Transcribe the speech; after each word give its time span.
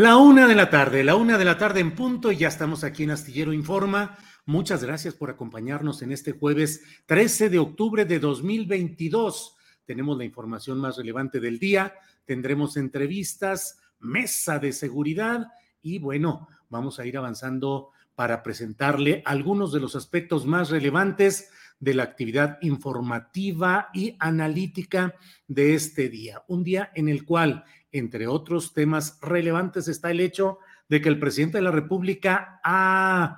La 0.00 0.16
una 0.16 0.48
de 0.48 0.54
la 0.54 0.70
tarde, 0.70 1.04
la 1.04 1.14
una 1.14 1.36
de 1.36 1.44
la 1.44 1.58
tarde 1.58 1.80
en 1.80 1.94
punto 1.94 2.32
y 2.32 2.38
ya 2.38 2.48
estamos 2.48 2.84
aquí 2.84 3.02
en 3.02 3.10
Astillero 3.10 3.52
Informa. 3.52 4.16
Muchas 4.46 4.82
gracias 4.82 5.12
por 5.12 5.28
acompañarnos 5.28 6.00
en 6.00 6.10
este 6.10 6.32
jueves 6.32 6.82
13 7.04 7.50
de 7.50 7.58
octubre 7.58 8.06
de 8.06 8.18
2022. 8.18 9.56
Tenemos 9.84 10.16
la 10.16 10.24
información 10.24 10.78
más 10.78 10.96
relevante 10.96 11.38
del 11.38 11.58
día, 11.58 11.92
tendremos 12.24 12.78
entrevistas, 12.78 13.78
mesa 13.98 14.58
de 14.58 14.72
seguridad 14.72 15.48
y 15.82 15.98
bueno, 15.98 16.48
vamos 16.70 16.98
a 16.98 17.04
ir 17.04 17.18
avanzando 17.18 17.90
para 18.14 18.42
presentarle 18.42 19.22
algunos 19.26 19.70
de 19.70 19.80
los 19.80 19.96
aspectos 19.96 20.46
más 20.46 20.70
relevantes 20.70 21.50
de 21.78 21.92
la 21.92 22.04
actividad 22.04 22.58
informativa 22.62 23.88
y 23.92 24.16
analítica 24.18 25.14
de 25.46 25.74
este 25.74 26.08
día. 26.08 26.42
Un 26.48 26.64
día 26.64 26.90
en 26.94 27.10
el 27.10 27.26
cual 27.26 27.64
entre 27.92 28.26
otros 28.26 28.72
temas 28.72 29.18
relevantes 29.20 29.88
está 29.88 30.10
el 30.10 30.20
hecho 30.20 30.58
de 30.88 31.00
que 31.00 31.08
el 31.08 31.18
presidente 31.18 31.58
de 31.58 31.62
la 31.62 31.70
República 31.70 32.60
ha, 32.64 33.36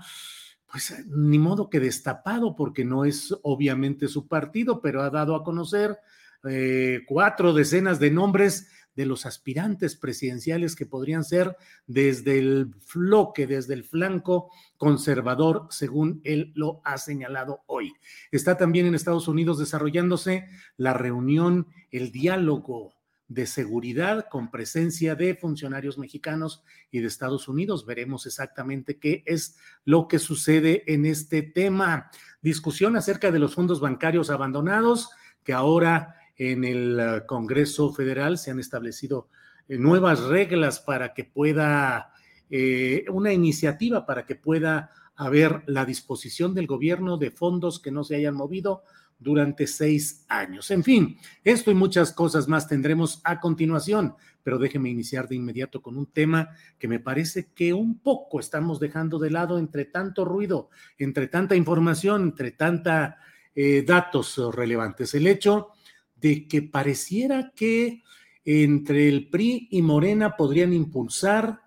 pues 0.71 1.05
ni 1.09 1.39
modo 1.39 1.69
que 1.69 1.81
destapado, 1.81 2.57
porque 2.57 2.85
no 2.85 3.05
es 3.05 3.35
obviamente 3.43 4.09
su 4.09 4.27
partido, 4.27 4.81
pero 4.81 5.03
ha 5.03 5.11
dado 5.11 5.35
a 5.37 5.45
conocer 5.45 5.99
eh, 6.45 7.03
cuatro 7.07 7.53
decenas 7.53 8.01
de 8.01 8.11
nombres 8.11 8.69
de 8.95 9.07
los 9.07 9.27
aspirantes 9.27 9.97
presidenciales 9.97 10.77
que 10.77 10.87
podrían 10.87 11.25
ser 11.25 11.57
desde 11.87 12.39
el 12.39 12.75
bloque, 12.95 13.47
desde 13.47 13.75
el 13.75 13.85
flanco 13.85 14.51
conservador, 14.77 15.67
según 15.71 16.21
él 16.25 16.53
lo 16.55 16.81
ha 16.85 16.99
señalado 16.99 17.63
hoy. 17.67 17.93
Está 18.31 18.57
también 18.57 18.87
en 18.87 18.95
Estados 18.95 19.29
Unidos 19.29 19.59
desarrollándose 19.59 20.47
la 20.77 20.93
reunión, 20.93 21.69
el 21.91 22.13
diálogo 22.13 22.95
de 23.33 23.47
seguridad 23.47 24.27
con 24.31 24.51
presencia 24.51 25.15
de 25.15 25.35
funcionarios 25.35 25.97
mexicanos 25.97 26.63
y 26.91 27.01
de 27.01 27.07
Estados 27.07 27.49
Unidos. 27.49 27.87
Veremos 27.87 28.27
exactamente 28.27 28.99
qué 28.99 29.23
es 29.27 29.57
lo 29.85 30.07
que 30.07 30.19
sucede 30.19 30.85
en 30.93 31.07
este 31.07 31.43
tema. 31.43 32.11
Discusión 32.43 32.97
acerca 32.97 33.31
de 33.31 33.39
los 33.39 33.55
fondos 33.55 33.81
bancarios 33.81 34.31
abandonados, 34.31 35.11
que 35.45 35.53
ahora 35.53 36.17
en 36.37 36.65
el 36.65 37.23
Congreso 37.27 37.93
Federal 37.93 38.37
se 38.37 38.51
han 38.51 38.61
establecido 38.61 39.29
eh, 39.69 39.79
nuevas 39.79 40.21
reglas 40.25 40.81
para 40.81 41.15
que 41.15 41.25
pueda, 41.25 42.13
eh, 42.51 43.05
una 43.11 43.33
iniciativa 43.33 44.05
para 44.05 44.27
que 44.27 44.35
pueda 44.35 44.91
haber 45.17 45.63
la 45.67 45.85
disposición 45.85 46.55
del 46.55 46.67
gobierno 46.67 47.17
de 47.17 47.31
fondos 47.31 47.81
que 47.81 47.91
no 47.91 48.05
se 48.05 48.17
hayan 48.17 48.35
movido 48.35 48.83
durante 49.23 49.67
seis 49.67 50.25
años. 50.29 50.71
En 50.71 50.83
fin, 50.83 51.19
esto 51.45 51.71
y 51.71 51.75
muchas 51.75 52.13
cosas 52.13 52.49
más 52.49 52.69
tendremos 52.69 53.21
a 53.25 53.41
continuación, 53.41 54.15
pero 54.43 54.59
déjeme 54.59 54.91
iniciar 54.91 55.29
de 55.29 55.37
inmediato 55.37 55.81
con 55.81 55.97
un 55.97 56.07
tema 56.07 56.51
que 56.79 56.89
me 56.89 57.01
parece 57.01 57.53
que 57.55 57.73
un 57.73 58.01
poco 58.01 58.41
estamos 58.41 58.81
dejando 58.81 59.19
de 59.19 59.31
lado 59.31 59.59
entre 59.59 59.85
tanto 59.85 60.25
ruido, 60.25 60.71
entre 60.99 61.29
tanta 61.29 61.55
información, 61.57 62.23
entre 62.23 62.53
tanta 62.53 63.19
eh, 63.55 63.83
datos 63.87 64.39
relevantes. 64.55 65.15
El 65.15 65.27
hecho 65.27 65.69
de 66.17 66.47
que 66.49 66.63
pareciera 66.63 67.53
que 67.55 68.03
entre 68.45 69.09
el 69.09 69.29
PRI 69.29 69.69
y 69.71 69.83
Morena 69.83 70.37
podrían 70.37 70.73
impulsar 70.73 71.61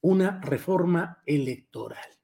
una 0.00 0.40
reforma 0.40 1.22
electoral. 1.26 2.15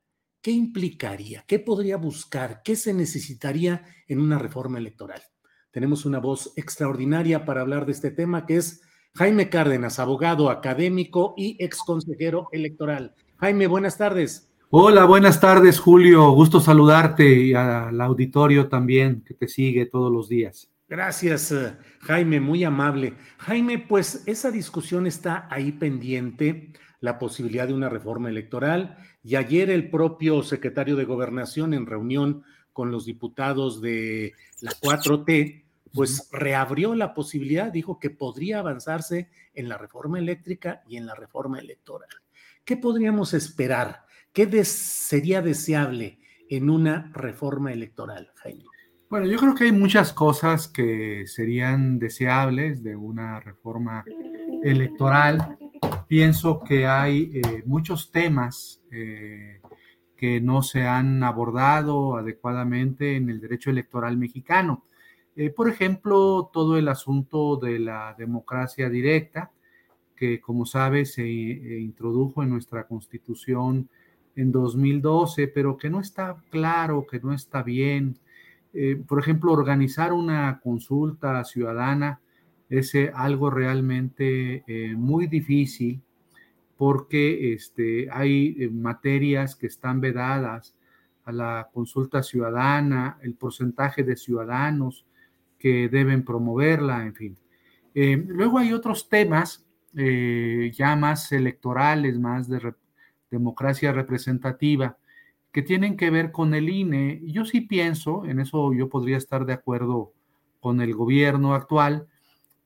¿Qué 0.42 0.50
implicaría? 0.50 1.44
¿Qué 1.46 1.60
podría 1.60 1.96
buscar? 1.96 2.62
¿Qué 2.64 2.76
se 2.76 2.92
necesitaría 2.92 3.84
en 4.08 4.20
una 4.20 4.38
reforma 4.38 4.78
electoral? 4.78 5.22
Tenemos 5.70 6.04
una 6.04 6.18
voz 6.18 6.52
extraordinaria 6.56 7.44
para 7.44 7.62
hablar 7.62 7.86
de 7.86 7.92
este 7.92 8.10
tema, 8.10 8.44
que 8.44 8.56
es 8.56 8.82
Jaime 9.14 9.48
Cárdenas, 9.48 9.98
abogado 9.98 10.50
académico 10.50 11.34
y 11.36 11.56
ex 11.60 11.78
consejero 11.86 12.48
electoral. 12.52 13.14
Jaime, 13.38 13.68
buenas 13.68 13.96
tardes. 13.96 14.50
Hola, 14.70 15.04
buenas 15.04 15.40
tardes, 15.40 15.78
Julio. 15.78 16.30
Gusto 16.32 16.60
saludarte 16.60 17.24
y 17.24 17.54
al 17.54 18.00
auditorio 18.00 18.68
también 18.68 19.22
que 19.22 19.34
te 19.34 19.46
sigue 19.46 19.86
todos 19.86 20.12
los 20.12 20.28
días. 20.28 20.70
Gracias, 20.88 21.52
eh, 21.52 21.76
Jaime, 22.00 22.40
muy 22.40 22.64
amable. 22.64 23.14
Jaime, 23.38 23.78
pues 23.78 24.24
esa 24.26 24.50
discusión 24.50 25.06
está 25.06 25.46
ahí 25.50 25.72
pendiente 25.72 26.72
la 27.02 27.18
posibilidad 27.18 27.66
de 27.66 27.74
una 27.74 27.88
reforma 27.88 28.30
electoral 28.30 28.96
y 29.24 29.34
ayer 29.34 29.70
el 29.70 29.90
propio 29.90 30.42
secretario 30.42 30.94
de 30.96 31.04
Gobernación 31.04 31.74
en 31.74 31.84
reunión 31.84 32.44
con 32.72 32.92
los 32.92 33.04
diputados 33.04 33.82
de 33.82 34.34
la 34.60 34.70
4T, 34.70 35.64
pues 35.92 36.28
reabrió 36.30 36.94
la 36.94 37.12
posibilidad, 37.12 37.72
dijo 37.72 37.98
que 37.98 38.10
podría 38.10 38.60
avanzarse 38.60 39.28
en 39.52 39.68
la 39.68 39.76
reforma 39.76 40.20
eléctrica 40.20 40.84
y 40.88 40.96
en 40.96 41.06
la 41.06 41.16
reforma 41.16 41.58
electoral. 41.58 42.08
¿Qué 42.64 42.76
podríamos 42.76 43.34
esperar? 43.34 44.04
¿Qué 44.32 44.64
sería 44.64 45.42
deseable 45.42 46.20
en 46.48 46.70
una 46.70 47.10
reforma 47.12 47.72
electoral, 47.72 48.30
Jaime? 48.36 48.64
Bueno, 49.10 49.26
yo 49.26 49.38
creo 49.38 49.54
que 49.56 49.64
hay 49.64 49.72
muchas 49.72 50.12
cosas 50.12 50.68
que 50.68 51.24
serían 51.26 51.98
deseables 51.98 52.84
de 52.84 52.94
una 52.94 53.40
reforma 53.40 54.04
electoral 54.62 55.58
pienso 56.12 56.62
que 56.62 56.86
hay 56.86 57.30
eh, 57.32 57.62
muchos 57.64 58.10
temas 58.10 58.82
eh, 58.90 59.62
que 60.14 60.42
no 60.42 60.62
se 60.62 60.86
han 60.86 61.22
abordado 61.24 62.18
adecuadamente 62.18 63.16
en 63.16 63.30
el 63.30 63.40
derecho 63.40 63.70
electoral 63.70 64.18
mexicano. 64.18 64.84
Eh, 65.36 65.48
por 65.48 65.70
ejemplo, 65.70 66.50
todo 66.52 66.76
el 66.76 66.88
asunto 66.88 67.56
de 67.56 67.78
la 67.78 68.14
democracia 68.18 68.90
directa, 68.90 69.52
que 70.14 70.38
como 70.38 70.66
sabes 70.66 71.14
se 71.14 71.26
introdujo 71.26 72.42
en 72.42 72.50
nuestra 72.50 72.86
constitución 72.86 73.88
en 74.36 74.52
2012, 74.52 75.48
pero 75.48 75.78
que 75.78 75.88
no 75.88 75.98
está 75.98 76.36
claro, 76.50 77.06
que 77.10 77.20
no 77.20 77.32
está 77.32 77.62
bien. 77.62 78.18
por 79.08 79.18
ejemplo, 79.18 79.52
organizar 79.52 80.12
una 80.12 80.60
consulta 80.62 81.42
ciudadana 81.44 82.20
es 82.72 82.94
algo 83.14 83.50
realmente 83.50 84.64
eh, 84.66 84.94
muy 84.96 85.26
difícil 85.26 86.00
porque 86.78 87.52
este, 87.52 88.08
hay 88.10 88.56
eh, 88.58 88.70
materias 88.70 89.54
que 89.54 89.66
están 89.66 90.00
vedadas 90.00 90.74
a 91.24 91.32
la 91.32 91.68
consulta 91.72 92.22
ciudadana, 92.22 93.18
el 93.22 93.34
porcentaje 93.34 94.02
de 94.02 94.16
ciudadanos 94.16 95.04
que 95.58 95.90
deben 95.90 96.24
promoverla, 96.24 97.04
en 97.04 97.14
fin. 97.14 97.36
Eh, 97.94 98.24
luego 98.26 98.58
hay 98.58 98.72
otros 98.72 99.08
temas 99.08 99.66
ya 99.94 100.96
más 100.96 101.30
electorales, 101.32 102.18
más 102.18 102.48
de 102.48 102.72
democracia 103.30 103.92
representativa, 103.92 104.96
que 105.52 105.60
tienen 105.60 105.98
que 105.98 106.08
ver 106.08 106.32
con 106.32 106.54
el 106.54 106.70
INE. 106.70 107.20
Yo 107.26 107.44
sí 107.44 107.60
pienso, 107.60 108.24
en 108.24 108.40
eso 108.40 108.72
yo 108.72 108.88
podría 108.88 109.18
estar 109.18 109.44
de 109.44 109.52
acuerdo 109.52 110.14
con 110.60 110.80
el 110.80 110.94
gobierno 110.94 111.52
actual, 111.54 112.08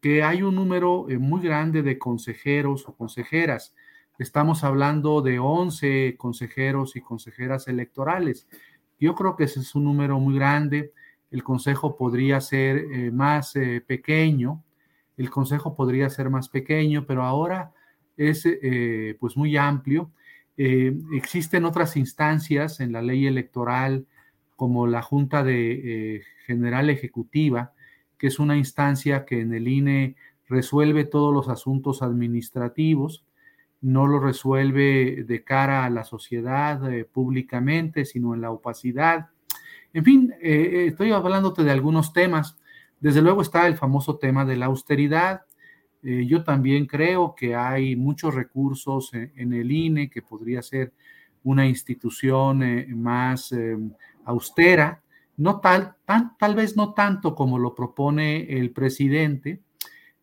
que 0.01 0.23
hay 0.23 0.43
un 0.43 0.55
número 0.55 1.07
eh, 1.09 1.19
muy 1.19 1.43
grande 1.43 1.83
de 1.83 1.99
consejeros 1.99 2.89
o 2.89 2.95
consejeras. 2.95 3.75
Estamos 4.19 4.65
hablando 4.65 5.23
de 5.23 5.39
11 5.39 6.17
consejeros 6.17 6.97
y 6.97 7.01
consejeras 7.01 7.69
electorales. 7.69 8.49
Yo 8.99 9.15
creo 9.15 9.37
que 9.37 9.45
ese 9.45 9.61
es 9.61 9.75
un 9.75 9.85
número 9.85 10.19
muy 10.19 10.37
grande. 10.37 10.93
El 11.31 11.43
consejo 11.43 11.97
podría 11.97 12.41
ser 12.41 12.79
eh, 12.79 13.11
más 13.11 13.55
pequeño, 13.87 14.63
el 15.17 15.31
consejo 15.31 15.75
podría 15.75 16.11
ser 16.11 16.31
más 16.31 16.49
pequeño, 16.49 17.07
pero 17.07 17.23
ahora 17.25 17.73
es 18.17 18.45
eh, 18.47 19.17
pues 19.19 19.37
muy 19.37 19.57
amplio. 19.57 20.11
Eh, 20.57 20.95
existen 21.13 21.65
otras 21.65 21.97
instancias 21.97 22.81
en 22.81 22.93
la 22.93 23.03
ley 23.03 23.27
electoral 23.27 24.07
como 24.57 24.87
la 24.87 25.03
Junta 25.03 25.43
de 25.43 26.17
eh, 26.17 26.23
General 26.47 26.89
Ejecutiva, 26.89 27.75
que 28.19 28.29
es 28.29 28.39
una 28.39 28.57
instancia 28.57 29.25
que 29.25 29.41
en 29.41 29.53
el 29.55 29.69
INE 29.69 30.17
resuelve 30.49 31.05
todos 31.05 31.33
los 31.33 31.49
asuntos 31.49 32.03
administrativos, 32.03 33.25
no 33.81 34.07
lo 34.07 34.21
resuelve 34.21 35.25
de 35.25 35.45
cara 35.45 35.85
a 35.85 35.91
la 35.91 36.05
sociedad 36.05 36.81
públicamente, 37.13 38.05
sino 38.05 38.35
en 38.35 38.41
la 38.41 38.51
opacidad. 38.51 39.29
En 39.93 40.05
fin, 40.05 40.35
estoy 40.41 41.13
hablándote 41.13 41.63
de 41.63 41.71
algunos 41.71 42.13
temas 42.13 42.57
desde 43.01 43.23
luego 43.23 43.43
está 43.43 43.67
el 43.67 43.77
famoso 43.77 44.17
tema 44.17 44.45
de 44.45 44.57
la 44.57 44.67
austeridad. 44.67 45.43
Eh, 46.03 46.27
yo 46.27 46.45
también 46.45 46.87
creo 46.87 47.35
que 47.35 47.55
hay 47.55 47.97
muchos 47.97 48.35
recursos 48.35 49.13
en, 49.13 49.53
el 49.53 49.71
INE 49.71 50.09
que 50.09 50.23
podría 50.23 50.63
ser 50.63 50.93
una 51.45 51.67
institución 51.67 52.63
eh, 52.63 52.87
más 52.95 53.55
austera, 54.25 55.03
no 55.37 55.61
tal, 55.61 55.97
tal 56.39 56.55
vez 56.55 56.77
no 56.77 56.95
tanto 56.95 57.35
como 57.35 57.59
lo 57.59 57.75
propone 57.75 58.59
el 58.59 58.71
presidente, 58.71 59.63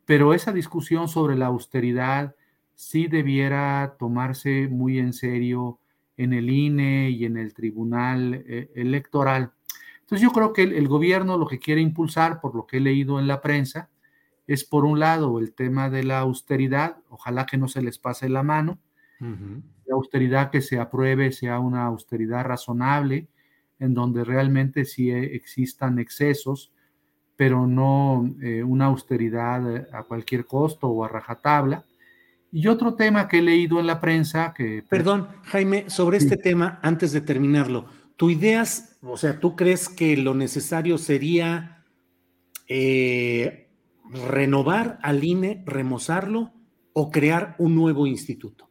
pero 0.06 0.33
esa 0.33 0.51
discusión 0.51 1.07
sobre 1.07 1.36
la 1.36 1.48
austeridad 1.48 2.36
sí 2.75 3.07
debiera 3.07 3.95
tomarse 4.00 4.68
muy 4.68 5.00
en 5.00 5.13
serio 5.13 5.80
en 6.18 6.33
el 6.33 6.50
INE 6.50 7.10
y 7.10 7.25
en 7.25 7.38
el 7.38 7.54
Tribunal 7.54 8.44
eh, 8.48 8.71
Electoral. 8.75 9.51
Entonces 10.01 10.21
yo 10.21 10.31
creo 10.31 10.54
que 10.54 10.63
el, 10.63 10.88
gobierno 10.88 11.38
lo 11.38 11.48
que 11.48 11.60
quiere 11.60 11.81
impulsar, 11.81 12.42
por 12.42 12.56
lo 12.56 12.68
que 12.68 12.77
he 12.77 12.81
leído 12.81 13.19
en 13.19 13.27
la 13.27 13.42
prensa, 13.42 13.89
es 14.45 14.63
por 14.65 14.86
un 14.86 15.00
lado 15.00 15.39
el 15.39 15.54
tema 15.54 15.89
de 15.89 16.04
la 16.04 16.19
austeridad, 16.19 16.98
ojalá 17.10 17.45
que 17.45 17.57
no 17.57 17.68
se 17.68 17.81
les 17.81 17.98
pase 17.98 18.27
la 18.27 18.44
mano, 18.44 18.80
la 19.19 19.95
austeridad 19.95 20.51
que 20.51 20.60
se 20.60 20.80
apruebe 20.80 21.31
sea 21.31 21.60
una 21.60 21.86
austeridad 21.86 22.44
razonable, 22.44 23.30
en 23.79 23.93
donde 23.93 24.23
realmente 24.23 24.85
sí 24.85 25.11
existan 25.11 25.99
excesos, 25.99 26.71
pero 27.35 27.65
no 27.65 28.35
eh, 28.41 28.63
una 28.63 28.85
austeridad 28.85 29.87
a 29.91 30.03
cualquier 30.03 30.45
costo 30.45 30.87
o 30.87 31.03
a 31.03 31.07
rajatabla. 31.07 31.85
Y 32.51 32.67
otro 32.67 32.93
tema 32.93 33.27
que 33.27 33.39
he 33.39 33.41
leído 33.41 33.79
en 33.79 33.87
la 33.87 33.99
prensa 33.99 34.53
que... 34.55 34.83
Pues 34.87 34.89
Perdón, 34.89 35.27
Jaime, 35.45 35.89
sobre 35.89 36.17
este 36.17 36.37
tema, 36.37 36.79
antes 36.83 37.11
de 37.11 37.21
terminarlo, 37.21 37.87
¿Tu 38.15 38.29
ideas, 38.29 38.97
o 39.01 39.17
sea, 39.17 39.39
tú 39.39 39.55
crees 39.55 39.89
que 39.89 40.15
lo 40.17 40.33
necesario 40.35 40.97
sería 40.97 41.83
eh, 42.67 43.69
renovar 44.29 44.99
al 45.01 45.23
INE, 45.23 45.63
remozarlo 45.65 46.53
o 46.93 47.09
crear 47.09 47.55
un 47.57 47.75
nuevo 47.75 48.05
instituto? 48.05 48.69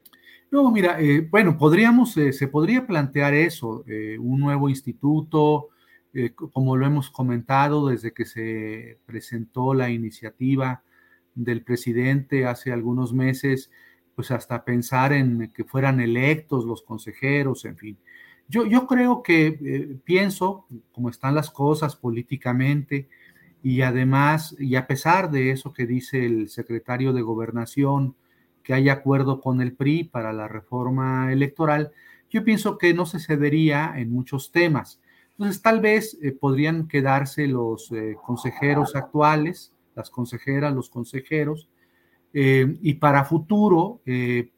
No, 0.53 0.71
mira, 0.71 1.01
eh, 1.01 1.27
bueno, 1.29 1.59
podríamos, 1.59 2.17
eh, 2.17 2.33
se 2.33 2.47
podría 2.47 2.87
plantear 2.87 3.35
eso, 3.35 3.85
un 4.21 4.39
nuevo 4.39 4.69
instituto, 4.69 5.71
como 6.53 6.77
lo 6.77 6.87
hemos 6.87 7.11
comentado 7.11 7.89
desde 7.89 8.13
que 8.13 8.27
se 8.27 8.99
presentó 9.07 9.75
la 9.75 9.91
iniciativa 9.91 10.85
del 11.35 11.65
presidente 11.65 12.47
hace 12.47 12.71
algunos 12.71 13.15
meses, 13.15 13.71
pues 14.15 14.31
hasta 14.31 14.65
pensar 14.65 15.13
en 15.13 15.51
que 15.53 15.65
fueran 15.65 16.01
electos 16.01 16.65
los 16.65 16.83
consejeros, 16.83 17.65
en 17.65 17.77
fin. 17.77 17.99
Yo, 18.49 18.87
creo 18.87 19.23
que 19.23 19.47
eh, 19.47 19.97
pienso, 20.05 20.67
como 20.93 21.09
están 21.09 21.35
las 21.35 21.51
cosas 21.51 21.97
políticamente, 21.97 23.09
y 23.63 23.81
además, 23.81 24.55
y 24.59 24.75
a 24.75 24.87
pesar 24.87 25.31
de 25.31 25.53
eso 25.53 25.73
que 25.73 25.87
dice 25.87 26.27
el 26.27 26.51
secretario 26.51 27.15
de 27.15 27.23
Gobernación, 27.23 28.15
que 28.63 28.75
hay 28.75 28.89
acuerdo 28.89 29.41
con 29.41 29.61
el 29.61 29.75
PRI 29.75 30.05
para 30.05 30.33
la 30.33 30.49
reforma 30.49 31.33
electoral, 31.33 31.93
yo 32.31 32.45
pienso 32.45 32.79
que 32.79 32.95
no 32.95 33.07
se 33.07 33.21
cedería 33.21 33.93
en 33.97 34.13
muchos 34.13 34.53
temas. 34.53 35.01
Entonces, 35.33 35.63
tal 35.63 35.81
vez 35.81 36.19
eh, 36.23 36.33
podrían 36.33 36.89
quedarse 36.89 37.47
los 37.47 37.91
eh, 37.93 38.17
consejeros 38.25 38.97
actuales, 38.97 39.73
las 39.95 40.11
consejeras, 40.11 40.75
los 40.75 40.89
consejeros, 40.89 41.69
y 42.35 42.95
para 42.95 43.27
futuro 43.27 44.01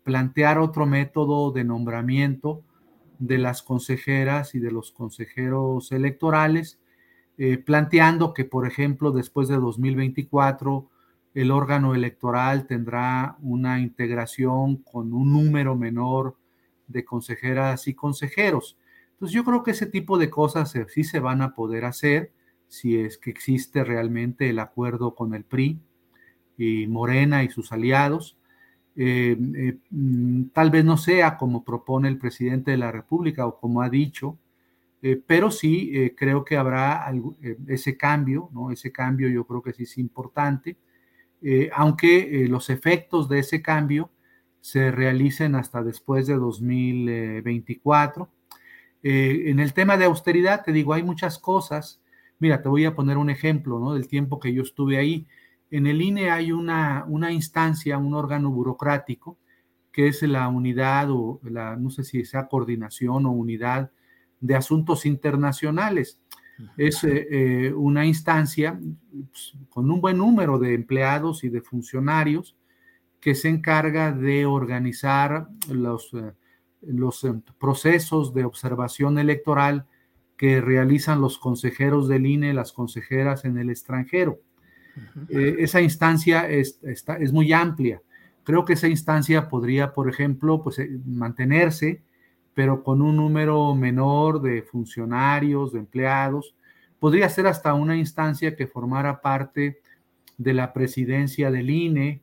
plantear 0.04 0.60
otro 0.60 0.86
método 0.86 1.50
de 1.50 1.64
nombramiento 1.64 2.62
de 3.18 3.38
las 3.38 3.62
consejeras 3.62 4.54
y 4.54 4.58
de 4.58 4.70
los 4.70 4.92
consejeros 4.92 5.92
electorales, 5.92 6.78
eh, 7.38 7.58
planteando 7.58 8.34
que, 8.34 8.44
por 8.44 8.66
ejemplo, 8.66 9.10
después 9.12 9.48
de 9.48 9.56
2024, 9.56 10.88
el 11.34 11.50
órgano 11.50 11.94
electoral 11.94 12.66
tendrá 12.66 13.36
una 13.42 13.80
integración 13.80 14.76
con 14.76 15.12
un 15.12 15.32
número 15.32 15.74
menor 15.76 16.36
de 16.86 17.04
consejeras 17.04 17.88
y 17.88 17.94
consejeros. 17.94 18.78
Entonces 19.12 19.34
yo 19.34 19.44
creo 19.44 19.62
que 19.62 19.72
ese 19.72 19.86
tipo 19.86 20.16
de 20.16 20.30
cosas 20.30 20.74
sí 20.88 21.04
se 21.04 21.20
van 21.20 21.42
a 21.42 21.54
poder 21.54 21.84
hacer 21.84 22.32
si 22.68 22.96
es 22.96 23.18
que 23.18 23.30
existe 23.30 23.84
realmente 23.84 24.48
el 24.50 24.58
acuerdo 24.58 25.14
con 25.14 25.34
el 25.34 25.44
PRI 25.44 25.78
y 26.56 26.86
Morena 26.86 27.44
y 27.44 27.48
sus 27.48 27.72
aliados. 27.72 28.36
Eh, 28.96 29.36
eh, 29.56 29.78
mm, 29.90 30.44
tal 30.52 30.70
vez 30.70 30.84
no 30.84 30.96
sea 30.96 31.36
como 31.36 31.64
propone 31.64 32.08
el 32.08 32.18
presidente 32.18 32.70
de 32.70 32.76
la 32.76 32.92
República 32.92 33.46
o 33.46 33.58
como 33.58 33.82
ha 33.82 33.90
dicho, 33.90 34.38
eh, 35.02 35.20
pero 35.24 35.50
sí 35.50 36.12
creo 36.16 36.44
que 36.44 36.56
habrá 36.56 37.12
ese 37.66 37.96
cambio, 37.96 38.48
¿no? 38.52 38.70
Ese 38.70 38.90
cambio 38.90 39.28
yo 39.28 39.44
creo 39.44 39.62
que 39.62 39.72
sí 39.72 39.82
es 39.82 39.98
importante, 39.98 40.76
aunque 41.74 42.46
los 42.48 42.70
efectos 42.70 43.28
de 43.28 43.40
ese 43.40 43.60
cambio 43.62 44.10
se 44.60 44.90
realicen 44.90 45.54
hasta 45.54 45.82
después 45.82 46.26
de 46.26 46.34
2024. 46.34 48.30
en 49.02 49.60
el 49.60 49.74
tema 49.74 49.96
de 49.98 50.06
austeridad, 50.06 50.64
te 50.64 50.72
digo, 50.72 50.94
hay 50.94 51.02
muchas 51.02 51.38
cosas. 51.38 52.00
Mira, 52.38 52.62
te 52.62 52.68
voy 52.68 52.86
a 52.86 52.94
poner 52.94 53.18
un 53.18 53.28
ejemplo, 53.28 53.78
¿no? 53.78 53.94
Del 53.94 54.08
tiempo 54.08 54.40
que 54.40 54.54
yo 54.54 54.62
estuve 54.62 54.96
ahí. 54.96 55.26
En 55.70 55.86
el 55.86 56.00
INE 56.00 56.30
hay 56.30 56.52
una, 56.52 57.04
una 57.08 57.32
instancia, 57.32 57.98
un 57.98 58.14
órgano 58.14 58.50
burocrático, 58.50 59.38
que 59.94 60.08
es 60.08 60.22
la 60.22 60.48
unidad 60.48 61.10
o 61.10 61.40
la, 61.44 61.76
no 61.76 61.90
sé 61.90 62.02
si 62.02 62.24
sea 62.24 62.48
coordinación 62.48 63.26
o 63.26 63.32
unidad 63.32 63.90
de 64.40 64.56
asuntos 64.56 65.06
internacionales. 65.06 66.20
Es 66.76 67.02
eh, 67.04 67.26
eh, 67.30 67.72
una 67.72 68.06
instancia 68.06 68.78
pues, 69.30 69.54
con 69.68 69.90
un 69.90 70.00
buen 70.00 70.18
número 70.18 70.58
de 70.58 70.74
empleados 70.74 71.44
y 71.44 71.48
de 71.48 71.60
funcionarios 71.60 72.56
que 73.20 73.34
se 73.34 73.48
encarga 73.48 74.12
de 74.12 74.44
organizar 74.44 75.48
los, 75.68 76.12
eh, 76.12 76.32
los 76.82 77.26
procesos 77.58 78.34
de 78.34 78.44
observación 78.44 79.18
electoral 79.18 79.86
que 80.36 80.60
realizan 80.60 81.20
los 81.20 81.38
consejeros 81.38 82.06
del 82.06 82.26
INE, 82.26 82.52
las 82.52 82.72
consejeras 82.72 83.44
en 83.44 83.56
el 83.56 83.70
extranjero. 83.70 84.40
Eh, 85.30 85.56
esa 85.58 85.80
instancia 85.80 86.48
es, 86.48 86.78
es, 86.82 87.32
muy 87.32 87.52
amplia. 87.52 88.02
Creo 88.42 88.64
que 88.64 88.74
esa 88.74 88.88
instancia 88.88 89.48
podría, 89.48 89.92
por 89.92 90.08
ejemplo, 90.08 90.62
pues, 90.62 90.78
mantenerse, 91.06 92.02
pero 92.54 92.82
con 92.82 93.02
un 93.02 93.16
número 93.16 93.74
menor 93.74 94.40
de 94.40 94.62
funcionarios, 94.62 95.72
de 95.72 95.80
empleados. 95.80 96.54
Podría 96.98 97.28
ser 97.28 97.46
hasta 97.46 97.74
una 97.74 97.96
instancia 97.96 98.56
que 98.56 98.66
formara 98.66 99.20
parte 99.20 99.80
de 100.38 100.54
la 100.54 100.72
presidencia 100.72 101.50
del 101.50 101.70
INE, 101.70 102.22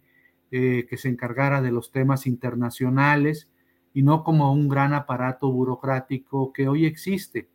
eh, 0.51 0.85
que 0.89 0.97
se 0.97 1.09
encargara 1.09 1.61
de 1.61 1.71
los 1.71 1.91
temas 1.91 2.27
internacionales 2.27 3.49
y 3.93 4.03
no 4.03 4.23
como 4.23 4.53
un 4.53 4.69
gran 4.69 4.93
aparato 4.93 5.51
burocrático 5.51 6.51
que 6.53 6.67
hoy 6.67 6.85
existe. 6.85 7.49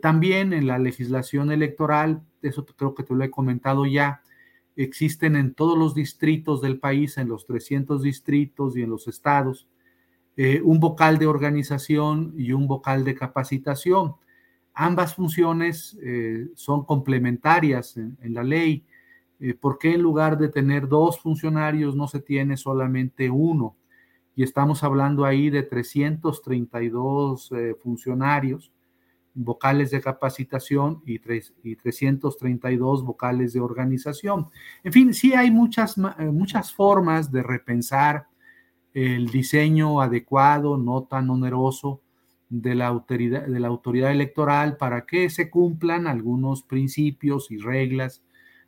también 0.00 0.52
en 0.52 0.68
la 0.68 0.78
legislación 0.78 1.50
electoral, 1.50 2.22
eso 2.42 2.64
creo 2.64 2.94
que 2.94 3.02
te 3.02 3.12
lo 3.12 3.24
he 3.24 3.30
comentado 3.30 3.86
ya, 3.86 4.22
existen 4.76 5.36
en 5.36 5.54
todos 5.54 5.78
los 5.78 5.94
distritos 5.94 6.60
del 6.60 6.78
país, 6.78 7.18
en 7.18 7.28
los 7.28 7.46
300 7.46 8.02
distritos 8.02 8.76
y 8.76 8.82
en 8.82 8.90
los 8.90 9.08
estados, 9.08 9.68
eh, 10.36 10.60
un 10.64 10.80
vocal 10.80 11.18
de 11.18 11.26
organización 11.26 12.34
y 12.36 12.52
un 12.52 12.66
vocal 12.66 13.04
de 13.04 13.14
capacitación. 13.14 14.16
Ambas 14.72 15.14
funciones 15.14 15.96
eh, 16.02 16.48
son 16.56 16.84
complementarias 16.84 17.96
en, 17.96 18.34
la 18.34 18.42
ley. 18.42 18.84
Eh, 19.38 19.54
¿Por 19.54 19.78
qué 19.78 19.94
en 19.94 20.02
lugar 20.02 20.36
de 20.36 20.48
tener 20.48 20.88
dos 20.88 21.20
funcionarios 21.20 21.94
no 21.94 22.08
se 22.08 22.18
tiene 22.18 22.56
solamente 22.56 23.30
uno? 23.30 23.76
Y 24.34 24.42
estamos 24.42 24.82
hablando 24.82 25.24
ahí 25.24 25.50
de 25.50 25.62
332 25.62 27.52
funcionarios, 27.80 28.72
vocales 29.32 29.92
de 29.92 30.00
capacitación 30.00 31.00
y, 31.06 31.20
y 31.62 31.76
332 31.76 33.04
vocales 33.04 33.52
de 33.52 33.60
organización. 33.60 34.48
En 34.82 34.92
fin, 34.92 35.14
sí 35.14 35.34
hay 35.34 35.52
muchas, 35.52 35.96
muchas 35.96 36.72
formas 36.72 37.30
de 37.30 37.44
repensar 37.44 38.26
el 38.94 39.26
diseño 39.26 40.00
adecuado, 40.00 40.78
no 40.78 41.02
tan 41.02 41.28
oneroso 41.28 42.00
de 42.48 42.74
la 42.74 42.86
autoridad, 42.86 43.46
de 43.46 43.60
la 43.60 43.68
autoridad 43.68 44.12
electoral 44.12 44.76
para 44.76 45.04
que 45.06 45.28
se 45.30 45.50
cumplan 45.50 46.06
algunos 46.06 46.62
principios 46.62 47.50
y 47.50 47.58
reglas 47.58 48.22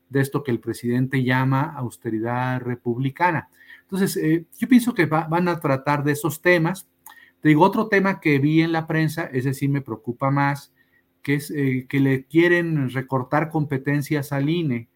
de 0.09 0.21
esto 0.21 0.43
que 0.43 0.51
el 0.51 0.61
presidente 0.61 1.23
llama 1.23 1.75
austeridad 1.77 2.61
republicana. 2.61 3.49
Entonces, 3.83 4.17
eh, 4.17 4.45
yo 4.59 4.69
pienso 4.69 4.95
que 4.95 5.07
van 5.07 5.49
a 5.49 5.61
tratar 5.61 6.03
de 6.03 6.13
esos 6.13 6.43
temas. 6.43 6.89
Te 7.41 7.49
digo, 7.49 7.65
otro 7.65 7.89
tema 7.89 8.21
que 8.21 8.39
vi 8.39 8.63
en 8.63 8.73
la 8.73 8.87
prensa, 8.87 9.27
ese 9.27 9.55
sí 9.55 9.69
me 9.69 9.81
preocupa 9.81 10.31
más, 10.31 10.73
que 11.23 11.35
es 11.35 11.51
eh, 11.51 11.87
que 11.89 12.01
le 12.01 12.25
quieren 12.25 12.91
recortar 12.91 13.51
competencias 13.51 14.33
al 14.33 14.49
INE 14.49 14.89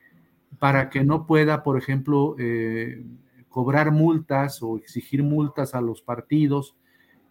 para 0.58 0.90
que 0.90 1.04
no 1.04 1.26
pueda, 1.26 1.62
por 1.62 1.78
ejemplo, 1.78 2.36
eh, 2.38 3.02
cobrar 3.50 3.90
multas 3.90 4.62
o 4.62 4.78
exigir 4.78 5.22
multas 5.22 5.74
a 5.74 5.82
los 5.82 6.00
partidos 6.00 6.76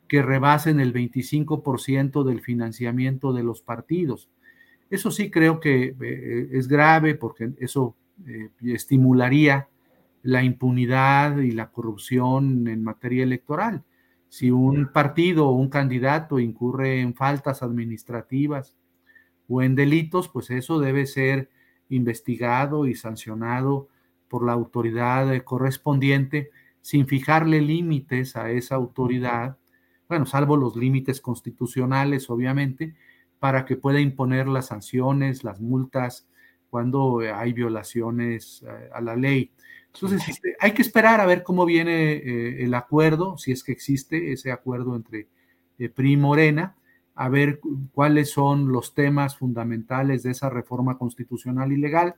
que 0.07 0.21
rebasen 0.21 0.79
el 0.79 0.93
25% 0.93 2.23
del 2.23 2.41
financiamiento 2.41 3.31
de 3.33 3.43
los 3.43 3.61
partidos. 3.61 4.29
Eso 4.89 5.11
sí 5.11 5.31
creo 5.31 5.59
que 5.59 5.95
eh, 6.01 6.49
es 6.51 6.67
grave 6.67 7.15
porque 7.15 7.51
eso 7.59 7.95
eh, 8.27 8.49
estimularía 8.63 9.69
la 10.23 10.43
impunidad 10.43 11.37
y 11.37 11.51
la 11.51 11.69
corrupción 11.69 12.67
en 12.67 12.83
materia 12.83 13.23
electoral. 13.23 13.83
Si 14.27 14.51
un 14.51 14.91
partido 14.91 15.47
o 15.47 15.51
un 15.53 15.69
candidato 15.69 16.39
incurre 16.39 17.01
en 17.01 17.15
faltas 17.15 17.63
administrativas 17.63 18.75
o 19.47 19.61
en 19.61 19.75
delitos, 19.75 20.27
pues 20.27 20.49
eso 20.49 20.79
debe 20.79 21.05
ser 21.05 21.49
investigado 21.89 22.85
y 22.85 22.95
sancionado 22.95 23.87
por 24.29 24.45
la 24.45 24.53
autoridad 24.53 25.43
correspondiente 25.43 26.51
sin 26.81 27.07
fijarle 27.07 27.61
límites 27.61 28.35
a 28.35 28.51
esa 28.51 28.75
autoridad, 28.75 29.57
bueno, 30.07 30.25
salvo 30.25 30.55
los 30.57 30.75
límites 30.75 31.21
constitucionales, 31.21 32.29
obviamente, 32.29 32.95
para 33.39 33.65
que 33.65 33.75
pueda 33.75 33.99
imponer 33.99 34.47
las 34.47 34.67
sanciones, 34.67 35.43
las 35.43 35.59
multas 35.59 36.27
cuando 36.69 37.19
hay 37.19 37.53
violaciones 37.53 38.63
eh, 38.67 38.89
a 38.93 39.01
la 39.01 39.15
ley. 39.15 39.51
Entonces, 39.93 40.27
este, 40.29 40.55
hay 40.59 40.71
que 40.71 40.81
esperar 40.81 41.19
a 41.19 41.25
ver 41.25 41.43
cómo 41.43 41.65
viene 41.65 42.13
eh, 42.13 42.63
el 42.63 42.73
acuerdo, 42.73 43.37
si 43.37 43.51
es 43.51 43.63
que 43.63 43.71
existe 43.71 44.31
ese 44.31 44.51
acuerdo 44.51 44.95
entre 44.95 45.27
eh, 45.79 45.89
PRI 45.89 46.13
y 46.13 46.17
Morena, 46.17 46.75
a 47.15 47.27
ver 47.27 47.59
cuáles 47.93 48.31
son 48.31 48.71
los 48.71 48.93
temas 48.93 49.35
fundamentales 49.35 50.23
de 50.23 50.31
esa 50.31 50.49
reforma 50.49 50.97
constitucional 50.97 51.71
y 51.71 51.77
legal 51.77 52.15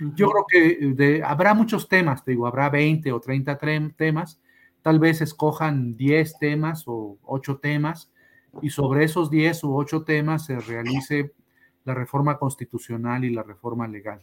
yo 0.00 0.30
creo 0.30 0.46
que 0.48 1.22
habrá 1.24 1.54
muchos 1.54 1.88
temas, 1.88 2.24
te 2.24 2.32
digo, 2.32 2.46
habrá 2.46 2.68
20 2.68 3.12
o 3.12 3.20
30 3.20 3.58
temas, 3.96 4.40
tal 4.82 4.98
vez 4.98 5.20
escojan 5.20 5.96
10 5.96 6.38
temas 6.38 6.84
o 6.86 7.18
8 7.22 7.58
temas 7.58 8.10
y 8.62 8.70
sobre 8.70 9.04
esos 9.04 9.30
10 9.30 9.64
u 9.64 9.76
8 9.76 10.02
temas 10.04 10.46
se 10.46 10.58
realice 10.58 11.32
la 11.84 11.94
reforma 11.94 12.38
constitucional 12.38 13.24
y 13.24 13.30
la 13.30 13.42
reforma 13.42 13.86
legal. 13.88 14.22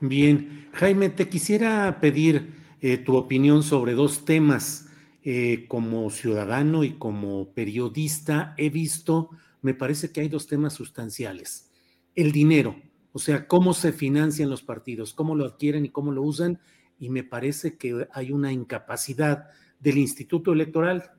Bien, 0.00 0.68
Jaime, 0.72 1.10
te 1.10 1.28
quisiera 1.28 2.00
pedir 2.00 2.54
eh, 2.80 2.96
tu 2.98 3.16
opinión 3.16 3.62
sobre 3.62 3.92
dos 3.92 4.24
temas. 4.24 4.86
Eh, 5.22 5.66
como 5.68 6.08
ciudadano 6.08 6.82
y 6.82 6.92
como 6.92 7.52
periodista 7.52 8.54
he 8.56 8.70
visto, 8.70 9.28
me 9.60 9.74
parece 9.74 10.12
que 10.12 10.22
hay 10.22 10.28
dos 10.28 10.46
temas 10.46 10.72
sustanciales. 10.72 11.70
El 12.14 12.32
dinero, 12.32 12.74
o 13.12 13.18
sea, 13.18 13.46
cómo 13.46 13.74
se 13.74 13.92
financian 13.92 14.50
los 14.50 14.62
partidos, 14.62 15.14
cómo 15.14 15.34
lo 15.34 15.44
adquieren 15.44 15.84
y 15.84 15.90
cómo 15.90 16.12
lo 16.12 16.22
usan. 16.22 16.60
Y 16.98 17.08
me 17.10 17.24
parece 17.24 17.76
que 17.76 18.06
hay 18.12 18.32
una 18.32 18.52
incapacidad 18.52 19.48
del 19.78 19.98
Instituto 19.98 20.52
Electoral 20.52 21.10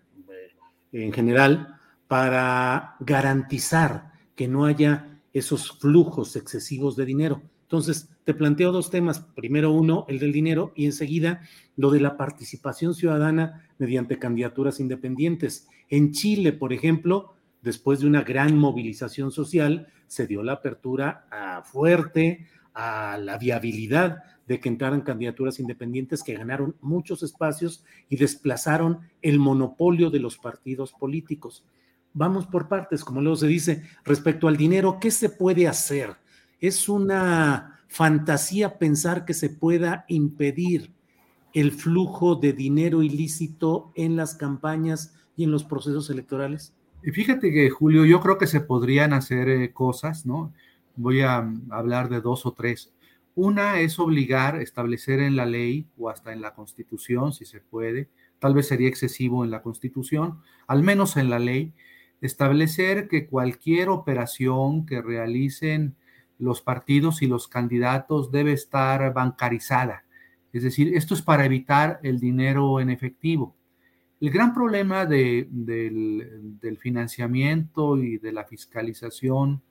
en 0.91 1.11
general 1.11 1.79
para 2.07 2.95
garantizar 2.99 4.11
que 4.35 4.47
no 4.47 4.65
haya 4.65 5.19
esos 5.33 5.71
flujos 5.79 6.35
excesivos 6.35 6.95
de 6.95 7.05
dinero. 7.05 7.41
Entonces, 7.63 8.09
te 8.25 8.33
planteo 8.33 8.71
dos 8.71 8.89
temas. 8.89 9.19
Primero 9.19 9.71
uno, 9.71 10.05
el 10.09 10.19
del 10.19 10.33
dinero, 10.33 10.73
y 10.75 10.85
enseguida 10.85 11.41
lo 11.77 11.89
de 11.89 12.01
la 12.01 12.17
participación 12.17 12.93
ciudadana 12.93 13.65
mediante 13.77 14.19
candidaturas 14.19 14.79
independientes. 14.79 15.67
En 15.89 16.11
Chile, 16.11 16.51
por 16.51 16.73
ejemplo, 16.73 17.33
después 17.61 18.01
de 18.01 18.07
una 18.07 18.23
gran 18.23 18.57
movilización 18.57 19.31
social, 19.31 19.87
se 20.11 20.27
dio 20.27 20.43
la 20.43 20.51
apertura 20.51 21.25
a 21.31 21.61
fuerte 21.63 22.45
a 22.73 23.17
la 23.17 23.37
viabilidad 23.37 24.17
de 24.45 24.59
que 24.59 24.67
entraran 24.67 25.03
candidaturas 25.03 25.57
independientes 25.61 26.21
que 26.21 26.33
ganaron 26.33 26.75
muchos 26.81 27.23
espacios 27.23 27.85
y 28.09 28.17
desplazaron 28.17 28.99
el 29.21 29.39
monopolio 29.39 30.09
de 30.09 30.19
los 30.19 30.37
partidos 30.37 30.91
políticos. 30.91 31.63
Vamos 32.13 32.45
por 32.45 32.67
partes, 32.67 33.05
como 33.05 33.21
luego 33.21 33.37
se 33.37 33.47
dice, 33.47 33.83
respecto 34.03 34.49
al 34.49 34.57
dinero, 34.57 34.97
¿qué 34.99 35.11
se 35.11 35.29
puede 35.29 35.65
hacer? 35.69 36.17
Es 36.59 36.89
una 36.89 37.79
fantasía 37.87 38.77
pensar 38.77 39.23
que 39.23 39.33
se 39.33 39.49
pueda 39.49 40.03
impedir 40.09 40.91
el 41.53 41.71
flujo 41.71 42.35
de 42.35 42.51
dinero 42.51 43.01
ilícito 43.01 43.93
en 43.95 44.17
las 44.17 44.35
campañas 44.35 45.15
y 45.37 45.45
en 45.45 45.51
los 45.51 45.63
procesos 45.63 46.09
electorales. 46.09 46.73
Fíjate 47.03 47.51
que, 47.51 47.69
Julio, 47.71 48.05
yo 48.05 48.19
creo 48.19 48.37
que 48.37 48.45
se 48.45 48.61
podrían 48.61 49.13
hacer 49.13 49.49
eh, 49.49 49.73
cosas, 49.73 50.25
¿no? 50.25 50.53
Voy 50.95 51.21
a 51.21 51.41
mm, 51.41 51.71
hablar 51.71 52.09
de 52.09 52.21
dos 52.21 52.45
o 52.45 52.53
tres. 52.53 52.93
Una 53.33 53.79
es 53.79 53.97
obligar, 53.97 54.61
establecer 54.61 55.19
en 55.19 55.35
la 55.35 55.45
ley 55.45 55.87
o 55.97 56.09
hasta 56.09 56.31
en 56.31 56.41
la 56.41 56.53
constitución, 56.53 57.33
si 57.33 57.45
se 57.45 57.59
puede, 57.59 58.09
tal 58.39 58.53
vez 58.53 58.67
sería 58.67 58.87
excesivo 58.89 59.43
en 59.43 59.51
la 59.51 59.61
constitución, 59.61 60.41
al 60.67 60.83
menos 60.83 61.17
en 61.17 61.29
la 61.29 61.39
ley, 61.39 61.73
establecer 62.21 63.07
que 63.07 63.25
cualquier 63.27 63.89
operación 63.89 64.85
que 64.85 65.01
realicen 65.01 65.95
los 66.37 66.61
partidos 66.61 67.21
y 67.21 67.27
los 67.27 67.47
candidatos 67.47 68.31
debe 68.31 68.51
estar 68.53 69.13
bancarizada. 69.13 70.03
Es 70.53 70.63
decir, 70.63 70.95
esto 70.95 71.13
es 71.13 71.21
para 71.21 71.45
evitar 71.45 71.99
el 72.03 72.19
dinero 72.19 72.79
en 72.79 72.89
efectivo. 72.89 73.55
El 74.21 74.29
gran 74.29 74.53
problema 74.53 75.07
del, 75.07 75.49
financiamiento 76.79 77.97
y 77.97 78.19
de 78.19 78.31
la 78.31 78.43
fiscalización 78.43 79.63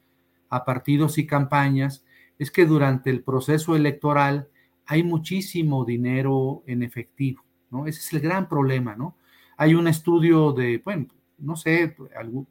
a 0.49 0.65
partidos 0.65 1.19
y 1.19 1.27
campañas 1.27 2.05
es 2.37 2.51
que 2.51 2.67
durante 2.67 3.11
el 3.11 3.23
proceso 3.23 3.77
electoral 3.77 4.49
hay 4.87 5.05
muchísimo 5.05 5.85
dinero 5.85 6.65
en 6.67 6.83
efectivo, 6.83 7.45
¿no? 7.71 7.87
Ese 7.87 8.01
es 8.01 8.13
el 8.13 8.21
gran 8.21 8.49
problema, 8.49 8.97
¿no? 8.97 9.15
Hay 9.57 9.75
un 9.75 9.87
estudio 9.87 10.53
de, 10.53 10.83
bueno, 10.85 11.07
no 11.39 11.55
sé, 11.55 11.95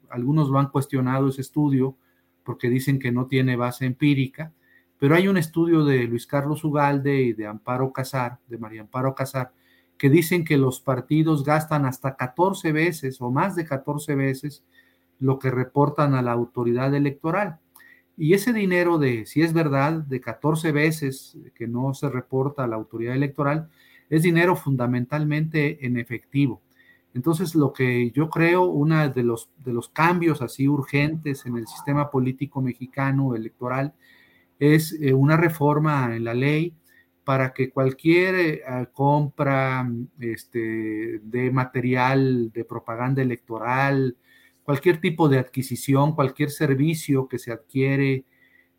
algunos 0.08 0.48
lo 0.48 0.58
han 0.58 0.70
cuestionado 0.70 1.28
ese 1.28 1.42
estudio 1.42 1.96
porque 2.44 2.70
dicen 2.70 2.98
que 2.98 3.12
no 3.12 3.26
tiene 3.26 3.56
base 3.56 3.84
empírica, 3.84 4.54
pero 4.98 5.16
hay 5.16 5.28
un 5.28 5.36
estudio 5.36 5.84
de 5.84 6.04
Luis 6.04 6.26
Carlos 6.26 6.64
Ugalde 6.64 7.20
y 7.20 7.32
de 7.34 7.46
Amparo 7.46 7.92
Casar, 7.92 8.38
de 8.48 8.56
María 8.56 8.80
Amparo 8.80 9.14
Casar, 9.14 9.52
que 10.00 10.08
dicen 10.08 10.46
que 10.46 10.56
los 10.56 10.80
partidos 10.80 11.44
gastan 11.44 11.84
hasta 11.84 12.16
14 12.16 12.72
veces 12.72 13.20
o 13.20 13.30
más 13.30 13.54
de 13.54 13.66
14 13.66 14.14
veces 14.14 14.64
lo 15.18 15.38
que 15.38 15.50
reportan 15.50 16.14
a 16.14 16.22
la 16.22 16.32
autoridad 16.32 16.94
electoral. 16.94 17.58
Y 18.16 18.32
ese 18.32 18.54
dinero 18.54 18.96
de, 18.96 19.26
si 19.26 19.42
es 19.42 19.52
verdad, 19.52 19.92
de 19.92 20.22
14 20.22 20.72
veces 20.72 21.36
que 21.54 21.68
no 21.68 21.92
se 21.92 22.08
reporta 22.08 22.64
a 22.64 22.66
la 22.66 22.76
autoridad 22.76 23.14
electoral, 23.14 23.68
es 24.08 24.22
dinero 24.22 24.56
fundamentalmente 24.56 25.84
en 25.84 25.98
efectivo. 25.98 26.62
Entonces, 27.12 27.54
lo 27.54 27.74
que 27.74 28.10
yo 28.12 28.30
creo, 28.30 28.62
uno 28.64 29.06
de 29.06 29.22
los, 29.22 29.50
de 29.62 29.74
los 29.74 29.90
cambios 29.90 30.40
así 30.40 30.66
urgentes 30.66 31.44
en 31.44 31.58
el 31.58 31.66
sistema 31.66 32.10
político 32.10 32.62
mexicano 32.62 33.34
electoral 33.34 33.92
es 34.58 34.96
eh, 34.98 35.12
una 35.12 35.36
reforma 35.36 36.16
en 36.16 36.24
la 36.24 36.32
ley 36.32 36.74
para 37.30 37.52
que 37.52 37.70
cualquier 37.70 38.34
eh, 38.34 38.60
compra 38.92 39.88
este, 40.18 41.20
de 41.22 41.52
material 41.52 42.50
de 42.50 42.64
propaganda 42.64 43.22
electoral, 43.22 44.16
cualquier 44.64 45.00
tipo 45.00 45.28
de 45.28 45.38
adquisición, 45.38 46.16
cualquier 46.16 46.50
servicio 46.50 47.28
que 47.28 47.38
se 47.38 47.52
adquiere, 47.52 48.24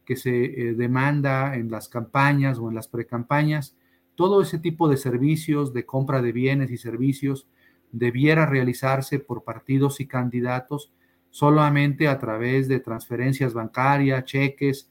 que 0.04 0.18
se 0.18 0.44
eh, 0.44 0.74
demanda 0.74 1.56
en 1.56 1.72
las 1.72 1.88
campañas 1.88 2.60
o 2.60 2.68
en 2.68 2.76
las 2.76 2.90
precampañas, 2.90 3.78
todo 4.16 4.42
ese 4.42 4.60
tipo 4.60 4.90
de 4.90 4.98
servicios 4.98 5.72
de 5.72 5.86
compra 5.86 6.22
de 6.22 6.34
bienes 6.34 6.72
y 6.72 6.78
servicios 6.78 7.48
debiera 7.94 8.46
realizarse 8.46 9.20
por 9.20 9.46
partidos 9.46 10.02
y 10.02 10.08
candidatos 10.08 10.92
solamente 11.30 12.10
a 12.10 12.20
través 12.20 12.68
de 12.68 12.82
transferencias 12.82 13.54
bancarias, 13.54 14.26
cheques, 14.26 14.90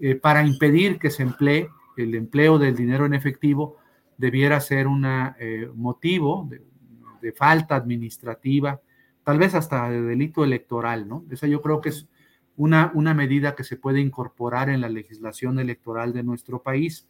eh, 0.00 0.14
para 0.14 0.46
impedir 0.46 0.98
que 0.98 1.10
se 1.10 1.24
emplee 1.24 1.68
el 1.96 2.14
empleo 2.14 2.58
del 2.58 2.76
dinero 2.76 3.06
en 3.06 3.14
efectivo 3.14 3.76
debiera 4.16 4.60
ser 4.60 4.86
un 4.86 5.04
eh, 5.06 5.68
motivo 5.74 6.46
de, 6.48 6.62
de, 7.20 7.32
falta 7.32 7.76
administrativa, 7.76 8.80
tal 9.24 9.38
vez 9.38 9.54
hasta 9.54 9.90
de 9.90 10.02
delito 10.02 10.44
electoral, 10.44 11.08
¿no? 11.08 11.24
Esa 11.30 11.46
yo 11.46 11.60
creo 11.60 11.80
que 11.80 11.90
es 11.90 12.08
una, 12.56 12.90
una 12.94 13.14
medida 13.14 13.54
que 13.54 13.64
se 13.64 13.76
puede 13.76 14.00
incorporar 14.00 14.68
en 14.68 14.80
la 14.80 14.88
legislación 14.88 15.58
electoral 15.58 16.12
de 16.12 16.22
nuestro 16.22 16.62
país. 16.62 17.08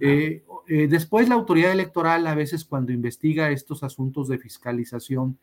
Eh, 0.00 0.44
eh, 0.66 0.88
después 0.88 1.28
la 1.28 1.34
autoridad 1.34 1.72
electoral 1.72 2.26
a 2.26 2.34
veces 2.34 2.64
cuando 2.64 2.90
investiga 2.90 3.50
estos 3.50 3.82
asuntos 3.82 4.26
de 4.28 4.38
fiscalización 4.38 5.38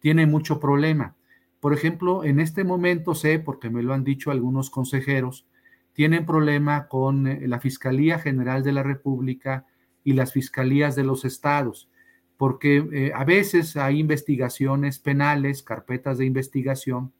tiene 0.00 0.26
mucho 0.26 0.60
problema. 0.60 1.16
Por 1.60 1.72
ejemplo, 1.72 2.24
en 2.24 2.40
este 2.40 2.64
momento 2.64 3.14
sé, 3.14 3.38
porque 3.38 3.70
me 3.70 3.82
lo 3.82 3.94
han 3.94 4.04
dicho 4.04 4.30
algunos 4.30 4.70
consejeros, 4.70 5.46
tienen 6.00 6.24
problema 6.24 6.88
con 6.88 7.26
eh, 7.26 7.46
la 7.46 7.60
Fiscalía 7.60 8.18
General 8.18 8.62
de 8.62 8.72
la 8.72 8.82
República 8.82 9.66
y 10.02 10.14
las 10.14 10.32
fiscalías 10.32 10.96
de 10.96 11.04
los 11.04 11.26
estados, 11.26 11.90
porque 12.38 13.12
a 13.14 13.22
veces 13.24 13.76
hay 13.76 13.98
investigaciones 13.98 14.98
penales, 14.98 15.62
carpetas 15.62 16.16
de 16.16 16.24
investigación, 16.24 17.12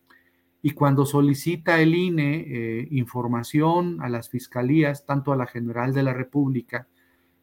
y 0.63 0.71
cuando 0.73 1.07
solicita 1.07 1.81
el 1.81 1.95
INE 1.95 2.47
eh, 2.47 2.89
información 2.91 4.03
a 4.03 4.09
las 4.09 4.29
fiscalías, 4.29 5.07
tanto 5.07 5.33
a 5.33 5.37
la 5.37 5.47
General 5.47 5.93
de 5.95 6.03
la 6.03 6.13
República 6.13 6.87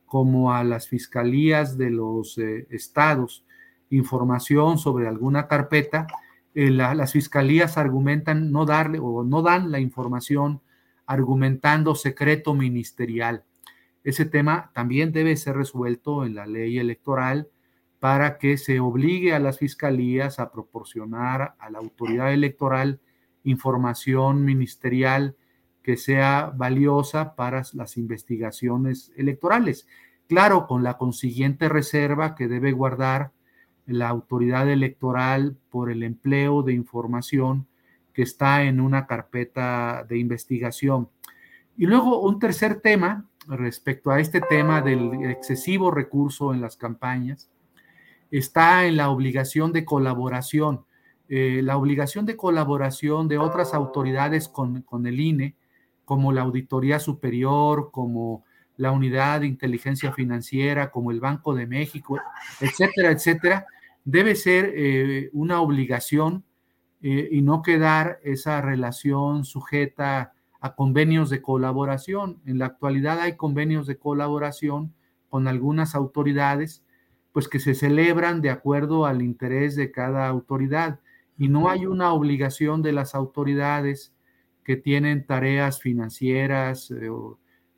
como 0.08 0.54
a 0.54 0.64
las 0.64 0.88
fiscalías 0.88 1.78
de 1.78 1.90
los 1.90 2.38
eh, 2.38 2.68
estados, 2.70 3.44
información 3.90 4.78
sobre 4.78 5.08
alguna 5.08 5.48
carpeta, 5.48 6.08
eh, 6.54 6.70
las 6.72 7.12
fiscalías 7.12 7.78
argumentan 7.78 8.52
no 8.52 8.66
darle 8.66 9.00
o 9.00 9.24
no 9.24 9.42
dan 9.42 9.72
la 9.72 9.80
información 9.80 10.62
argumentando 11.08 11.96
secreto 11.96 12.54
ministerial. 12.54 13.44
Ese 14.04 14.26
tema 14.26 14.72
también 14.74 15.12
debe 15.12 15.36
ser 15.36 15.56
resuelto 15.56 16.26
en 16.26 16.36
la 16.36 16.46
ley 16.46 16.78
electoral 16.78 17.50
para 18.00 18.38
que 18.38 18.58
se 18.58 18.80
obligue 18.80 19.34
a 19.34 19.40
las 19.40 19.58
fiscalías 19.58 20.40
a 20.40 20.52
proporcionar 20.52 21.56
a 21.58 21.70
la 21.70 21.80
autoridad 21.80 22.32
electoral 22.32 23.00
información 23.44 24.46
ministerial 24.46 25.36
que 25.82 25.98
sea 25.98 26.52
valiosa 26.56 27.36
para 27.36 27.64
las 27.74 27.98
investigaciones 27.98 29.12
electorales. 29.16 29.88
Claro, 30.28 30.68
con 30.68 30.84
la 30.84 30.98
consiguiente 30.98 31.70
reserva 31.70 32.36
que 32.36 32.50
debe 32.50 32.74
guardar 32.74 33.32
la 33.86 34.10
autoridad 34.10 34.70
electoral 34.70 35.58
por 35.70 35.90
el 35.90 36.04
empleo 36.04 36.62
de 36.62 36.74
información 36.74 37.68
que 38.18 38.24
está 38.24 38.64
en 38.64 38.80
una 38.80 39.06
carpeta 39.06 40.04
de 40.10 40.18
investigación. 40.18 41.08
Y 41.78 41.86
luego 41.86 42.20
un 42.22 42.40
tercer 42.40 42.82
tema 42.82 43.28
respecto 43.48 44.10
a 44.10 44.20
este 44.20 44.42
tema 44.42 44.82
del 44.82 45.30
excesivo 45.30 45.92
recurso 45.92 46.52
en 46.52 46.60
las 46.60 46.78
campañas, 46.78 47.48
está 48.32 48.88
en 48.88 48.98
la 48.98 49.12
obligación 49.12 49.72
de 49.72 49.86
colaboración. 49.86 50.84
Eh, 51.30 51.62
la 51.64 51.78
obligación 51.78 52.26
de 52.26 52.36
colaboración 52.36 53.28
de 53.28 53.38
otras 53.38 53.76
autoridades 53.76 54.50
con, 54.50 54.84
el 55.06 55.20
INE, 55.20 55.56
como 56.04 56.32
la 56.32 56.42
Auditoría 56.42 56.98
Superior, 56.98 57.92
como 57.92 58.46
la 58.78 58.94
Unidad 58.94 59.42
de 59.42 59.48
Inteligencia 59.48 60.12
Financiera, 60.12 60.90
como 60.90 61.12
el 61.12 61.20
Banco 61.20 61.54
de 61.54 61.68
México, 61.68 62.20
etcétera, 62.62 63.12
etcétera, 63.12 63.68
debe 64.04 64.34
ser 64.34 64.74
eh, 64.76 65.30
una 65.34 65.62
obligación 65.62 66.47
eh, 67.02 67.30
y 67.32 67.42
no 67.42 67.62
quedar 67.62 68.20
esa 68.24 68.62
relación 68.62 69.46
sujeta 69.46 70.34
a 70.60 70.76
convenios 70.76 71.30
de 71.30 71.42
colaboración. 71.42 72.42
En 72.46 72.58
la 72.58 72.68
actualidad 72.68 73.20
hay 73.20 73.36
convenios 73.36 73.86
de 73.88 73.98
colaboración 73.98 74.94
con 75.30 75.48
algunas 75.48 75.94
autoridades, 75.94 76.84
pues 77.32 77.48
que 77.48 77.60
se 77.60 77.76
celebran 77.76 78.42
de 78.42 78.50
acuerdo 78.50 79.06
al 79.06 79.22
interés 79.22 79.76
de 79.76 79.92
cada 79.92 80.28
autoridad 80.28 81.00
y 81.38 81.50
no 81.50 81.70
hay 81.70 81.86
una 81.86 82.14
obligación 82.14 82.82
de 82.82 82.94
las 82.94 83.14
autoridades 83.14 84.14
que 84.64 84.76
tienen 84.76 85.26
tareas 85.26 85.80
financieras 85.80 86.90
eh, 86.92 87.10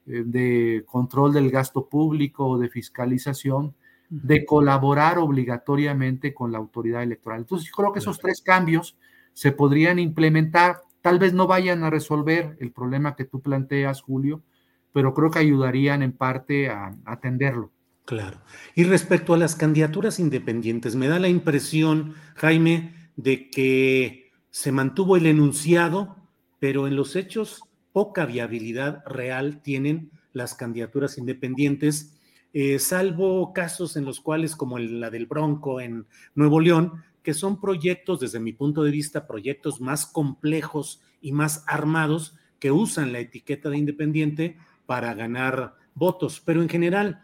eh, 0.07 0.23
de 0.25 0.85
control 0.87 1.33
del 1.33 1.51
gasto 1.51 1.87
público 1.87 2.47
o 2.47 2.57
de 2.57 2.69
fiscalización 2.69 3.75
de 4.09 4.43
colaborar 4.43 5.19
obligatoriamente 5.19 6.33
con 6.33 6.51
la 6.51 6.57
autoridad 6.57 7.03
electoral. 7.03 7.41
Entonces, 7.41 7.67
yo 7.67 7.75
creo 7.75 7.93
que 7.93 7.99
esos 7.99 8.17
tres 8.17 8.41
cambios 8.41 8.97
se 9.39 9.53
podrían 9.53 9.99
implementar. 9.99 10.81
Tal 11.01 11.17
vez 11.17 11.31
no 11.31 11.47
vayan 11.47 11.85
a 11.85 11.89
resolver 11.89 12.57
el 12.59 12.73
problema 12.73 13.15
que 13.15 13.23
tú 13.23 13.41
planteas, 13.41 14.01
Julio, 14.01 14.43
pero 14.91 15.13
creo 15.13 15.31
que 15.31 15.39
ayudarían 15.39 16.03
en 16.03 16.11
parte 16.11 16.67
a 16.67 16.93
atenderlo. 17.05 17.71
Claro. 18.03 18.41
Y 18.75 18.83
respecto 18.83 19.33
a 19.33 19.37
las 19.37 19.55
candidaturas 19.55 20.19
independientes, 20.19 20.97
me 20.97 21.07
da 21.07 21.19
la 21.19 21.29
impresión, 21.29 22.15
Jaime, 22.35 22.93
de 23.15 23.49
que 23.49 24.33
se 24.49 24.73
mantuvo 24.73 25.15
el 25.15 25.25
enunciado, 25.25 26.17
pero 26.59 26.85
en 26.85 26.97
los 26.97 27.15
hechos 27.15 27.63
poca 27.93 28.25
viabilidad 28.25 29.05
real 29.05 29.61
tienen 29.61 30.11
las 30.33 30.53
candidaturas 30.53 31.17
independientes, 31.17 32.19
eh, 32.51 32.77
salvo 32.77 33.53
casos 33.53 33.95
en 33.95 34.03
los 34.03 34.19
cuales, 34.19 34.57
como 34.57 34.79
la 34.79 35.09
del 35.09 35.27
Bronco 35.27 35.79
en 35.79 36.07
Nuevo 36.35 36.59
León, 36.59 37.03
que 37.23 37.33
son 37.33 37.59
proyectos, 37.59 38.19
desde 38.19 38.39
mi 38.39 38.53
punto 38.53 38.83
de 38.83 38.91
vista, 38.91 39.27
proyectos 39.27 39.81
más 39.81 40.05
complejos 40.05 41.01
y 41.21 41.31
más 41.31 41.63
armados 41.67 42.35
que 42.59 42.71
usan 42.71 43.11
la 43.11 43.19
etiqueta 43.19 43.69
de 43.69 43.77
independiente 43.77 44.57
para 44.85 45.13
ganar 45.13 45.75
votos. 45.95 46.41
Pero 46.43 46.61
en 46.61 46.69
general, 46.69 47.21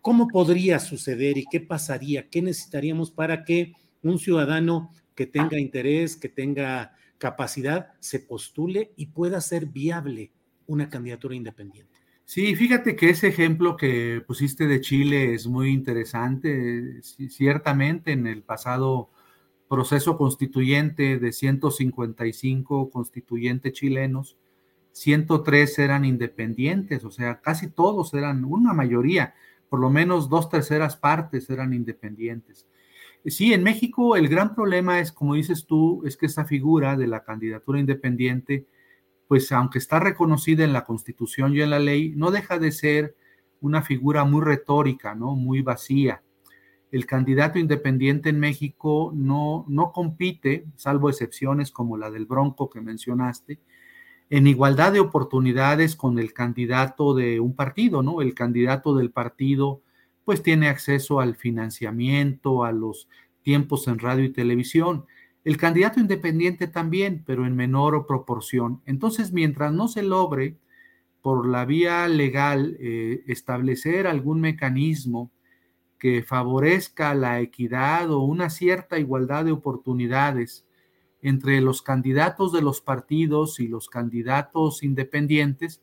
¿cómo 0.00 0.28
podría 0.28 0.78
suceder 0.78 1.38
y 1.38 1.46
qué 1.50 1.60
pasaría? 1.60 2.28
¿Qué 2.28 2.42
necesitaríamos 2.42 3.10
para 3.10 3.44
que 3.44 3.74
un 4.02 4.18
ciudadano 4.18 4.90
que 5.14 5.26
tenga 5.26 5.58
interés, 5.58 6.16
que 6.16 6.28
tenga 6.28 6.94
capacidad, 7.18 7.92
se 8.00 8.18
postule 8.18 8.92
y 8.96 9.06
pueda 9.06 9.40
ser 9.40 9.66
viable 9.66 10.32
una 10.66 10.88
candidatura 10.88 11.34
independiente. 11.34 11.91
Sí, 12.32 12.56
fíjate 12.56 12.96
que 12.96 13.10
ese 13.10 13.28
ejemplo 13.28 13.76
que 13.76 14.22
pusiste 14.26 14.66
de 14.66 14.80
Chile 14.80 15.34
es 15.34 15.46
muy 15.46 15.68
interesante. 15.68 17.02
Ciertamente 17.02 18.12
en 18.12 18.26
el 18.26 18.42
pasado 18.42 19.10
proceso 19.68 20.16
constituyente 20.16 21.18
de 21.18 21.30
155 21.30 22.88
constituyentes 22.88 23.74
chilenos, 23.74 24.38
103 24.92 25.78
eran 25.78 26.06
independientes, 26.06 27.04
o 27.04 27.10
sea, 27.10 27.42
casi 27.42 27.68
todos 27.68 28.14
eran, 28.14 28.46
una 28.46 28.72
mayoría, 28.72 29.34
por 29.68 29.80
lo 29.80 29.90
menos 29.90 30.30
dos 30.30 30.48
terceras 30.48 30.96
partes 30.96 31.50
eran 31.50 31.74
independientes. 31.74 32.66
Sí, 33.26 33.52
en 33.52 33.62
México 33.62 34.16
el 34.16 34.28
gran 34.28 34.54
problema 34.54 35.00
es, 35.00 35.12
como 35.12 35.34
dices 35.34 35.66
tú, 35.66 36.02
es 36.06 36.16
que 36.16 36.24
esa 36.24 36.46
figura 36.46 36.96
de 36.96 37.08
la 37.08 37.24
candidatura 37.24 37.78
independiente, 37.78 38.64
pues 39.32 39.50
aunque 39.50 39.78
está 39.78 39.98
reconocida 39.98 40.62
en 40.62 40.74
la 40.74 40.84
Constitución 40.84 41.56
y 41.56 41.62
en 41.62 41.70
la 41.70 41.78
ley, 41.78 42.12
no 42.14 42.30
deja 42.30 42.58
de 42.58 42.70
ser 42.70 43.16
una 43.62 43.80
figura 43.80 44.26
muy 44.26 44.42
retórica, 44.42 45.14
¿no? 45.14 45.36
Muy 45.36 45.62
vacía. 45.62 46.22
El 46.90 47.06
candidato 47.06 47.58
independiente 47.58 48.28
en 48.28 48.38
México 48.38 49.10
no, 49.14 49.64
no 49.68 49.90
compite, 49.90 50.66
salvo 50.76 51.08
excepciones 51.08 51.70
como 51.70 51.96
la 51.96 52.10
del 52.10 52.26
Bronco 52.26 52.68
que 52.68 52.82
mencionaste, 52.82 53.58
en 54.28 54.46
igualdad 54.46 54.92
de 54.92 55.00
oportunidades 55.00 55.96
con 55.96 56.18
el 56.18 56.34
candidato 56.34 57.14
de 57.14 57.40
un 57.40 57.56
partido, 57.56 58.02
¿no? 58.02 58.20
El 58.20 58.34
candidato 58.34 58.94
del 58.94 59.12
partido 59.12 59.80
pues 60.26 60.42
tiene 60.42 60.68
acceso 60.68 61.20
al 61.20 61.36
financiamiento, 61.36 62.64
a 62.64 62.72
los 62.72 63.08
tiempos 63.40 63.88
en 63.88 63.98
radio 63.98 64.24
y 64.24 64.30
televisión. 64.34 65.06
El 65.44 65.56
candidato 65.56 65.98
independiente 65.98 66.68
también, 66.68 67.24
pero 67.26 67.46
en 67.46 67.56
menor 67.56 68.06
proporción. 68.06 68.80
Entonces, 68.86 69.32
mientras 69.32 69.72
no 69.72 69.88
se 69.88 70.02
logre 70.02 70.56
por 71.20 71.48
la 71.48 71.64
vía 71.64 72.06
legal 72.08 72.76
eh, 72.80 73.22
establecer 73.26 74.06
algún 74.06 74.40
mecanismo 74.40 75.30
que 75.98 76.22
favorezca 76.22 77.14
la 77.14 77.40
equidad 77.40 78.10
o 78.10 78.20
una 78.20 78.50
cierta 78.50 78.98
igualdad 78.98 79.44
de 79.44 79.52
oportunidades 79.52 80.66
entre 81.22 81.60
los 81.60 81.80
candidatos 81.80 82.52
de 82.52 82.60
los 82.60 82.80
partidos 82.80 83.60
y 83.60 83.68
los 83.68 83.88
candidatos 83.88 84.82
independientes, 84.82 85.80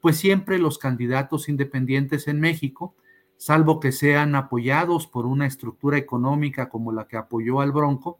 pues 0.00 0.16
siempre 0.16 0.58
los 0.58 0.78
candidatos 0.78 1.50
independientes 1.50 2.26
en 2.26 2.40
México 2.40 2.94
salvo 3.36 3.80
que 3.80 3.92
sean 3.92 4.34
apoyados 4.34 5.06
por 5.06 5.24
una 5.24 5.46
estructura 5.46 5.96
económica 5.96 6.68
como 6.68 6.92
la 6.92 7.06
que 7.06 7.16
apoyó 7.16 7.60
al 7.60 7.72
Bronco, 7.72 8.18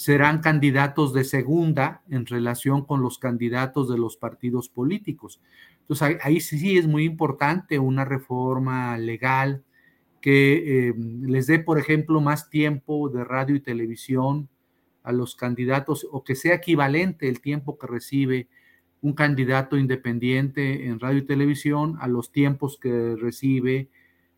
serán 0.00 0.40
candidatos 0.40 1.12
de 1.12 1.24
segunda 1.24 2.00
en 2.08 2.24
relación 2.24 2.86
con 2.86 3.02
los 3.02 3.18
candidatos 3.18 3.86
de 3.86 3.98
los 3.98 4.16
partidos 4.16 4.70
políticos. 4.70 5.42
Entonces 5.82 6.16
ahí, 6.22 6.40
sí 6.40 6.78
es 6.78 6.86
muy 6.86 7.04
importante 7.04 7.78
una 7.78 8.06
reforma 8.06 8.96
legal 8.96 9.62
que 10.22 10.88
eh, 10.88 10.94
les 10.96 11.46
dé, 11.48 11.58
por 11.58 11.78
ejemplo, 11.78 12.22
más 12.22 12.48
tiempo 12.48 13.10
de 13.10 13.24
radio 13.24 13.56
y 13.56 13.60
televisión 13.60 14.48
a 15.02 15.12
los 15.12 15.36
candidatos 15.36 16.06
o 16.10 16.24
que 16.24 16.34
sea 16.34 16.54
equivalente 16.54 17.28
el 17.28 17.42
tiempo 17.42 17.76
que 17.76 17.86
recibe 17.86 18.48
un 19.02 19.12
candidato 19.12 19.76
independiente 19.76 20.86
en 20.86 20.98
radio 20.98 21.18
y 21.18 21.26
televisión 21.26 21.98
a 22.00 22.08
los 22.08 22.32
tiempos 22.32 22.78
que 22.80 23.16
recibe 23.16 23.90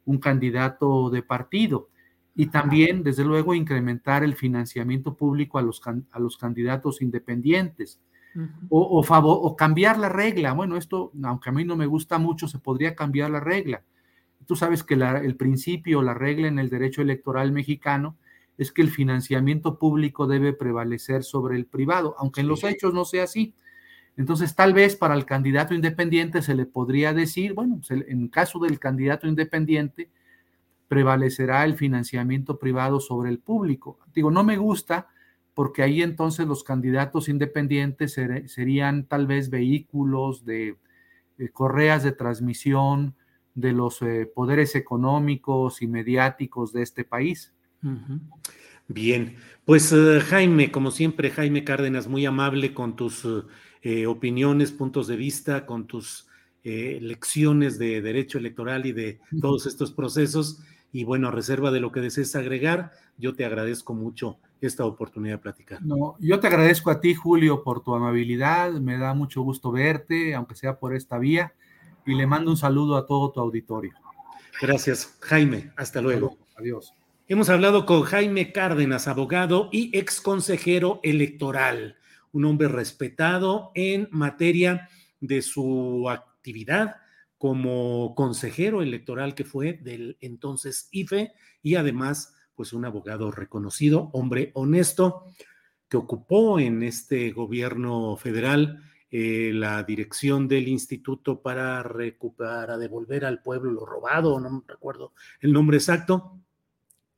un 0.07 0.19
candidato 0.19 1.09
de 1.09 1.23
partido. 1.23 1.89
Y 2.35 2.47
también, 2.47 3.03
desde 3.03 3.25
luego, 3.25 3.55
incrementar 3.55 4.25
el 4.25 4.35
financiamiento 4.35 5.15
público 5.15 5.59
a 5.59 5.63
los, 5.63 5.83
a 5.87 6.19
los 6.19 6.37
candidatos 6.37 7.03
independientes. 7.03 8.01
o, 8.71 9.03
favor, 9.03 9.41
o 9.43 9.55
cambiar 9.55 9.99
la 9.99 10.09
regla. 10.09 10.55
Bueno, 10.55 10.77
esto, 10.77 11.13
aunque 11.23 11.51
a 11.51 11.53
mí 11.53 11.65
no 11.65 11.77
me 11.77 11.87
gusta 11.87 12.19
mucho, 12.19 12.49
se 12.49 12.59
podría 12.59 12.95
cambiar 12.95 13.31
la 13.31 13.41
regla. 13.41 13.83
Tú 14.47 14.57
sabes 14.57 14.83
que 14.83 14.95
el 14.95 15.37
principio, 15.37 16.03
la 16.03 16.15
regla 16.15 16.49
en 16.49 16.59
el 16.59 16.71
derecho 16.71 17.03
electoral 17.03 17.53
mexicano 17.53 18.17
es 18.59 18.73
que 18.73 18.83
el 18.83 18.91
financiamiento 18.91 19.79
público 19.79 20.27
debe 20.27 20.53
prevalecer 20.53 21.25
sobre 21.25 21.57
el 21.57 21.67
privado, 21.67 22.15
aunque 22.19 22.41
en 22.41 22.49
los 22.49 22.65
hechos 22.65 22.95
no 22.95 23.05
sea 23.05 23.25
así. 23.25 23.55
Entonces, 24.17 24.55
tal 24.55 24.75
vez 24.75 24.97
para 24.97 25.15
el 25.15 25.25
candidato 25.25 25.75
independiente 25.75 26.43
se 26.43 26.55
le 26.55 26.67
podría 26.67 27.15
decir, 27.15 27.55
bueno, 27.55 27.81
en 27.89 28.29
caso 28.29 28.59
del 28.59 28.79
candidato 28.79 29.27
independiente, 29.27 30.11
prevalecerá 30.93 31.65
el 31.65 31.75
financiamiento 31.75 32.59
privado 32.59 33.01
sobre 33.01 33.31
el 33.31 33.39
público. 33.39 33.99
Digo, 34.15 34.31
no 34.31 34.45
me 34.45 34.59
gusta 34.59 35.09
porque 35.55 35.83
ahí 35.83 36.03
entonces 36.03 36.47
los 36.47 36.65
candidatos 36.65 37.31
independientes 37.31 38.15
serían 38.47 39.07
tal 39.07 39.27
vez 39.27 39.49
vehículos 39.49 40.45
de 40.45 40.77
eh, 41.39 41.49
correas 41.49 42.03
de 42.03 42.13
transmisión 42.13 43.15
de 43.55 43.73
los 43.73 44.03
eh, 44.03 44.31
poderes 44.35 44.75
económicos 44.75 45.81
y 45.81 45.87
mediáticos 45.87 46.75
de 46.75 46.83
este 46.83 47.05
país. 47.05 47.55
Bien, 48.87 49.37
pues 49.65 49.91
eh, 49.93 50.21
Jaime, 50.21 50.71
como 50.71 50.91
siempre, 50.91 51.31
Jaime 51.31 51.65
Cárdenas, 51.65 52.07
muy 52.07 52.27
amable 52.27 52.75
con 52.75 52.97
tus 52.97 53.27
eh, 53.81 54.07
opiniones, 54.07 54.73
puntos 54.73 55.07
de 55.07 55.17
vista, 55.17 55.65
con 55.65 55.87
tus 55.87 56.29
eh, 56.65 57.01
lecciones 57.03 57.77
de 57.77 58.01
derecho 58.01 58.39
electoral 58.39 58.87
y 58.87 58.93
de 58.93 59.19
todos 59.41 59.67
estos 59.67 59.91
procesos. 59.91 60.63
Y 60.93 61.05
bueno, 61.05 61.29
a 61.29 61.31
reserva 61.31 61.71
de 61.71 61.81
lo 61.81 61.91
que 61.91 62.01
desees 62.01 62.37
agregar, 62.37 62.93
yo 63.17 63.35
te 63.35 63.45
agradezco 63.45 63.95
mucho 63.95 64.39
esta 64.61 64.85
oportunidad 64.85 65.37
de 65.37 65.43
platicar. 65.43 65.83
No, 65.83 66.17
yo 66.21 66.39
te 66.39 66.47
agradezco 66.47 66.91
a 66.91 67.01
ti, 67.01 67.15
Julio, 67.15 67.63
por 67.65 67.83
tu 67.83 67.95
amabilidad. 67.95 68.73
Me 68.73 68.99
da 68.99 69.15
mucho 69.15 69.43
gusto 69.43 69.73
verte, 69.73 70.35
aunque 70.35 70.55
sea 70.55 70.79
por 70.79 70.95
esta 70.95 71.19
vía. 71.19 71.55
Y 72.05 72.15
le 72.15 72.27
mando 72.27 72.51
un 72.51 72.57
saludo 72.57 72.97
a 72.97 73.07
todo 73.07 73.33
tu 73.33 73.41
auditorio. 73.41 73.93
Gracias, 74.61 75.17
Jaime. 75.21 75.73
Hasta 75.77 76.01
luego. 76.01 76.37
Adiós. 76.57 76.93
Hemos 77.27 77.49
hablado 77.49 77.87
con 77.87 78.03
Jaime 78.03 78.53
Cárdenas, 78.53 79.09
abogado 79.09 79.71
y 79.73 79.97
ex 79.97 80.21
consejero 80.21 81.01
electoral 81.03 81.97
un 82.33 82.47
hombre 82.47 82.69
respetado 82.69 83.71
en 83.75 84.09
materia 84.11 84.89
de 85.21 85.43
su 85.43 86.09
actividad 86.09 86.97
como 87.43 88.15
consejero 88.15 88.83
electoral 88.83 89.35
que 89.35 89.45
fue 89.45 89.73
del 89.73 90.17
entonces 90.21 90.87
IFE 90.93 91.33
y 91.61 91.75
además 91.75 92.37
pues 92.55 92.73
un 92.73 92.85
abogado 92.85 93.33
reconocido, 93.33 94.11
hombre 94.13 94.53
honesto, 94.55 95.25
que 95.89 95.97
ocupó 95.97 96.61
en 96.61 96.85
este 96.85 97.33
gobierno 97.33 98.17
federal 98.17 98.81
eh, 99.11 99.51
la 99.53 99.83
dirección 99.83 100.47
del 100.47 100.69
instituto 100.69 101.43
para 101.43 101.83
recuperar, 101.83 102.79
devolver 102.79 103.25
al 103.25 103.43
pueblo 103.43 103.73
lo 103.73 103.87
robado, 103.87 104.39
no 104.39 104.63
recuerdo 104.69 105.13
el 105.41 105.53
nombre 105.53 105.79
exacto, 105.79 106.39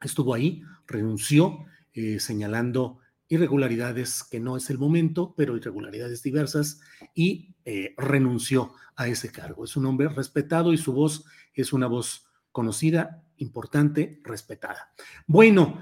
estuvo 0.00 0.32
ahí, 0.32 0.62
renunció, 0.86 1.66
eh, 1.92 2.18
señalando 2.18 3.00
irregularidades 3.28 4.22
que 4.22 4.40
no 4.40 4.56
es 4.56 4.70
el 4.70 4.78
momento, 4.78 5.34
pero 5.36 5.56
irregularidades 5.56 6.22
diversas, 6.22 6.80
y 7.14 7.54
eh, 7.64 7.94
renunció 7.96 8.72
a 8.96 9.08
ese 9.08 9.30
cargo. 9.30 9.64
Es 9.64 9.76
un 9.76 9.86
hombre 9.86 10.08
respetado 10.08 10.72
y 10.72 10.78
su 10.78 10.92
voz 10.92 11.24
es 11.54 11.72
una 11.72 11.86
voz 11.86 12.26
conocida, 12.52 13.24
importante, 13.38 14.20
respetada. 14.22 14.92
Bueno, 15.26 15.78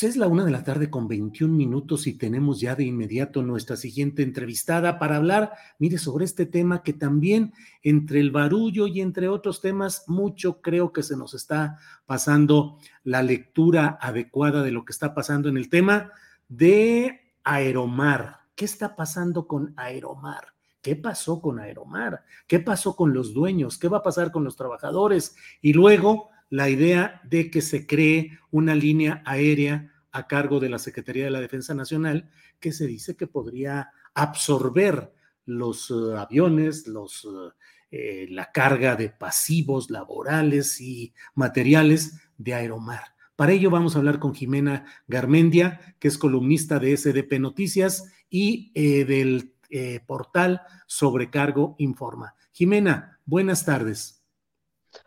es 0.00 0.16
la 0.16 0.26
una 0.26 0.44
de 0.44 0.50
la 0.50 0.64
tarde 0.64 0.90
con 0.90 1.06
21 1.06 1.54
minutos 1.54 2.06
y 2.06 2.14
tenemos 2.14 2.60
ya 2.60 2.74
de 2.74 2.84
inmediato 2.84 3.42
nuestra 3.42 3.76
siguiente 3.76 4.22
entrevistada 4.22 4.98
para 4.98 5.16
hablar, 5.16 5.52
mire, 5.78 5.98
sobre 5.98 6.24
este 6.24 6.46
tema 6.46 6.82
que 6.82 6.92
también 6.92 7.52
entre 7.82 8.18
el 8.20 8.32
barullo 8.32 8.86
y 8.88 9.00
entre 9.00 9.28
otros 9.28 9.60
temas, 9.60 10.04
mucho 10.08 10.60
creo 10.62 10.92
que 10.92 11.04
se 11.04 11.16
nos 11.16 11.34
está 11.34 11.78
pasando 12.06 12.78
la 13.04 13.22
lectura 13.22 13.98
adecuada 14.00 14.62
de 14.62 14.72
lo 14.72 14.84
que 14.84 14.92
está 14.92 15.14
pasando 15.14 15.48
en 15.48 15.56
el 15.56 15.68
tema 15.68 16.10
de 16.48 17.34
Aeromar. 17.44 18.40
¿Qué 18.54 18.64
está 18.64 18.96
pasando 18.96 19.46
con 19.46 19.74
Aeromar? 19.76 20.54
¿Qué 20.82 20.96
pasó 20.96 21.40
con 21.40 21.58
Aeromar? 21.58 22.24
¿Qué 22.46 22.60
pasó 22.60 22.96
con 22.96 23.12
los 23.12 23.34
dueños? 23.34 23.78
¿Qué 23.78 23.88
va 23.88 23.98
a 23.98 24.02
pasar 24.02 24.32
con 24.32 24.44
los 24.44 24.56
trabajadores? 24.56 25.36
Y 25.60 25.72
luego 25.72 26.30
la 26.50 26.68
idea 26.68 27.20
de 27.24 27.50
que 27.50 27.60
se 27.60 27.86
cree 27.86 28.38
una 28.50 28.74
línea 28.74 29.22
aérea 29.26 29.92
a 30.12 30.26
cargo 30.26 30.60
de 30.60 30.68
la 30.68 30.78
Secretaría 30.78 31.24
de 31.24 31.30
la 31.30 31.40
Defensa 31.40 31.74
Nacional 31.74 32.30
que 32.58 32.72
se 32.72 32.86
dice 32.86 33.16
que 33.16 33.26
podría 33.26 33.90
absorber 34.14 35.12
los 35.44 35.90
uh, 35.90 36.16
aviones, 36.16 36.86
los, 36.86 37.24
uh, 37.24 37.52
eh, 37.90 38.26
la 38.30 38.50
carga 38.50 38.96
de 38.96 39.10
pasivos 39.10 39.90
laborales 39.90 40.80
y 40.80 41.14
materiales 41.34 42.20
de 42.36 42.54
Aeromar. 42.54 43.17
Para 43.38 43.52
ello 43.52 43.70
vamos 43.70 43.94
a 43.94 44.00
hablar 44.00 44.18
con 44.18 44.34
Jimena 44.34 44.84
Garmendia, 45.06 45.78
que 46.00 46.08
es 46.08 46.18
columnista 46.18 46.80
de 46.80 46.96
SDP 46.96 47.38
Noticias 47.38 48.12
y 48.28 48.72
eh, 48.74 49.04
del 49.04 49.54
eh, 49.70 50.00
portal 50.04 50.62
Sobrecargo 50.88 51.76
Informa. 51.78 52.34
Jimena, 52.50 53.20
buenas 53.26 53.64
tardes. 53.64 54.24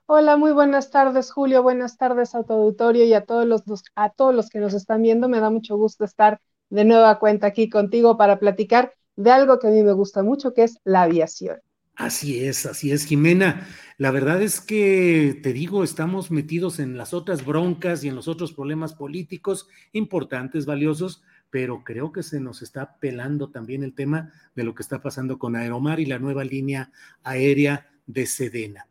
Hola, 0.06 0.38
muy 0.38 0.54
buenas 0.54 0.92
tardes, 0.92 1.30
Julio. 1.30 1.62
Buenas 1.62 1.98
tardes 1.98 2.34
a 2.34 2.44
tu 2.44 2.54
auditorio 2.54 3.04
y 3.04 3.12
a 3.14 3.26
todos 3.26 3.46
los, 3.46 3.64
a 3.96 4.12
todos 4.12 4.34
los 4.34 4.50
que 4.50 4.60
nos 4.60 4.74
están 4.74 5.02
viendo. 5.02 5.28
Me 5.28 5.42
da 5.42 5.50
mucho 5.50 5.76
gusto 5.76 6.06
estar 6.06 6.40
de 6.70 6.86
nueva 6.86 7.20
cuenta 7.20 7.48
aquí 7.48 7.70
contigo 7.70 8.16
para 8.16 8.40
platicar 8.40 8.94
de 9.18 9.30
algo 9.30 9.60
que 9.60 9.68
a 9.68 9.72
mí 9.72 9.84
me 9.84 9.92
gusta 9.92 10.24
mucho, 10.24 10.54
que 10.54 10.64
es 10.64 10.80
la 10.86 11.02
aviación. 11.02 11.60
Así 12.02 12.44
es, 12.44 12.66
así 12.66 12.92
es, 12.92 13.06
Jimena. 13.06 13.68
La 14.00 14.10
verdad 14.10 14.42
es 14.42 14.60
que, 14.60 15.40
te 15.44 15.54
digo, 15.54 15.84
estamos 15.84 16.32
metidos 16.32 16.80
en 16.80 16.98
las 16.98 17.14
otras 17.14 17.46
broncas 17.46 18.04
y 18.04 18.08
en 18.08 18.16
los 18.16 18.28
otros 18.28 18.54
problemas 18.54 18.96
políticos 18.96 19.68
importantes, 19.92 20.66
valiosos, 20.66 21.22
pero 21.52 21.84
creo 21.84 22.12
que 22.12 22.24
se 22.24 22.40
nos 22.40 22.64
está 22.64 22.98
pelando 22.98 23.52
también 23.52 23.84
el 23.84 23.94
tema 23.94 24.32
de 24.56 24.64
lo 24.64 24.74
que 24.74 24.82
está 24.82 25.00
pasando 25.04 25.38
con 25.38 25.56
Aeromar 25.56 26.00
y 26.00 26.08
la 26.08 26.18
nueva 26.18 26.44
línea 26.44 26.92
aérea 27.22 27.88
de 28.08 28.26
Sedena. 28.26 28.88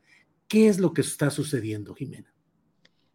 ¿Qué 0.46 0.68
es 0.68 0.78
lo 0.78 0.92
que 0.92 1.00
está 1.00 1.30
sucediendo, 1.30 1.96
Jimena? 1.96 2.32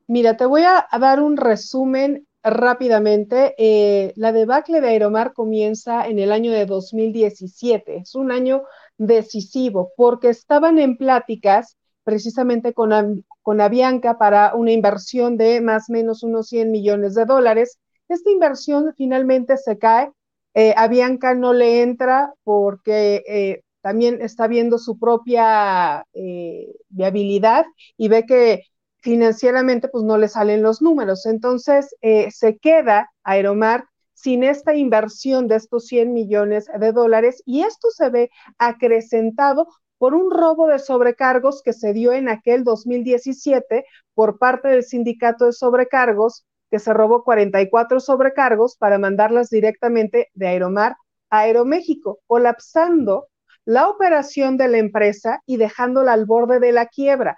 Mira, 0.08 0.36
te 0.36 0.45
voy 0.45 0.63
a 0.63 0.88
dar 0.99 1.21
un 1.21 1.38
resumen 1.38 2.27
rápidamente. 2.45 3.55
Eh, 3.58 4.13
la 4.15 4.31
debacle 4.31 4.79
de 4.79 4.89
Aeromar 4.89 5.34
comienza 5.34 6.08
en 6.08 6.19
el 6.19 6.31
año 6.31 6.51
de 6.51 6.65
2017. 6.65 7.97
Es 7.97 8.13
un 8.15 8.31
año 8.31 8.63
decisivo 8.97 9.91
porque 9.97 10.29
estaban 10.29 10.79
en 10.79 10.97
pláticas 10.97 11.77
precisamente 12.03 12.73
con, 12.73 13.25
con 13.41 13.62
Avianca 13.62 14.17
para 14.17 14.55
una 14.55 14.71
inversión 14.71 15.38
de 15.38 15.60
más 15.60 15.89
o 15.89 15.93
menos 15.93 16.23
unos 16.23 16.47
100 16.47 16.71
millones 16.71 17.15
de 17.15 17.25
dólares. 17.25 17.79
Esta 18.08 18.29
inversión 18.29 18.93
finalmente 18.95 19.58
se 19.58 19.77
cae. 19.77 20.12
Eh, 20.53 20.73
Avianca 20.77 21.34
no 21.34 21.51
le 21.53 21.81
entra 21.81 22.34
porque 22.43 23.23
eh, 23.27 23.63
también 23.81 24.21
está 24.21 24.47
viendo 24.47 24.77
su 24.77 24.99
propia 24.99 26.05
eh, 26.13 26.75
viabilidad 26.89 27.65
y 27.97 28.08
ve 28.08 28.25
que 28.25 28.63
financieramente 28.99 29.88
pues 29.89 30.03
no 30.03 30.17
le 30.17 30.27
salen 30.27 30.62
los 30.62 30.81
números. 30.81 31.25
Entonces 31.25 31.95
se 32.01 32.58
queda 32.58 33.12
Aeromar 33.23 33.86
sin 34.15 34.43
esta 34.43 34.73
inversión 34.73 35.47
de 35.47 35.58
estos 35.58 35.86
100 35.86 36.13
millones 36.13 36.65
de 36.80 36.91
dólares 36.91 37.43
y 37.45 37.62
esto 37.62 37.89
se 37.91 38.10
ve 38.10 38.32
acrecentado 38.58 39.67
por 39.97 40.15
un 40.15 40.32
robo 40.32 40.67
de 40.67 40.80
sobrecargos 40.80 41.62
que 41.63 41.73
se 41.73 41.93
dio 41.93 42.12
en 42.13 42.30
aquel 42.30 42.63
2017 42.63 43.86
por 44.13 44.38
parte 44.39 44.69
del 44.69 44.84
sindicato 44.84 45.45
de 45.45 45.54
sobrecargos, 45.54 46.45
que 46.71 46.80
se 46.80 46.93
robó 46.93 47.23
44 47.23 47.99
sobrecargos 47.99 48.78
para 48.78 48.97
mandarlas 48.97 49.49
directamente 49.49 50.30
de 50.34 50.47
Aeromar 50.47 50.95
a 51.30 51.39
Aeroméxico, 51.39 52.19
colapsando 52.28 53.28
la 53.65 53.89
operación 53.89 54.58
de 54.58 54.67
la 54.67 54.78
empresa 54.78 55.41
y 55.45 55.58
dejándola 55.58 56.13
al 56.13 56.25
borde 56.25 56.60
de 56.60 56.71
la 56.71 56.88
quiebra. 56.88 57.38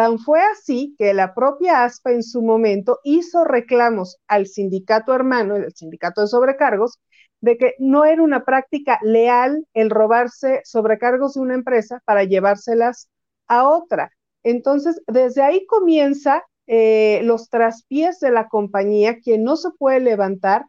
Tan 0.00 0.18
fue 0.18 0.40
así 0.40 0.94
que 0.96 1.12
la 1.12 1.34
propia 1.34 1.84
ASPA 1.84 2.12
en 2.12 2.22
su 2.22 2.40
momento 2.40 3.00
hizo 3.04 3.44
reclamos 3.44 4.16
al 4.28 4.46
sindicato 4.46 5.12
hermano, 5.14 5.56
el 5.56 5.74
sindicato 5.74 6.22
de 6.22 6.26
sobrecargos, 6.26 6.98
de 7.42 7.58
que 7.58 7.74
no 7.78 8.06
era 8.06 8.22
una 8.22 8.46
práctica 8.46 8.98
leal 9.02 9.66
el 9.74 9.90
robarse 9.90 10.62
sobrecargos 10.64 11.34
de 11.34 11.40
una 11.40 11.52
empresa 11.52 12.00
para 12.06 12.24
llevárselas 12.24 13.10
a 13.46 13.68
otra. 13.68 14.10
Entonces, 14.42 15.02
desde 15.06 15.42
ahí 15.42 15.66
comienza 15.66 16.44
eh, 16.66 17.20
los 17.24 17.50
traspiés 17.50 18.20
de 18.20 18.30
la 18.30 18.48
compañía, 18.48 19.18
quien 19.18 19.44
no 19.44 19.56
se 19.56 19.68
puede 19.78 20.00
levantar, 20.00 20.64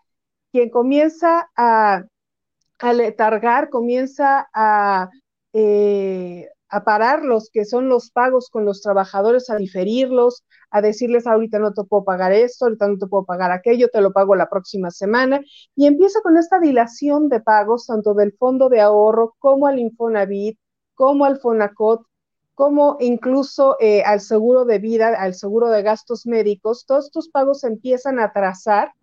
quien 0.51 0.69
comienza 0.69 1.49
a, 1.55 2.03
a 2.79 2.93
letargar, 2.93 3.69
comienza 3.69 4.49
a, 4.53 5.09
eh, 5.53 6.49
a 6.71 6.83
parar 6.85 7.23
los 7.23 7.49
que 7.51 7.65
son 7.65 7.89
los 7.89 8.11
pagos 8.11 8.49
con 8.49 8.65
los 8.65 8.81
trabajadores, 8.81 9.49
a 9.49 9.57
diferirlos, 9.57 10.45
a 10.71 10.81
decirles 10.81 11.27
ahorita 11.27 11.59
no 11.59 11.73
te 11.73 11.83
puedo 11.83 12.05
pagar 12.05 12.31
esto, 12.31 12.65
ahorita 12.65 12.87
no 12.87 12.97
te 12.97 13.07
puedo 13.07 13.25
pagar 13.25 13.51
aquello, 13.51 13.89
te 13.89 14.01
lo 14.01 14.13
pago 14.13 14.35
la 14.35 14.49
próxima 14.49 14.89
semana. 14.89 15.41
Y 15.75 15.85
empieza 15.85 16.21
con 16.21 16.37
esta 16.37 16.59
dilación 16.59 17.27
de 17.27 17.41
pagos, 17.41 17.87
tanto 17.87 18.13
del 18.13 18.33
fondo 18.33 18.69
de 18.69 18.79
ahorro 18.79 19.35
como 19.37 19.67
al 19.67 19.79
Infonavit, 19.79 20.57
como 20.95 21.25
al 21.25 21.39
Fonacot, 21.39 22.05
como 22.55 22.97
incluso 22.99 23.75
eh, 23.79 24.03
al 24.03 24.21
seguro 24.21 24.65
de 24.65 24.79
vida, 24.79 25.09
al 25.09 25.33
seguro 25.35 25.69
de 25.69 25.81
gastos 25.81 26.25
médicos. 26.25 26.85
Todos 26.85 27.05
estos 27.05 27.27
pagos 27.27 27.63
empiezan 27.65 28.19
a 28.19 28.31
trazar 28.31 28.93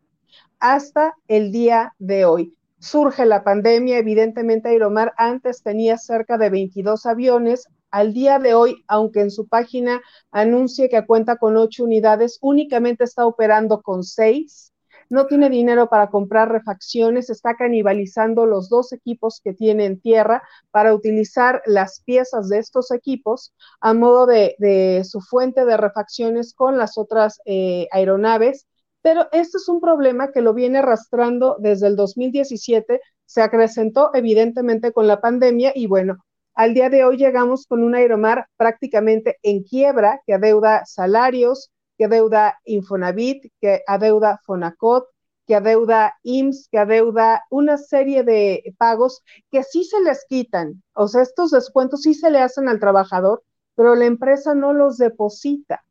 hasta 0.58 1.14
el 1.28 1.52
día 1.52 1.94
de 1.98 2.24
hoy. 2.24 2.57
Surge 2.80 3.26
la 3.26 3.42
pandemia, 3.42 3.98
evidentemente 3.98 4.68
Aeromar 4.68 5.12
antes 5.16 5.62
tenía 5.62 5.98
cerca 5.98 6.38
de 6.38 6.48
22 6.48 7.06
aviones, 7.06 7.66
al 7.90 8.12
día 8.12 8.38
de 8.38 8.54
hoy, 8.54 8.84
aunque 8.86 9.20
en 9.20 9.30
su 9.30 9.48
página 9.48 10.00
anuncie 10.30 10.88
que 10.88 11.04
cuenta 11.06 11.36
con 11.36 11.56
ocho 11.56 11.84
unidades, 11.84 12.38
únicamente 12.40 13.04
está 13.04 13.26
operando 13.26 13.82
con 13.82 14.04
seis. 14.04 14.72
No 15.10 15.26
tiene 15.26 15.48
dinero 15.48 15.88
para 15.88 16.10
comprar 16.10 16.52
refacciones, 16.52 17.30
está 17.30 17.56
canibalizando 17.56 18.44
los 18.44 18.68
dos 18.68 18.92
equipos 18.92 19.40
que 19.42 19.54
tiene 19.54 19.86
en 19.86 20.00
tierra 20.00 20.42
para 20.70 20.94
utilizar 20.94 21.62
las 21.64 22.02
piezas 22.02 22.50
de 22.50 22.58
estos 22.58 22.90
equipos 22.90 23.54
a 23.80 23.94
modo 23.94 24.26
de, 24.26 25.02
su 25.08 25.20
fuente 25.22 25.64
de 25.64 25.78
refacciones 25.78 26.52
con 26.52 26.76
las 26.76 26.98
otras 26.98 27.40
eh, 27.46 27.88
aeronaves. 27.90 28.66
Pero 29.08 29.26
este 29.32 29.56
es 29.56 29.66
un 29.70 29.80
problema 29.80 30.32
que 30.32 30.42
lo 30.42 30.52
viene 30.52 30.80
arrastrando 30.80 31.56
desde 31.60 31.86
el 31.86 31.96
2017, 31.96 33.00
se 33.24 33.40
acrecentó 33.40 34.10
evidentemente 34.12 34.92
con 34.92 35.06
la 35.06 35.22
pandemia 35.22 35.72
y 35.74 35.86
bueno, 35.86 36.18
al 36.54 36.74
día 36.74 36.90
de 36.90 37.06
hoy 37.06 37.16
llegamos 37.16 37.64
con 37.66 37.82
un 37.82 37.94
Aeromar 37.94 38.48
prácticamente 38.58 39.38
en 39.42 39.62
quiebra, 39.62 40.20
que 40.26 40.34
adeuda 40.34 40.84
salarios, 40.84 41.70
que 41.96 42.04
adeuda 42.04 42.58
Infonavit, 42.66 43.50
que 43.62 43.82
adeuda 43.86 44.42
Fonacot, 44.44 45.06
que 45.46 45.54
adeuda 45.54 46.12
IMSS, 46.22 46.68
que 46.70 46.78
adeuda 46.78 47.44
una 47.48 47.78
serie 47.78 48.24
de 48.24 48.74
pagos 48.76 49.22
que 49.50 49.62
sí 49.62 49.84
se 49.84 50.02
les 50.02 50.26
quitan. 50.28 50.82
O 50.92 51.08
sea, 51.08 51.22
estos 51.22 51.52
descuentos 51.52 52.02
sí 52.02 52.12
se 52.12 52.30
le 52.30 52.40
hacen 52.40 52.68
al 52.68 52.78
trabajador, 52.78 53.42
pero 53.74 53.94
la 53.94 54.04
empresa 54.04 54.54
no 54.54 54.74
los 54.74 54.98
deposita 54.98 55.82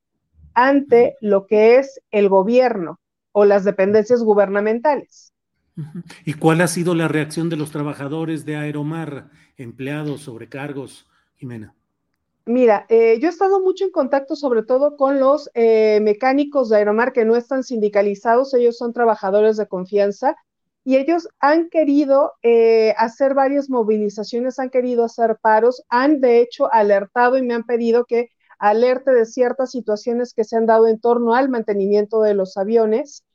ante 0.53 1.15
lo 1.19 1.47
que 1.47 1.77
es 1.77 1.99
el 2.12 2.30
gobierno 2.30 2.99
o 3.39 3.45
las 3.45 3.63
dependencias 3.63 4.23
gubernamentales. 4.23 5.32
¿Y 6.26 6.34
cuál 6.34 6.60
ha 6.62 6.67
sido 6.67 6.95
la 6.95 7.08
reacción 7.08 7.50
de 7.50 7.56
los 7.56 7.69
trabajadores 7.69 8.45
de 8.45 8.56
Aeromar, 8.56 9.30
empleados, 9.58 10.21
sobrecargos, 10.21 11.08
Jimena? 11.36 11.76
Mira, 12.47 12.88
eh, 12.89 13.19
yo 13.19 13.28
he 13.28 13.30
estado 13.30 13.60
mucho 13.60 13.86
en 13.86 13.91
contacto 13.91 14.36
sobre 14.36 14.63
todo 14.63 14.97
con 14.97 15.19
los 15.19 15.52
eh, 15.54 16.00
mecánicos 16.02 16.69
de 16.69 16.78
Aeromar 16.78 17.13
que 17.13 17.26
no 17.26 17.36
están 17.36 17.63
sindicalizados, 17.63 18.56
ellos 18.56 18.76
son 18.76 18.91
trabajadores 18.91 19.56
de 19.58 19.67
confianza 19.67 20.36
y 20.84 20.95
ellos 20.95 21.30
han 21.39 21.69
querido 21.69 22.34
eh, 22.41 22.95
hacer 22.97 23.36
varias 23.36 23.69
movilizaciones, 23.69 24.58
han 24.58 24.71
querido 24.71 25.04
hacer 25.04 25.38
paros, 25.39 25.84
han 25.89 26.21
de 26.21 26.39
hecho 26.39 26.73
alertado 26.73 27.38
y 27.38 27.43
me 27.43 27.54
han 27.54 27.65
pedido 27.65 28.06
que 28.06 28.30
alerte 28.58 29.12
de 29.12 29.28
ciertas 29.28 29.69
situaciones 29.69 30.34
que 30.34 30.43
se 30.43 30.58
han 30.58 30.65
dado 30.65 30.88
en 30.88 31.00
torno 31.00 31.36
al 31.36 31.50
mantenimiento 31.50 32.23
de 32.23 32.34
los 32.34 32.58
aviones 32.58 33.27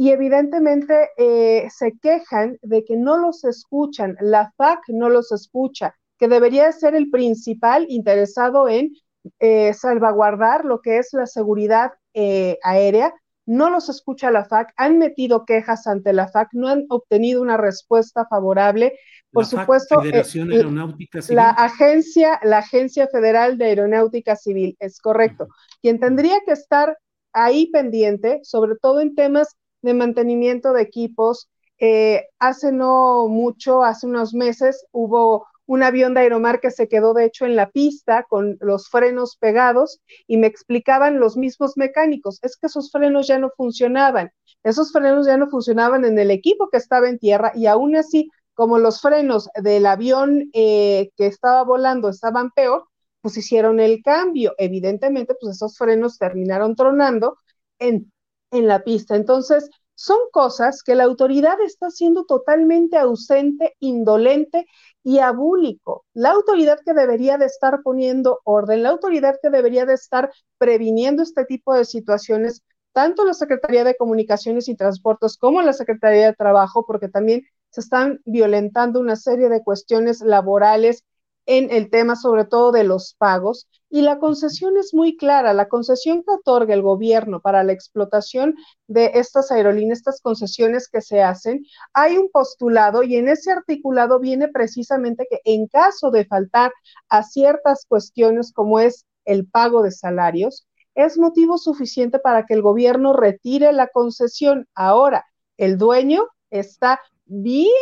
y 0.00 0.10
evidentemente 0.10 1.10
eh, 1.16 1.68
se 1.70 1.98
quejan 2.00 2.56
de 2.62 2.84
que 2.84 2.96
no 2.96 3.16
los 3.16 3.42
escuchan, 3.42 4.16
la 4.20 4.52
FAC 4.56 4.78
no 4.90 5.08
los 5.08 5.32
escucha, 5.32 5.96
que 6.18 6.28
debería 6.28 6.70
ser 6.70 6.94
el 6.94 7.10
principal 7.10 7.84
interesado 7.88 8.68
en 8.68 8.92
eh, 9.40 9.74
salvaguardar 9.74 10.64
lo 10.64 10.82
que 10.82 10.98
es 10.98 11.08
la 11.12 11.26
seguridad 11.26 11.94
eh, 12.14 12.58
aérea. 12.62 13.12
No 13.44 13.70
los 13.70 13.88
escucha 13.88 14.30
la 14.30 14.44
FAC, 14.44 14.72
han 14.76 14.98
metido 14.98 15.44
quejas 15.44 15.88
ante 15.88 16.12
la 16.12 16.28
FAC, 16.28 16.50
no 16.52 16.68
han 16.68 16.84
obtenido 16.90 17.42
una 17.42 17.56
respuesta 17.56 18.24
favorable. 18.30 18.96
Por 19.32 19.46
supuesto, 19.46 20.00
Federación 20.00 20.52
Aeronáutica 20.52 21.22
Civil. 21.22 21.36
la 21.36 21.50
agencia, 21.50 22.38
la 22.44 22.58
Agencia 22.58 23.08
Federal 23.08 23.58
de 23.58 23.64
Aeronáutica 23.64 24.36
Civil, 24.36 24.76
es 24.78 25.00
correcto. 25.00 25.48
Quien 25.82 25.98
tendría 25.98 26.38
que 26.46 26.52
estar 26.52 26.96
ahí 27.32 27.68
pendiente, 27.72 28.38
sobre 28.44 28.76
todo 28.80 29.00
en 29.00 29.16
temas 29.16 29.56
de 29.82 29.94
mantenimiento 29.94 30.72
de 30.72 30.82
equipos. 30.82 31.48
Eh, 31.78 32.26
hace 32.38 32.72
no 32.72 33.28
mucho, 33.28 33.82
hace 33.82 34.06
unos 34.06 34.34
meses, 34.34 34.86
hubo 34.92 35.46
un 35.66 35.82
avión 35.82 36.14
de 36.14 36.20
Aeromar 36.20 36.60
que 36.60 36.70
se 36.70 36.88
quedó 36.88 37.12
de 37.12 37.26
hecho 37.26 37.44
en 37.44 37.54
la 37.54 37.70
pista 37.70 38.24
con 38.28 38.56
los 38.60 38.88
frenos 38.88 39.36
pegados 39.36 40.00
y 40.26 40.38
me 40.38 40.46
explicaban 40.46 41.20
los 41.20 41.36
mismos 41.36 41.76
mecánicos, 41.76 42.38
es 42.42 42.56
que 42.56 42.68
esos 42.68 42.90
frenos 42.90 43.26
ya 43.28 43.38
no 43.38 43.50
funcionaban, 43.54 44.32
esos 44.64 44.90
frenos 44.92 45.26
ya 45.26 45.36
no 45.36 45.48
funcionaban 45.48 46.06
en 46.06 46.18
el 46.18 46.30
equipo 46.30 46.68
que 46.70 46.78
estaba 46.78 47.08
en 47.08 47.18
tierra 47.18 47.52
y 47.54 47.66
aún 47.66 47.96
así, 47.96 48.30
como 48.54 48.78
los 48.78 49.00
frenos 49.02 49.48
del 49.62 49.86
avión 49.86 50.50
eh, 50.54 51.10
que 51.16 51.26
estaba 51.26 51.62
volando 51.64 52.08
estaban 52.08 52.50
peor, 52.50 52.88
pues 53.20 53.36
hicieron 53.36 53.78
el 53.78 54.02
cambio. 54.02 54.54
Evidentemente, 54.58 55.34
pues 55.40 55.56
esos 55.56 55.76
frenos 55.76 56.18
terminaron 56.18 56.74
tronando 56.74 57.36
en 57.78 58.10
en 58.50 58.66
la 58.66 58.84
pista. 58.84 59.16
Entonces, 59.16 59.68
son 59.94 60.18
cosas 60.30 60.84
que 60.84 60.94
la 60.94 61.04
autoridad 61.04 61.60
está 61.60 61.90
siendo 61.90 62.24
totalmente 62.24 62.96
ausente, 62.96 63.74
indolente 63.80 64.66
y 65.02 65.18
abúlico. 65.18 66.04
La 66.14 66.30
autoridad 66.30 66.78
que 66.84 66.94
debería 66.94 67.36
de 67.36 67.46
estar 67.46 67.82
poniendo 67.82 68.38
orden, 68.44 68.84
la 68.84 68.90
autoridad 68.90 69.36
que 69.42 69.50
debería 69.50 69.86
de 69.86 69.94
estar 69.94 70.30
previniendo 70.56 71.24
este 71.24 71.44
tipo 71.44 71.74
de 71.74 71.84
situaciones, 71.84 72.62
tanto 72.92 73.24
la 73.24 73.34
Secretaría 73.34 73.82
de 73.82 73.96
Comunicaciones 73.96 74.68
y 74.68 74.76
Transportes 74.76 75.36
como 75.36 75.62
la 75.62 75.72
Secretaría 75.72 76.26
de 76.26 76.34
Trabajo, 76.34 76.86
porque 76.86 77.08
también 77.08 77.42
se 77.70 77.80
están 77.80 78.20
violentando 78.24 79.00
una 79.00 79.16
serie 79.16 79.48
de 79.48 79.64
cuestiones 79.64 80.20
laborales 80.20 81.04
en 81.48 81.70
el 81.70 81.88
tema 81.88 82.14
sobre 82.14 82.44
todo 82.44 82.72
de 82.72 82.84
los 82.84 83.14
pagos 83.14 83.66
y 83.88 84.02
la 84.02 84.18
concesión 84.18 84.76
es 84.76 84.92
muy 84.92 85.16
clara, 85.16 85.54
la 85.54 85.66
concesión 85.66 86.22
que 86.22 86.30
otorga 86.30 86.74
el 86.74 86.82
gobierno 86.82 87.40
para 87.40 87.64
la 87.64 87.72
explotación 87.72 88.54
de 88.86 89.12
estas 89.14 89.50
aerolíneas, 89.50 90.00
estas 90.00 90.20
concesiones 90.20 90.88
que 90.88 91.00
se 91.00 91.22
hacen, 91.22 91.64
hay 91.94 92.18
un 92.18 92.28
postulado 92.30 93.02
y 93.02 93.16
en 93.16 93.28
ese 93.28 93.50
articulado 93.50 94.20
viene 94.20 94.48
precisamente 94.48 95.26
que 95.30 95.40
en 95.44 95.68
caso 95.68 96.10
de 96.10 96.26
faltar 96.26 96.70
a 97.08 97.22
ciertas 97.22 97.86
cuestiones 97.88 98.52
como 98.52 98.78
es 98.78 99.06
el 99.24 99.46
pago 99.46 99.82
de 99.82 99.90
salarios, 99.90 100.66
es 100.94 101.16
motivo 101.16 101.56
suficiente 101.56 102.18
para 102.18 102.44
que 102.44 102.52
el 102.52 102.60
gobierno 102.60 103.14
retire 103.14 103.72
la 103.72 103.86
concesión. 103.88 104.68
Ahora, 104.74 105.24
el 105.56 105.78
dueño 105.78 106.26
está 106.50 107.00
bien 107.24 107.72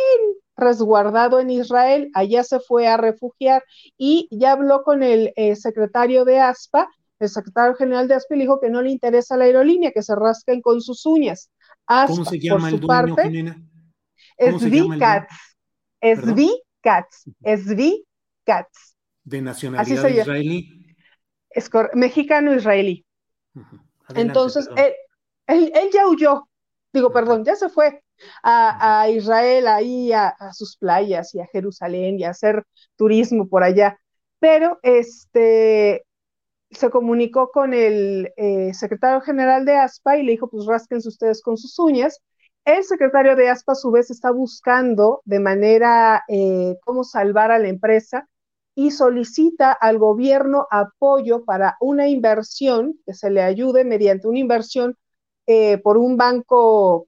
resguardado 0.57 1.39
en 1.39 1.51
Israel, 1.51 2.09
allá 2.13 2.43
se 2.43 2.59
fue 2.59 2.87
a 2.87 2.97
refugiar 2.97 3.63
y 3.97 4.27
ya 4.31 4.53
habló 4.53 4.83
con 4.83 5.03
el 5.03 5.31
eh, 5.35 5.55
secretario 5.55 6.25
de 6.25 6.39
ASPA, 6.39 6.89
el 7.19 7.29
secretario 7.29 7.75
general 7.75 8.07
de 8.07 8.15
ASPA 8.15 8.35
le 8.35 8.41
dijo 8.41 8.59
que 8.59 8.69
no 8.69 8.81
le 8.81 8.91
interesa 8.91 9.37
la 9.37 9.45
aerolínea, 9.45 9.91
que 9.91 10.03
se 10.03 10.15
rasquen 10.15 10.61
con 10.61 10.81
sus 10.81 11.05
uñas. 11.05 11.51
¿Cómo 12.07 12.25
se 12.25 12.39
llama 12.39 12.69
el 12.69 12.79
dueño, 12.79 12.87
parte, 12.87 13.55
Es 14.37 14.61
V-Cats, 14.61 15.35
es 16.01 16.23
V-Cats, 16.23 17.29
es 17.41 17.65
V-Cats. 17.65 18.97
¿De 19.23 19.41
nacionalidad 19.41 20.09
israelí? 20.09 20.95
Es 21.49 21.69
mexicano-israelí. 21.93 23.05
Entonces, 24.15 24.69
él, 24.75 25.71
él 25.73 25.89
ya 25.93 26.07
huyó, 26.07 26.47
digo, 26.93 27.11
perdón, 27.11 27.43
ya 27.43 27.55
se 27.55 27.69
fue, 27.69 28.03
a, 28.43 29.09
Israel, 29.09 29.67
ahí 29.67 30.11
a, 30.13 30.35
sus 30.53 30.77
playas 30.77 31.33
y 31.35 31.39
a 31.39 31.47
Jerusalén 31.47 32.19
y 32.19 32.23
a 32.23 32.31
hacer 32.31 32.63
turismo 32.95 33.47
por 33.47 33.63
allá. 33.63 33.99
Pero 34.39 34.79
este 34.83 36.03
se 36.71 36.89
comunicó 36.89 37.51
con 37.51 37.73
el 37.73 38.33
eh, 38.37 38.73
secretario 38.73 39.21
general 39.21 39.65
de 39.65 39.75
ASPA 39.77 40.17
y 40.17 40.23
le 40.23 40.33
dijo, 40.33 40.49
pues 40.49 40.65
rásquense 40.65 41.07
ustedes 41.09 41.41
con 41.41 41.57
sus 41.57 41.77
uñas. 41.79 42.19
El 42.65 42.83
secretario 42.83 43.35
de 43.35 43.49
ASPA 43.49 43.73
a 43.73 43.75
su 43.75 43.91
vez 43.91 44.11
está 44.11 44.31
buscando 44.31 45.21
de 45.25 45.39
manera 45.39 46.23
eh, 46.27 46.75
cómo 46.83 47.03
salvar 47.05 47.51
a 47.51 47.59
la 47.59 47.69
empresa 47.69 48.27
y 48.75 48.91
solicita 48.91 49.71
al 49.71 49.97
gobierno 49.97 50.67
apoyo 50.69 51.45
para 51.45 51.77
una 51.79 52.09
inversión 52.09 52.99
que 53.05 53.13
se 53.13 53.31
le 53.31 53.41
ayude 53.41 53.85
mediante 53.85 54.27
una 54.27 54.39
inversión 54.39 54.97
eh, 55.47 55.77
por 55.79 55.97
un 55.97 56.17
banco 56.17 57.07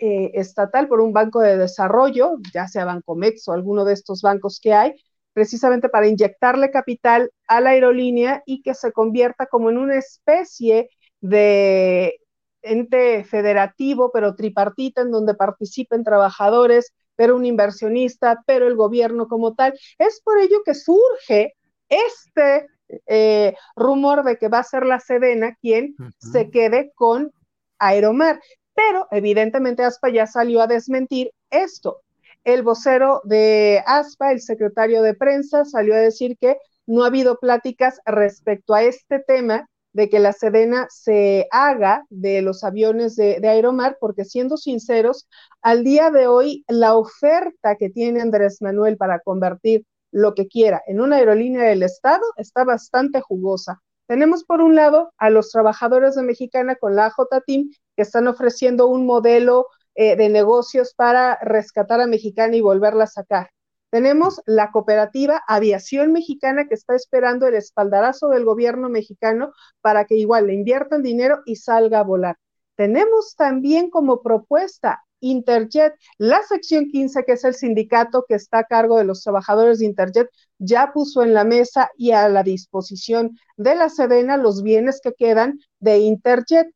eh, 0.00 0.30
estatal 0.34 0.88
por 0.88 1.00
un 1.00 1.12
banco 1.12 1.40
de 1.40 1.58
desarrollo, 1.58 2.38
ya 2.54 2.66
sea 2.66 2.86
Bancomex 2.86 3.46
o 3.48 3.52
alguno 3.52 3.84
de 3.84 3.92
estos 3.92 4.22
bancos 4.22 4.58
que 4.58 4.72
hay, 4.72 4.94
precisamente 5.34 5.88
para 5.90 6.08
inyectarle 6.08 6.70
capital 6.70 7.30
a 7.46 7.60
la 7.60 7.70
aerolínea 7.70 8.42
y 8.46 8.62
que 8.62 8.74
se 8.74 8.92
convierta 8.92 9.46
como 9.46 9.68
en 9.68 9.76
una 9.78 9.96
especie 9.96 10.88
de 11.20 12.18
ente 12.62 13.24
federativo, 13.24 14.10
pero 14.12 14.34
tripartita, 14.34 15.02
en 15.02 15.10
donde 15.10 15.34
participen 15.34 16.02
trabajadores, 16.02 16.94
pero 17.14 17.36
un 17.36 17.44
inversionista, 17.44 18.42
pero 18.46 18.66
el 18.66 18.76
gobierno 18.76 19.28
como 19.28 19.54
tal. 19.54 19.78
Es 19.98 20.22
por 20.24 20.38
ello 20.38 20.62
que 20.64 20.74
surge 20.74 21.54
este 21.88 22.66
eh, 23.06 23.54
rumor 23.76 24.24
de 24.24 24.38
que 24.38 24.48
va 24.48 24.60
a 24.60 24.64
ser 24.64 24.86
la 24.86 25.00
Sedena 25.00 25.54
quien 25.60 25.94
se 26.18 26.50
quede 26.50 26.92
con 26.94 27.32
Aeromar. 27.78 28.40
Pero 28.88 29.06
evidentemente 29.10 29.84
ASPA 29.84 30.08
ya 30.08 30.26
salió 30.26 30.62
a 30.62 30.66
desmentir 30.66 31.32
esto. 31.50 32.00
El 32.44 32.62
vocero 32.62 33.20
de 33.24 33.82
ASPA, 33.84 34.32
el 34.32 34.40
secretario 34.40 35.02
de 35.02 35.12
prensa, 35.12 35.66
salió 35.66 35.94
a 35.94 35.98
decir 35.98 36.38
que 36.38 36.56
no 36.86 37.04
ha 37.04 37.08
habido 37.08 37.38
pláticas 37.38 38.00
respecto 38.06 38.72
a 38.72 38.82
este 38.82 39.18
tema 39.18 39.68
de 39.92 40.08
que 40.08 40.18
la 40.18 40.32
Sedena 40.32 40.86
se 40.88 41.46
haga 41.50 42.06
de 42.08 42.40
los 42.40 42.64
aviones 42.64 43.16
de, 43.16 43.38
de, 43.40 43.48
Aeromar, 43.48 43.98
porque 44.00 44.24
siendo 44.24 44.56
sinceros, 44.56 45.28
al 45.60 45.84
día 45.84 46.10
de 46.10 46.26
hoy 46.26 46.64
la 46.66 46.96
oferta 46.96 47.76
que 47.76 47.90
tiene 47.90 48.22
Andrés 48.22 48.62
Manuel 48.62 48.96
para 48.96 49.20
convertir 49.20 49.84
lo 50.10 50.34
que 50.34 50.48
quiera 50.48 50.82
en 50.86 51.02
una 51.02 51.16
aerolínea 51.16 51.64
del 51.64 51.82
Estado 51.82 52.22
está 52.36 52.64
bastante 52.64 53.20
jugosa. 53.20 53.82
Tenemos 54.10 54.42
por 54.42 54.60
un 54.60 54.74
lado 54.74 55.12
a 55.18 55.30
los 55.30 55.52
trabajadores 55.52 56.16
de 56.16 56.24
Mexicana 56.24 56.74
con 56.74 56.96
la 56.96 57.06
AJ-Team 57.06 57.70
que 57.94 58.02
están 58.02 58.26
ofreciendo 58.26 58.88
un 58.88 59.06
modelo 59.06 59.68
eh, 59.94 60.16
de 60.16 60.28
negocios 60.28 60.94
para 60.94 61.38
rescatar 61.42 62.00
a 62.00 62.08
Mexicana 62.08 62.56
y 62.56 62.60
volverla 62.60 63.04
a 63.04 63.06
sacar. 63.06 63.50
Tenemos 63.88 64.42
la 64.46 64.72
cooperativa 64.72 65.40
Aviación 65.46 66.10
Mexicana 66.10 66.66
que 66.66 66.74
está 66.74 66.96
esperando 66.96 67.46
el 67.46 67.54
espaldarazo 67.54 68.30
del 68.30 68.44
gobierno 68.44 68.88
mexicano 68.88 69.52
para 69.80 70.06
que 70.06 70.16
igual 70.16 70.48
le 70.48 70.54
inviertan 70.54 71.04
dinero 71.04 71.42
y 71.46 71.54
salga 71.54 72.00
a 72.00 72.02
volar. 72.02 72.36
Tenemos 72.74 73.36
también 73.36 73.90
como 73.90 74.22
propuesta 74.22 75.04
Interjet, 75.20 75.94
la 76.18 76.42
sección 76.42 76.88
15, 76.90 77.24
que 77.24 77.32
es 77.32 77.44
el 77.44 77.54
sindicato 77.54 78.24
que 78.28 78.34
está 78.34 78.58
a 78.60 78.64
cargo 78.64 78.98
de 78.98 79.04
los 79.04 79.22
trabajadores 79.22 79.78
de 79.78 79.86
Interjet, 79.86 80.28
ya 80.58 80.92
puso 80.92 81.22
en 81.22 81.34
la 81.34 81.44
mesa 81.44 81.90
y 81.96 82.12
a 82.12 82.28
la 82.28 82.42
disposición 82.42 83.38
de 83.56 83.74
la 83.74 83.88
Sedena 83.88 84.36
los 84.36 84.62
bienes 84.62 85.00
que 85.02 85.12
quedan 85.14 85.58
de 85.78 85.98
Interjet. 85.98 86.68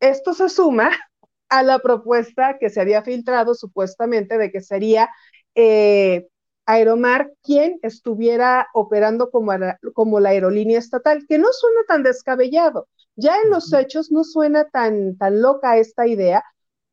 Esto 0.00 0.34
se 0.34 0.48
suma 0.48 0.90
a 1.48 1.62
la 1.62 1.78
propuesta 1.78 2.58
que 2.58 2.70
se 2.70 2.80
había 2.80 3.02
filtrado 3.02 3.54
supuestamente 3.54 4.38
de 4.38 4.50
que 4.52 4.60
sería 4.60 5.08
eh, 5.54 6.28
Aeromar 6.68 7.32
quien 7.42 7.78
estuviera 7.80 8.68
operando 8.74 9.30
como, 9.30 9.52
como 9.94 10.20
la 10.20 10.28
aerolínea 10.28 10.78
estatal, 10.78 11.24
que 11.26 11.38
no 11.38 11.48
suena 11.50 11.80
tan 11.88 12.02
descabellado. 12.02 12.88
Ya 13.16 13.40
en 13.42 13.48
los 13.48 13.72
hechos 13.72 14.12
no 14.12 14.22
suena 14.22 14.68
tan, 14.68 15.16
tan 15.16 15.40
loca 15.40 15.78
esta 15.78 16.06
idea, 16.06 16.44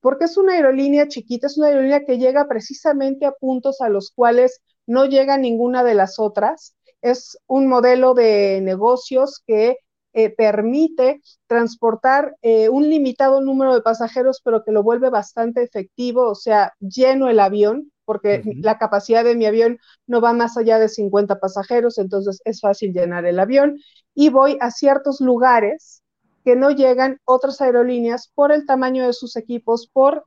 porque 0.01 0.25
es 0.25 0.38
una 0.38 0.53
aerolínea 0.53 1.08
chiquita, 1.08 1.47
es 1.47 1.58
una 1.58 1.67
aerolínea 1.67 2.05
que 2.05 2.17
llega 2.17 2.47
precisamente 2.47 3.25
a 3.25 3.31
puntos 3.31 3.81
a 3.81 3.89
los 3.89 4.12
cuales 4.12 4.62
no 4.88 5.05
llega 5.05 5.38
ninguna 5.38 5.84
de 5.84 5.95
las 5.95 6.19
otras. 6.19 6.75
Es 7.01 7.38
un 7.47 7.67
modelo 7.67 8.13
de 8.13 8.62
negocios 8.62 9.41
que 9.45 9.77
eh, 10.13 10.29
permite 10.29 11.21
transportar 11.45 12.38
eh, 12.41 12.69
un 12.69 12.89
limitado 12.89 13.41
número 13.41 13.73
de 13.73 13.81
pasajeros, 13.81 14.41
pero 14.41 14.63
que 14.63 14.71
lo 14.71 14.81
vuelve 14.81 15.10
bastante 15.10 15.62
efectivo, 15.62 16.29
o 16.29 16.36
sea, 16.36 16.73
lleno 16.79 17.27
el 17.27 17.39
avión, 17.39 17.91
porque 18.05 18.43
la 18.62 18.77
capacidad 18.77 19.25
de 19.25 19.36
mi 19.36 19.45
avión 19.45 19.77
no 20.08 20.21
va 20.21 20.31
más 20.31 20.55
allá 20.58 20.79
de 20.79 20.88
50 20.88 21.39
pasajeros, 21.39 21.97
entonces 21.97 22.39
es 22.45 22.62
fácil 22.62 22.93
llenar 22.93 23.25
el 23.25 23.39
avión. 23.39 23.77
Y 24.13 24.29
voy 24.29 24.58
a 24.62 24.71
ciertos 24.71 25.19
lugares 25.19 26.01
que 26.45 26.55
no 26.55 26.69
llegan 26.69 27.19
otras 27.25 27.60
aerolíneas 27.60 28.31
por 28.34 28.51
el 28.51 28.67
tamaño 28.67 29.08
de 29.08 29.13
sus 29.13 29.36
equipos, 29.36 29.88
por 29.91 30.25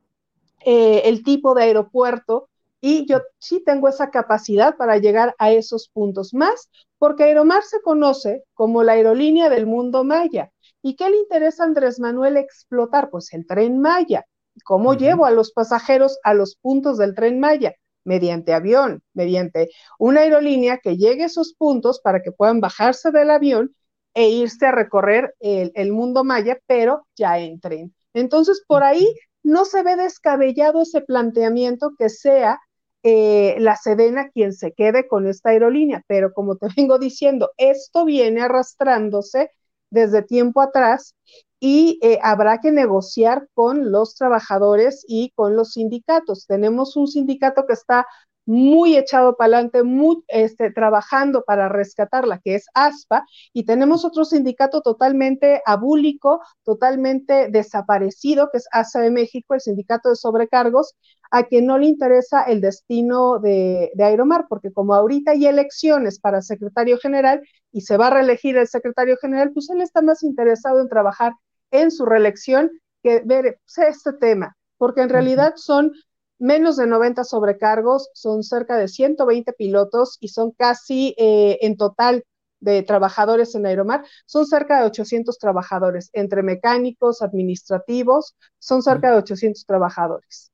eh, 0.65 1.03
el 1.05 1.23
tipo 1.23 1.55
de 1.55 1.63
aeropuerto, 1.63 2.49
y 2.81 3.07
yo 3.07 3.23
sí 3.39 3.63
tengo 3.65 3.89
esa 3.89 4.11
capacidad 4.11 4.77
para 4.77 4.99
llegar 4.99 5.35
a 5.39 5.53
esos 5.53 5.89
puntos 5.89 6.35
más, 6.35 6.71
porque 6.99 7.25
Aeromar 7.25 7.63
se 7.63 7.81
conoce 7.81 8.45
como 8.55 8.83
la 8.83 8.93
aerolínea 8.93 9.49
del 9.49 9.67
mundo 9.67 10.05
maya. 10.05 10.51
¿Y 10.83 10.97
qué 10.97 11.09
le 11.09 11.17
interesa 11.19 11.63
a 11.63 11.67
Andrés 11.67 11.99
Manuel 12.01 12.37
explotar? 12.37 13.11
Pues 13.11 13.33
el 13.33 13.47
tren 13.47 13.81
Maya. 13.81 14.25
¿Cómo 14.65 14.95
llevo 14.95 15.25
a 15.25 15.31
los 15.31 15.53
pasajeros 15.53 16.19
a 16.25 16.35
los 16.35 16.57
puntos 16.57 16.99
del 16.99 17.15
tren 17.15 17.41
Maya? 17.41 17.75
Mediante 18.05 18.55
avión, 18.55 19.03
mediante 19.13 19.71
una 19.99 20.21
aerolínea 20.21 20.79
que 20.79 20.97
llegue 20.97 21.25
a 21.25 21.27
esos 21.27 21.55
puntos 21.55 22.01
para 22.01 22.23
que 22.23 22.33
puedan 22.33 22.61
bajarse 22.61 23.11
del 23.11 23.31
avión 23.31 23.75
e 24.19 24.31
irse 24.31 24.67
a 24.67 24.73
recorrer 24.73 25.37
el, 25.39 25.93
mundo 25.93 26.25
maya, 26.25 26.59
pero 26.67 27.07
ya 27.15 27.39
en 27.39 27.61
tren. 27.61 27.95
Entonces, 28.15 28.65
por 28.67 28.83
ahí 28.83 29.07
no 29.45 29.65
se 29.65 29.85
ve 29.85 29.95
descabellado 29.95 30.83
ese 30.83 31.03
planteamiento 31.03 31.93
que 31.97 32.09
sea 32.09 32.59
eh, 33.05 33.55
la 33.61 33.77
Sedena 33.77 34.29
quien 34.31 34.53
se 34.55 34.73
quede 34.73 35.07
con 35.07 35.29
esta 35.29 35.51
aerolínea, 35.51 36.03
pero 36.09 36.33
como 36.33 36.57
te 36.57 36.67
vengo 36.77 36.99
diciendo, 36.99 37.53
esto 37.59 38.05
viene 38.05 38.41
arrastrándose 38.43 39.53
desde 39.89 40.23
tiempo 40.23 40.63
atrás 40.63 41.15
y 41.61 42.01
eh, 42.03 42.19
habrá 42.21 42.59
que 42.59 42.73
negociar 42.73 43.47
con 43.55 43.93
los 43.93 44.17
trabajadores 44.17 45.05
y 45.07 45.31
con 45.37 45.55
los 45.55 45.75
sindicatos. 45.75 46.47
Tenemos 46.49 46.97
un 46.97 47.07
sindicato 47.07 47.67
que 47.67 47.75
está 47.75 48.05
muy 48.49 48.97
echado 48.97 49.37
para 49.37 49.59
adelante, 49.59 49.83
muy 49.83 50.25
este, 50.27 50.71
trabajando 50.71 51.45
para 51.47 51.69
rescatarla, 51.69 52.41
que 52.43 52.55
es 52.55 52.65
ASPA, 52.73 53.27
y 53.53 53.65
tenemos 53.65 54.07
otro 54.07 54.25
sindicato 54.25 54.81
totalmente 54.81 55.61
abúlico, 55.67 56.41
totalmente 56.65 57.49
desaparecido, 57.51 58.49
que 58.51 58.57
es 58.57 58.69
ASA 58.73 59.01
de 59.01 59.11
México, 59.11 59.53
el 59.53 59.61
sindicato 59.61 60.09
de 60.09 60.17
sobrecargos, 60.17 60.95
a 61.31 61.43
quien 61.43 61.67
no 61.67 61.77
le 61.77 61.89
interesa 61.89 62.43
el 62.45 62.63
destino 62.63 63.39
de, 63.39 63.91
de 63.95 64.05
Aeromar, 64.05 64.47
porque 64.49 64.73
como 64.73 64.95
ahorita 64.95 65.33
hay 65.33 65.45
elecciones 65.45 66.19
para 66.19 66.41
secretario 66.41 66.97
general 66.97 67.43
y 67.71 67.83
se 67.83 67.99
va 67.99 68.07
a 68.07 68.15
reelegir 68.15 68.57
el 68.57 68.67
secretario 68.67 69.19
general, 69.19 69.53
pues 69.53 69.69
él 69.69 69.83
está 69.83 70.01
más 70.01 70.23
interesado 70.23 70.81
en 70.81 70.89
trabajar 70.89 71.35
en 71.71 71.91
su 71.91 72.07
reelección 72.07 72.71
que 73.03 73.21
ver 73.27 73.61
pues, 73.67 73.89
este 73.89 74.15
tema, 74.15 74.57
porque 74.79 75.03
en 75.03 75.11
realidad 75.11 75.53
son 75.57 75.93
menos 76.39 76.77
de 76.77 76.87
90 76.87 77.25
sobrecargos, 77.25 78.09
son 78.15 78.43
cerca 78.43 78.77
de 78.77 78.89
120 78.89 79.53
pilotos 79.53 80.19
y 80.21 80.29
son 80.29 80.53
casi 80.53 81.15
eh, 81.19 81.59
en 81.63 81.77
total 81.77 82.25
de 82.61 82.83
trabajadores 82.83 83.55
en 83.55 83.67
Aeromar, 83.67 84.05
son 84.27 84.47
cerca 84.47 84.81
de 84.81 84.87
800 84.87 85.39
trabajadores, 85.39 86.11
entre 86.13 86.43
mecánicos, 86.43 87.23
administrativos, 87.23 88.37
son 88.59 88.83
cerca 88.83 89.11
de 89.11 89.19
800 89.19 89.65
trabajadores. 89.65 90.53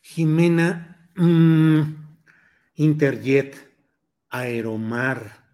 Jimena, 0.00 1.10
mm, 1.16 1.80
Interjet, 2.76 3.56
Aeromar, 4.30 5.44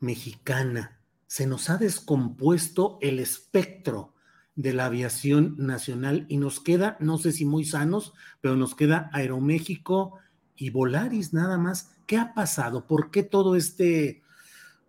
Mexicana, 0.00 1.00
se 1.26 1.46
nos 1.46 1.70
ha 1.70 1.76
descompuesto 1.76 2.98
el 3.00 3.18
espectro 3.18 4.14
de 4.56 4.72
la 4.72 4.86
aviación 4.86 5.54
nacional 5.58 6.24
y 6.28 6.38
nos 6.38 6.60
queda, 6.60 6.96
no 6.98 7.18
sé 7.18 7.32
si 7.32 7.44
muy 7.44 7.64
sanos, 7.64 8.14
pero 8.40 8.56
nos 8.56 8.74
queda 8.74 9.10
Aeroméxico 9.12 10.18
y 10.56 10.70
Volaris 10.70 11.32
nada 11.34 11.58
más. 11.58 11.92
¿Qué 12.06 12.16
ha 12.16 12.32
pasado? 12.34 12.86
¿Por 12.86 13.10
qué 13.10 13.22
todo 13.22 13.54
este, 13.54 14.22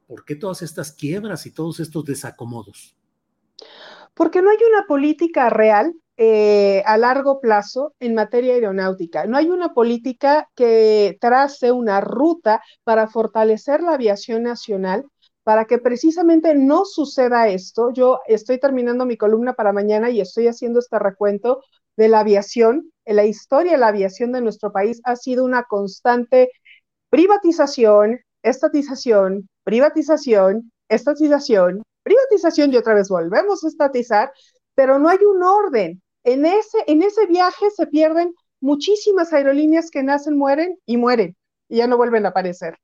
por 0.08 0.24
qué 0.24 0.36
todas 0.36 0.62
estas 0.62 0.94
quiebras 0.94 1.46
y 1.46 1.52
todos 1.52 1.82
estos 1.82 2.06
desacomodos? 2.06 2.96
Porque 4.14 4.42
no 4.42 4.50
hay 4.50 4.58
una 4.72 4.88
política 4.88 5.50
real 5.50 5.94
eh, 6.16 6.82
a 6.86 6.98
largo 6.98 7.42
plazo 7.42 7.94
en 8.00 8.16
materia 8.16 8.54
aeronáutica. 8.54 9.26
No 9.26 9.38
hay 9.38 9.50
una 9.50 9.74
política 9.74 10.50
que 10.56 11.18
trace 11.20 11.72
una 11.72 12.02
ruta 12.02 12.64
para 12.84 13.08
fortalecer 13.08 13.84
la 13.84 13.94
aviación 13.94 14.44
nacional 14.44 15.06
para 15.48 15.64
que 15.64 15.78
precisamente 15.78 16.56
no 16.56 16.84
suceda 16.84 17.48
esto. 17.48 17.94
Yo 17.94 18.20
estoy 18.28 18.60
terminando 18.60 19.06
mi 19.06 19.16
columna 19.16 19.54
para 19.54 19.72
mañana 19.72 20.10
y 20.10 20.20
estoy 20.20 20.48
haciendo 20.48 20.80
este 20.80 21.00
recuento 21.00 21.64
de 21.96 22.10
la 22.10 22.20
aviación. 22.20 22.92
En 23.06 23.16
la 23.16 23.24
historia 23.24 23.72
de 23.72 23.78
la 23.78 23.88
aviación 23.88 24.34
de 24.34 24.42
nuestro 24.42 24.74
país 24.74 25.00
ha 25.06 25.16
sido 25.16 25.46
una 25.46 25.64
constante 25.64 26.52
privatización, 27.10 28.20
estatización, 28.44 29.48
privatización, 29.64 30.74
estatización, 30.90 31.82
privatización 32.04 32.74
y 32.74 32.76
otra 32.76 32.96
vez 32.96 33.08
volvemos 33.08 33.64
a 33.64 33.70
estatizar, 33.70 34.34
pero 34.76 35.00
no 35.00 35.08
hay 35.08 35.20
un 35.20 35.42
orden. 35.44 36.02
En 36.26 36.46
ese, 36.46 36.80
en 36.88 37.04
ese 37.04 37.26
viaje 37.26 37.72
se 37.74 37.88
pierden 37.88 38.34
muchísimas 38.60 39.32
aerolíneas 39.32 39.92
que 39.92 40.04
nacen, 40.04 40.38
mueren 40.38 40.78
y 40.86 40.98
mueren 40.98 41.38
y 41.70 41.78
ya 41.78 41.88
no 41.88 41.96
vuelven 41.96 42.26
a 42.26 42.30
aparecer. 42.32 42.78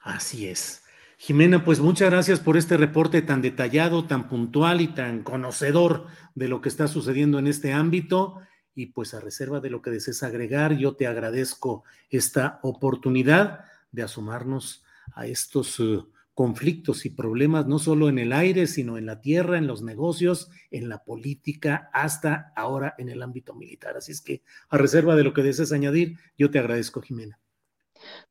Así 0.00 0.48
es. 0.48 0.82
Jimena, 1.24 1.64
pues 1.64 1.78
muchas 1.78 2.10
gracias 2.10 2.40
por 2.40 2.56
este 2.56 2.76
reporte 2.76 3.22
tan 3.22 3.42
detallado, 3.42 4.08
tan 4.08 4.28
puntual 4.28 4.80
y 4.80 4.88
tan 4.88 5.22
conocedor 5.22 6.08
de 6.34 6.48
lo 6.48 6.60
que 6.60 6.68
está 6.68 6.88
sucediendo 6.88 7.38
en 7.38 7.46
este 7.46 7.72
ámbito. 7.72 8.40
Y 8.74 8.86
pues 8.86 9.14
a 9.14 9.20
reserva 9.20 9.60
de 9.60 9.70
lo 9.70 9.82
que 9.82 9.92
desees 9.92 10.24
agregar, 10.24 10.76
yo 10.76 10.96
te 10.96 11.06
agradezco 11.06 11.84
esta 12.10 12.58
oportunidad 12.64 13.66
de 13.92 14.02
asomarnos 14.02 14.82
a 15.14 15.28
estos 15.28 15.78
eh, 15.78 16.00
conflictos 16.34 17.06
y 17.06 17.10
problemas 17.10 17.68
no 17.68 17.78
solo 17.78 18.08
en 18.08 18.18
el 18.18 18.32
aire, 18.32 18.66
sino 18.66 18.98
en 18.98 19.06
la 19.06 19.20
tierra, 19.20 19.58
en 19.58 19.68
los 19.68 19.80
negocios, 19.80 20.50
en 20.72 20.88
la 20.88 21.04
política, 21.04 21.88
hasta 21.92 22.52
ahora 22.56 22.96
en 22.98 23.08
el 23.08 23.22
ámbito 23.22 23.54
militar. 23.54 23.96
Así 23.96 24.10
es 24.10 24.22
que, 24.22 24.42
a 24.68 24.76
reserva 24.76 25.14
de 25.14 25.22
lo 25.22 25.32
que 25.32 25.44
desees 25.44 25.70
añadir, 25.70 26.18
yo 26.36 26.50
te 26.50 26.58
agradezco, 26.58 27.00
Jimena. 27.00 27.41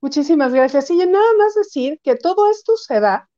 Muchísimas 0.02 0.52
gracias. 0.54 0.90
Y 0.90 0.98
nada 0.98 1.34
más 1.38 1.54
decir 1.54 2.00
que 2.04 2.16
todo 2.16 2.50
esto 2.50 2.76
se 2.76 3.00
da 3.00 3.30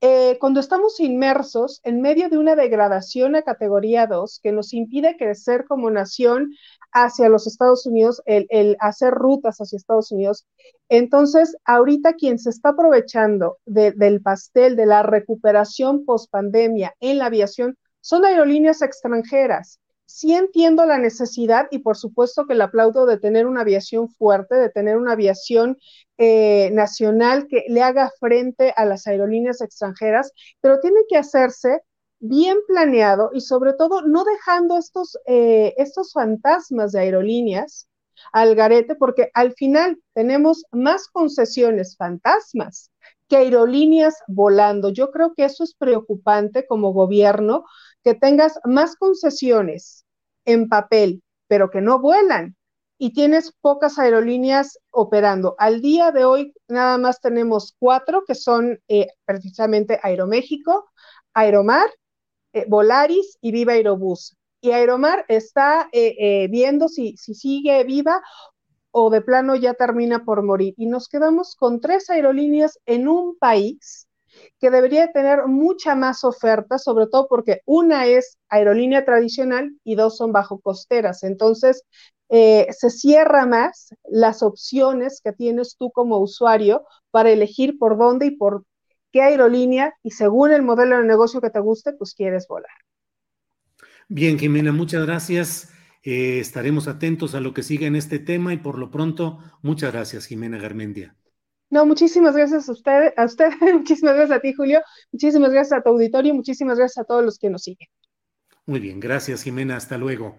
eh, 0.00 0.36
cuando 0.38 0.60
estamos 0.60 1.00
inmersos 1.00 1.80
en 1.82 2.00
medio 2.00 2.28
de 2.28 2.38
una 2.38 2.54
degradación 2.54 3.34
a 3.34 3.42
categoría 3.42 4.06
2 4.06 4.40
que 4.42 4.52
nos 4.52 4.72
impide 4.72 5.16
crecer 5.16 5.64
como 5.66 5.90
nación 5.90 6.52
hacia 6.92 7.28
los 7.28 7.46
Estados 7.46 7.86
Unidos, 7.86 8.22
el, 8.26 8.76
hacer 8.78 9.14
rutas 9.14 9.58
hacia 9.58 9.76
Estados 9.76 10.12
Unidos. 10.12 10.46
Entonces, 10.88 11.56
ahorita 11.64 12.14
quien 12.14 12.38
se 12.38 12.50
está 12.50 12.70
aprovechando 12.70 13.58
del 13.64 14.22
pastel 14.22 14.76
de 14.76 14.86
la 14.86 15.02
recuperación 15.02 16.04
post 16.04 16.30
pandemia 16.30 16.94
en 17.00 17.18
la 17.18 17.26
aviación 17.26 17.76
son 18.00 18.24
aerolíneas 18.24 18.82
extranjeras 18.82 19.80
sí 20.06 20.34
entiendo 20.34 20.86
la 20.86 20.98
necesidad 20.98 21.66
y 21.70 21.80
por 21.80 21.96
supuesto 21.96 22.46
que 22.46 22.54
le 22.54 22.64
aplaudo 22.64 23.06
de 23.06 23.18
tener 23.18 23.46
una 23.46 23.62
aviación 23.62 24.08
fuerte, 24.08 24.54
de 24.54 24.70
tener 24.70 24.96
una 24.96 25.12
aviación 25.12 25.76
eh, 26.18 26.70
nacional 26.72 27.46
que 27.48 27.64
le 27.68 27.82
haga 27.82 28.10
frente 28.18 28.72
a 28.76 28.84
las 28.84 29.06
aerolíneas 29.06 29.60
extranjeras, 29.60 30.32
pero 30.60 30.80
tiene 30.80 31.00
que 31.08 31.18
hacerse 31.18 31.80
bien 32.18 32.56
planeado 32.66 33.30
y 33.32 33.40
sobre 33.42 33.74
todo 33.74 34.02
no 34.02 34.24
dejando 34.24 34.78
estos, 34.78 35.18
eh, 35.26 35.74
estos 35.76 36.12
fantasmas 36.12 36.92
de 36.92 37.00
aerolíneas 37.00 37.88
al 38.32 38.54
garete, 38.54 38.94
porque 38.94 39.30
al 39.34 39.52
final 39.52 40.00
tenemos 40.14 40.64
más 40.72 41.08
concesiones 41.08 41.96
fantasmas 41.96 42.90
que 43.28 43.36
aerolíneas 43.36 44.14
volando. 44.28 44.90
Yo 44.90 45.10
creo 45.10 45.34
que 45.34 45.44
eso 45.44 45.64
es 45.64 45.74
preocupante 45.74 46.66
como 46.66 46.92
gobierno, 46.92 47.64
que 48.04 48.14
tengas 48.14 48.58
más 48.64 48.96
concesiones 48.96 50.04
en 50.44 50.68
papel, 50.68 51.22
pero 51.48 51.70
que 51.70 51.80
no 51.80 51.98
vuelan 52.00 52.56
y 52.98 53.12
tienes 53.12 53.52
pocas 53.60 53.98
aerolíneas 53.98 54.78
operando. 54.90 55.54
Al 55.58 55.82
día 55.82 56.12
de 56.12 56.24
hoy 56.24 56.54
nada 56.68 56.98
más 56.98 57.20
tenemos 57.20 57.74
cuatro 57.78 58.24
que 58.26 58.34
son 58.34 58.80
eh, 58.88 59.08
precisamente 59.24 60.00
Aeroméxico, 60.02 60.90
Aeromar, 61.34 61.90
eh, 62.52 62.64
Volaris 62.68 63.38
y 63.40 63.52
Viva 63.52 63.74
Aerobús. 63.74 64.36
Y 64.62 64.70
Aeromar 64.70 65.24
está 65.28 65.88
eh, 65.92 66.48
viendo 66.50 66.88
si, 66.88 67.16
si 67.18 67.34
sigue 67.34 67.84
viva 67.84 68.22
o 68.98 69.10
de 69.10 69.20
plano 69.20 69.56
ya 69.56 69.74
termina 69.74 70.24
por 70.24 70.42
morir. 70.42 70.72
Y 70.78 70.86
nos 70.86 71.08
quedamos 71.08 71.54
con 71.54 71.80
tres 71.80 72.08
aerolíneas 72.08 72.78
en 72.86 73.08
un 73.08 73.36
país 73.38 74.08
que 74.58 74.70
debería 74.70 75.12
tener 75.12 75.46
mucha 75.48 75.94
más 75.94 76.24
oferta, 76.24 76.78
sobre 76.78 77.06
todo 77.06 77.28
porque 77.28 77.60
una 77.66 78.06
es 78.06 78.38
aerolínea 78.48 79.04
tradicional 79.04 79.70
y 79.84 79.96
dos 79.96 80.16
son 80.16 80.32
bajo 80.32 80.60
costeras. 80.60 81.24
Entonces, 81.24 81.82
eh, 82.30 82.68
se 82.70 82.88
cierra 82.88 83.44
más 83.44 83.94
las 84.04 84.42
opciones 84.42 85.20
que 85.22 85.32
tienes 85.32 85.76
tú 85.78 85.90
como 85.92 86.18
usuario 86.18 86.86
para 87.10 87.30
elegir 87.30 87.78
por 87.78 87.98
dónde 87.98 88.28
y 88.28 88.30
por 88.30 88.64
qué 89.12 89.20
aerolínea 89.20 89.92
y 90.02 90.12
según 90.12 90.52
el 90.52 90.62
modelo 90.62 90.96
de 90.96 91.04
negocio 91.04 91.42
que 91.42 91.50
te 91.50 91.60
guste, 91.60 91.92
pues 91.92 92.14
quieres 92.14 92.46
volar. 92.48 92.72
Bien, 94.08 94.38
Jimena, 94.38 94.72
muchas 94.72 95.04
gracias. 95.04 95.75
Eh, 96.08 96.38
estaremos 96.38 96.86
atentos 96.86 97.34
a 97.34 97.40
lo 97.40 97.52
que 97.52 97.64
siga 97.64 97.88
en 97.88 97.96
este 97.96 98.20
tema 98.20 98.54
y 98.54 98.58
por 98.58 98.78
lo 98.78 98.92
pronto, 98.92 99.40
muchas 99.62 99.92
gracias, 99.92 100.26
Jimena 100.26 100.56
Garmendia. 100.56 101.16
No, 101.68 101.84
muchísimas 101.84 102.36
gracias 102.36 102.68
a 102.68 102.72
usted, 102.72 103.12
a 103.16 103.24
usted, 103.24 103.50
muchísimas 103.74 104.14
gracias 104.14 104.38
a 104.38 104.40
ti, 104.40 104.52
Julio, 104.52 104.82
muchísimas 105.10 105.50
gracias 105.50 105.80
a 105.80 105.82
tu 105.82 105.88
auditorio, 105.88 106.32
muchísimas 106.32 106.78
gracias 106.78 107.02
a 107.02 107.08
todos 107.08 107.24
los 107.24 107.40
que 107.40 107.50
nos 107.50 107.64
siguen. 107.64 107.88
Muy 108.66 108.78
bien, 108.78 109.00
gracias 109.00 109.42
Jimena, 109.42 109.74
hasta 109.74 109.98
luego. 109.98 110.38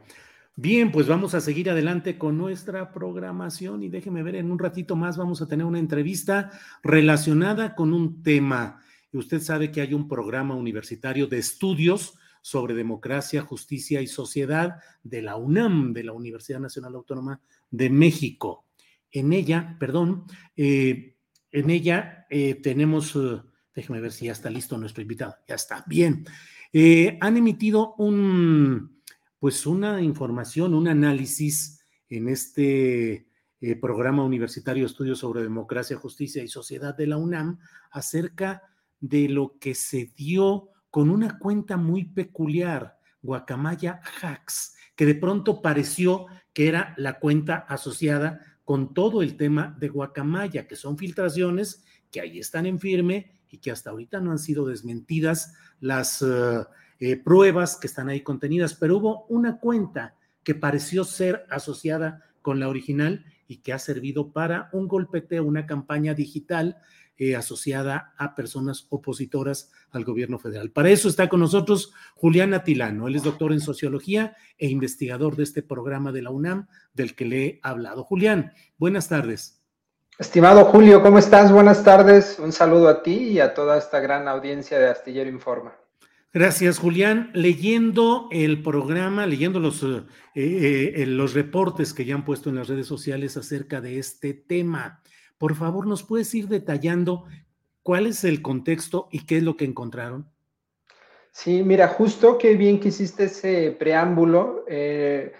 Bien, 0.55 0.89
pues 0.89 1.05
vamos 1.05 1.33
a 1.33 1.41
seguir 1.41 1.69
adelante 1.69 2.17
con 2.17 2.37
nuestra 2.37 2.93
programación 2.93 3.83
y 3.83 3.89
déjeme 3.89 4.23
ver, 4.23 4.35
en 4.35 4.49
un 4.49 4.59
ratito 4.59 4.95
más 4.95 5.17
vamos 5.17 5.41
a 5.41 5.49
tener 5.49 5.65
una 5.65 5.79
entrevista 5.79 6.49
relacionada 6.81 7.75
con 7.75 7.91
un 7.91 8.23
tema. 8.23 8.81
Usted 9.11 9.41
sabe 9.41 9.69
que 9.73 9.81
hay 9.81 9.93
un 9.93 10.07
programa 10.07 10.55
universitario 10.55 11.27
de 11.27 11.39
estudios 11.39 12.17
sobre 12.47 12.75
democracia, 12.75 13.41
justicia 13.41 13.99
y 13.99 14.07
sociedad 14.07 14.77
de 15.03 15.21
la 15.21 15.35
UNAM, 15.35 15.91
de 15.91 16.05
la 16.05 16.13
Universidad 16.13 16.61
Nacional 16.61 16.95
Autónoma 16.95 17.41
de 17.69 17.89
México. 17.89 18.67
En 19.11 19.33
ella, 19.33 19.75
perdón, 19.77 20.23
eh, 20.55 21.17
en 21.51 21.69
ella 21.69 22.25
eh, 22.29 22.55
tenemos, 22.55 23.13
uh, 23.17 23.43
déjeme 23.75 23.99
ver 23.99 24.13
si 24.13 24.27
ya 24.27 24.31
está 24.31 24.49
listo 24.49 24.77
nuestro 24.77 25.01
invitado, 25.01 25.35
ya 25.45 25.55
está, 25.55 25.83
bien. 25.87 26.23
Eh, 26.71 27.17
han 27.19 27.35
emitido 27.35 27.95
un, 27.97 29.01
pues 29.39 29.67
una 29.67 30.01
información, 30.01 30.73
un 30.73 30.87
análisis 30.87 31.81
en 32.07 32.29
este 32.29 33.27
eh, 33.59 33.75
programa 33.75 34.23
universitario 34.23 34.85
estudios 34.85 35.19
sobre 35.19 35.41
democracia, 35.41 35.97
justicia 35.97 36.41
y 36.41 36.47
sociedad 36.47 36.95
de 36.95 37.07
la 37.07 37.17
UNAM 37.17 37.59
acerca 37.91 38.63
de 39.01 39.27
lo 39.27 39.57
que 39.59 39.75
se 39.75 40.13
dio 40.15 40.69
con 40.89 41.09
una 41.09 41.37
cuenta 41.37 41.77
muy 41.77 42.05
peculiar, 42.05 42.99
Guacamaya 43.21 44.01
Hacks, 44.21 44.75
que 44.95 45.05
de 45.05 45.15
pronto 45.15 45.61
pareció 45.61 46.27
que 46.53 46.67
era 46.67 46.93
la 46.97 47.19
cuenta 47.19 47.57
asociada 47.57 48.41
con 48.63 48.93
todo 48.93 49.21
el 49.21 49.37
tema 49.37 49.75
de 49.79 49.89
Guacamaya, 49.89 50.67
que 50.67 50.75
son 50.75 50.97
filtraciones 50.97 51.83
que 52.11 52.21
ahí 52.21 52.39
están 52.39 52.65
en 52.65 52.79
firme 52.79 53.31
y 53.49 53.59
que 53.59 53.71
hasta 53.71 53.91
ahorita 53.91 54.19
no 54.19 54.31
han 54.31 54.39
sido 54.39 54.65
desmentidas 54.65 55.53
las 55.79 56.21
eh, 56.21 56.65
eh, 56.99 57.17
pruebas 57.17 57.77
que 57.77 57.87
están 57.87 58.09
ahí 58.09 58.21
contenidas, 58.21 58.73
pero 58.73 58.97
hubo 58.97 59.25
una 59.27 59.59
cuenta 59.59 60.15
que 60.43 60.55
pareció 60.55 61.03
ser 61.03 61.45
asociada 61.49 62.23
con 62.41 62.59
la 62.59 62.69
original 62.69 63.25
y 63.47 63.57
que 63.57 63.73
ha 63.73 63.79
servido 63.79 64.31
para 64.31 64.69
un 64.73 64.87
golpeteo, 64.87 65.43
una 65.43 65.65
campaña 65.65 66.13
digital 66.13 66.77
eh, 67.17 67.35
asociada 67.35 68.13
a 68.17 68.35
personas 68.35 68.87
opositoras 68.89 69.71
al 69.91 70.03
gobierno 70.03 70.39
federal. 70.39 70.71
Para 70.71 70.89
eso 70.89 71.09
está 71.09 71.29
con 71.29 71.39
nosotros 71.39 71.93
Julián 72.15 72.53
Atilano. 72.53 73.07
Él 73.07 73.15
es 73.15 73.23
doctor 73.23 73.53
en 73.53 73.59
sociología 73.59 74.35
e 74.57 74.67
investigador 74.67 75.35
de 75.35 75.43
este 75.43 75.63
programa 75.63 76.11
de 76.11 76.21
la 76.21 76.29
UNAM 76.29 76.67
del 76.93 77.15
que 77.15 77.25
le 77.25 77.45
he 77.45 77.59
hablado. 77.63 78.03
Julián, 78.03 78.53
buenas 78.77 79.09
tardes. 79.09 79.61
Estimado 80.19 80.65
Julio, 80.65 81.03
¿cómo 81.03 81.19
estás? 81.19 81.51
Buenas 81.51 81.83
tardes. 81.83 82.39
Un 82.39 82.51
saludo 82.51 82.87
a 82.87 83.03
ti 83.03 83.15
y 83.15 83.39
a 83.39 83.53
toda 83.53 83.77
esta 83.77 83.99
gran 83.99 84.27
audiencia 84.27 84.79
de 84.79 84.89
Astillero 84.89 85.29
Informa. 85.29 85.75
Gracias, 86.33 86.77
Julián. 86.77 87.31
Leyendo 87.33 88.27
el 88.31 88.61
programa, 88.61 89.25
leyendo 89.25 89.59
los, 89.59 89.81
eh, 89.83 90.03
eh, 90.35 91.05
los 91.07 91.33
reportes 91.33 91.93
que 91.93 92.05
ya 92.05 92.15
han 92.15 92.25
puesto 92.25 92.49
en 92.49 92.57
las 92.57 92.67
redes 92.67 92.87
sociales 92.87 93.37
acerca 93.37 93.79
de 93.79 93.97
este 93.97 94.33
tema, 94.33 95.01
por 95.37 95.55
favor, 95.55 95.87
¿nos 95.87 96.03
puedes 96.03 96.33
ir 96.33 96.47
detallando 96.47 97.25
cuál 97.83 98.07
es 98.07 98.23
el 98.23 98.41
contexto 98.41 99.07
y 99.11 99.25
qué 99.25 99.37
es 99.37 99.43
lo 99.43 99.55
que 99.57 99.65
encontraron? 99.65 100.29
Sí, 101.31 101.61
mira, 101.63 101.87
justo 101.89 102.37
qué 102.37 102.55
bien 102.55 102.79
que 102.79 102.87
hiciste 102.87 103.25
ese 103.25 103.71
preámbulo. 103.71 104.65
Eh, 104.67 105.31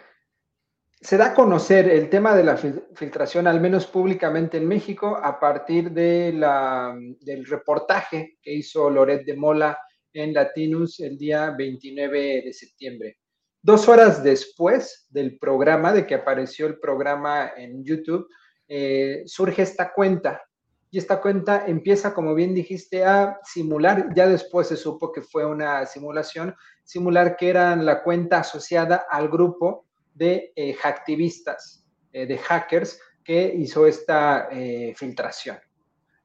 se 0.99 1.17
da 1.17 1.27
a 1.27 1.33
conocer 1.33 1.89
el 1.89 2.09
tema 2.09 2.35
de 2.35 2.43
la 2.43 2.57
filtración, 2.57 3.47
al 3.47 3.61
menos 3.61 3.87
públicamente 3.87 4.57
en 4.57 4.67
México, 4.67 5.17
a 5.21 5.39
partir 5.39 5.91
de 5.91 6.33
la, 6.33 6.95
del 7.21 7.45
reportaje 7.45 8.37
que 8.41 8.53
hizo 8.53 8.89
Loret 8.89 9.25
de 9.25 9.35
Mola 9.35 9.77
en 10.13 10.33
Latinus 10.33 10.99
el 10.99 11.17
día 11.17 11.51
29 11.51 12.43
de 12.45 12.53
septiembre. 12.53 13.17
Dos 13.61 13.87
horas 13.87 14.23
después 14.23 15.07
del 15.09 15.37
programa, 15.37 15.93
de 15.93 16.07
que 16.07 16.15
apareció 16.15 16.67
el 16.67 16.79
programa 16.79 17.51
en 17.55 17.83
YouTube, 17.83 18.27
eh, 18.67 19.23
surge 19.25 19.61
esta 19.61 19.93
cuenta. 19.93 20.43
Y 20.89 20.97
esta 20.97 21.21
cuenta 21.21 21.65
empieza, 21.67 22.13
como 22.13 22.33
bien 22.33 22.53
dijiste, 22.53 23.03
a 23.03 23.39
simular, 23.43 24.13
ya 24.15 24.27
después 24.27 24.67
se 24.67 24.77
supo 24.77 25.11
que 25.11 25.21
fue 25.21 25.45
una 25.45 25.85
simulación, 25.85 26.55
simular 26.83 27.35
que 27.35 27.49
era 27.49 27.75
la 27.75 28.03
cuenta 28.03 28.39
asociada 28.39 29.05
al 29.09 29.27
grupo 29.27 29.85
de 30.13 30.53
eh, 30.55 30.73
hacktivistas, 30.73 31.85
eh, 32.13 32.25
de 32.25 32.37
hackers, 32.37 32.99
que 33.23 33.53
hizo 33.57 33.85
esta 33.85 34.47
filtración. 34.95 35.57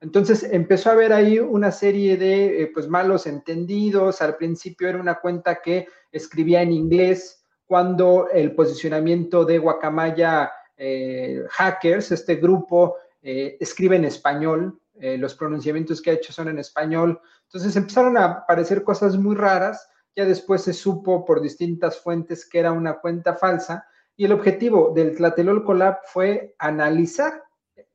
Entonces 0.01 0.45
empezó 0.45 0.89
a 0.89 0.93
haber 0.93 1.13
ahí 1.13 1.41
una 1.41 1.73
serie 1.73 2.17
de 2.17 2.71
pues, 2.73 2.87
malos 2.87 3.27
entendidos. 3.27 4.23
Al 4.23 4.37
principio 4.37 4.89
era 4.89 5.01
una 5.01 5.17
cuenta 5.17 5.61
que 5.61 5.89
escribía 6.13 6.63
en 6.63 6.71
inglés, 6.71 7.43
cuando 7.67 8.29
el 8.29 8.55
posicionamiento 8.55 9.45
de 9.47 9.57
Guacamaya 9.59 10.53
eh, 10.85 11.45
hackers, 11.49 12.11
este 12.11 12.35
grupo 12.35 12.97
eh, 13.23 13.57
escribe 13.61 13.95
en 13.95 14.05
español, 14.05 14.81
eh, 14.99 15.17
los 15.17 15.37
pronunciamientos 15.37 16.03
que 16.03 16.11
ha 16.11 16.15
hecho 16.15 16.33
son 16.33 16.49
en 16.49 16.59
español, 16.59 17.21
entonces 17.45 17.77
empezaron 17.77 18.17
a 18.17 18.25
aparecer 18.25 18.83
cosas 18.83 19.17
muy 19.17 19.37
raras, 19.37 19.89
ya 20.17 20.25
después 20.25 20.63
se 20.63 20.73
supo 20.73 21.25
por 21.25 21.41
distintas 21.41 22.01
fuentes 22.01 22.49
que 22.49 22.59
era 22.59 22.73
una 22.73 22.95
cuenta 22.95 23.35
falsa. 23.37 23.87
Y 24.17 24.25
el 24.25 24.33
objetivo 24.33 24.93
del 24.93 25.15
Tlatelolco 25.15 25.73
Lab 25.73 26.01
fue 26.05 26.57
analizar 26.59 27.45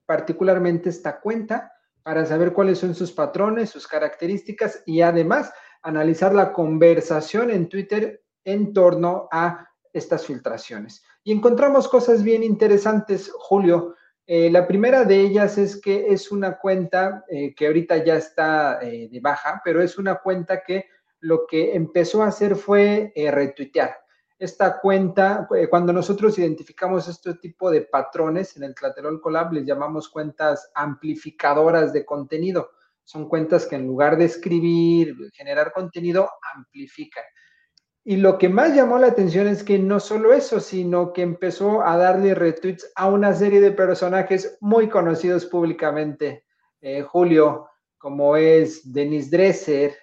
particularmente 0.06 0.90
esta 0.90 1.20
cuenta 1.20 1.74
para 2.04 2.26
saber 2.26 2.54
cuáles 2.54 2.80
son 2.80 2.96
sus 2.96 3.12
patrones, 3.12 3.70
sus 3.70 3.86
características 3.86 4.82
y 4.86 5.02
además 5.02 5.52
analizar 5.82 6.34
la 6.34 6.54
conversación 6.54 7.52
en 7.52 7.68
Twitter 7.68 8.24
en 8.46 8.72
torno 8.72 9.28
a 9.30 9.68
estas 9.92 10.26
filtraciones. 10.26 11.04
Y 11.28 11.34
encontramos 11.34 11.90
cosas 11.90 12.24
bien 12.24 12.42
interesantes, 12.42 13.30
Julio. 13.38 13.96
Eh, 14.26 14.50
la 14.50 14.66
primera 14.66 15.04
de 15.04 15.20
ellas 15.20 15.58
es 15.58 15.76
que 15.76 16.08
es 16.08 16.32
una 16.32 16.58
cuenta 16.58 17.26
eh, 17.28 17.54
que 17.54 17.68
ahorita 17.68 18.02
ya 18.02 18.16
está 18.16 18.80
eh, 18.82 19.10
de 19.12 19.20
baja, 19.20 19.60
pero 19.62 19.82
es 19.82 19.98
una 19.98 20.20
cuenta 20.20 20.64
que 20.64 20.86
lo 21.20 21.46
que 21.46 21.76
empezó 21.76 22.24
a 22.24 22.28
hacer 22.28 22.56
fue 22.56 23.12
retuitear. 23.14 23.98
Esta 24.40 24.80
cuenta, 24.80 25.50
cuando 25.70 25.92
nosotros 25.92 26.40
identificamos 26.40 27.10
este 27.10 27.34
tipo 27.34 27.70
de 27.72 27.82
patrones 27.82 28.56
en 28.56 28.64
el 28.64 28.74
Tlatelolco 28.74 29.24
Collab, 29.24 29.52
les 29.52 29.66
llamamos 29.66 30.08
cuentas 30.08 30.72
amplificadoras 30.76 31.92
de 31.92 32.06
contenido. 32.06 32.70
Son 33.04 33.28
cuentas 33.28 33.66
que 33.66 33.76
en 33.76 33.86
lugar 33.86 34.18
de 34.18 34.24
escribir, 34.24 35.14
generar 35.34 35.74
contenido, 35.74 36.30
amplifican. 36.56 37.26
Y 38.10 38.16
lo 38.16 38.38
que 38.38 38.48
más 38.48 38.74
llamó 38.74 38.98
la 39.00 39.08
atención 39.08 39.48
es 39.48 39.66
que 39.66 39.78
no 39.78 40.00
solo 40.00 40.32
eso, 40.32 40.62
sino 40.62 41.12
que 41.12 41.24
empezó 41.24 41.82
a 41.82 41.98
darle 41.98 42.34
retweets 42.36 42.90
a 42.96 43.10
una 43.10 43.34
serie 43.34 43.60
de 43.60 43.72
personajes 43.72 44.58
muy 44.62 44.88
conocidos 44.88 45.46
públicamente. 45.46 46.46
Eh, 46.80 47.02
Julio, 47.02 47.68
como 47.98 48.38
es 48.38 48.94
Denis 48.94 49.30
Dresser, 49.30 49.94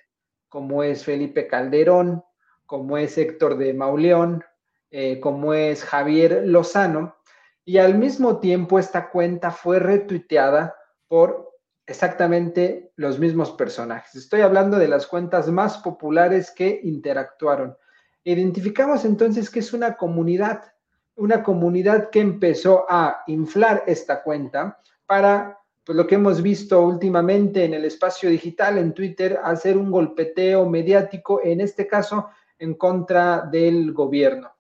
como 0.51 0.83
es 0.83 1.03
Felipe 1.03 1.47
Calderón, 1.47 2.23
como 2.67 2.99
es 2.99 3.17
Héctor 3.17 3.57
de 3.57 3.73
Mauleón, 3.73 4.45
eh, 4.91 5.19
como 5.19 5.55
es 5.55 5.83
Javier 5.83 6.43
Lozano. 6.45 7.17
Y 7.65 7.79
al 7.79 7.97
mismo 7.97 8.39
tiempo 8.39 8.79
esta 8.79 9.09
cuenta 9.09 9.51
fue 9.51 9.79
retuiteada 9.79 10.77
por 11.09 11.55
exactamente 11.87 12.93
los 12.97 13.19
mismos 13.19 13.53
personajes. 13.53 14.15
Estoy 14.15 14.43
hablando 14.43 14.79
de 14.79 14.89
las 14.89 15.07
cuentas 15.07 15.51
más 15.51 15.79
populares 15.79 16.51
que 16.51 16.81
interactuaron. 16.83 17.79
Identificamos 18.25 19.05
entonces 19.05 19.51
que 19.51 19.59
es 19.59 19.73
una 19.75 19.97
comunidad, 19.97 20.63
una 21.17 21.43
comunidad 21.43 22.09
que 22.09 22.21
empezó 22.21 22.87
a 22.89 23.23
inflar 23.27 23.85
esta 23.87 24.23
cuenta 24.23 24.79
para, 25.07 25.59
pues 25.85 25.95
lo 25.95 26.07
que 26.07 26.15
hemos 26.15 26.41
visto 26.41 26.83
últimamente 26.83 27.65
en 27.65 27.75
el 27.75 27.85
espacio 27.85 28.31
digital, 28.31 28.79
en 28.79 28.95
Twitter, 28.95 29.39
hacer 29.45 29.77
un 29.77 29.91
golpeteo 29.91 30.69
mediático, 30.69 31.41
en 31.45 31.61
este 31.61 31.87
caso, 31.87 32.29
en 32.59 32.75
contra 32.75 33.43
del 33.43 33.93
gobierno. 33.93 34.51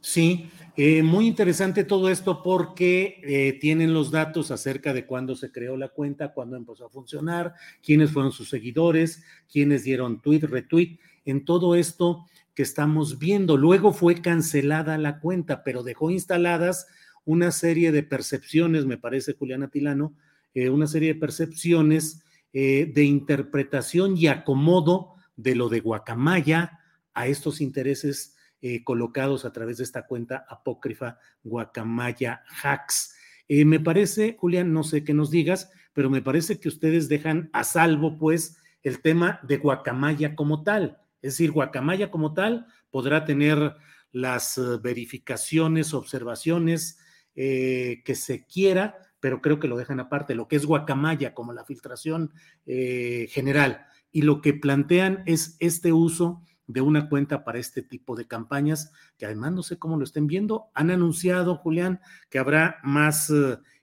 Sí, 0.00 0.50
eh, 0.76 1.02
muy 1.02 1.26
interesante 1.26 1.84
todo 1.84 2.10
esto 2.10 2.42
porque 2.42 3.20
eh, 3.22 3.58
tienen 3.58 3.94
los 3.94 4.10
datos 4.10 4.50
acerca 4.50 4.92
de 4.92 5.06
cuándo 5.06 5.34
se 5.34 5.50
creó 5.50 5.76
la 5.78 5.88
cuenta, 5.88 6.34
cuándo 6.34 6.56
empezó 6.56 6.84
a 6.84 6.90
funcionar, 6.90 7.54
quiénes 7.82 8.10
fueron 8.10 8.30
sus 8.30 8.50
seguidores, 8.50 9.24
quiénes 9.50 9.84
dieron 9.84 10.20
tweet, 10.20 10.40
retweet 10.40 10.98
en 11.26 11.44
todo 11.44 11.74
esto 11.74 12.24
que 12.54 12.62
estamos 12.62 13.18
viendo. 13.18 13.58
Luego 13.58 13.92
fue 13.92 14.22
cancelada 14.22 14.96
la 14.96 15.20
cuenta, 15.20 15.62
pero 15.62 15.82
dejó 15.82 16.10
instaladas 16.10 16.86
una 17.26 17.50
serie 17.50 17.92
de 17.92 18.02
percepciones, 18.02 18.86
me 18.86 18.96
parece, 18.96 19.34
Juliana 19.34 19.68
Tilano, 19.68 20.14
eh, 20.54 20.70
una 20.70 20.86
serie 20.86 21.12
de 21.12 21.20
percepciones 21.20 22.22
eh, 22.52 22.90
de 22.94 23.04
interpretación 23.04 24.16
y 24.16 24.28
acomodo 24.28 25.16
de 25.36 25.54
lo 25.54 25.68
de 25.68 25.80
Guacamaya 25.80 26.80
a 27.12 27.26
estos 27.26 27.60
intereses 27.60 28.36
eh, 28.62 28.82
colocados 28.84 29.44
a 29.44 29.52
través 29.52 29.76
de 29.76 29.84
esta 29.84 30.06
cuenta 30.06 30.46
apócrifa 30.48 31.18
Guacamaya 31.42 32.42
Hacks. 32.62 33.14
me 33.48 33.80
parece, 33.80 34.36
Julián, 34.38 34.72
no 34.72 34.82
sé 34.82 35.04
qué 35.04 35.12
nos 35.12 35.30
digas, 35.30 35.70
pero 35.92 36.08
me 36.08 36.22
parece 36.22 36.58
que 36.58 36.68
ustedes 36.68 37.08
dejan 37.08 37.50
a 37.52 37.64
salvo, 37.64 38.16
pues, 38.16 38.56
el 38.82 39.02
tema 39.02 39.40
de 39.42 39.58
Guacamaya 39.58 40.36
como 40.36 40.62
tal. 40.62 40.98
Es 41.26 41.32
decir, 41.32 41.50
Guacamaya 41.50 42.08
como 42.08 42.34
tal 42.34 42.68
podrá 42.88 43.24
tener 43.24 43.74
las 44.12 44.58
eh, 44.58 44.78
verificaciones, 44.80 45.92
observaciones 45.92 47.00
eh, 47.34 48.02
que 48.04 48.14
se 48.14 48.46
quiera, 48.46 48.96
pero 49.18 49.42
creo 49.42 49.58
que 49.58 49.66
lo 49.66 49.76
dejan 49.76 49.98
aparte, 49.98 50.36
lo 50.36 50.46
que 50.46 50.54
es 50.54 50.64
Guacamaya 50.64 51.34
como 51.34 51.52
la 51.52 51.64
filtración 51.64 52.32
eh, 52.64 53.26
general. 53.30 53.86
Y 54.12 54.22
lo 54.22 54.40
que 54.40 54.54
plantean 54.54 55.24
es 55.26 55.56
este 55.58 55.92
uso 55.92 56.42
de 56.68 56.80
una 56.80 57.08
cuenta 57.08 57.42
para 57.42 57.58
este 57.58 57.82
tipo 57.82 58.14
de 58.14 58.28
campañas, 58.28 58.92
que 59.18 59.26
además 59.26 59.52
no 59.52 59.64
sé 59.64 59.80
cómo 59.80 59.96
lo 59.96 60.04
estén 60.04 60.28
viendo. 60.28 60.70
Han 60.74 60.92
anunciado, 60.92 61.56
Julián, 61.56 62.00
que 62.30 62.38
habrá 62.38 62.78
más 62.84 63.32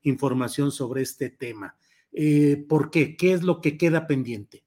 información 0.02 0.72
sobre 0.72 1.02
este 1.02 1.30
tema. 1.30 1.76
¿Por 2.70 2.90
qué? 2.90 3.18
¿Qué 3.18 3.34
es 3.34 3.44
lo 3.44 3.60
que 3.60 3.78
queda 3.78 4.08
pendiente? 4.08 4.64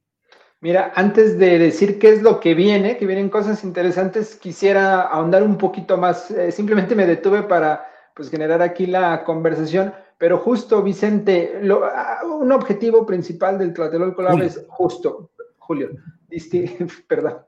Mira, 0.61 0.93
antes 0.95 1.39
de 1.39 1.59
decir 1.59 1.99
qué 1.99 2.09
es 2.09 2.23
lo 2.23 2.41
que 2.41 2.55
viene, 2.55 2.97
que 2.97 3.07
vienen 3.07 3.29
cosas 3.29 3.63
interesantes, 3.63 4.37
quisiera 4.37 5.03
ahondar 5.03 5.43
un 5.43 5.59
poquito 5.59 5.99
más. 5.99 6.31
Eh, 6.31 6.51
simplemente 6.51 6.95
me 6.95 7.07
detuve 7.07 7.43
para 7.43 7.87
pues, 8.15 8.31
generar 8.31 8.63
aquí 8.63 8.87
la 8.87 9.23
conversación, 9.23 9.93
pero 10.17 10.39
justo, 10.39 10.83
Vicente, 10.83 11.61
ah, 11.71 12.23
un 12.25 12.51
objetivo 12.53 13.05
principal 13.05 13.59
del 13.59 13.75
Tlatelolco 13.75 14.23
Lab 14.23 14.41
es 14.43 14.65
justo, 14.69 15.31
Julio, 15.59 15.91
perdón, 17.09 17.39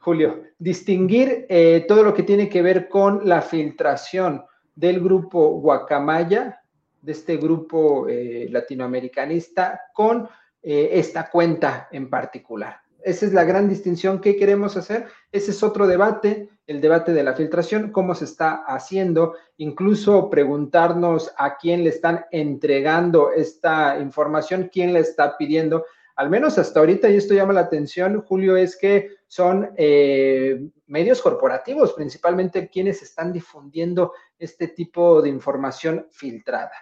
Julio, 0.00 0.44
distinguir 0.58 1.44
eh, 1.50 1.84
todo 1.86 2.02
lo 2.02 2.14
que 2.14 2.22
tiene 2.22 2.48
que 2.48 2.62
ver 2.62 2.88
con 2.88 3.28
la 3.28 3.42
filtración 3.42 4.44
del 4.74 5.00
grupo 5.00 5.60
Guacamaya, 5.60 6.62
de 7.02 7.12
este 7.12 7.36
grupo 7.36 8.08
eh, 8.08 8.48
latinoamericanista, 8.50 9.82
con 9.92 10.26
eh, 10.68 10.98
esta 10.98 11.30
cuenta 11.30 11.86
en 11.92 12.10
particular. 12.10 12.80
Esa 13.00 13.26
es 13.26 13.32
la 13.32 13.44
gran 13.44 13.68
distinción 13.68 14.20
que 14.20 14.34
queremos 14.34 14.76
hacer. 14.76 15.06
Ese 15.30 15.52
es 15.52 15.62
otro 15.62 15.86
debate, 15.86 16.48
el 16.66 16.80
debate 16.80 17.12
de 17.12 17.22
la 17.22 17.34
filtración, 17.34 17.92
cómo 17.92 18.16
se 18.16 18.24
está 18.24 18.64
haciendo, 18.66 19.36
incluso 19.58 20.28
preguntarnos 20.28 21.32
a 21.38 21.56
quién 21.56 21.84
le 21.84 21.90
están 21.90 22.26
entregando 22.32 23.30
esta 23.30 24.00
información, 24.00 24.68
quién 24.72 24.92
le 24.92 24.98
está 24.98 25.38
pidiendo. 25.38 25.86
Al 26.16 26.30
menos 26.30 26.58
hasta 26.58 26.80
ahorita, 26.80 27.08
y 27.10 27.16
esto 27.18 27.32
llama 27.32 27.52
la 27.52 27.60
atención, 27.60 28.22
Julio, 28.22 28.56
es 28.56 28.76
que 28.76 29.10
son 29.28 29.70
eh, 29.76 30.68
medios 30.88 31.22
corporativos, 31.22 31.92
principalmente 31.92 32.68
quienes 32.68 33.02
están 33.02 33.32
difundiendo 33.32 34.14
este 34.36 34.66
tipo 34.66 35.22
de 35.22 35.28
información 35.28 36.08
filtrada. 36.10 36.72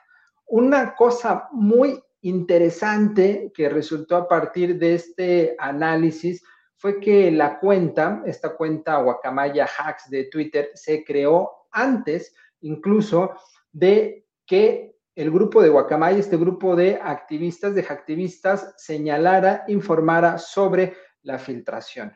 Una 0.46 0.94
cosa 0.94 1.50
muy 1.52 2.02
interesante 2.24 3.52
que 3.54 3.68
resultó 3.68 4.16
a 4.16 4.28
partir 4.28 4.78
de 4.78 4.94
este 4.94 5.54
análisis 5.58 6.42
fue 6.76 6.98
que 6.98 7.30
la 7.30 7.58
cuenta, 7.58 8.22
esta 8.26 8.56
cuenta 8.56 8.96
Guacamaya 8.96 9.66
Hacks 9.66 10.08
de 10.08 10.24
Twitter, 10.24 10.70
se 10.74 11.04
creó 11.04 11.68
antes 11.70 12.34
incluso 12.60 13.34
de 13.72 14.26
que 14.46 14.96
el 15.14 15.30
grupo 15.30 15.62
de 15.62 15.68
Guacamaya, 15.68 16.18
este 16.18 16.38
grupo 16.38 16.74
de 16.74 16.98
activistas, 17.02 17.74
de 17.74 17.82
hacktivistas, 17.82 18.74
señalara, 18.78 19.64
informara 19.68 20.38
sobre 20.38 20.96
la 21.22 21.38
filtración 21.38 22.12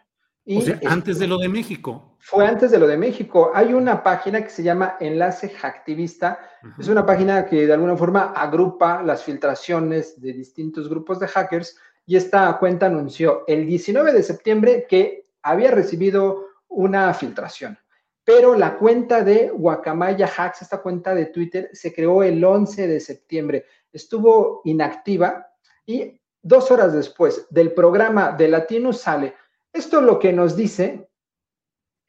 o 0.57 0.61
sea, 0.61 0.81
antes 0.87 1.19
de 1.19 1.27
lo 1.27 1.39
de 1.39 1.49
México. 1.49 2.17
Fue 2.19 2.47
antes 2.47 2.71
de 2.71 2.79
lo 2.79 2.87
de 2.87 2.97
México. 2.97 3.51
Hay 3.55 3.73
una 3.75 4.03
página 4.03 4.43
que 4.43 4.51
se 4.51 4.63
llama 4.63 4.97
Enlace 5.01 5.51
Hacktivista. 5.51 6.39
Es 6.79 6.89
una 6.89 7.05
página 7.05 7.47
que 7.47 7.67
de 7.67 7.73
alguna 7.73 7.97
forma 7.97 8.33
agrupa 8.33 9.03
las 9.03 9.23
filtraciones 9.23 10.21
de 10.21 10.33
distintos 10.33 10.89
grupos 10.89 11.21
de 11.21 11.29
hackers 11.29 11.77
y 12.07 12.17
esta 12.17 12.57
cuenta 12.59 12.87
anunció 12.87 13.45
el 13.47 13.67
19 13.67 14.13
de 14.13 14.23
septiembre 14.23 14.87
que 14.89 15.27
había 15.43 15.71
recibido 15.71 16.47
una 16.69 17.13
filtración. 17.15 17.79
Pero 18.25 18.55
la 18.55 18.77
cuenta 18.77 19.23
de 19.23 19.51
Guacamaya 19.51 20.27
Hacks, 20.27 20.63
esta 20.63 20.83
cuenta 20.83 21.15
de 21.15 21.27
Twitter, 21.27 21.71
se 21.73 21.95
creó 21.95 22.23
el 22.23 22.45
11 22.45 22.87
de 22.87 23.01
septiembre. 23.01 23.65
Estuvo 23.93 24.61
inactiva 24.65 25.47
y 25.87 26.21
dos 26.43 26.71
horas 26.71 26.93
después 26.93 27.47
del 27.51 27.73
programa 27.73 28.33
de 28.33 28.49
Latino 28.49 28.93
sale 28.93 29.35
esto 29.79 30.01
lo 30.01 30.18
que 30.18 30.33
nos 30.33 30.57
dice 30.57 31.09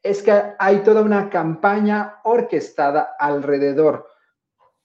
es 0.02 0.24
que 0.24 0.42
hay 0.58 0.80
toda 0.80 1.02
una 1.02 1.30
campaña 1.30 2.20
orquestada 2.24 3.16
alrededor 3.20 4.08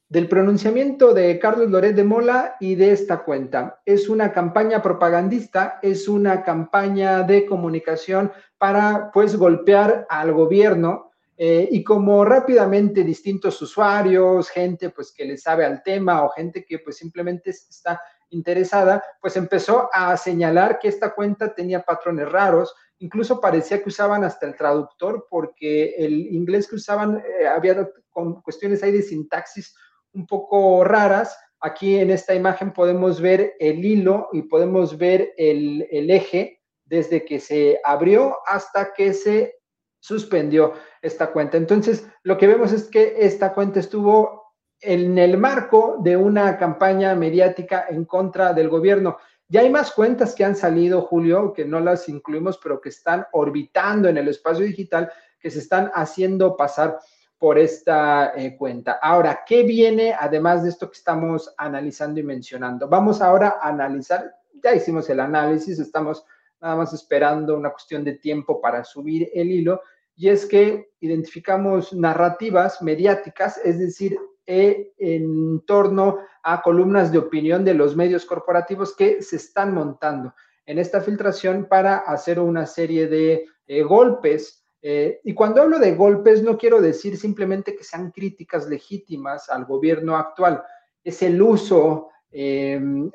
del 0.08 0.28
pronunciamiento 0.28 1.14
de 1.14 1.38
Carlos 1.38 1.70
Loret 1.70 1.96
de 1.96 2.04
Mola 2.04 2.56
y 2.60 2.74
de 2.74 2.92
esta 2.92 3.24
cuenta. 3.24 3.80
Es 3.86 4.08
una 4.08 4.32
campaña 4.32 4.82
propagandista, 4.82 5.78
es 5.82 6.08
una 6.08 6.42
campaña 6.42 7.22
de 7.22 7.46
comunicación 7.46 8.30
para 8.58 9.10
pues 9.12 9.36
golpear 9.36 10.06
al 10.08 10.32
gobierno 10.32 11.10
eh, 11.36 11.68
y 11.70 11.82
como 11.82 12.24
rápidamente 12.24 13.02
distintos 13.02 13.60
usuarios, 13.60 14.50
gente 14.50 14.90
pues 14.90 15.12
que 15.12 15.24
le 15.24 15.36
sabe 15.36 15.64
al 15.64 15.82
tema 15.82 16.22
o 16.22 16.28
gente 16.28 16.64
que 16.64 16.78
pues 16.78 16.96
simplemente 16.96 17.50
está 17.50 18.00
interesada, 18.34 19.02
pues 19.20 19.36
empezó 19.36 19.88
a 19.92 20.16
señalar 20.16 20.78
que 20.78 20.88
esta 20.88 21.14
cuenta 21.14 21.54
tenía 21.54 21.82
patrones 21.82 22.30
raros, 22.30 22.74
incluso 22.98 23.40
parecía 23.40 23.82
que 23.82 23.88
usaban 23.88 24.24
hasta 24.24 24.46
el 24.46 24.56
traductor 24.56 25.26
porque 25.30 25.94
el 25.96 26.34
inglés 26.34 26.68
que 26.68 26.76
usaban 26.76 27.18
eh, 27.18 27.46
había 27.46 27.88
con 28.10 28.42
cuestiones 28.42 28.82
ahí 28.82 28.92
de 28.92 29.02
sintaxis 29.02 29.74
un 30.12 30.26
poco 30.26 30.84
raras, 30.84 31.36
Aquí 31.64 31.96
en 31.96 32.10
esta 32.10 32.34
imagen 32.34 32.74
podemos 32.74 33.22
ver 33.22 33.54
el 33.58 33.82
hilo 33.82 34.28
y 34.34 34.42
podemos 34.42 34.98
ver 34.98 35.32
el, 35.38 35.88
el 35.90 36.10
eje 36.10 36.60
desde 36.84 37.24
que 37.24 37.40
se 37.40 37.80
abrió 37.82 38.36
hasta 38.44 38.92
que 38.92 39.14
se 39.14 39.54
suspendió 39.98 40.74
esta 41.00 41.32
cuenta. 41.32 41.56
Entonces, 41.56 42.06
lo 42.22 42.36
que 42.36 42.48
vemos 42.48 42.70
es 42.72 42.90
que 42.90 43.14
esta 43.16 43.54
cuenta 43.54 43.80
estuvo 43.80 44.43
en 44.84 45.18
el 45.18 45.38
marco 45.38 45.96
de 46.00 46.16
una 46.16 46.58
campaña 46.58 47.14
mediática 47.14 47.86
en 47.88 48.04
contra 48.04 48.52
del 48.52 48.68
gobierno. 48.68 49.16
Ya 49.48 49.60
hay 49.60 49.70
más 49.70 49.92
cuentas 49.92 50.34
que 50.34 50.44
han 50.44 50.56
salido, 50.56 51.02
Julio, 51.02 51.52
que 51.52 51.64
no 51.64 51.80
las 51.80 52.08
incluimos, 52.08 52.58
pero 52.58 52.80
que 52.80 52.88
están 52.90 53.26
orbitando 53.32 54.08
en 54.08 54.18
el 54.18 54.28
espacio 54.28 54.64
digital, 54.64 55.10
que 55.38 55.50
se 55.50 55.58
están 55.58 55.90
haciendo 55.94 56.56
pasar 56.56 56.98
por 57.38 57.58
esta 57.58 58.32
eh, 58.36 58.56
cuenta. 58.56 58.98
Ahora, 59.02 59.42
¿qué 59.46 59.62
viene 59.62 60.14
además 60.18 60.62
de 60.62 60.70
esto 60.70 60.90
que 60.90 60.96
estamos 60.96 61.52
analizando 61.58 62.20
y 62.20 62.22
mencionando? 62.22 62.88
Vamos 62.88 63.20
ahora 63.20 63.58
a 63.60 63.68
analizar, 63.68 64.34
ya 64.62 64.74
hicimos 64.74 65.10
el 65.10 65.20
análisis, 65.20 65.78
estamos 65.78 66.24
nada 66.60 66.76
más 66.76 66.94
esperando 66.94 67.56
una 67.56 67.70
cuestión 67.70 68.04
de 68.04 68.14
tiempo 68.14 68.60
para 68.60 68.82
subir 68.84 69.30
el 69.34 69.50
hilo 69.50 69.82
y 70.16 70.28
es 70.28 70.46
que 70.46 70.92
identificamos 71.00 71.92
narrativas 71.92 72.80
mediáticas, 72.80 73.60
es 73.64 73.78
decir, 73.78 74.16
en 74.46 75.60
torno 75.66 76.18
a 76.42 76.60
columnas 76.62 77.10
de 77.10 77.18
opinión 77.18 77.64
de 77.64 77.74
los 77.74 77.96
medios 77.96 78.26
corporativos 78.26 78.94
que 78.94 79.22
se 79.22 79.36
están 79.36 79.72
montando 79.74 80.34
en 80.66 80.78
esta 80.78 81.00
filtración 81.00 81.66
para 81.68 81.98
hacer 81.98 82.38
una 82.38 82.66
serie 82.66 83.06
de 83.06 83.46
eh, 83.66 83.82
golpes. 83.82 84.64
Eh, 84.82 85.20
y 85.24 85.32
cuando 85.34 85.62
hablo 85.62 85.78
de 85.78 85.94
golpes, 85.94 86.42
no 86.42 86.58
quiero 86.58 86.80
decir 86.80 87.16
simplemente 87.16 87.74
que 87.74 87.84
sean 87.84 88.10
críticas 88.10 88.68
legítimas 88.68 89.48
al 89.48 89.64
gobierno 89.64 90.16
actual, 90.16 90.62
es 91.02 91.22
el 91.22 91.40
uso 91.40 92.08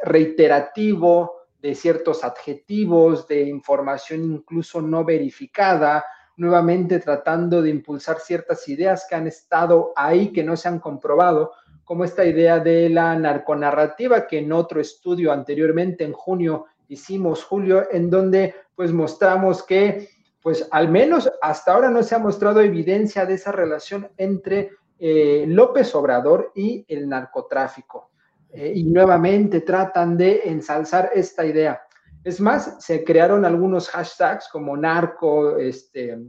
reiterativo 0.02 1.40
de 1.62 1.76
ciertos 1.76 2.24
adjetivos, 2.24 3.28
de 3.28 3.42
información 3.42 4.24
incluso 4.24 4.82
no 4.82 5.04
verificada, 5.04 6.06
nuevamente 6.40 7.00
tratando 7.00 7.62
de 7.62 7.70
impulsar 7.70 8.20
ciertas 8.20 8.68
ideas 8.68 9.06
que 9.08 9.16
han 9.16 9.28
estado 9.28 9.92
ahí, 9.96 10.32
que 10.32 10.44
no 10.44 10.56
se 10.56 10.70
han 10.70 10.80
comprobado, 10.80 11.52
como 11.84 12.04
esta 12.04 12.24
idea 12.26 12.60
de 12.60 12.90
la 12.90 13.16
narconarrativa 13.16 14.26
que 14.26 14.40
en 14.40 14.52
otro 14.52 14.80
estudio 14.80 15.32
anteriormente 15.32 16.04
en 16.04 16.14
junio 16.14 16.66
hicimos, 16.88 17.44
Julio, 17.44 17.88
en 17.92 18.10
donde 18.10 18.56
pues 18.76 18.94
mostramos 18.94 19.64
que 19.64 20.10
pues 20.42 20.68
al 20.72 20.90
menos 20.90 21.30
hasta 21.42 21.74
ahora 21.74 21.90
no 21.90 22.02
se 22.02 22.16
ha 22.16 22.20
mostrado 22.20 22.62
evidencia 22.62 23.26
de 23.26 23.34
esa 23.34 23.52
relación 23.52 24.10
entre 24.18 24.72
eh, 24.98 25.46
López 25.48 25.94
Obrador 25.96 26.52
y 26.56 26.86
el 26.88 27.10
narcotráfico. 27.10 28.12
Eh, 28.52 28.72
y 28.76 28.84
nuevamente 28.86 29.62
tratan 29.62 30.18
de 30.18 30.42
ensalzar 30.46 31.12
esta 31.14 31.46
idea. 31.46 31.82
Es 32.24 32.40
más, 32.42 32.84
se 32.84 33.04
crearon 33.04 33.46
algunos 33.46 33.90
hashtags 33.90 34.50
como 34.50 34.76
narco, 34.76 35.58
este, 35.58 36.20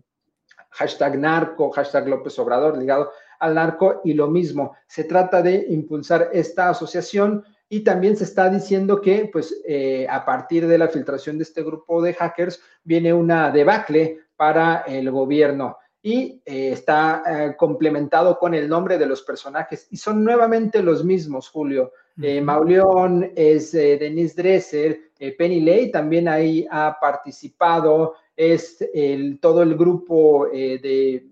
hashtag 0.70 1.18
narco, 1.18 1.70
hashtag 1.70 2.09
López 2.09 2.38
Obrador 2.38 2.78
ligado 2.78 3.11
al 3.41 3.55
narco 3.55 4.01
y 4.05 4.14
lo 4.14 4.28
mismo. 4.28 4.76
Se 4.86 5.05
trata 5.05 5.43
de 5.43 5.66
impulsar 5.68 6.30
esta 6.32 6.68
asociación 6.68 7.45
y 7.68 7.80
también 7.80 8.16
se 8.16 8.24
está 8.24 8.51
diciendo 8.51 9.01
que 9.01 9.28
pues 9.32 9.62
eh, 9.66 10.07
a 10.09 10.24
partir 10.24 10.66
de 10.66 10.78
la 10.78 10.88
filtración 10.88 11.38
de 11.38 11.45
este 11.45 11.62
grupo 11.62 12.03
de 12.03 12.14
hackers 12.14 12.61
viene 12.82 13.12
una 13.12 13.51
debacle 13.51 14.18
para 14.36 14.80
el 14.86 15.11
gobierno 15.11 15.76
y 16.03 16.40
eh, 16.44 16.72
está 16.72 17.22
eh, 17.26 17.57
complementado 17.57 18.38
con 18.38 18.55
el 18.55 18.68
nombre 18.68 18.96
de 18.96 19.07
los 19.07 19.22
personajes 19.22 19.86
y 19.90 19.96
son 19.96 20.24
nuevamente 20.24 20.82
los 20.82 21.05
mismos, 21.05 21.48
Julio. 21.48 21.92
Eh, 22.20 22.40
Mauleón 22.40 23.32
es 23.34 23.72
Denise 23.72 24.34
Dresser, 24.34 25.12
Penny 25.38 25.61
Lay 25.61 25.90
también 25.90 26.28
ahí 26.28 26.66
ha 26.70 26.96
participado, 27.01 28.14
es 28.34 28.80
el, 28.94 29.38
todo 29.40 29.62
el 29.62 29.74
grupo 29.76 30.48
de, 30.51 31.26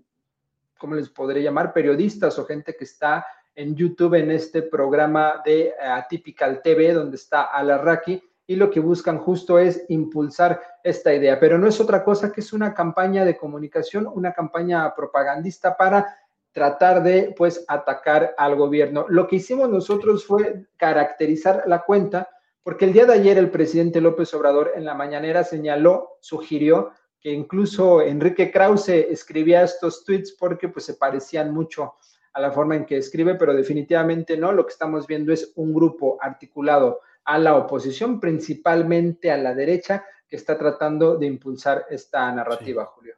¿cómo 0.77 0.95
les 0.95 1.09
podré 1.09 1.41
llamar? 1.41 1.73
Periodistas 1.73 2.37
o 2.39 2.45
gente 2.45 2.75
que 2.75 2.85
está 2.85 3.25
en 3.55 3.75
YouTube 3.75 4.15
en 4.15 4.31
este 4.31 4.63
programa 4.63 5.41
de 5.43 5.73
Atypical 5.79 6.61
TV, 6.61 6.93
donde 6.93 7.17
está 7.17 7.43
Alarraqui 7.43 8.21
y 8.49 8.55
lo 8.55 8.71
que 8.71 8.79
buscan 8.79 9.19
justo 9.19 9.59
es 9.59 9.85
impulsar 9.89 10.59
esta 10.83 11.13
idea. 11.13 11.39
Pero 11.39 11.59
no 11.59 11.67
es 11.67 11.79
otra 11.79 12.03
cosa 12.03 12.31
que 12.31 12.41
es 12.41 12.51
una 12.51 12.73
campaña 12.73 13.23
de 13.23 13.37
comunicación, 13.37 14.09
una 14.11 14.33
campaña 14.33 14.91
propagandista 14.95 15.77
para 15.77 16.17
tratar 16.51 17.03
de 17.03 17.35
pues 17.37 17.63
atacar 17.67 18.33
al 18.39 18.55
gobierno. 18.55 19.05
Lo 19.07 19.27
que 19.27 19.35
hicimos 19.35 19.69
nosotros 19.69 20.25
fue 20.25 20.65
caracterizar 20.77 21.65
la 21.67 21.83
cuenta 21.83 22.27
porque 22.63 22.85
el 22.85 22.93
día 22.93 23.05
de 23.05 23.13
ayer 23.13 23.37
el 23.37 23.51
presidente 23.51 24.01
López 24.01 24.33
Obrador 24.33 24.71
en 24.73 24.83
la 24.83 24.95
mañanera 24.95 25.43
señaló, 25.43 26.17
sugirió 26.19 26.89
que 27.19 27.31
incluso 27.31 28.01
Enrique 28.01 28.49
Krause 28.49 28.89
escribía 29.11 29.61
estos 29.61 30.03
tweets 30.03 30.31
porque 30.31 30.69
pues 30.69 30.85
se 30.85 30.95
parecían 30.95 31.53
mucho 31.53 31.93
a 32.33 32.41
la 32.41 32.51
forma 32.51 32.75
en 32.75 32.87
que 32.87 32.97
escribe, 32.97 33.35
pero 33.35 33.53
definitivamente 33.53 34.37
no, 34.37 34.51
lo 34.51 34.65
que 34.65 34.73
estamos 34.73 35.05
viendo 35.05 35.31
es 35.31 35.53
un 35.55 35.71
grupo 35.71 36.17
articulado 36.19 37.01
a 37.29 37.37
la 37.37 37.55
oposición, 37.55 38.19
principalmente 38.19 39.29
a 39.29 39.37
la 39.37 39.53
derecha, 39.53 40.03
que 40.27 40.35
está 40.35 40.57
tratando 40.57 41.15
de 41.15 41.27
impulsar 41.27 41.85
esta 41.91 42.31
narrativa, 42.31 42.85
Julio. 42.85 43.13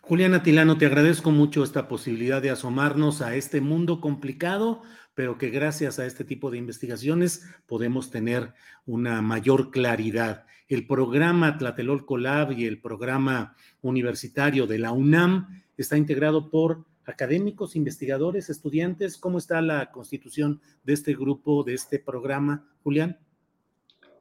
Juliana 0.00 0.44
Tilano, 0.44 0.78
te 0.78 0.86
agradezco 0.86 1.32
mucho 1.32 1.64
esta 1.64 1.88
posibilidad 1.88 2.40
de 2.40 2.50
asomarnos 2.50 3.20
a 3.20 3.34
este 3.34 3.60
mundo 3.60 4.00
complicado, 4.00 4.82
pero 5.14 5.38
que 5.38 5.50
gracias 5.50 5.98
a 5.98 6.06
este 6.06 6.22
tipo 6.22 6.52
de 6.52 6.58
investigaciones 6.58 7.46
podemos 7.66 8.12
tener 8.12 8.54
una 8.86 9.22
mayor 9.22 9.72
claridad. 9.72 10.46
El 10.68 10.86
programa 10.86 11.58
Tlatelolco 11.58 12.16
Lab 12.16 12.52
y 12.52 12.64
el 12.64 12.80
programa 12.80 13.56
universitario 13.82 14.68
de 14.68 14.78
la 14.78 14.92
UNAM 14.92 15.64
está 15.76 15.96
integrado 15.96 16.48
por 16.48 16.84
académicos, 17.06 17.74
investigadores, 17.74 18.50
estudiantes. 18.50 19.18
¿Cómo 19.18 19.38
está 19.38 19.60
la 19.62 19.90
constitución 19.90 20.60
de 20.84 20.92
este 20.92 21.14
grupo, 21.14 21.64
de 21.64 21.74
este 21.74 21.98
programa, 21.98 22.68
Julián? 22.84 23.18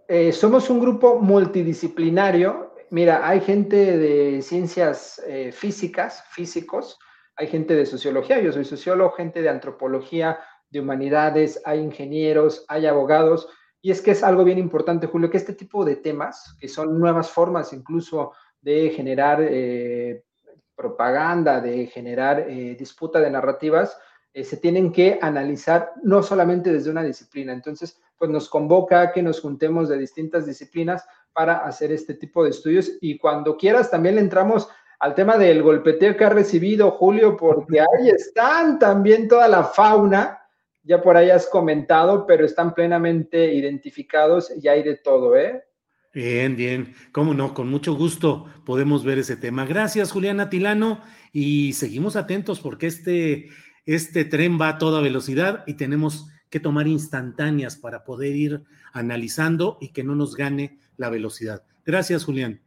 Eh, 0.10 0.32
somos 0.32 0.70
un 0.70 0.80
grupo 0.80 1.20
multidisciplinario. 1.20 2.74
Mira, 2.92 3.28
hay 3.28 3.42
gente 3.42 3.98
de 3.98 4.42
ciencias 4.42 5.22
eh, 5.28 5.52
físicas, 5.52 6.24
físicos, 6.30 6.98
hay 7.36 7.48
gente 7.48 7.76
de 7.76 7.86
sociología, 7.86 8.40
yo 8.40 8.54
soy 8.54 8.64
sociólogo, 8.64 9.12
gente 9.12 9.42
de 9.42 9.50
antropología, 9.50 10.40
de 10.70 10.80
humanidades, 10.80 11.62
hay 11.66 11.82
ingenieros, 11.82 12.64
hay 12.70 12.86
abogados. 12.86 13.50
Y 13.82 13.92
es 13.92 14.02
que 14.02 14.12
es 14.12 14.24
algo 14.24 14.46
bien 14.46 14.58
importante, 14.58 15.08
Julio, 15.08 15.30
que 15.30 15.38
este 15.38 15.54
tipo 15.54 15.84
de 15.84 15.98
temas, 15.98 16.56
que 16.58 16.70
son 16.70 16.98
nuevas 16.98 17.30
formas 17.30 17.74
incluso 17.74 18.32
de 18.62 18.90
generar 18.92 19.40
eh, 19.42 20.24
propaganda, 20.74 21.60
de 21.60 21.86
generar 21.88 22.48
disputa 22.48 23.20
de 23.20 23.30
narrativas, 23.30 23.98
se 24.34 24.58
tienen 24.58 24.92
que 24.92 25.18
analizar 25.22 25.94
no 26.04 26.22
solamente 26.22 26.72
desde 26.72 26.92
una 26.92 27.04
disciplina. 27.04 27.52
Entonces, 27.52 28.00
pues 28.18 28.32
nos 28.32 28.50
convoca 28.50 29.02
a 29.02 29.12
que 29.12 29.22
nos 29.22 29.40
juntemos 29.40 29.90
de 29.90 29.98
distintas 29.98 30.46
disciplinas 30.46 31.06
para 31.34 31.58
hacer 31.66 31.92
este 31.92 32.16
tipo 32.16 32.44
de 32.44 32.50
estudios 32.50 32.92
y 33.02 33.18
cuando 33.18 33.58
quieras 33.58 33.92
también 33.92 34.16
le 34.16 34.22
entramos 34.22 34.68
al 35.00 35.14
tema 35.14 35.38
del 35.38 35.62
golpeteo 35.62 36.18
que 36.18 36.26
ha 36.26 36.30
recibido 36.30 36.92
Julio, 36.92 37.38
porque 37.38 37.80
ahí 37.80 38.10
están 38.10 38.80
también 38.80 39.28
toda 39.28 39.48
la 39.48 39.64
fauna, 39.64 40.40
ya 40.84 41.02
por 41.02 41.16
ahí 41.16 41.30
has 41.30 41.48
comentado, 41.48 42.26
pero 42.26 42.46
están 42.46 42.74
plenamente 42.74 43.54
identificados 43.54 44.52
y 44.56 44.68
hay 44.68 44.84
de 44.84 44.96
todo, 44.96 45.36
¿eh? 45.38 45.64
Bien, 46.14 46.56
bien, 46.56 46.96
cómo 47.12 47.36
no, 47.36 47.54
con 47.54 47.70
mucho 47.70 47.94
gusto 47.94 48.46
podemos 48.66 49.04
ver 49.04 49.20
ese 49.20 49.36
tema. 49.36 49.66
Gracias, 49.66 50.12
Juliana 50.12 50.50
Tilano, 50.50 51.02
y 51.32 51.74
seguimos 51.74 52.16
atentos 52.16 52.60
porque 52.60 52.88
este, 52.88 53.50
este 53.86 54.26
tren 54.26 54.58
va 54.60 54.70
a 54.70 54.78
toda 54.80 55.02
velocidad 55.02 55.64
y 55.68 55.76
tenemos 55.76 56.28
que 56.50 56.60
tomar 56.60 56.88
instantáneas 56.88 57.76
para 57.76 58.04
poder 58.04 58.36
ir 58.36 58.64
analizando 58.94 59.78
y 59.82 59.90
que 59.90 60.04
no 60.04 60.16
nos 60.16 60.36
gane 60.36 60.80
la 60.98 61.10
velocidad. 61.10 61.64
Gracias, 61.86 62.26
Julián. 62.26 62.62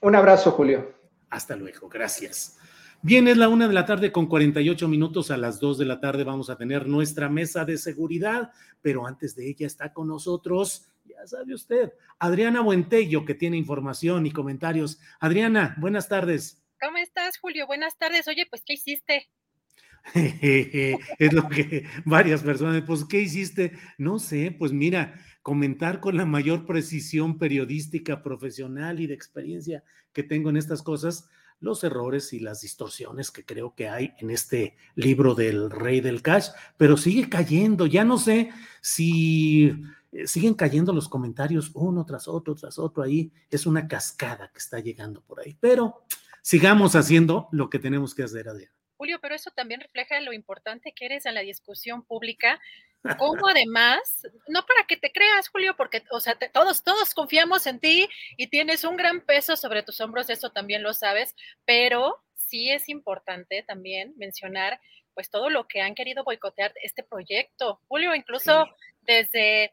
Un 0.00 0.14
abrazo, 0.14 0.52
Julio. 0.52 0.94
Hasta 1.30 1.56
luego, 1.56 1.88
gracias. 1.88 2.58
Bien, 3.02 3.28
es 3.28 3.36
la 3.36 3.48
una 3.48 3.68
de 3.68 3.74
la 3.74 3.86
tarde 3.86 4.10
con 4.10 4.26
48 4.26 4.88
minutos. 4.88 5.30
A 5.30 5.36
las 5.36 5.60
dos 5.60 5.78
de 5.78 5.84
la 5.84 6.00
tarde 6.00 6.24
vamos 6.24 6.50
a 6.50 6.56
tener 6.56 6.86
nuestra 6.86 7.28
mesa 7.28 7.64
de 7.64 7.78
seguridad, 7.78 8.50
pero 8.82 9.06
antes 9.06 9.36
de 9.36 9.48
ella 9.48 9.66
está 9.66 9.92
con 9.92 10.08
nosotros, 10.08 10.88
ya 11.04 11.26
sabe 11.26 11.54
usted, 11.54 11.92
Adriana 12.18 12.60
Buentello, 12.60 13.24
que 13.24 13.34
tiene 13.34 13.56
información 13.56 14.26
y 14.26 14.32
comentarios. 14.32 14.98
Adriana, 15.20 15.76
buenas 15.78 16.08
tardes. 16.08 16.62
¿Cómo 16.80 16.98
estás, 16.98 17.38
Julio? 17.38 17.66
Buenas 17.66 17.96
tardes. 17.96 18.28
Oye, 18.28 18.46
pues, 18.48 18.62
¿qué 18.64 18.74
hiciste? 18.74 19.28
es 20.14 21.32
lo 21.32 21.48
que 21.48 21.84
varias 22.04 22.42
personas, 22.42 22.82
pues, 22.86 23.04
¿qué 23.04 23.20
hiciste? 23.20 23.72
No 23.98 24.18
sé, 24.18 24.54
pues 24.56 24.72
mira, 24.72 25.20
comentar 25.42 26.00
con 26.00 26.16
la 26.16 26.26
mayor 26.26 26.66
precisión 26.66 27.38
periodística, 27.38 28.22
profesional 28.22 29.00
y 29.00 29.06
de 29.06 29.14
experiencia 29.14 29.84
que 30.12 30.22
tengo 30.22 30.50
en 30.50 30.56
estas 30.56 30.82
cosas, 30.82 31.28
los 31.60 31.84
errores 31.84 32.32
y 32.32 32.40
las 32.40 32.60
distorsiones 32.60 33.30
que 33.30 33.44
creo 33.44 33.74
que 33.74 33.88
hay 33.88 34.12
en 34.18 34.30
este 34.30 34.76
libro 34.94 35.34
del 35.34 35.70
rey 35.70 36.00
del 36.00 36.22
cash, 36.22 36.48
pero 36.76 36.96
sigue 36.96 37.28
cayendo. 37.28 37.86
Ya 37.86 38.04
no 38.04 38.18
sé 38.18 38.50
si 38.80 39.72
eh, 40.12 40.26
siguen 40.26 40.54
cayendo 40.54 40.92
los 40.92 41.08
comentarios 41.08 41.70
uno 41.74 42.04
tras 42.04 42.28
otro, 42.28 42.54
tras 42.54 42.78
otro 42.78 43.02
ahí. 43.02 43.32
Es 43.50 43.66
una 43.66 43.88
cascada 43.88 44.50
que 44.52 44.58
está 44.58 44.80
llegando 44.80 45.22
por 45.22 45.40
ahí, 45.40 45.56
pero 45.58 46.02
sigamos 46.42 46.94
haciendo 46.94 47.48
lo 47.52 47.70
que 47.70 47.78
tenemos 47.78 48.14
que 48.14 48.24
hacer, 48.24 48.48
Adrián. 48.48 48.70
Julio, 48.96 49.18
pero 49.20 49.34
eso 49.34 49.50
también 49.50 49.80
refleja 49.80 50.20
lo 50.20 50.32
importante 50.32 50.92
que 50.92 51.06
eres 51.06 51.26
en 51.26 51.34
la 51.34 51.40
discusión 51.40 52.04
pública, 52.04 52.60
como 53.18 53.48
además, 53.48 54.26
no 54.48 54.64
para 54.66 54.84
que 54.86 54.96
te 54.96 55.12
creas, 55.12 55.48
Julio, 55.48 55.76
porque, 55.76 56.02
o 56.10 56.20
sea, 56.20 56.36
todos, 56.52 56.82
todos 56.82 57.14
confiamos 57.14 57.66
en 57.66 57.78
ti 57.78 58.08
y 58.36 58.48
tienes 58.48 58.84
un 58.84 58.96
gran 58.96 59.20
peso 59.20 59.56
sobre 59.56 59.82
tus 59.82 60.00
hombros, 60.00 60.30
eso 60.30 60.50
también 60.50 60.82
lo 60.82 60.94
sabes, 60.94 61.34
pero 61.64 62.22
sí 62.34 62.70
es 62.70 62.88
importante 62.88 63.62
también 63.62 64.14
mencionar, 64.16 64.80
pues, 65.14 65.30
todo 65.30 65.50
lo 65.50 65.66
que 65.66 65.80
han 65.80 65.94
querido 65.94 66.24
boicotear 66.24 66.72
este 66.82 67.02
proyecto. 67.02 67.80
Julio, 67.88 68.14
incluso 68.14 68.66
desde 69.02 69.72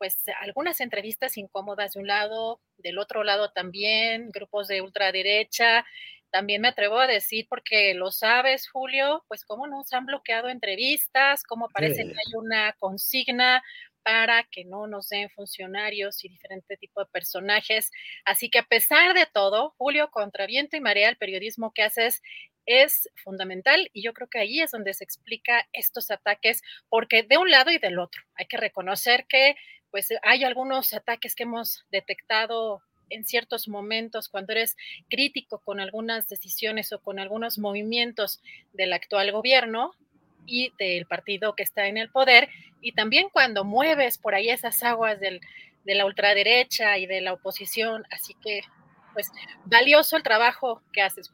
pues 0.00 0.16
algunas 0.40 0.80
entrevistas 0.80 1.36
incómodas 1.36 1.92
de 1.92 2.00
un 2.00 2.06
lado, 2.06 2.58
del 2.78 2.96
otro 2.96 3.22
lado 3.22 3.50
también, 3.50 4.30
grupos 4.30 4.66
de 4.66 4.80
ultraderecha, 4.80 5.84
también 6.30 6.62
me 6.62 6.68
atrevo 6.68 6.98
a 6.98 7.06
decir, 7.06 7.46
porque 7.48 7.94
lo 7.94 8.10
sabes, 8.10 8.68
Julio, 8.68 9.24
pues 9.28 9.44
cómo 9.44 9.66
nos 9.66 9.92
han 9.92 10.06
bloqueado 10.06 10.48
entrevistas, 10.48 11.42
cómo 11.42 11.68
parece 11.68 12.04
que 12.04 12.10
hay 12.10 12.34
una 12.34 12.72
consigna 12.74 13.62
para 14.02 14.44
que 14.44 14.64
no 14.64 14.86
nos 14.86 15.08
den 15.08 15.28
funcionarios 15.30 16.24
y 16.24 16.28
diferente 16.28 16.76
tipo 16.76 17.00
de 17.00 17.10
personajes. 17.10 17.90
Así 18.24 18.48
que 18.48 18.58
a 18.58 18.64
pesar 18.64 19.14
de 19.14 19.26
todo, 19.26 19.74
Julio, 19.76 20.10
contra 20.10 20.46
viento 20.46 20.76
y 20.76 20.80
marea, 20.80 21.08
el 21.08 21.16
periodismo 21.16 21.72
que 21.72 21.82
haces 21.82 22.22
es 22.66 23.08
fundamental 23.22 23.90
y 23.92 24.02
yo 24.02 24.12
creo 24.12 24.28
que 24.28 24.38
ahí 24.38 24.60
es 24.60 24.70
donde 24.70 24.94
se 24.94 25.04
explica 25.04 25.68
estos 25.72 26.10
ataques, 26.10 26.62
porque 26.88 27.22
de 27.22 27.38
un 27.38 27.50
lado 27.50 27.70
y 27.70 27.78
del 27.78 27.98
otro 27.98 28.22
hay 28.34 28.46
que 28.46 28.56
reconocer 28.56 29.26
que 29.26 29.56
pues 29.90 30.08
hay 30.22 30.44
algunos 30.44 30.92
ataques 30.92 31.34
que 31.34 31.42
hemos 31.42 31.84
detectado 31.90 32.82
en 33.10 33.24
ciertos 33.24 33.68
momentos, 33.68 34.28
cuando 34.28 34.52
eres 34.52 34.76
crítico 35.08 35.58
con 35.58 35.80
algunas 35.80 36.28
decisiones 36.28 36.92
o 36.92 37.00
con 37.00 37.18
algunos 37.18 37.58
movimientos 37.58 38.40
del 38.72 38.92
actual 38.92 39.30
gobierno 39.32 39.92
y 40.46 40.72
del 40.78 41.06
partido 41.06 41.54
que 41.54 41.62
está 41.62 41.86
en 41.86 41.98
el 41.98 42.10
poder, 42.10 42.48
y 42.80 42.92
también 42.92 43.28
cuando 43.30 43.64
mueves 43.64 44.16
por 44.16 44.34
ahí 44.34 44.48
esas 44.48 44.82
aguas 44.82 45.20
de 45.20 45.40
la 45.84 46.06
ultraderecha 46.06 46.96
y 46.98 47.06
de 47.06 47.20
la 47.20 47.34
oposición. 47.34 48.04
Así 48.10 48.34
que, 48.42 48.62
pues, 49.12 49.30
valioso 49.66 50.16
el 50.16 50.22
trabajo 50.22 50.82
que 50.92 51.02
haces, 51.02 51.30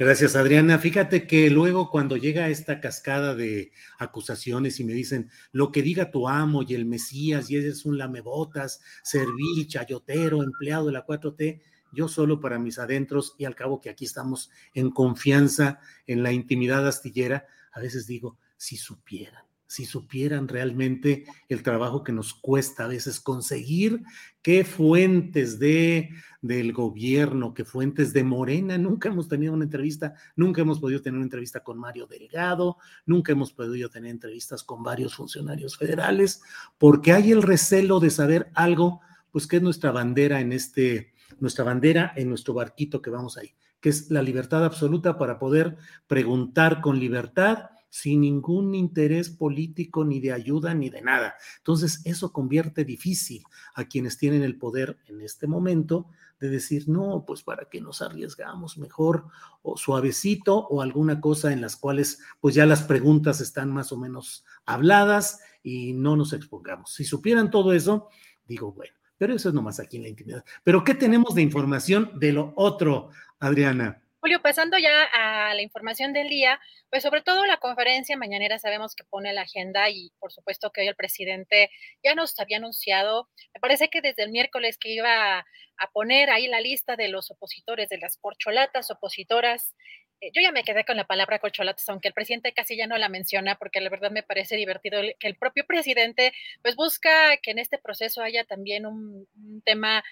Gracias, 0.00 0.34
Adriana. 0.34 0.78
Fíjate 0.78 1.26
que 1.26 1.50
luego 1.50 1.90
cuando 1.90 2.16
llega 2.16 2.48
esta 2.48 2.80
cascada 2.80 3.34
de 3.34 3.70
acusaciones 3.98 4.80
y 4.80 4.84
me 4.84 4.94
dicen 4.94 5.28
lo 5.52 5.70
que 5.70 5.82
diga 5.82 6.10
tu 6.10 6.26
amo 6.26 6.62
y 6.62 6.72
el 6.72 6.86
Mesías 6.86 7.50
y 7.50 7.56
eres 7.56 7.84
un 7.84 7.98
lamebotas, 7.98 8.80
servil, 9.02 9.68
chayotero, 9.68 10.42
empleado 10.42 10.86
de 10.86 10.92
la 10.92 11.04
4T, 11.04 11.60
yo 11.92 12.08
solo 12.08 12.40
para 12.40 12.58
mis 12.58 12.78
adentros 12.78 13.34
y 13.36 13.44
al 13.44 13.54
cabo 13.54 13.82
que 13.82 13.90
aquí 13.90 14.06
estamos 14.06 14.48
en 14.72 14.90
confianza 14.90 15.80
en 16.06 16.22
la 16.22 16.32
intimidad 16.32 16.88
astillera, 16.88 17.46
a 17.70 17.80
veces 17.80 18.06
digo, 18.06 18.38
si 18.56 18.78
supieran 18.78 19.49
si 19.70 19.86
supieran 19.86 20.48
realmente 20.48 21.26
el 21.48 21.62
trabajo 21.62 22.02
que 22.02 22.10
nos 22.10 22.34
cuesta 22.34 22.86
a 22.86 22.88
veces 22.88 23.20
conseguir, 23.20 24.02
qué 24.42 24.64
fuentes 24.64 25.60
de 25.60 26.10
del 26.42 26.72
gobierno, 26.72 27.54
qué 27.54 27.64
fuentes 27.64 28.12
de 28.12 28.24
Morena, 28.24 28.78
nunca 28.78 29.10
hemos 29.10 29.28
tenido 29.28 29.52
una 29.52 29.62
entrevista, 29.62 30.14
nunca 30.34 30.62
hemos 30.62 30.80
podido 30.80 31.00
tener 31.02 31.18
una 31.18 31.26
entrevista 31.26 31.60
con 31.62 31.78
Mario 31.78 32.08
Delgado, 32.08 32.78
nunca 33.06 33.30
hemos 33.30 33.52
podido 33.52 33.88
tener 33.88 34.10
entrevistas 34.10 34.64
con 34.64 34.82
varios 34.82 35.14
funcionarios 35.14 35.76
federales, 35.76 36.42
porque 36.76 37.12
hay 37.12 37.30
el 37.30 37.40
recelo 37.40 38.00
de 38.00 38.10
saber 38.10 38.50
algo, 38.54 39.00
pues 39.30 39.46
que 39.46 39.58
es 39.58 39.62
nuestra 39.62 39.92
bandera 39.92 40.40
en 40.40 40.52
este, 40.52 41.12
nuestra 41.38 41.62
bandera 41.62 42.12
en 42.16 42.28
nuestro 42.28 42.54
barquito 42.54 43.00
que 43.00 43.10
vamos 43.10 43.36
ahí, 43.36 43.54
que 43.80 43.90
es 43.90 44.10
la 44.10 44.20
libertad 44.20 44.64
absoluta 44.64 45.16
para 45.16 45.38
poder 45.38 45.76
preguntar 46.08 46.80
con 46.80 46.98
libertad 46.98 47.70
sin 47.90 48.22
ningún 48.22 48.74
interés 48.74 49.28
político, 49.28 50.04
ni 50.04 50.20
de 50.20 50.32
ayuda, 50.32 50.72
ni 50.72 50.88
de 50.88 51.02
nada. 51.02 51.34
Entonces, 51.58 52.00
eso 52.04 52.32
convierte 52.32 52.84
difícil 52.84 53.42
a 53.74 53.84
quienes 53.84 54.16
tienen 54.16 54.42
el 54.42 54.56
poder 54.56 54.98
en 55.06 55.20
este 55.20 55.46
momento 55.46 56.06
de 56.38 56.48
decir, 56.48 56.88
no, 56.88 57.24
pues 57.26 57.42
para 57.42 57.66
qué 57.66 57.80
nos 57.80 58.00
arriesgamos 58.00 58.78
mejor 58.78 59.26
o 59.62 59.76
suavecito 59.76 60.56
o 60.56 60.80
alguna 60.80 61.20
cosa 61.20 61.52
en 61.52 61.60
las 61.60 61.76
cuales 61.76 62.20
pues 62.40 62.54
ya 62.54 62.64
las 62.64 62.82
preguntas 62.82 63.42
están 63.42 63.70
más 63.70 63.92
o 63.92 63.98
menos 63.98 64.46
habladas 64.64 65.40
y 65.62 65.92
no 65.92 66.16
nos 66.16 66.32
expongamos. 66.32 66.94
Si 66.94 67.04
supieran 67.04 67.50
todo 67.50 67.74
eso, 67.74 68.08
digo, 68.48 68.72
bueno, 68.72 68.94
pero 69.18 69.34
eso 69.34 69.50
es 69.50 69.54
nomás 69.54 69.80
aquí 69.80 69.98
en 69.98 70.04
la 70.04 70.08
intimidad. 70.08 70.44
Pero 70.64 70.82
¿qué 70.82 70.94
tenemos 70.94 71.34
de 71.34 71.42
información 71.42 72.12
de 72.18 72.32
lo 72.32 72.54
otro, 72.56 73.10
Adriana? 73.38 74.02
Julio, 74.20 74.42
pasando 74.42 74.76
ya 74.76 75.04
a 75.14 75.54
la 75.54 75.62
información 75.62 76.12
del 76.12 76.28
día, 76.28 76.60
pues 76.90 77.02
sobre 77.02 77.22
todo 77.22 77.46
la 77.46 77.56
conferencia 77.56 78.18
mañanera 78.18 78.58
sabemos 78.58 78.94
que 78.94 79.02
pone 79.04 79.32
la 79.32 79.42
agenda 79.42 79.88
y 79.88 80.12
por 80.18 80.30
supuesto 80.30 80.70
que 80.70 80.82
hoy 80.82 80.88
el 80.88 80.94
presidente 80.94 81.70
ya 82.04 82.14
nos 82.14 82.38
había 82.38 82.58
anunciado, 82.58 83.30
me 83.54 83.60
parece 83.60 83.88
que 83.88 84.02
desde 84.02 84.22
el 84.24 84.30
miércoles 84.30 84.76
que 84.76 84.90
iba 84.90 85.38
a 85.38 85.90
poner 85.94 86.28
ahí 86.28 86.48
la 86.48 86.60
lista 86.60 86.96
de 86.96 87.08
los 87.08 87.30
opositores, 87.30 87.88
de 87.88 87.96
las 87.96 88.18
corcholatas 88.18 88.90
opositoras. 88.90 89.74
Eh, 90.20 90.30
yo 90.34 90.42
ya 90.42 90.52
me 90.52 90.64
quedé 90.64 90.84
con 90.84 90.98
la 90.98 91.06
palabra 91.06 91.38
corcholatas, 91.38 91.88
aunque 91.88 92.08
el 92.08 92.14
presidente 92.14 92.52
casi 92.52 92.76
ya 92.76 92.86
no 92.86 92.98
la 92.98 93.08
menciona, 93.08 93.54
porque 93.56 93.80
la 93.80 93.88
verdad 93.88 94.10
me 94.10 94.22
parece 94.22 94.56
divertido 94.56 95.00
que 95.18 95.28
el 95.28 95.36
propio 95.36 95.64
presidente 95.66 96.34
pues 96.60 96.76
busca 96.76 97.38
que 97.38 97.52
en 97.52 97.58
este 97.58 97.78
proceso 97.78 98.20
haya 98.22 98.44
también 98.44 98.84
un, 98.84 99.26
un 99.34 99.62
tema 99.62 100.04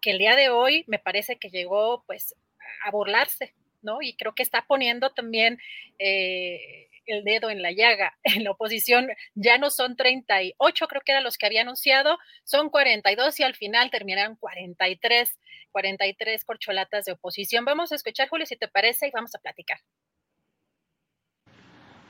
que 0.00 0.12
el 0.12 0.18
día 0.18 0.36
de 0.36 0.50
hoy 0.50 0.84
me 0.86 1.00
parece 1.00 1.36
que 1.36 1.50
llegó 1.50 2.04
pues 2.06 2.36
a 2.84 2.90
burlarse, 2.90 3.54
¿no? 3.82 4.02
Y 4.02 4.16
creo 4.16 4.34
que 4.34 4.42
está 4.42 4.66
poniendo 4.66 5.10
también 5.10 5.58
eh, 5.98 6.88
el 7.06 7.24
dedo 7.24 7.50
en 7.50 7.62
la 7.62 7.72
llaga. 7.72 8.16
En 8.24 8.44
la 8.44 8.52
oposición 8.52 9.08
ya 9.34 9.58
no 9.58 9.70
son 9.70 9.96
38, 9.96 10.88
creo 10.88 11.02
que 11.02 11.12
eran 11.12 11.24
los 11.24 11.36
que 11.36 11.46
había 11.46 11.62
anunciado, 11.62 12.18
son 12.44 12.70
42 12.70 13.40
y 13.40 13.42
al 13.42 13.54
final 13.54 13.90
terminarán 13.90 14.36
43, 14.36 15.38
43 15.72 16.44
corcholatas 16.44 17.04
de 17.04 17.12
oposición. 17.12 17.64
Vamos 17.64 17.92
a 17.92 17.96
escuchar, 17.96 18.28
Julio, 18.28 18.46
si 18.46 18.56
te 18.56 18.68
parece, 18.68 19.08
y 19.08 19.10
vamos 19.10 19.34
a 19.34 19.38
platicar. 19.38 19.78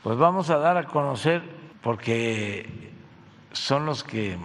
Pues 0.02 0.16
vamos 0.16 0.48
a 0.50 0.58
dar 0.58 0.76
a 0.76 0.84
conocer, 0.84 1.42
porque 1.82 2.66
son 3.52 3.84
los 3.84 4.02
que 4.02 4.38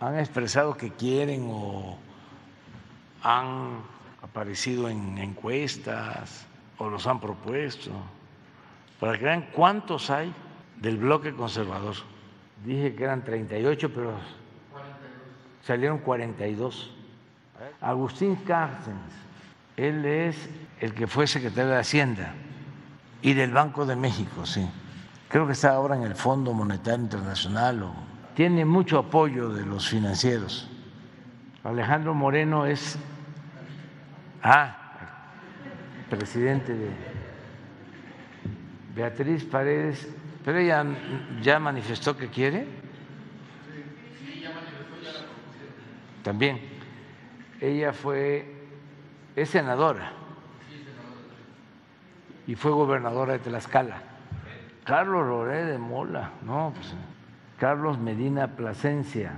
han 0.00 0.18
expresado 0.18 0.76
que 0.76 0.92
quieren 0.92 1.48
o 1.48 1.98
han 3.22 3.91
aparecido 4.32 4.88
en 4.88 5.18
encuestas 5.18 6.46
o 6.78 6.88
los 6.88 7.06
han 7.06 7.20
propuesto, 7.20 7.90
para 8.98 9.18
que 9.18 9.26
vean 9.26 9.46
cuántos 9.52 10.08
hay 10.08 10.32
del 10.80 10.96
bloque 10.96 11.34
conservador. 11.34 11.96
Dije 12.64 12.94
que 12.94 13.04
eran 13.04 13.22
38, 13.22 13.92
pero 13.94 14.14
salieron 15.62 15.98
42. 15.98 16.90
Agustín 17.82 18.36
Cárcenes, 18.36 19.12
él 19.76 20.04
es 20.06 20.48
el 20.80 20.94
que 20.94 21.06
fue 21.06 21.26
secretario 21.26 21.72
de 21.72 21.78
Hacienda 21.78 22.32
y 23.20 23.34
del 23.34 23.52
Banco 23.52 23.84
de 23.84 23.96
México, 23.96 24.46
sí. 24.46 24.66
Creo 25.28 25.46
que 25.46 25.52
está 25.52 25.74
ahora 25.74 25.94
en 25.94 26.04
el 26.04 26.14
Fondo 26.14 26.54
Monetario 26.54 27.04
Internacional. 27.04 27.92
Tiene 28.34 28.64
mucho 28.64 28.98
apoyo 28.98 29.50
de 29.50 29.66
los 29.66 29.88
financieros. 29.88 30.70
Alejandro 31.64 32.14
Moreno 32.14 32.64
es 32.66 32.98
Ah, 34.42 34.76
presidente 36.10 36.74
de 36.74 36.90
Beatriz 38.94 39.44
Paredes, 39.44 40.08
pero 40.44 40.58
ella 40.58 40.84
ya 41.40 41.58
manifestó 41.58 42.16
que 42.16 42.28
quiere. 42.28 42.66
También. 46.22 46.60
Ella 47.60 47.92
fue, 47.92 48.52
es 49.36 49.50
senadora. 49.50 50.12
Y 52.46 52.56
fue 52.56 52.72
gobernadora 52.72 53.34
de 53.34 53.38
Tlaxcala. 53.38 54.02
Carlos 54.84 55.26
Loré 55.26 55.64
de 55.64 55.78
Mola, 55.78 56.32
no, 56.44 56.72
pues, 56.74 56.92
Carlos 57.58 57.98
Medina 57.98 58.48
Plasencia, 58.48 59.34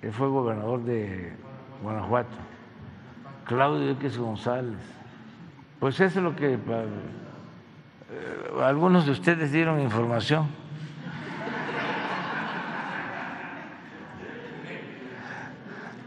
él 0.00 0.12
fue 0.12 0.28
gobernador 0.28 0.84
de 0.84 1.32
Guanajuato. 1.82 2.36
Claudio 3.46 3.92
X 3.92 4.18
González. 4.18 4.80
Pues 5.78 6.00
eso 6.00 6.18
es 6.18 6.24
lo 6.24 6.34
que 6.34 6.54
eh, 6.54 6.58
algunos 8.62 9.06
de 9.06 9.12
ustedes 9.12 9.52
dieron 9.52 9.80
información. 9.80 10.48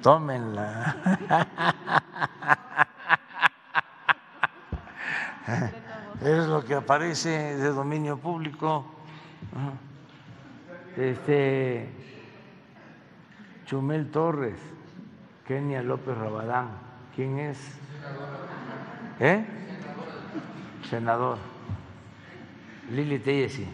Tómenla. 0.01 0.95
es 6.21 6.45
lo 6.47 6.65
que 6.65 6.75
aparece 6.75 7.55
de 7.57 7.69
dominio 7.69 8.17
público. 8.17 8.85
Este 10.97 11.89
Chumel 13.65 14.11
Torres, 14.11 14.59
Kenia 15.45 15.81
López 15.81 16.17
Rabadán. 16.17 16.88
¿Quién 17.19 17.37
es? 17.37 17.57
¿Eh? 19.19 19.43
Senador. 20.89 21.37
Lili 22.91 23.19
Tellesi, 23.19 23.65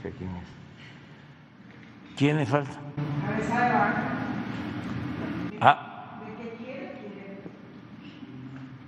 sé 0.00 0.12
quién 0.12 0.30
es. 0.36 2.16
¿Quién 2.16 2.36
le 2.36 2.46
falta? 2.46 2.78
Ah. 5.60 6.20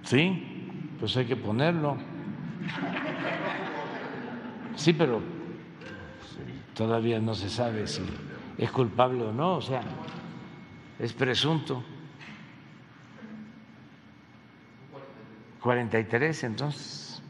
Sí, 0.04 0.94
pues 1.00 1.16
hay 1.16 1.24
que 1.26 1.34
ponerlo. 1.34 1.96
Sí, 4.76 4.92
pero 4.92 5.22
todavía 6.72 7.18
no 7.18 7.34
se 7.34 7.50
sabe 7.50 7.88
si 7.88 8.04
es 8.58 8.70
culpable 8.70 9.24
o 9.24 9.32
no, 9.32 9.56
o 9.56 9.60
sea, 9.60 9.82
es 11.00 11.12
presunto. 11.12 11.82
43 15.64 16.44
entonces. 16.44 17.22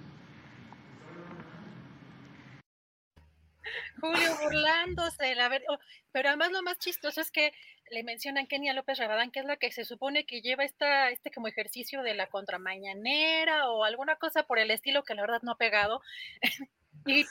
Julio 4.01 4.37
burlándose, 4.43 5.37
la 5.37 5.49
verdad, 5.49 5.67
oh, 5.71 5.79
pero 6.11 6.31
además 6.31 6.51
lo 6.51 6.63
más 6.63 6.79
chistoso 6.79 7.21
es 7.21 7.31
que 7.31 7.53
le 7.93 8.03
mencionan 8.03 8.49
Kenia 8.49 8.75
López 8.75 8.99
Rabadán, 8.99 9.31
que 9.31 9.39
es 9.39 9.47
la 9.47 9.57
que 9.57 9.71
se 9.71 9.85
supone 9.85 10.27
que 10.27 10.43
lleva 10.43 10.65
esta, 10.65 11.11
este 11.11 11.31
como 11.31 11.47
ejercicio 11.47 12.03
de 12.03 12.15
la 12.15 12.27
contramañanera 12.27 13.71
o 13.71 13.85
alguna 13.85 14.17
cosa 14.17 14.43
por 14.43 14.59
el 14.59 14.73
estilo 14.73 15.05
que 15.05 15.15
la 15.15 15.23
verdad 15.23 15.43
no 15.43 15.53
ha 15.53 15.57
pegado. 15.57 16.03
y 17.07 17.25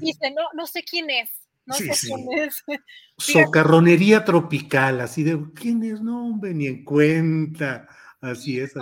dice, 0.00 0.32
no, 0.32 0.48
no 0.54 0.66
sé 0.66 0.82
quién 0.82 1.08
es. 1.08 1.30
No 1.66 1.74
sé 1.74 1.92
quién 2.00 2.26
es. 2.32 2.64
Socarronería 3.16 4.24
tropical, 4.24 5.00
así 5.00 5.22
de 5.22 5.38
quién 5.54 5.84
es, 5.84 6.00
no, 6.00 6.26
hombre, 6.26 6.52
ni 6.52 6.66
en 6.66 6.84
cuenta. 6.84 7.86
Así 8.22 8.58
es. 8.58 8.72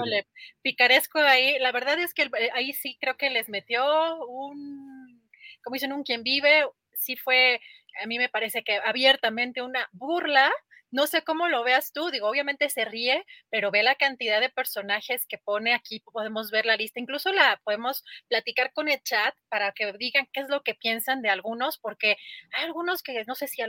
picaresco 0.62 1.18
ahí. 1.18 1.58
La 1.58 1.72
verdad 1.72 1.98
es 1.98 2.14
que 2.14 2.22
eh, 2.22 2.50
ahí 2.54 2.72
sí 2.72 2.96
creo 3.00 3.16
que 3.16 3.30
les 3.30 3.48
metió 3.48 4.24
un, 4.26 5.28
como 5.64 5.74
dicen, 5.74 5.92
un 5.92 6.04
quien 6.04 6.22
vive. 6.22 6.64
Sí 6.94 7.16
fue, 7.16 7.60
a 8.02 8.06
mí 8.06 8.18
me 8.18 8.28
parece 8.28 8.62
que 8.62 8.76
abiertamente 8.76 9.62
una 9.62 9.88
burla 9.92 10.52
no 10.90 11.06
sé 11.06 11.22
cómo 11.22 11.48
lo 11.48 11.62
veas 11.62 11.92
tú, 11.92 12.10
digo, 12.10 12.28
obviamente 12.28 12.68
se 12.68 12.84
ríe, 12.84 13.24
pero 13.48 13.70
ve 13.70 13.82
la 13.82 13.94
cantidad 13.94 14.40
de 14.40 14.48
personajes 14.48 15.26
que 15.26 15.38
pone 15.38 15.72
aquí, 15.72 16.00
podemos 16.00 16.50
ver 16.50 16.66
la 16.66 16.76
lista, 16.76 17.00
incluso 17.00 17.32
la 17.32 17.60
podemos 17.64 18.04
platicar 18.28 18.72
con 18.72 18.88
el 18.88 19.00
chat 19.02 19.34
para 19.48 19.72
que 19.72 19.92
digan 19.98 20.26
qué 20.32 20.40
es 20.40 20.48
lo 20.48 20.62
que 20.62 20.74
piensan 20.74 21.22
de 21.22 21.30
algunos, 21.30 21.78
porque 21.78 22.16
hay 22.52 22.64
algunos 22.64 23.02
que 23.02 23.24
no 23.24 23.34
sé 23.34 23.46
si 23.46 23.62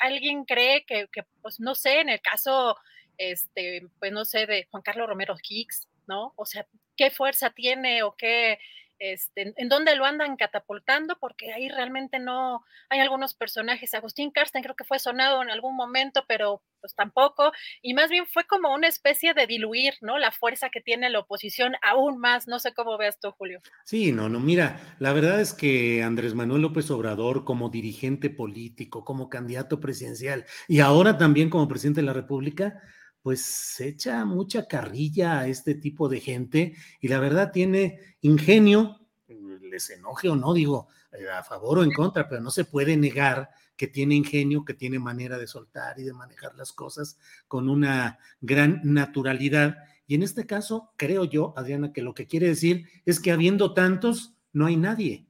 alguien 0.00 0.44
cree 0.44 0.84
que, 0.86 1.08
que, 1.12 1.24
pues 1.42 1.58
no 1.58 1.74
sé, 1.74 2.00
en 2.00 2.08
el 2.08 2.20
caso, 2.20 2.76
este, 3.20 3.86
pues 3.98 4.12
no 4.12 4.24
sé, 4.24 4.46
de 4.46 4.66
Juan 4.70 4.82
Carlos 4.82 5.06
Romero 5.06 5.36
Hicks, 5.46 5.86
¿no? 6.06 6.32
O 6.36 6.46
sea, 6.46 6.66
qué 6.96 7.10
fuerza 7.10 7.50
tiene 7.50 8.02
o 8.02 8.16
qué 8.16 8.58
este, 9.00 9.54
en 9.56 9.68
dónde 9.70 9.96
lo 9.96 10.04
andan 10.04 10.36
catapultando, 10.36 11.16
porque 11.18 11.52
ahí 11.52 11.70
realmente 11.70 12.18
no 12.18 12.62
hay 12.90 13.00
algunos 13.00 13.32
personajes. 13.32 13.94
Agustín 13.94 14.30
Karsten 14.30 14.62
creo 14.62 14.76
que 14.76 14.84
fue 14.84 14.98
sonado 14.98 15.42
en 15.42 15.50
algún 15.50 15.74
momento, 15.74 16.24
pero 16.28 16.62
pues 16.80 16.94
tampoco. 16.94 17.50
Y 17.80 17.94
más 17.94 18.10
bien 18.10 18.26
fue 18.26 18.44
como 18.44 18.74
una 18.74 18.88
especie 18.88 19.32
de 19.32 19.46
diluir, 19.46 19.94
¿no? 20.02 20.18
La 20.18 20.30
fuerza 20.30 20.68
que 20.68 20.82
tiene 20.82 21.08
la 21.08 21.20
oposición 21.20 21.76
aún 21.82 22.18
más. 22.18 22.46
No 22.46 22.58
sé 22.58 22.74
cómo 22.74 22.98
veas 22.98 23.18
tú, 23.18 23.30
Julio. 23.32 23.60
Sí, 23.84 24.12
no, 24.12 24.28
no, 24.28 24.38
mira, 24.38 24.96
la 24.98 25.14
verdad 25.14 25.40
es 25.40 25.54
que 25.54 26.02
Andrés 26.02 26.34
Manuel 26.34 26.60
López 26.60 26.90
Obrador, 26.90 27.44
como 27.44 27.70
dirigente 27.70 28.28
político, 28.28 29.04
como 29.04 29.30
candidato 29.30 29.80
presidencial 29.80 30.44
y 30.68 30.80
ahora 30.80 31.16
también 31.16 31.48
como 31.48 31.68
presidente 31.68 32.02
de 32.02 32.06
la 32.06 32.12
República, 32.12 32.82
pues 33.22 33.44
se 33.44 33.88
echa 33.88 34.24
mucha 34.24 34.66
carrilla 34.66 35.40
a 35.40 35.48
este 35.48 35.74
tipo 35.74 36.08
de 36.08 36.20
gente 36.20 36.74
y 37.00 37.08
la 37.08 37.20
verdad 37.20 37.52
tiene 37.52 38.00
ingenio, 38.22 39.00
les 39.28 39.90
enoje 39.90 40.28
o 40.28 40.36
no, 40.36 40.54
digo, 40.54 40.88
eh, 41.12 41.28
a 41.30 41.42
favor 41.42 41.78
o 41.78 41.84
en 41.84 41.92
contra, 41.92 42.28
pero 42.28 42.40
no 42.40 42.50
se 42.50 42.64
puede 42.64 42.96
negar 42.96 43.50
que 43.76 43.86
tiene 43.88 44.14
ingenio, 44.14 44.64
que 44.64 44.74
tiene 44.74 44.98
manera 44.98 45.38
de 45.38 45.46
soltar 45.46 45.98
y 45.98 46.04
de 46.04 46.12
manejar 46.12 46.54
las 46.54 46.72
cosas 46.72 47.18
con 47.46 47.68
una 47.68 48.18
gran 48.40 48.80
naturalidad. 48.84 49.76
Y 50.06 50.14
en 50.14 50.22
este 50.22 50.46
caso, 50.46 50.92
creo 50.96 51.24
yo, 51.24 51.54
Adriana, 51.56 51.92
que 51.92 52.02
lo 52.02 52.14
que 52.14 52.26
quiere 52.26 52.48
decir 52.48 52.86
es 53.06 53.20
que 53.20 53.32
habiendo 53.32 53.72
tantos, 53.72 54.34
no 54.52 54.66
hay 54.66 54.76
nadie. 54.76 55.26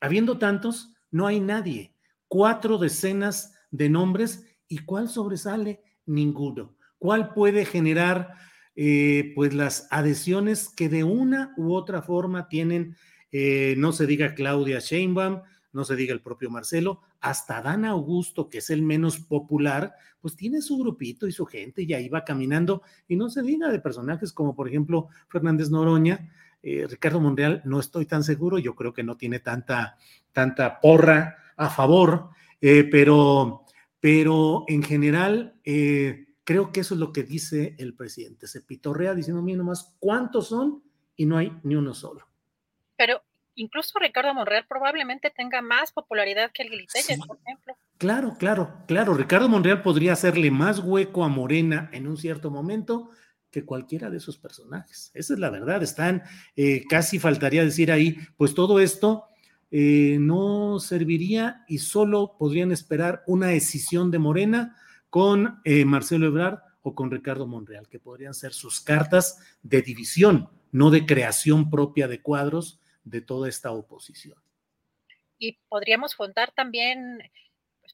Habiendo 0.00 0.38
tantos, 0.38 0.94
no 1.10 1.26
hay 1.26 1.40
nadie. 1.40 1.94
Cuatro 2.28 2.78
decenas 2.78 3.54
de 3.70 3.90
nombres 3.90 4.46
y 4.68 4.78
¿cuál 4.78 5.08
sobresale? 5.08 5.82
Ninguno 6.06 6.76
cuál 7.02 7.34
puede 7.34 7.64
generar 7.64 8.34
eh, 8.76 9.32
pues 9.34 9.54
las 9.54 9.88
adhesiones 9.90 10.68
que 10.68 10.88
de 10.88 11.02
una 11.02 11.52
u 11.56 11.74
otra 11.74 12.00
forma 12.00 12.46
tienen, 12.46 12.94
eh, 13.32 13.74
no 13.76 13.90
se 13.90 14.06
diga 14.06 14.36
Claudia 14.36 14.78
Sheinbaum, 14.78 15.40
no 15.72 15.84
se 15.84 15.96
diga 15.96 16.14
el 16.14 16.20
propio 16.20 16.48
Marcelo, 16.48 17.00
hasta 17.20 17.60
Dan 17.60 17.86
Augusto, 17.86 18.48
que 18.48 18.58
es 18.58 18.70
el 18.70 18.82
menos 18.82 19.18
popular, 19.18 19.96
pues 20.20 20.36
tiene 20.36 20.62
su 20.62 20.78
grupito 20.78 21.26
y 21.26 21.32
su 21.32 21.44
gente 21.44 21.82
y 21.82 21.92
ahí 21.92 22.08
va 22.08 22.22
caminando, 22.22 22.82
y 23.08 23.16
no 23.16 23.30
se 23.30 23.42
diga 23.42 23.68
de 23.68 23.80
personajes 23.80 24.32
como 24.32 24.54
por 24.54 24.68
ejemplo 24.68 25.08
Fernández 25.28 25.70
Noroña, 25.70 26.30
eh, 26.62 26.86
Ricardo 26.88 27.18
Monreal, 27.18 27.62
no 27.64 27.80
estoy 27.80 28.06
tan 28.06 28.22
seguro, 28.22 28.60
yo 28.60 28.76
creo 28.76 28.92
que 28.92 29.02
no 29.02 29.16
tiene 29.16 29.40
tanta, 29.40 29.96
tanta 30.30 30.78
porra 30.78 31.36
a 31.56 31.68
favor, 31.68 32.28
pero, 32.60 33.64
pero 33.98 34.62
en 34.68 34.84
general... 34.84 35.56
Creo 36.44 36.72
que 36.72 36.80
eso 36.80 36.94
es 36.94 37.00
lo 37.00 37.12
que 37.12 37.22
dice 37.22 37.76
el 37.78 37.94
presidente. 37.94 38.46
Se 38.46 38.60
pitorrea 38.60 39.14
diciendo, 39.14 39.42
mira 39.42 39.58
nomás, 39.58 39.94
¿cuántos 40.00 40.48
son? 40.48 40.82
Y 41.16 41.26
no 41.26 41.36
hay 41.36 41.52
ni 41.62 41.76
uno 41.76 41.94
solo. 41.94 42.26
Pero 42.96 43.22
incluso 43.54 43.98
Ricardo 43.98 44.34
Monreal 44.34 44.66
probablemente 44.66 45.30
tenga 45.30 45.62
más 45.62 45.92
popularidad 45.92 46.50
que 46.52 46.62
el 46.62 46.70
Lili 46.70 46.86
por 47.26 47.38
ejemplo. 47.44 47.76
Claro, 47.98 48.36
claro, 48.38 48.74
claro. 48.88 49.14
Ricardo 49.14 49.48
Monreal 49.48 49.82
podría 49.82 50.14
hacerle 50.14 50.50
más 50.50 50.80
hueco 50.80 51.22
a 51.22 51.28
Morena 51.28 51.88
en 51.92 52.08
un 52.08 52.16
cierto 52.16 52.50
momento 52.50 53.10
que 53.50 53.64
cualquiera 53.64 54.10
de 54.10 54.16
esos 54.16 54.38
personajes. 54.38 55.12
Esa 55.14 55.34
es 55.34 55.38
la 55.38 55.50
verdad. 55.50 55.82
Están, 55.82 56.22
eh, 56.56 56.84
casi 56.88 57.18
faltaría 57.18 57.64
decir 57.64 57.92
ahí, 57.92 58.16
pues 58.36 58.54
todo 58.54 58.80
esto 58.80 59.26
eh, 59.70 60.16
no 60.18 60.80
serviría 60.80 61.64
y 61.68 61.78
solo 61.78 62.36
podrían 62.38 62.72
esperar 62.72 63.22
una 63.26 63.48
decisión 63.48 64.10
de 64.10 64.18
Morena 64.18 64.76
con 65.12 65.60
eh, 65.66 65.84
Marcelo 65.84 66.26
Ebrard 66.28 66.60
o 66.80 66.94
con 66.94 67.10
Ricardo 67.10 67.46
Monreal, 67.46 67.86
que 67.86 67.98
podrían 67.98 68.32
ser 68.32 68.54
sus 68.54 68.80
cartas 68.80 69.38
de 69.62 69.82
división, 69.82 70.48
no 70.70 70.88
de 70.88 71.04
creación 71.04 71.68
propia 71.68 72.08
de 72.08 72.22
cuadros 72.22 72.80
de 73.04 73.20
toda 73.20 73.46
esta 73.46 73.72
oposición. 73.72 74.38
Y 75.36 75.58
podríamos 75.68 76.14
juntar 76.14 76.52
también 76.52 77.18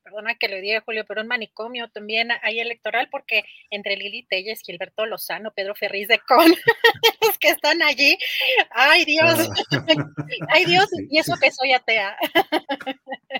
perdona 0.08 0.36
que 0.36 0.48
le 0.48 0.60
diga 0.60 0.80
Julio, 0.80 1.04
pero 1.06 1.20
un 1.20 1.28
manicomio 1.28 1.88
también 1.88 2.30
hay 2.42 2.60
electoral 2.60 3.08
porque 3.10 3.44
entre 3.70 3.96
Lili 3.96 4.22
Telles, 4.24 4.62
Gilberto 4.62 5.04
Lozano, 5.04 5.52
Pedro 5.52 5.74
Ferriz 5.74 6.08
de 6.08 6.18
Con, 6.20 6.46
los 7.20 7.38
que 7.38 7.48
están 7.48 7.82
allí, 7.82 8.16
ay 8.70 9.04
Dios, 9.04 9.50
ah. 9.72 9.84
ay 10.48 10.64
Dios, 10.64 10.88
y 11.10 11.18
eso 11.18 11.34
que 11.40 11.50
soy 11.50 11.72
atea. 11.72 12.16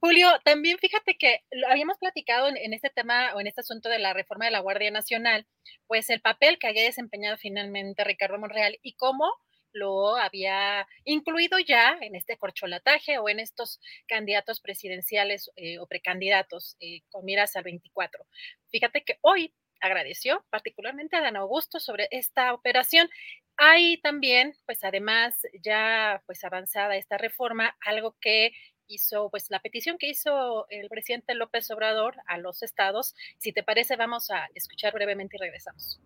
Julio, 0.00 0.28
también 0.44 0.78
fíjate 0.78 1.16
que 1.16 1.42
habíamos 1.68 1.98
platicado 1.98 2.48
en, 2.48 2.72
este 2.72 2.90
tema 2.90 3.34
o 3.34 3.40
en 3.40 3.48
este 3.48 3.62
asunto 3.62 3.88
de 3.88 3.98
la 3.98 4.12
reforma 4.12 4.44
de 4.44 4.52
la 4.52 4.60
Guardia 4.60 4.90
Nacional, 4.90 5.46
pues 5.86 6.10
el 6.10 6.20
papel 6.20 6.58
que 6.58 6.68
haya 6.68 6.82
desempeñado 6.82 7.36
finalmente 7.38 8.04
Ricardo 8.04 8.38
Monreal 8.38 8.78
y 8.82 8.94
cómo 8.94 9.32
lo 9.72 10.16
había 10.16 10.86
incluido 11.04 11.58
ya 11.58 11.98
en 12.00 12.14
este 12.14 12.36
corcholataje 12.36 13.18
o 13.18 13.28
en 13.28 13.40
estos 13.40 13.80
candidatos 14.06 14.60
presidenciales 14.60 15.50
eh, 15.56 15.78
o 15.78 15.86
precandidatos 15.86 16.76
eh, 16.80 17.02
con 17.10 17.24
miras 17.24 17.56
al 17.56 17.64
24. 17.64 18.26
Fíjate 18.70 19.04
que 19.04 19.18
hoy 19.22 19.54
agradeció 19.80 20.44
particularmente 20.50 21.16
a 21.16 21.20
Dan 21.20 21.36
Augusto 21.36 21.80
sobre 21.80 22.08
esta 22.10 22.52
operación. 22.52 23.08
Hay 23.56 24.00
también, 24.00 24.54
pues 24.66 24.84
además 24.84 25.40
ya 25.62 26.22
pues 26.26 26.44
avanzada 26.44 26.96
esta 26.96 27.18
reforma, 27.18 27.76
algo 27.80 28.16
que 28.20 28.52
hizo, 28.86 29.30
pues 29.30 29.50
la 29.50 29.60
petición 29.60 29.98
que 29.98 30.08
hizo 30.08 30.66
el 30.70 30.88
presidente 30.88 31.34
López 31.34 31.70
Obrador 31.70 32.16
a 32.26 32.38
los 32.38 32.62
estados. 32.62 33.14
Si 33.38 33.52
te 33.52 33.62
parece, 33.62 33.96
vamos 33.96 34.30
a 34.30 34.48
escuchar 34.54 34.94
brevemente 34.94 35.36
y 35.36 35.40
regresamos. 35.40 36.00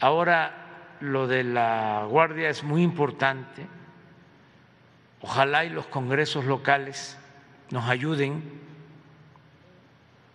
Ahora 0.00 0.69
lo 1.00 1.26
de 1.26 1.44
la 1.44 2.06
Guardia 2.08 2.48
es 2.50 2.62
muy 2.62 2.82
importante. 2.82 3.66
Ojalá 5.22 5.64
y 5.64 5.70
los 5.70 5.86
congresos 5.86 6.44
locales 6.44 7.18
nos 7.70 7.88
ayuden, 7.88 8.60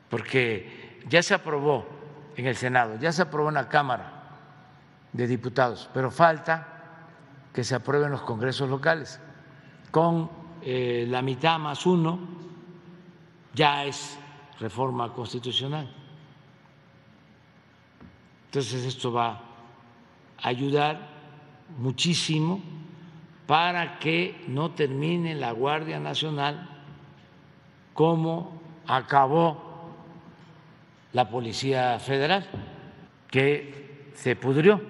porque 0.09 1.01
ya 1.07 1.23
se 1.23 1.33
aprobó 1.33 1.87
en 2.35 2.47
el 2.47 2.55
Senado, 2.55 2.97
ya 2.99 3.11
se 3.11 3.21
aprobó 3.21 3.49
en 3.49 3.55
la 3.55 3.69
Cámara 3.69 4.11
de 5.13 5.27
Diputados, 5.27 5.89
pero 5.93 6.11
falta 6.11 6.67
que 7.53 7.63
se 7.63 7.75
aprueben 7.75 8.11
los 8.11 8.21
congresos 8.21 8.69
locales. 8.69 9.19
con 9.91 10.29
eh, 10.61 11.05
la 11.07 11.21
mitad 11.21 11.57
más 11.57 11.85
uno, 11.85 12.19
ya 13.53 13.85
es 13.85 14.17
reforma 14.59 15.13
constitucional. 15.13 15.89
Entonces 18.47 18.83
esto 18.83 19.13
va 19.13 19.54
ayudar 20.41 21.09
muchísimo 21.77 22.61
para 23.47 23.99
que 23.99 24.43
no 24.47 24.71
termine 24.71 25.35
la 25.35 25.51
Guardia 25.51 25.99
Nacional 25.99 26.69
como 27.93 28.61
acabó 28.87 29.65
la 31.13 31.29
Policía 31.29 31.97
Federal, 31.99 32.45
que 33.31 34.11
se 34.15 34.35
pudrió 34.35 34.81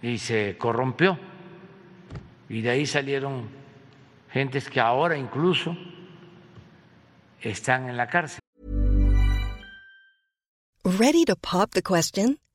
y 0.00 0.18
se 0.18 0.56
corrompió. 0.56 1.18
Y 2.48 2.62
de 2.62 2.70
ahí 2.70 2.86
salieron 2.86 3.48
gentes 4.30 4.68
que 4.68 4.80
ahora 4.80 5.16
incluso 5.16 5.76
están 7.40 7.88
en 7.88 7.96
la 7.96 8.08
cárcel. 8.08 8.40
Ready 10.84 11.24
to 11.26 11.36
pop 11.36 11.70
the 11.72 11.82
question? 11.82 12.41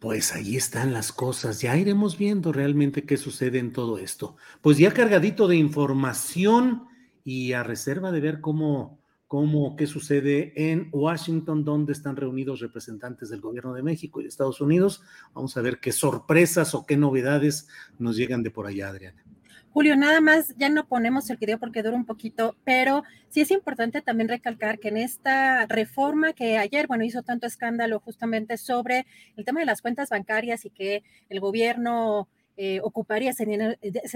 Pues 0.00 0.34
ahí 0.34 0.56
están 0.56 0.92
las 0.92 1.12
cosas. 1.12 1.60
Ya 1.60 1.76
iremos 1.76 2.16
viendo 2.16 2.52
realmente 2.52 3.04
qué 3.04 3.16
sucede 3.16 3.58
en 3.58 3.72
todo 3.72 3.98
esto. 3.98 4.36
Pues 4.62 4.78
ya 4.78 4.92
cargadito 4.92 5.46
de 5.46 5.56
información 5.56 6.84
y 7.22 7.52
a 7.52 7.62
reserva 7.62 8.10
de 8.10 8.20
ver 8.20 8.40
cómo 8.40 9.00
cómo 9.30 9.76
qué 9.76 9.86
sucede 9.86 10.54
en 10.56 10.88
Washington, 10.90 11.64
donde 11.64 11.92
están 11.92 12.16
reunidos 12.16 12.58
representantes 12.58 13.28
del 13.28 13.40
gobierno 13.40 13.72
de 13.74 13.84
México 13.84 14.18
y 14.18 14.24
de 14.24 14.28
Estados 14.28 14.60
Unidos. 14.60 15.02
Vamos 15.34 15.56
a 15.56 15.60
ver 15.60 15.78
qué 15.78 15.92
sorpresas 15.92 16.74
o 16.74 16.84
qué 16.84 16.96
novedades 16.96 17.68
nos 17.96 18.16
llegan 18.16 18.42
de 18.42 18.50
por 18.50 18.66
allá, 18.66 18.88
Adriana. 18.88 19.22
Julio, 19.72 19.94
nada 19.94 20.20
más, 20.20 20.56
ya 20.56 20.68
no 20.68 20.88
ponemos 20.88 21.30
el 21.30 21.36
video 21.36 21.58
porque 21.58 21.84
dura 21.84 21.94
un 21.94 22.04
poquito, 22.04 22.56
pero 22.64 23.04
sí 23.28 23.40
es 23.40 23.52
importante 23.52 24.02
también 24.02 24.28
recalcar 24.28 24.80
que 24.80 24.88
en 24.88 24.96
esta 24.96 25.64
reforma 25.66 26.32
que 26.32 26.58
ayer, 26.58 26.88
bueno, 26.88 27.04
hizo 27.04 27.22
tanto 27.22 27.46
escándalo 27.46 28.00
justamente 28.00 28.56
sobre 28.56 29.06
el 29.36 29.44
tema 29.44 29.60
de 29.60 29.66
las 29.66 29.80
cuentas 29.80 30.08
bancarias 30.08 30.64
y 30.64 30.70
que 30.70 31.04
el 31.28 31.38
gobierno 31.38 32.26
eh, 32.56 32.80
ocuparía 32.82 33.30
ese 33.30 33.46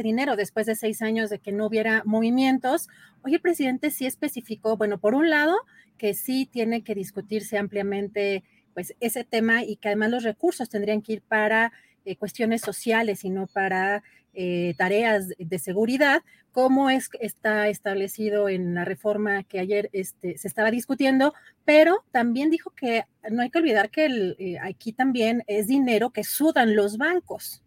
dinero, 0.03 0.35
después 0.35 0.67
de 0.67 0.75
seis 0.75 1.03
años 1.03 1.31
de 1.31 1.39
que 1.39 1.53
no 1.53 1.67
hubiera 1.67 2.03
movimientos. 2.05 2.89
Hoy 3.23 3.35
el 3.35 3.41
presidente 3.41 3.93
sí 3.93 4.07
especificó, 4.07 4.77
bueno, 4.77 4.99
por 4.99 5.15
un 5.15 5.31
lado, 5.31 5.55
que 5.99 6.15
sí 6.15 6.47
tiene 6.47 6.83
que 6.83 6.97
discutirse 6.97 7.59
ampliamente 7.59 8.43
pues 8.75 8.97
ese 8.99 9.23
tema 9.23 9.63
y 9.63 9.77
que 9.77 9.87
además 9.87 10.11
los 10.11 10.25
recursos 10.25 10.69
tendrían 10.69 11.01
que 11.01 11.13
ir 11.13 11.23
para 11.23 11.73
eh, 12.05 12.17
cuestiones 12.17 12.61
sociales 12.61 13.25
y 13.25 13.31
no 13.31 13.47
para 13.47 14.03
eh, 14.33 14.75
tareas 14.77 15.29
de 15.39 15.59
seguridad, 15.59 16.23
como 16.53 16.91
es, 16.91 17.09
está 17.21 17.69
establecido 17.69 18.49
en 18.49 18.75
la 18.75 18.85
reforma 18.85 19.43
que 19.45 19.59
ayer 19.59 19.91
este, 19.93 20.39
se 20.39 20.49
estaba 20.49 20.71
discutiendo, 20.71 21.35
pero 21.65 22.05
también 22.13 22.51
dijo 22.51 22.71
que 22.71 23.05
no 23.31 23.43
hay 23.43 23.51
que 23.51 23.59
olvidar 23.59 23.91
que 23.91 24.59
aquí 24.63 24.93
también 24.93 25.43
es 25.47 25.67
dinero 25.67 26.11
que 26.11 26.25
sudan 26.25 26.77
los 26.77 26.97
bancos. 26.97 27.65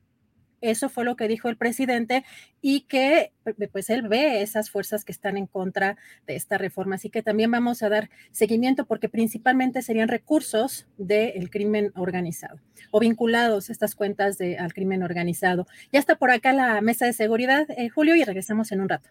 Eso 0.61 0.89
fue 0.89 1.05
lo 1.05 1.15
que 1.15 1.27
dijo 1.27 1.49
el 1.49 1.57
presidente 1.57 2.23
y 2.61 2.81
que 2.81 3.31
pues 3.71 3.89
él 3.89 4.07
ve 4.07 4.41
esas 4.41 4.69
fuerzas 4.69 5.05
que 5.05 5.11
están 5.11 5.37
en 5.37 5.47
contra 5.47 5.97
de 6.25 6.35
esta 6.35 6.57
reforma. 6.57 6.95
Así 6.95 7.09
que 7.09 7.21
también 7.21 7.51
vamos 7.51 7.83
a 7.83 7.89
dar 7.89 8.09
seguimiento 8.31 8.85
porque 8.85 9.09
principalmente 9.09 9.81
serían 9.81 10.07
recursos 10.07 10.87
del 10.97 11.49
crimen 11.49 11.91
organizado 11.95 12.59
o 12.91 12.99
vinculados 12.99 13.69
estas 13.69 13.95
cuentas 13.95 14.37
de, 14.37 14.57
al 14.57 14.73
crimen 14.73 15.03
organizado. 15.03 15.67
Ya 15.91 15.99
está 15.99 16.15
por 16.15 16.31
acá 16.31 16.53
la 16.53 16.81
mesa 16.81 17.05
de 17.05 17.13
seguridad, 17.13 17.67
eh, 17.71 17.89
Julio, 17.89 18.15
y 18.15 18.23
regresamos 18.23 18.71
en 18.71 18.81
un 18.81 18.89
rato. 18.89 19.09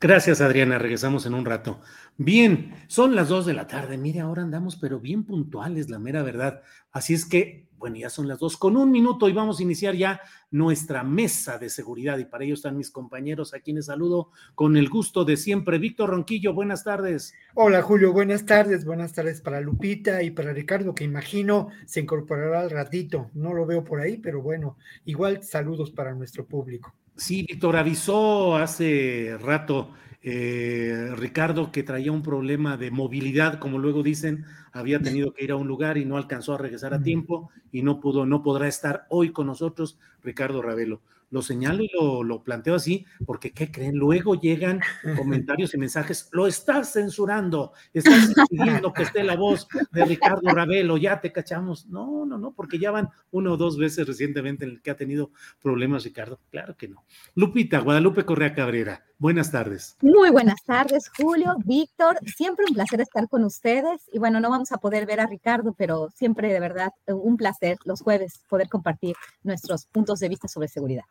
Gracias, 0.00 0.40
Adriana. 0.40 0.78
Regresamos 0.78 1.26
en 1.26 1.34
un 1.34 1.44
rato. 1.44 1.80
Bien, 2.18 2.74
son 2.86 3.14
las 3.14 3.28
dos 3.28 3.46
de 3.46 3.54
la 3.54 3.66
tarde. 3.66 3.96
Mire, 3.96 4.20
ahora 4.20 4.42
andamos, 4.42 4.76
pero 4.76 5.00
bien 5.00 5.24
puntuales, 5.24 5.88
la 5.88 5.98
mera 5.98 6.22
verdad. 6.22 6.62
Así 6.92 7.14
es 7.14 7.24
que, 7.24 7.65
bueno, 7.78 7.96
ya 7.96 8.10
son 8.10 8.28
las 8.28 8.38
dos 8.38 8.56
con 8.56 8.76
un 8.76 8.90
minuto 8.90 9.28
y 9.28 9.32
vamos 9.32 9.58
a 9.58 9.62
iniciar 9.62 9.94
ya 9.94 10.20
nuestra 10.50 11.02
mesa 11.02 11.58
de 11.58 11.68
seguridad. 11.68 12.18
Y 12.18 12.24
para 12.24 12.44
ello 12.44 12.54
están 12.54 12.76
mis 12.76 12.90
compañeros 12.90 13.54
a 13.54 13.60
quienes 13.60 13.86
saludo 13.86 14.30
con 14.54 14.76
el 14.76 14.88
gusto 14.88 15.24
de 15.24 15.36
siempre. 15.36 15.78
Víctor 15.78 16.10
Ronquillo, 16.10 16.54
buenas 16.54 16.84
tardes. 16.84 17.34
Hola, 17.54 17.82
Julio, 17.82 18.12
buenas 18.12 18.46
tardes. 18.46 18.84
Buenas 18.84 19.12
tardes 19.12 19.40
para 19.40 19.60
Lupita 19.60 20.22
y 20.22 20.30
para 20.30 20.52
Ricardo, 20.52 20.94
que 20.94 21.04
imagino 21.04 21.68
se 21.84 22.00
incorporará 22.00 22.60
al 22.60 22.70
ratito. 22.70 23.30
No 23.34 23.52
lo 23.52 23.66
veo 23.66 23.84
por 23.84 24.00
ahí, 24.00 24.18
pero 24.18 24.42
bueno, 24.42 24.76
igual 25.04 25.42
saludos 25.42 25.90
para 25.90 26.14
nuestro 26.14 26.46
público. 26.46 26.94
Sí, 27.16 27.46
Víctor, 27.48 27.76
avisó 27.76 28.56
hace 28.56 29.36
rato 29.40 29.90
eh, 30.28 31.12
Ricardo 31.14 31.70
que 31.70 31.84
traía 31.84 32.10
un 32.10 32.24
problema 32.24 32.76
de 32.76 32.90
movilidad, 32.90 33.60
como 33.60 33.78
luego 33.78 34.02
dicen, 34.02 34.44
había 34.72 34.98
tenido 35.00 35.32
que 35.32 35.44
ir 35.44 35.52
a 35.52 35.56
un 35.56 35.68
lugar 35.68 35.98
y 35.98 36.04
no 36.04 36.16
alcanzó 36.16 36.54
a 36.54 36.58
regresar 36.58 36.92
a 36.94 37.00
tiempo 37.00 37.48
y 37.70 37.82
no 37.82 38.00
pudo, 38.00 38.26
no 38.26 38.42
podrá 38.42 38.66
estar 38.66 39.06
hoy 39.08 39.30
con 39.30 39.46
nosotros, 39.46 40.00
Ricardo 40.24 40.62
Ravelo 40.62 41.00
lo 41.30 41.42
señalo 41.42 41.82
y 41.82 41.90
lo, 41.92 42.42
planteo 42.42 42.74
así, 42.74 43.04
porque 43.24 43.52
¿qué 43.52 43.70
creen? 43.70 43.96
Luego 43.96 44.40
llegan 44.40 44.80
comentarios 45.16 45.74
y 45.74 45.78
mensajes, 45.78 46.28
lo 46.32 46.46
estás 46.46 46.92
censurando, 46.92 47.72
estás 47.92 48.32
pidiendo 48.48 48.92
que 48.92 49.02
esté 49.02 49.24
la 49.24 49.36
voz 49.36 49.66
de 49.90 50.04
Ricardo 50.04 50.48
Ravelo, 50.50 50.96
ya 50.96 51.20
te 51.20 51.32
cachamos. 51.32 51.86
No, 51.86 52.24
no, 52.24 52.38
no, 52.38 52.52
porque 52.52 52.78
ya 52.78 52.90
van 52.90 53.08
una 53.30 53.52
o 53.52 53.56
dos 53.56 53.76
veces 53.76 54.06
recientemente 54.06 54.64
en 54.64 54.72
el 54.72 54.82
que 54.82 54.90
ha 54.90 54.96
tenido 54.96 55.32
problemas 55.60 56.04
Ricardo. 56.04 56.40
Claro 56.50 56.76
que 56.76 56.88
no. 56.88 57.04
Lupita, 57.34 57.80
Guadalupe 57.80 58.24
Correa 58.24 58.54
Cabrera, 58.54 59.04
buenas 59.18 59.50
tardes. 59.50 59.96
Muy 60.00 60.30
buenas 60.30 60.62
tardes, 60.64 61.10
Julio, 61.16 61.56
Víctor, 61.64 62.18
siempre 62.36 62.64
un 62.68 62.74
placer 62.74 63.00
estar 63.00 63.28
con 63.28 63.44
ustedes 63.44 64.02
y 64.12 64.18
bueno, 64.18 64.40
no 64.40 64.50
vamos 64.50 64.72
a 64.72 64.78
poder 64.78 65.06
ver 65.06 65.20
a 65.20 65.26
Ricardo, 65.26 65.74
pero 65.76 66.08
siempre 66.14 66.52
de 66.52 66.60
verdad 66.60 66.90
un 67.06 67.36
placer 67.36 67.78
los 67.84 68.02
jueves 68.02 68.40
poder 68.48 68.68
compartir 68.68 69.16
nuestros 69.42 69.86
puntos 69.86 70.20
de 70.20 70.28
vista 70.28 70.48
sobre 70.48 70.68
seguridad. 70.68 71.04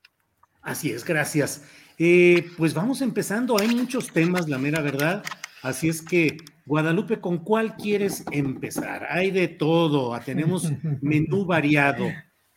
Así 0.61 0.91
es, 0.91 1.05
gracias. 1.05 1.63
Eh, 1.97 2.49
pues 2.57 2.73
vamos 2.73 3.01
empezando, 3.01 3.57
hay 3.59 3.73
muchos 3.73 4.11
temas, 4.11 4.49
la 4.49 4.57
mera 4.57 4.81
verdad. 4.81 5.23
Así 5.61 5.89
es 5.89 6.01
que, 6.01 6.37
Guadalupe, 6.65 7.19
¿con 7.19 7.39
cuál 7.39 7.75
quieres 7.75 8.23
empezar? 8.31 9.07
Hay 9.09 9.31
de 9.31 9.47
todo, 9.47 10.19
tenemos 10.25 10.69
menú 11.01 11.45
variado. 11.45 12.05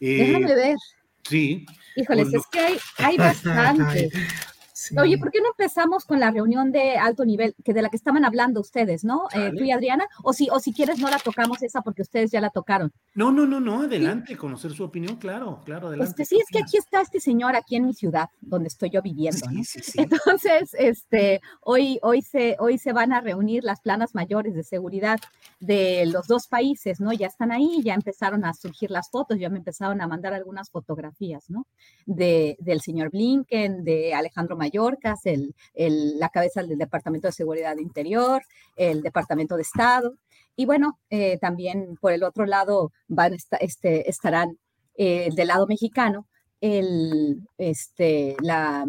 Eh, 0.00 0.26
Déjame 0.26 0.54
ver. 0.54 0.76
Sí. 1.24 1.66
Híjoles, 1.96 2.32
es 2.32 2.46
que 2.50 2.58
hay, 2.58 2.78
hay 2.98 3.16
bastante. 3.18 4.10
Oye, 5.00 5.18
¿por 5.18 5.30
qué 5.30 5.40
no 5.40 5.48
empezamos 5.48 6.04
con 6.04 6.20
la 6.20 6.30
reunión 6.30 6.72
de 6.72 6.96
alto 6.96 7.24
nivel, 7.24 7.54
que 7.64 7.74
de 7.74 7.82
la 7.82 7.88
que 7.88 7.96
estaban 7.96 8.24
hablando 8.24 8.60
ustedes, 8.60 9.04
¿no? 9.04 9.28
Eh, 9.34 9.50
tú 9.56 9.64
y 9.64 9.72
Adriana, 9.72 10.06
o 10.22 10.32
si, 10.32 10.48
o 10.50 10.60
si 10.60 10.72
quieres 10.72 10.98
no 10.98 11.10
la 11.10 11.18
tocamos 11.18 11.62
esa 11.62 11.82
porque 11.82 12.02
ustedes 12.02 12.30
ya 12.30 12.40
la 12.40 12.50
tocaron. 12.50 12.92
No, 13.14 13.32
no, 13.32 13.46
no, 13.46 13.60
no, 13.60 13.82
adelante, 13.82 14.36
conocer 14.36 14.72
su 14.72 14.84
opinión, 14.84 15.16
claro, 15.16 15.60
claro, 15.64 15.88
adelante. 15.88 16.22
Este, 16.22 16.24
sí, 16.24 16.40
es 16.40 16.48
que 16.50 16.60
aquí 16.60 16.76
está 16.76 17.00
este 17.00 17.20
señor, 17.20 17.56
aquí 17.56 17.76
en 17.76 17.86
mi 17.86 17.94
ciudad, 17.94 18.28
donde 18.40 18.68
estoy 18.68 18.90
yo 18.90 19.02
viviendo. 19.02 19.46
Entonces, 19.94 20.74
este, 20.78 21.40
hoy, 21.60 21.98
hoy, 22.02 22.22
se, 22.22 22.56
hoy 22.60 22.78
se 22.78 22.92
van 22.92 23.12
a 23.12 23.20
reunir 23.20 23.64
las 23.64 23.80
planas 23.80 24.14
mayores 24.14 24.54
de 24.54 24.62
seguridad 24.62 25.18
de 25.60 26.06
los 26.06 26.28
dos 26.28 26.46
países, 26.46 27.00
¿no? 27.00 27.12
Ya 27.12 27.26
están 27.26 27.50
ahí, 27.50 27.82
ya 27.82 27.94
empezaron 27.94 28.44
a 28.44 28.54
surgir 28.54 28.90
las 28.90 29.10
fotos, 29.10 29.38
ya 29.38 29.48
me 29.48 29.58
empezaron 29.58 30.00
a 30.00 30.06
mandar 30.06 30.34
algunas 30.34 30.70
fotografías, 30.70 31.50
¿no? 31.50 31.66
De, 32.06 32.56
del 32.60 32.80
señor 32.80 33.10
Blinken, 33.10 33.82
de 33.82 34.14
Alejandro 34.14 34.56
Mayor 34.56 34.68
el, 35.24 36.18
la 36.18 36.28
cabeza 36.28 36.62
del 36.62 36.78
Departamento 36.78 37.28
de 37.28 37.32
Seguridad 37.32 37.76
Interior, 37.78 38.42
el 38.76 39.02
Departamento 39.02 39.56
de 39.56 39.62
Estado. 39.62 40.14
Y 40.56 40.66
bueno, 40.66 40.98
eh, 41.10 41.38
también 41.38 41.96
por 42.00 42.12
el 42.12 42.22
otro 42.22 42.46
lado 42.46 42.92
van 43.06 43.36
este, 43.60 44.08
estarán 44.08 44.58
eh, 44.96 45.30
del 45.34 45.48
lado 45.48 45.66
mexicano 45.66 46.26
el, 46.60 47.40
este, 47.56 48.36
la, 48.42 48.84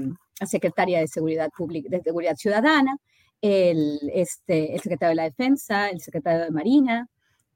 secretaria 0.45 0.99
de 0.99 1.07
Seguridad 1.07 1.49
Pública, 1.55 1.89
de 1.89 2.01
Seguridad 2.01 2.35
Ciudadana, 2.37 2.97
el, 3.41 3.99
este, 4.13 4.73
el 4.73 4.79
secretario 4.79 5.09
de 5.09 5.15
la 5.15 5.23
Defensa, 5.23 5.89
el 5.89 5.99
secretario 5.99 6.45
de 6.45 6.51
Marina, 6.51 7.07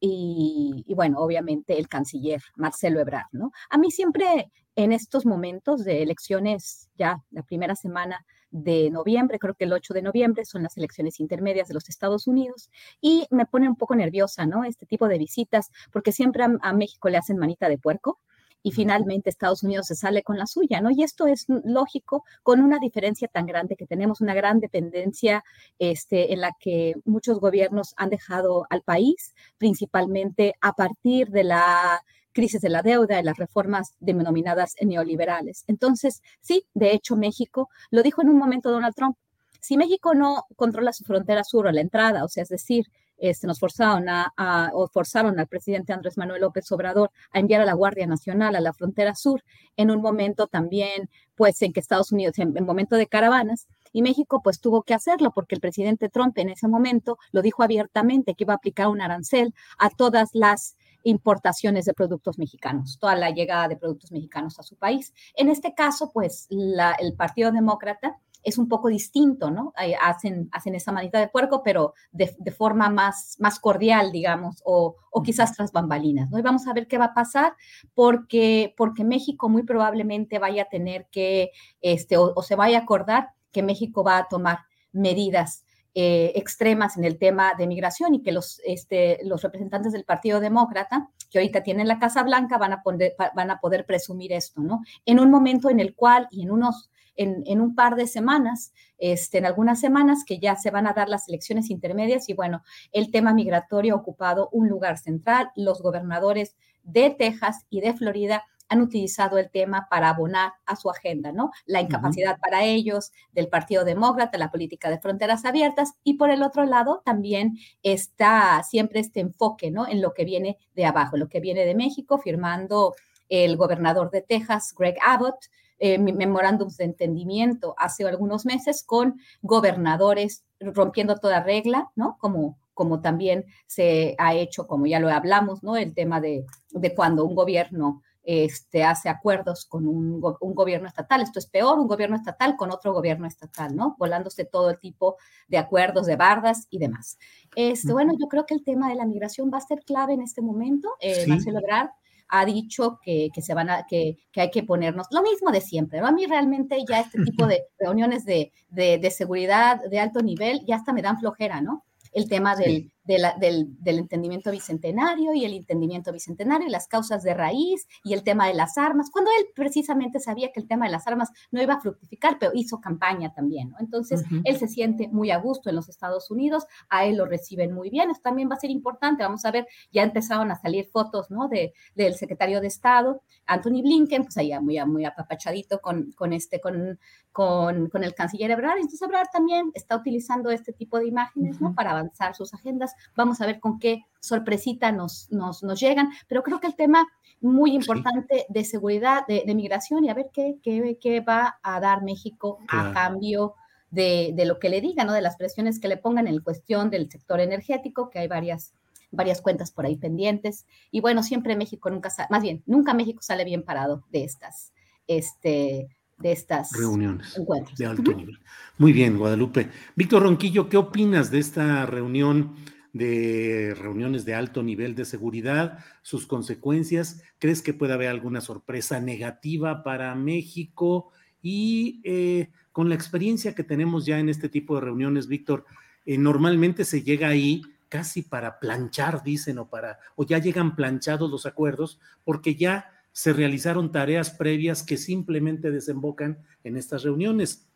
y, 0.05 0.93
bueno, 0.95 1.19
obviamente 1.19 1.79
el 1.79 1.87
canciller 1.87 2.41
Marcelo 2.57 2.99
Ebrard, 2.99 3.27
¿no? 3.31 3.51
A 3.69 3.77
mí 3.77 3.89
siempre 3.89 4.51
en 4.75 4.91
estos 4.91 5.25
momentos 5.25 5.85
de 5.85 6.03
elecciones, 6.03 6.89
ya 6.97 7.23
la 7.31 7.43
primera 7.43 7.73
semana 7.75 8.25
de 8.51 8.89
noviembre, 8.91 9.39
creo 9.39 9.53
que 9.53 9.63
el 9.63 9.71
8 9.71 9.93
de 9.93 10.01
noviembre 10.01 10.43
son 10.43 10.63
las 10.63 10.75
elecciones 10.75 11.21
intermedias 11.21 11.69
de 11.69 11.73
los 11.75 11.87
Estados 11.87 12.27
Unidos 12.27 12.69
y 12.99 13.27
me 13.31 13.45
pone 13.45 13.69
un 13.69 13.77
poco 13.77 13.95
nerviosa, 13.95 14.45
¿no? 14.45 14.65
Este 14.65 14.85
tipo 14.85 15.07
de 15.07 15.17
visitas, 15.17 15.71
porque 15.93 16.11
siempre 16.11 16.43
a, 16.43 16.73
México 16.73 17.07
le 17.07 17.17
hacen 17.17 17.37
manita 17.37 17.69
de 17.69 17.77
puerco 17.77 18.19
y 18.63 18.71
finalmente 18.71 19.29
Estados 19.29 19.61
Unidos 19.61 19.87
se 19.87 19.95
sale 19.95 20.23
con 20.23 20.37
la 20.37 20.47
suya, 20.47 20.81
¿no? 20.81 20.89
Y 20.89 21.03
esto 21.03 21.27
es 21.27 21.45
lógico 21.47 22.23
con 22.41 22.61
una 22.61 22.79
diferencia 22.79 23.27
tan 23.27 23.45
grande 23.45 23.75
que 23.75 23.85
tenemos 23.85 24.21
una 24.21 24.33
gran 24.33 24.59
dependencia 24.59 25.43
este, 25.77 26.33
en 26.33 26.41
la 26.41 26.53
que 26.59 26.95
muchos 27.05 27.39
gobiernos 27.39 27.93
han 27.97 28.09
dejado 28.09 28.65
al 28.69 28.81
país, 28.81 29.35
principalmente 29.57 30.53
a 30.61 30.73
partir 30.73 31.29
de 31.29 31.43
la 31.43 32.01
crisis 32.31 32.61
de 32.61 32.69
la 32.69 32.81
deuda 32.81 33.19
y 33.19 33.23
las 33.23 33.37
reformas 33.37 33.93
denominadas 33.99 34.75
neoliberales. 34.81 35.65
Entonces, 35.67 36.23
sí, 36.41 36.65
de 36.73 36.93
hecho, 36.93 37.15
México, 37.15 37.69
lo 37.91 38.01
dijo 38.01 38.21
en 38.21 38.29
un 38.29 38.37
momento 38.37 38.71
Donald 38.71 38.95
Trump, 38.95 39.17
si 39.59 39.77
México 39.77 40.13
no 40.13 40.45
controla 40.55 40.91
su 40.91 41.05
frontera 41.05 41.43
sur 41.43 41.67
o 41.67 41.71
la 41.71 41.81
entrada, 41.81 42.25
o 42.25 42.27
sea, 42.27 42.43
es 42.43 42.49
decir, 42.49 42.87
este, 43.17 43.47
nos 43.47 43.59
forzaron 43.59 44.07
a, 44.09 44.71
forzaron 44.91 45.39
al 45.39 45.47
presidente 45.47 45.93
Andrés 45.93 46.17
Manuel 46.17 46.41
López 46.41 46.71
Obrador 46.71 47.11
a 47.31 47.39
enviar 47.39 47.61
a 47.61 47.65
la 47.65 47.73
Guardia 47.73 48.07
Nacional 48.07 48.55
a 48.55 48.61
la 48.61 48.73
frontera 48.73 49.15
sur 49.15 49.43
en 49.77 49.91
un 49.91 50.01
momento 50.01 50.47
también, 50.47 51.09
pues 51.35 51.61
en 51.61 51.73
que 51.73 51.79
Estados 51.79 52.11
Unidos, 52.11 52.37
en, 52.39 52.55
en 52.57 52.65
momento 52.65 52.95
de 52.95 53.07
caravanas, 53.07 53.67
y 53.91 54.01
México 54.01 54.41
pues 54.43 54.59
tuvo 54.59 54.83
que 54.83 54.93
hacerlo 54.93 55.31
porque 55.31 55.55
el 55.55 55.61
presidente 55.61 56.09
Trump 56.09 56.37
en 56.37 56.49
ese 56.49 56.67
momento 56.67 57.17
lo 57.31 57.41
dijo 57.41 57.63
abiertamente 57.63 58.33
que 58.33 58.43
iba 58.43 58.53
a 58.53 58.57
aplicar 58.57 58.87
un 58.87 59.01
arancel 59.01 59.53
a 59.77 59.89
todas 59.89 60.29
las 60.33 60.75
importaciones 61.03 61.85
de 61.85 61.93
productos 61.93 62.39
mexicanos, 62.39 62.97
toda 62.99 63.15
la 63.15 63.29
llegada 63.29 63.67
de 63.67 63.77
productos 63.77 64.11
mexicanos 64.11 64.59
a 64.59 64.63
su 64.63 64.75
país. 64.75 65.13
En 65.35 65.49
este 65.49 65.73
caso, 65.73 66.11
pues 66.11 66.47
el 66.49 67.15
Partido 67.15 67.51
Demócrata 67.51 68.17
es 68.43 68.57
un 68.57 68.67
poco 68.67 68.89
distinto, 68.89 69.49
¿no? 69.49 69.73
hacen, 70.01 70.49
hacen 70.51 70.75
esa 70.75 70.91
manita 70.91 71.19
de 71.19 71.27
puerco, 71.27 71.63
pero 71.63 71.93
de, 72.11 72.27
forma 72.51 72.89
más, 72.89 73.37
más 73.39 73.59
cordial, 73.59 74.11
digamos, 74.11 74.61
o, 74.65 74.95
quizás 75.23 75.55
tras 75.55 75.71
bambalinas, 75.71 76.29
¿no? 76.29 76.37
Y 76.37 76.41
vamos 76.41 76.67
a 76.67 76.73
ver 76.73 76.87
qué 76.87 76.97
va 76.97 77.05
a 77.05 77.13
pasar, 77.13 77.53
porque, 77.93 78.73
porque 78.77 79.03
México 79.03 79.47
muy 79.47 79.63
probablemente 79.63 80.39
vaya 80.39 80.63
a 80.63 80.69
tener 80.69 81.07
que, 81.11 81.51
este, 81.81 82.17
o 82.17 82.41
se 82.41 82.55
vaya 82.55 82.79
a 82.79 82.81
acordar 82.81 83.29
que 83.51 83.63
México 83.63 84.03
va 84.03 84.17
a 84.17 84.27
tomar 84.27 84.59
medidas 84.91 85.65
eh, 85.95 86.31
extremas 86.35 86.97
en 86.97 87.03
el 87.03 87.19
tema 87.19 87.53
de 87.55 87.67
migración 87.67 88.15
y 88.15 88.23
que 88.23 88.31
los, 88.31 88.59
este, 88.65 89.19
los 89.25 89.43
representantes 89.43 89.93
del 89.93 90.05
Partido 90.05 90.39
Demócrata, 90.39 91.11
que 91.29 91.37
ahorita 91.37 91.61
tienen 91.61 91.87
la 91.87 91.99
Casa 91.99 92.23
Blanca, 92.23 92.57
van 92.57 92.73
a, 92.73 92.81
poder, 92.81 93.13
van 93.35 93.51
a 93.51 93.59
poder 93.59 93.85
presumir 93.85 94.33
esto, 94.33 94.61
¿no? 94.61 94.81
En 95.05 95.19
un 95.19 95.29
momento 95.29 95.69
en 95.69 95.79
el 95.79 95.93
cual 95.93 96.27
y 96.31 96.41
en 96.41 96.51
unos 96.51 96.89
en, 97.15 97.43
en, 97.45 97.61
un 97.61 97.75
par 97.75 97.95
de 97.95 98.07
semanas, 98.07 98.73
este, 98.97 99.37
en 99.37 99.45
algunas 99.45 99.79
semanas 99.79 100.23
que 100.25 100.39
ya 100.39 100.55
se 100.55 100.71
van 100.71 100.87
a 100.87 100.93
dar 100.93 101.09
las 101.09 101.27
elecciones 101.27 101.69
intermedias 101.69 102.29
y 102.29 102.33
bueno, 102.33 102.63
el 102.91 103.11
tema 103.11 103.33
migratorio 103.33 103.95
ha 103.95 103.97
ocupado 103.97 104.49
un 104.51 104.67
lugar 104.69 104.97
central. 104.97 105.51
Los 105.55 105.81
gobernadores 105.81 106.55
de 106.83 107.09
Texas 107.09 107.65
y 107.69 107.81
de 107.81 107.93
Florida 107.93 108.43
han 108.69 108.81
utilizado 108.81 109.37
el 109.37 109.49
tema 109.51 109.87
para 109.89 110.09
abonar 110.09 110.53
a 110.65 110.75
su 110.75 110.89
agenda, 110.89 111.31
¿no? 111.31 111.51
La 111.65 111.81
incapacidad 111.81 112.39
para 112.39 112.63
ellos 112.63 113.11
del 113.31 113.47
Partido 113.47 113.83
Demócrata, 113.85 114.37
la 114.37 114.51
política 114.51 114.89
de 114.89 114.99
fronteras 114.99 115.45
abiertas 115.45 115.93
y 116.03 116.15
por 116.15 116.31
el 116.31 116.41
otro 116.41 116.65
lado 116.65 117.01
también 117.05 117.57
está 117.83 118.63
siempre 118.63 118.99
este 118.99 119.19
enfoque, 119.19 119.69
¿no? 119.69 119.87
En 119.87 120.01
lo 120.01 120.13
que 120.13 120.25
viene 120.25 120.57
de 120.75 120.85
abajo, 120.85 121.17
lo 121.17 121.29
que 121.29 121.39
viene 121.39 121.65
de 121.65 121.75
México, 121.75 122.17
firmando 122.17 122.95
el 123.29 123.57
gobernador 123.57 124.09
de 124.09 124.21
Texas, 124.21 124.73
Greg 124.77 124.97
Abbott, 125.05 125.49
eh, 125.85 125.97
memorándums 125.97 126.77
de 126.77 126.85
entendimiento 126.85 127.75
hace 127.77 128.07
algunos 128.07 128.45
meses 128.45 128.83
con 128.83 129.19
gobernadores 129.41 130.45
rompiendo 130.61 131.17
toda 131.17 131.43
regla, 131.43 131.91
¿no? 131.97 132.17
Como, 132.21 132.57
como 132.73 133.01
también 133.01 133.43
se 133.67 134.15
ha 134.17 134.33
hecho, 134.33 134.65
como 134.65 134.85
ya 134.85 135.01
lo 135.01 135.09
hablamos, 135.09 135.61
¿no? 135.61 135.75
El 135.75 135.93
tema 135.93 136.21
de, 136.21 136.45
de 136.69 136.95
cuando 136.95 137.25
un 137.25 137.35
gobierno 137.35 138.01
este, 138.23 138.85
hace 138.85 139.09
acuerdos 139.09 139.65
con 139.65 139.85
un, 139.85 140.21
gobierno 140.21 140.87
estatal. 140.87 141.21
Esto 141.21 141.39
es 141.39 141.47
peor, 141.47 141.77
un 141.77 141.89
gobierno 141.89 142.15
estatal 142.15 142.55
con 142.55 142.71
otro 142.71 142.93
gobierno 142.93 143.27
estatal, 143.27 143.75
¿no? 143.75 143.97
Volándose 143.99 144.45
todo 144.45 144.69
el 144.69 144.79
tipo 144.79 145.17
de 145.49 145.57
acuerdos, 145.57 146.05
de 146.05 146.15
bardas 146.15 146.67
y 146.69 146.79
demás. 146.79 147.17
Este, 147.57 147.91
bueno, 147.91 148.13
yo 148.17 148.29
creo 148.29 148.45
que 148.45 148.53
el 148.53 148.63
tema 148.63 148.87
de 148.87 148.95
la 148.95 149.05
migración 149.05 149.51
va 149.53 149.57
a 149.57 149.67
ser 149.67 149.83
clave 149.83 150.13
en 150.13 150.21
este 150.21 150.41
momento. 150.41 150.93
Eh, 151.01 151.25
Marcelo 151.27 151.59
Ebrard 151.59 151.89
ha 152.35 152.45
dicho 152.45 152.99
que, 153.03 153.29
se 153.41 153.53
van 153.53 153.69
a, 153.69 153.85
que, 153.87 154.17
hay 154.35 154.49
que 154.49 154.63
ponernos 154.63 155.05
lo 155.11 155.21
mismo 155.21 155.51
de 155.51 155.61
siempre. 155.61 156.01
¿no? 156.01 156.07
A 156.07 156.11
mí 156.11 156.25
realmente 156.25 156.77
ya 156.87 157.01
este 157.01 157.23
tipo 157.23 157.45
de 157.45 157.65
reuniones 157.77 158.25
de, 158.25 158.51
de, 158.69 158.97
de 158.97 159.11
seguridad 159.11 159.79
de 159.87 159.99
alto 159.99 160.21
nivel 160.21 160.65
ya 160.65 160.77
hasta 160.77 160.93
me 160.93 161.03
dan 161.03 161.19
flojera, 161.19 161.61
¿no? 161.61 161.83
El 162.11 162.27
tema 162.27 162.55
del, 162.55 162.91
del, 163.03 163.75
del, 163.79 163.99
entendimiento 163.99 164.51
bicentenario 164.51 165.33
y 165.33 165.43
el 165.43 165.53
entendimiento 165.53 166.11
bicentenario 166.11 166.67
y 166.67 166.71
las 166.71 166.87
causas 166.87 167.23
de 167.23 167.33
raíz 167.33 167.87
y 168.03 168.13
el 168.13 168.23
tema 168.23 168.47
de 168.47 168.53
las 168.53 168.77
armas, 168.77 169.09
cuando 169.11 169.29
él 169.37 169.47
precisamente 169.55 170.19
sabía 170.19 170.51
que 170.53 170.61
el 170.61 170.67
tema 170.67 170.85
de 170.85 170.91
las 170.91 171.05
armas 171.07 171.29
no 171.51 171.61
iba 171.61 171.73
a 171.73 171.81
fructificar, 171.81 172.37
pero 172.39 172.53
hizo 172.55 172.79
campaña 172.79 173.33
también, 173.33 173.71
¿no? 173.71 173.77
Entonces, 173.79 174.23
él 174.43 174.57
se 174.57 174.67
siente 174.67 175.09
muy 175.09 175.31
a 175.31 175.37
gusto 175.37 175.69
en 175.69 175.75
los 175.75 175.89
Estados 175.89 176.31
Unidos, 176.31 176.65
a 176.89 177.05
él 177.05 177.17
lo 177.17 177.25
reciben 177.25 177.73
muy 177.73 177.89
bien, 177.89 178.09
esto 178.09 178.23
también 178.23 178.49
va 178.49 178.55
a 178.55 178.59
ser 178.59 178.69
importante, 178.69 179.23
vamos 179.23 179.43
a 179.45 179.51
ver, 179.51 179.67
ya 179.91 180.03
empezaron 180.03 180.49
a 180.51 180.55
salir 180.55 180.87
fotos, 180.87 181.29
¿no? 181.29 181.49
De, 181.49 181.73
del 181.95 182.15
secretario 182.15 182.61
de 182.61 182.67
Estado, 182.67 183.21
Anthony 183.45 183.81
Blinken, 183.81 184.23
pues 184.23 184.37
allá 184.37 184.61
muy, 184.61 184.83
muy 184.85 185.05
apapachadito 185.05 185.79
con, 185.79 186.13
con 186.13 186.31
este, 186.31 186.61
con, 186.61 186.99
con, 187.31 187.89
con 187.89 188.03
el 188.03 188.15
canciller 188.15 188.51
Ebrard, 188.51 188.77
entonces 188.77 189.01
Ebrard 189.01 189.27
también 189.31 189.71
está 189.73 189.97
utilizando 189.97 190.51
este 190.51 190.71
tipo 190.71 190.99
de 190.99 191.07
imágenes, 191.07 191.59
¿no? 191.59 191.73
Para 191.75 191.91
avanzar 191.91 192.35
sus 192.35 192.53
agendas 192.53 192.92
Vamos 193.15 193.41
a 193.41 193.45
ver 193.45 193.59
con 193.59 193.79
qué 193.79 194.05
sorpresita 194.19 194.91
nos, 194.91 195.29
nos, 195.31 195.61
llegan, 195.79 196.09
pero 196.27 196.43
creo 196.43 196.59
que 196.59 196.67
el 196.67 196.75
tema 196.75 197.05
muy 197.41 197.73
importante 197.75 198.45
de 198.47 198.63
seguridad, 198.63 199.27
de, 199.27 199.43
migración 199.53 200.05
y 200.05 200.09
a 200.09 200.13
ver 200.13 200.27
qué, 200.33 200.55
qué, 200.63 200.97
qué, 201.01 201.19
va 201.19 201.59
a 201.61 201.79
dar 201.81 202.03
México 202.03 202.59
a 202.69 202.93
cambio 202.93 203.55
de, 203.91 204.33
lo 204.45 204.59
que 204.59 204.69
le 204.69 204.81
digan, 204.81 205.07
¿no? 205.07 205.13
de 205.13 205.21
las 205.21 205.35
presiones 205.35 205.79
que 205.79 205.89
le 205.89 205.97
pongan 205.97 206.27
en 206.27 206.39
cuestión 206.39 206.89
del 206.89 207.11
sector 207.11 207.39
energético, 207.39 208.09
que 208.09 208.19
hay 208.19 208.27
varias 208.27 208.73
varias 209.13 209.41
cuentas 209.41 209.71
por 209.71 209.85
ahí 209.85 209.95
pendientes. 209.95 210.65
Y 210.91 210.99
bueno, 210.99 211.23
siempre 211.23 211.55
México 211.55 211.89
nunca 211.89 212.09
sale, 212.09 212.27
más 212.31 212.41
bien, 212.41 212.63
nunca 212.65 212.93
México 212.93 213.21
sale 213.21 213.45
bien 213.45 213.63
parado 213.63 214.03
de 214.11 214.23
estas, 214.23 214.73
este, 215.07 215.87
de 216.17 216.31
estas 216.31 216.71
reuniones 216.71 217.39
de 217.77 217.85
alto 217.85 218.11
nivel. 218.11 218.39
Muy 218.77 218.91
bien, 218.91 219.17
Guadalupe. 219.17 219.69
Víctor 219.95 220.23
Ronquillo, 220.23 220.67
¿qué 220.67 220.77
opinas 220.77 221.31
de 221.31 221.39
esta 221.39 221.85
reunión 221.85 222.55
de 222.93 223.75
reuniones 223.75 224.23
de 224.23 224.35
alto 224.35 224.61
nivel 224.61 224.93
de 224.95 225.05
seguridad, 225.05 225.79
sus 226.03 226.27
consecuencias. 226.27 227.23
¿Crees 227.39 227.61
que 227.61 227.73
puede 227.73 227.93
haber 227.93 228.09
alguna 228.09 228.39
sorpresa 228.39 228.99
negativa 228.99 229.83
para 229.83 230.13
México? 230.15 231.11
Y 231.41 232.01
eh, 232.03 232.51
con 232.71 232.89
la 232.89 232.95
experiencia 232.95 233.55
que 233.55 233.63
tenemos 233.63 234.05
ya 234.05 234.19
en 234.19 234.29
este 234.29 234.47
tipo 234.47 234.75
de 234.75 234.81
reuniones, 234.81 235.27
Víctor, 235.27 235.65
eh, 236.05 236.17
normalmente 236.17 236.85
se 236.85 237.01
llega 237.01 237.27
ahí 237.27 237.63
casi 237.89 238.21
para 238.21 238.59
planchar, 238.59 239.23
dicen, 239.23 239.57
o 239.57 239.69
para, 239.69 239.99
o 240.15 240.25
ya 240.25 240.37
llegan 240.37 240.75
planchados 240.75 241.29
los 241.29 241.45
acuerdos, 241.45 241.99
porque 242.23 242.55
ya 242.55 242.91
se 243.11 243.33
realizaron 243.33 243.91
tareas 243.91 244.31
previas 244.31 244.81
que 244.81 244.97
simplemente 244.97 245.69
desembocan 245.71 246.39
en 246.63 246.77
estas 246.77 247.03
reuniones. 247.03 247.67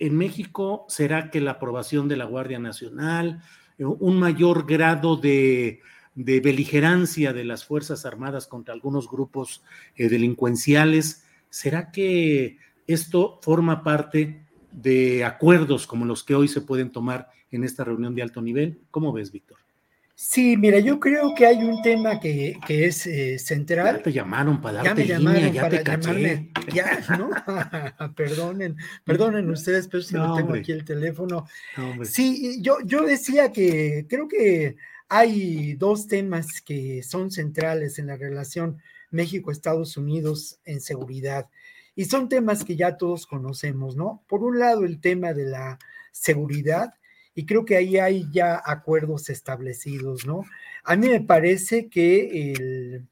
en 0.00 0.16
México 0.16 0.84
será 0.88 1.28
que 1.30 1.40
la 1.40 1.52
aprobación 1.52 2.06
de 2.06 2.16
la 2.16 2.24
Guardia 2.24 2.60
Nacional, 2.60 3.42
un 3.78 4.18
mayor 4.18 4.66
grado 4.66 5.16
de, 5.16 5.80
beligerancia 6.14 7.32
de 7.32 7.44
las 7.44 7.64
Fuerzas 7.64 8.04
Armadas 8.04 8.46
contra 8.46 8.74
algunos 8.74 9.08
grupos 9.08 9.62
eh, 9.96 10.08
delincuenciales, 10.08 11.24
¿será 11.48 11.90
que 11.90 12.58
esto 12.86 13.38
forma 13.42 13.82
parte 13.82 14.44
de 14.72 15.24
acuerdos 15.24 15.86
como 15.86 16.04
los 16.04 16.24
que 16.24 16.34
hoy 16.34 16.48
se 16.48 16.60
pueden 16.60 16.90
tomar 16.90 17.28
en 17.50 17.64
esta 17.64 17.84
reunión 17.84 18.14
de 18.14 18.22
alto 18.22 18.42
nivel? 18.42 18.80
¿Cómo 18.90 19.12
ves, 19.12 19.30
Víctor? 19.30 19.58
Sí, 20.20 20.56
mira, 20.56 20.80
yo 20.80 20.98
creo 20.98 21.32
que 21.32 21.46
hay 21.46 21.58
un 21.58 21.80
tema 21.80 22.18
que, 22.18 22.58
es 22.68 23.06
eh, 23.06 23.38
central. 23.38 23.98
Ya 23.98 24.02
te 24.02 24.12
llamaron 24.12 24.60
para 24.60 24.82
darte 24.82 25.06
ya 25.06 25.20
me 25.20 25.34
línea, 25.34 25.48
ya 25.52 25.68
te 25.68 25.80
caché. 25.84 26.50
Ya, 26.74 27.04
¿no? 27.16 27.30
perdonen, 28.16 28.76
perdonen 29.04 29.48
ustedes, 29.52 29.86
pero 29.86 30.02
si 30.02 30.16
no, 30.16 30.34
tengo 30.34 30.54
aquí 30.54 30.72
el 30.72 30.84
teléfono. 30.84 31.46
sí, 32.02 32.60
yo, 32.60 32.78
yo 32.84 33.02
decía 33.02 33.52
que 33.52 34.06
creo 34.08 34.26
que 34.26 34.74
hay 35.08 35.74
dos 35.74 36.08
temas 36.08 36.62
que 36.62 37.04
son 37.04 37.30
centrales 37.30 38.00
en 38.00 38.08
la 38.08 38.16
relación 38.16 38.78
México-Estados 39.12 39.96
Unidos 39.96 40.58
en 40.64 40.80
seguridad. 40.80 41.48
Y 41.94 42.06
son 42.06 42.28
temas 42.28 42.64
que 42.64 42.74
ya 42.74 42.96
todos 42.96 43.24
conocemos, 43.24 43.94
¿no? 43.94 44.24
Por 44.26 44.42
un 44.42 44.58
lado, 44.58 44.84
el 44.84 45.00
tema 45.00 45.32
de 45.32 45.44
la 45.44 45.78
seguridad 46.10 46.94
y 47.38 47.46
creo 47.46 47.64
que 47.64 47.76
ahí 47.76 47.98
hay 47.98 48.26
ya 48.32 48.60
acuerdos 48.64 49.30
establecidos, 49.30 50.26
¿no? 50.26 50.42
A 50.82 50.96
mí 50.96 51.08
me 51.08 51.20
parece 51.20 51.88
que 51.88 53.04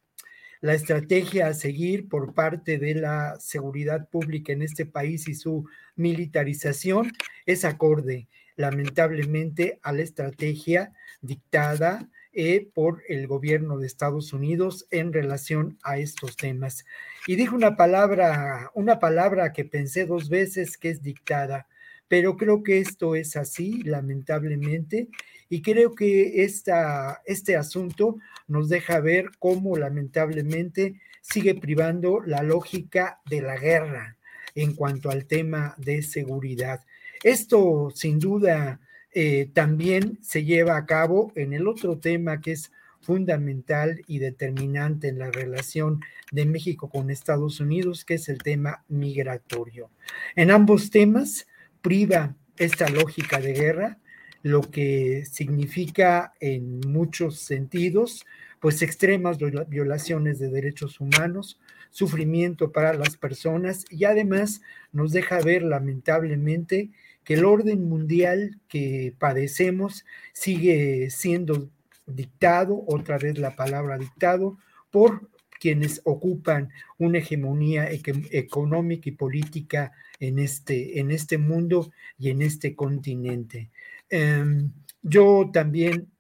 la 0.61 0.75
estrategia 0.75 1.47
a 1.47 1.55
seguir 1.55 2.09
por 2.09 2.35
parte 2.35 2.77
de 2.79 2.97
la 2.97 3.37
seguridad 3.39 4.09
pública 4.09 4.53
en 4.53 4.63
este 4.63 4.85
país 4.85 5.29
y 5.29 5.35
su 5.35 5.67
militarización 5.95 7.13
es 7.47 7.65
acorde, 7.65 8.27
lamentablemente, 8.57 9.79
a 9.85 9.93
la 9.93 10.03
estrategia 10.03 10.93
dictada 11.21 12.11
eh, 12.33 12.69
por 12.75 13.05
el 13.09 13.29
gobierno 13.29 13.79
de 13.79 13.87
Estados 13.87 14.33
Unidos 14.33 14.89
en 14.91 15.13
relación 15.13 15.79
a 15.85 15.99
estos 15.99 16.37
temas. 16.37 16.85
Y 17.29 17.37
dijo 17.37 17.55
una 17.55 17.77
palabra, 17.77 18.73
una 18.75 18.99
palabra 18.99 19.53
que 19.53 19.65
pensé 19.65 20.05
dos 20.05 20.29
veces 20.29 20.77
que 20.77 20.91
es 20.91 21.01
dictada 21.01 21.69
pero 22.09 22.37
creo 22.37 22.63
que 22.63 22.79
esto 22.79 23.15
es 23.15 23.37
así, 23.37 23.83
lamentablemente, 23.83 25.09
y 25.49 25.63
creo 25.63 25.95
que 25.95 26.45
esta, 26.45 27.23
este 27.25 27.57
asunto 27.57 28.19
nos 28.49 28.69
deja 28.69 29.01
ver 29.01 29.31
cómo 29.39 29.77
lamentablemente 29.77 31.01
sigue 31.21 31.55
privando 31.55 32.21
la 32.25 32.43
lógica 32.43 33.21
de 33.29 33.43
la 33.43 33.57
guerra 33.57 34.17
en 34.55 34.75
cuanto 34.75 35.11
al 35.11 35.27
tema 35.27 35.75
de 35.79 36.03
seguridad. 36.03 36.85
Esto 37.23 37.91
sin 37.95 38.19
duda 38.19 38.81
eh, 39.13 39.51
también 39.53 40.19
se 40.23 40.45
lleva 40.45 40.77
a 40.77 40.87
cabo 40.87 41.33
en 41.35 41.53
el 41.53 41.67
otro 41.69 41.99
tema 41.99 42.41
que 42.41 42.53
es 42.53 42.71
fundamental 43.01 44.03
y 44.07 44.19
determinante 44.19 45.09
en 45.09 45.19
la 45.19 45.31
relación 45.31 46.01
de 46.33 46.45
México 46.45 46.89
con 46.89 47.11
Estados 47.11 47.61
Unidos, 47.61 48.05
que 48.05 48.15
es 48.15 48.29
el 48.29 48.39
tema 48.39 48.85
migratorio. 48.89 49.91
En 50.35 50.51
ambos 50.51 50.91
temas 50.91 51.47
priva 51.87 52.35
esta 52.59 52.89
lógica 52.89 53.41
de 53.41 53.53
guerra, 53.53 53.99
lo 54.43 54.61
que 54.61 55.25
significa 55.25 56.33
en 56.41 56.81
muchos 56.81 57.39
sentidos, 57.39 58.27
pues 58.59 58.83
extremas 58.83 59.39
violaciones 59.69 60.41
de 60.41 60.49
derechos 60.49 60.99
humanos, 60.99 61.61
sufrimiento 61.91 62.73
para 62.73 62.93
las 62.93 63.17
personas 63.17 63.85
y 63.89 64.05
además 64.05 64.63
nos 64.91 65.13
deja 65.13 65.39
ver 65.39 65.63
lamentablemente 65.63 66.91
que 67.23 67.35
el 67.35 67.45
orden 67.45 67.89
mundial 67.89 68.59
que 68.67 69.15
padecemos 69.17 70.05
sigue 70.33 71.09
siendo 71.11 71.71
dictado, 72.05 72.83
otra 72.89 73.17
vez 73.17 73.39
la 73.39 73.55
palabra 73.55 73.97
dictado, 73.97 74.59
por 74.91 75.31
quienes 75.61 76.01
ocupan 76.03 76.71
una 76.99 77.19
hegemonía 77.19 77.89
económica 77.93 79.09
y 79.09 79.13
política 79.13 79.93
en 80.21 80.39
este, 80.39 81.01
en 81.01 81.11
este 81.11 81.39
mundo 81.39 81.91
y 82.19 82.31
en 82.31 82.43
este 82.43 82.75
continente. 82.75 83.71
Em, 84.09 84.73
yo 85.03 85.51
también 85.53 86.11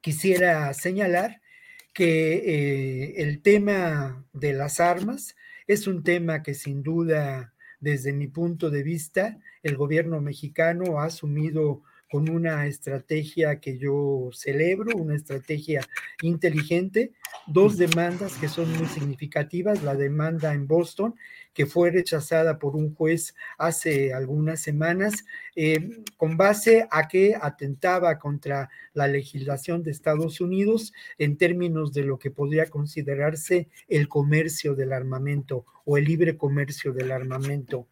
quisiera 0.00 0.72
señalar 0.74 1.40
que 1.92 2.34
eh, 2.34 3.14
el 3.22 3.40
tema 3.40 4.26
de 4.32 4.52
las 4.52 4.80
armas 4.80 5.36
es 5.66 5.86
un 5.86 6.02
tema 6.02 6.42
que 6.42 6.54
sin 6.54 6.82
duda, 6.82 7.54
desde 7.80 8.12
mi 8.12 8.26
punto 8.26 8.70
de 8.70 8.82
vista, 8.82 9.38
el 9.62 9.76
gobierno 9.76 10.20
mexicano 10.20 11.00
ha 11.00 11.06
asumido 11.06 11.82
con 12.10 12.28
una 12.28 12.66
estrategia 12.66 13.60
que 13.60 13.78
yo 13.78 14.30
celebro, 14.32 14.96
una 14.96 15.16
estrategia 15.16 15.80
inteligente, 16.22 17.12
dos 17.46 17.76
demandas 17.76 18.36
que 18.36 18.48
son 18.48 18.70
muy 18.76 18.86
significativas, 18.86 19.82
la 19.82 19.94
demanda 19.94 20.54
en 20.54 20.66
Boston, 20.66 21.14
que 21.52 21.66
fue 21.66 21.90
rechazada 21.90 22.58
por 22.58 22.76
un 22.76 22.94
juez 22.94 23.34
hace 23.58 24.12
algunas 24.12 24.60
semanas, 24.60 25.24
eh, 25.56 26.02
con 26.16 26.36
base 26.36 26.86
a 26.90 27.08
que 27.08 27.34
atentaba 27.40 28.18
contra 28.18 28.70
la 28.92 29.06
legislación 29.08 29.82
de 29.82 29.90
Estados 29.90 30.40
Unidos 30.40 30.92
en 31.18 31.36
términos 31.36 31.92
de 31.92 32.02
lo 32.02 32.18
que 32.18 32.30
podría 32.30 32.66
considerarse 32.70 33.68
el 33.88 34.08
comercio 34.08 34.74
del 34.74 34.92
armamento 34.92 35.64
o 35.84 35.96
el 35.96 36.04
libre 36.04 36.36
comercio 36.36 36.92
del 36.92 37.12
armamento. 37.12 37.88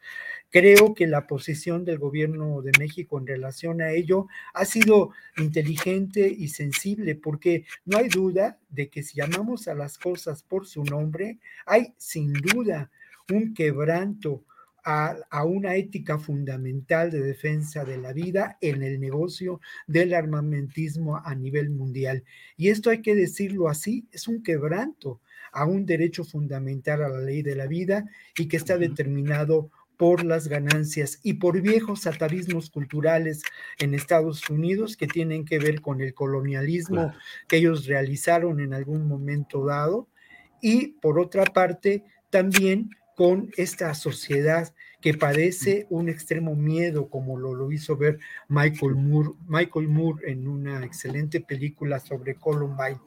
Creo 0.52 0.92
que 0.92 1.06
la 1.06 1.26
posición 1.26 1.86
del 1.86 1.98
gobierno 1.98 2.60
de 2.60 2.72
México 2.78 3.18
en 3.18 3.26
relación 3.26 3.80
a 3.80 3.92
ello 3.92 4.28
ha 4.52 4.66
sido 4.66 5.10
inteligente 5.38 6.28
y 6.28 6.48
sensible 6.48 7.14
porque 7.14 7.64
no 7.86 7.96
hay 7.96 8.08
duda 8.08 8.58
de 8.68 8.90
que 8.90 9.02
si 9.02 9.16
llamamos 9.16 9.66
a 9.66 9.74
las 9.74 9.96
cosas 9.96 10.42
por 10.42 10.66
su 10.66 10.84
nombre, 10.84 11.38
hay 11.64 11.94
sin 11.96 12.34
duda 12.34 12.90
un 13.30 13.54
quebranto 13.54 14.44
a, 14.84 15.44
una 15.44 15.76
ética 15.76 16.18
fundamental 16.18 17.10
de 17.10 17.20
defensa 17.20 17.84
de 17.84 17.96
la 17.96 18.12
vida 18.12 18.58
en 18.60 18.82
el 18.82 19.00
negocio 19.00 19.60
del 19.86 20.12
armamentismo 20.12 21.16
a 21.16 21.34
nivel 21.34 21.70
mundial. 21.70 22.24
Y 22.58 22.68
esto 22.68 22.90
hay 22.90 23.00
que 23.00 23.14
decirlo 23.14 23.68
así, 23.68 24.06
es 24.12 24.28
un 24.28 24.42
quebranto 24.42 25.20
a 25.52 25.64
un 25.66 25.86
derecho 25.86 26.24
fundamental 26.24 27.02
a 27.02 27.08
la 27.08 27.20
ley 27.20 27.42
de 27.42 27.54
la 27.54 27.66
vida 27.66 28.04
y 28.36 28.48
que 28.48 28.56
está 28.56 28.76
determinado 28.76 29.70
por 30.02 30.24
las 30.24 30.48
ganancias 30.48 31.20
y 31.22 31.34
por 31.34 31.60
viejos 31.60 32.08
atavismos 32.08 32.70
culturales 32.70 33.44
en 33.78 33.94
Estados 33.94 34.50
Unidos 34.50 34.96
que 34.96 35.06
tienen 35.06 35.44
que 35.44 35.60
ver 35.60 35.80
con 35.80 36.00
el 36.00 36.12
colonialismo 36.12 37.14
que 37.46 37.58
ellos 37.58 37.86
realizaron 37.86 38.58
en 38.58 38.74
algún 38.74 39.06
momento 39.06 39.64
dado 39.64 40.08
y 40.60 40.88
por 41.00 41.20
otra 41.20 41.44
parte 41.44 42.02
también 42.30 42.90
con 43.14 43.52
esta 43.56 43.94
sociedad 43.94 44.74
que 45.00 45.14
padece 45.14 45.86
un 45.88 46.08
extremo 46.08 46.56
miedo, 46.56 47.08
como 47.08 47.38
lo, 47.38 47.54
lo 47.54 47.70
hizo 47.70 47.96
ver 47.96 48.18
Michael 48.48 48.96
Moore, 48.96 49.30
Michael 49.46 49.86
Moore 49.86 50.32
en 50.32 50.48
una 50.48 50.84
excelente 50.84 51.40
película 51.40 52.00
sobre 52.00 52.34
Columbine. 52.34 52.98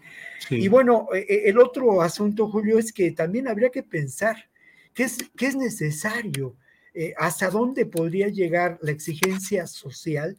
Y 0.49 0.69
bueno, 0.69 1.09
e, 1.13 1.25
e, 1.27 1.49
el 1.49 1.59
otro 1.59 2.01
asunto, 2.01 2.47
Julio, 2.49 2.79
es 2.79 2.93
que 2.93 3.11
también 3.11 3.49
habría 3.49 3.69
que 3.69 3.83
pensar 3.83 4.49
que 4.93 5.03
es, 5.03 5.17
que 5.35 5.47
es 5.47 5.57
necesario 5.57 6.55
eh, 6.97 7.13
hasta 7.17 7.49
dónde 7.49 7.85
podría 7.85 8.29
llegar 8.29 8.79
la 8.81 8.91
exigencia 8.91 9.67
social 9.67 10.37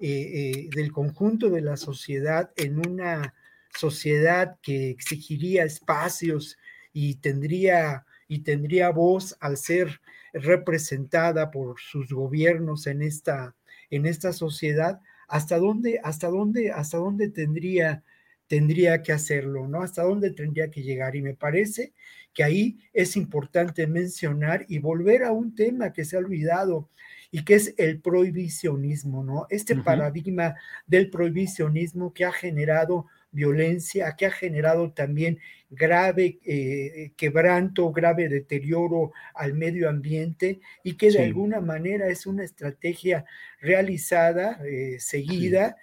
eh, 0.00 0.08
eh, 0.10 0.68
del 0.74 0.92
conjunto 0.92 1.48
de 1.48 1.62
la 1.62 1.78
sociedad 1.78 2.50
en 2.56 2.86
una 2.86 3.32
sociedad 3.74 4.58
que 4.60 4.90
exigiría 4.90 5.64
espacios 5.64 6.58
y 6.92 7.14
tendría, 7.14 8.04
y 8.28 8.40
tendría 8.40 8.90
voz 8.90 9.34
al 9.40 9.56
ser 9.56 10.02
representada 10.34 11.50
por 11.50 11.80
sus 11.80 12.12
gobiernos 12.12 12.86
en 12.86 13.00
esta, 13.00 13.54
en 13.88 14.04
esta 14.04 14.34
sociedad, 14.34 15.00
hasta 15.26 15.56
dónde, 15.56 16.00
hasta 16.04 16.28
dónde, 16.28 16.70
hasta 16.70 16.98
dónde 16.98 17.30
tendría, 17.30 18.02
tendría 18.46 19.02
que 19.02 19.12
hacerlo, 19.12 19.68
¿no? 19.68 19.82
Hasta 19.82 20.02
dónde 20.02 20.30
tendría 20.30 20.70
que 20.70 20.82
llegar. 20.82 21.16
Y 21.16 21.22
me 21.22 21.34
parece 21.34 21.92
que 22.32 22.44
ahí 22.44 22.78
es 22.92 23.16
importante 23.16 23.86
mencionar 23.86 24.66
y 24.68 24.78
volver 24.78 25.22
a 25.22 25.32
un 25.32 25.54
tema 25.54 25.92
que 25.92 26.04
se 26.04 26.16
ha 26.16 26.18
olvidado 26.18 26.90
y 27.30 27.44
que 27.44 27.54
es 27.54 27.74
el 27.78 28.00
prohibicionismo, 28.00 29.24
¿no? 29.24 29.46
Este 29.50 29.76
paradigma 29.76 30.56
del 30.86 31.10
prohibicionismo 31.10 32.12
que 32.12 32.24
ha 32.24 32.32
generado 32.32 33.06
violencia, 33.32 34.14
que 34.16 34.26
ha 34.26 34.30
generado 34.30 34.92
también 34.92 35.40
grave 35.68 36.38
eh, 36.44 37.12
quebranto, 37.16 37.90
grave 37.90 38.28
deterioro 38.28 39.12
al 39.34 39.54
medio 39.54 39.88
ambiente 39.88 40.60
y 40.84 40.96
que 40.96 41.10
de 41.10 41.24
alguna 41.24 41.60
manera 41.60 42.08
es 42.08 42.26
una 42.26 42.44
estrategia 42.44 43.24
realizada, 43.60 44.60
eh, 44.64 44.98
seguida 45.00 45.76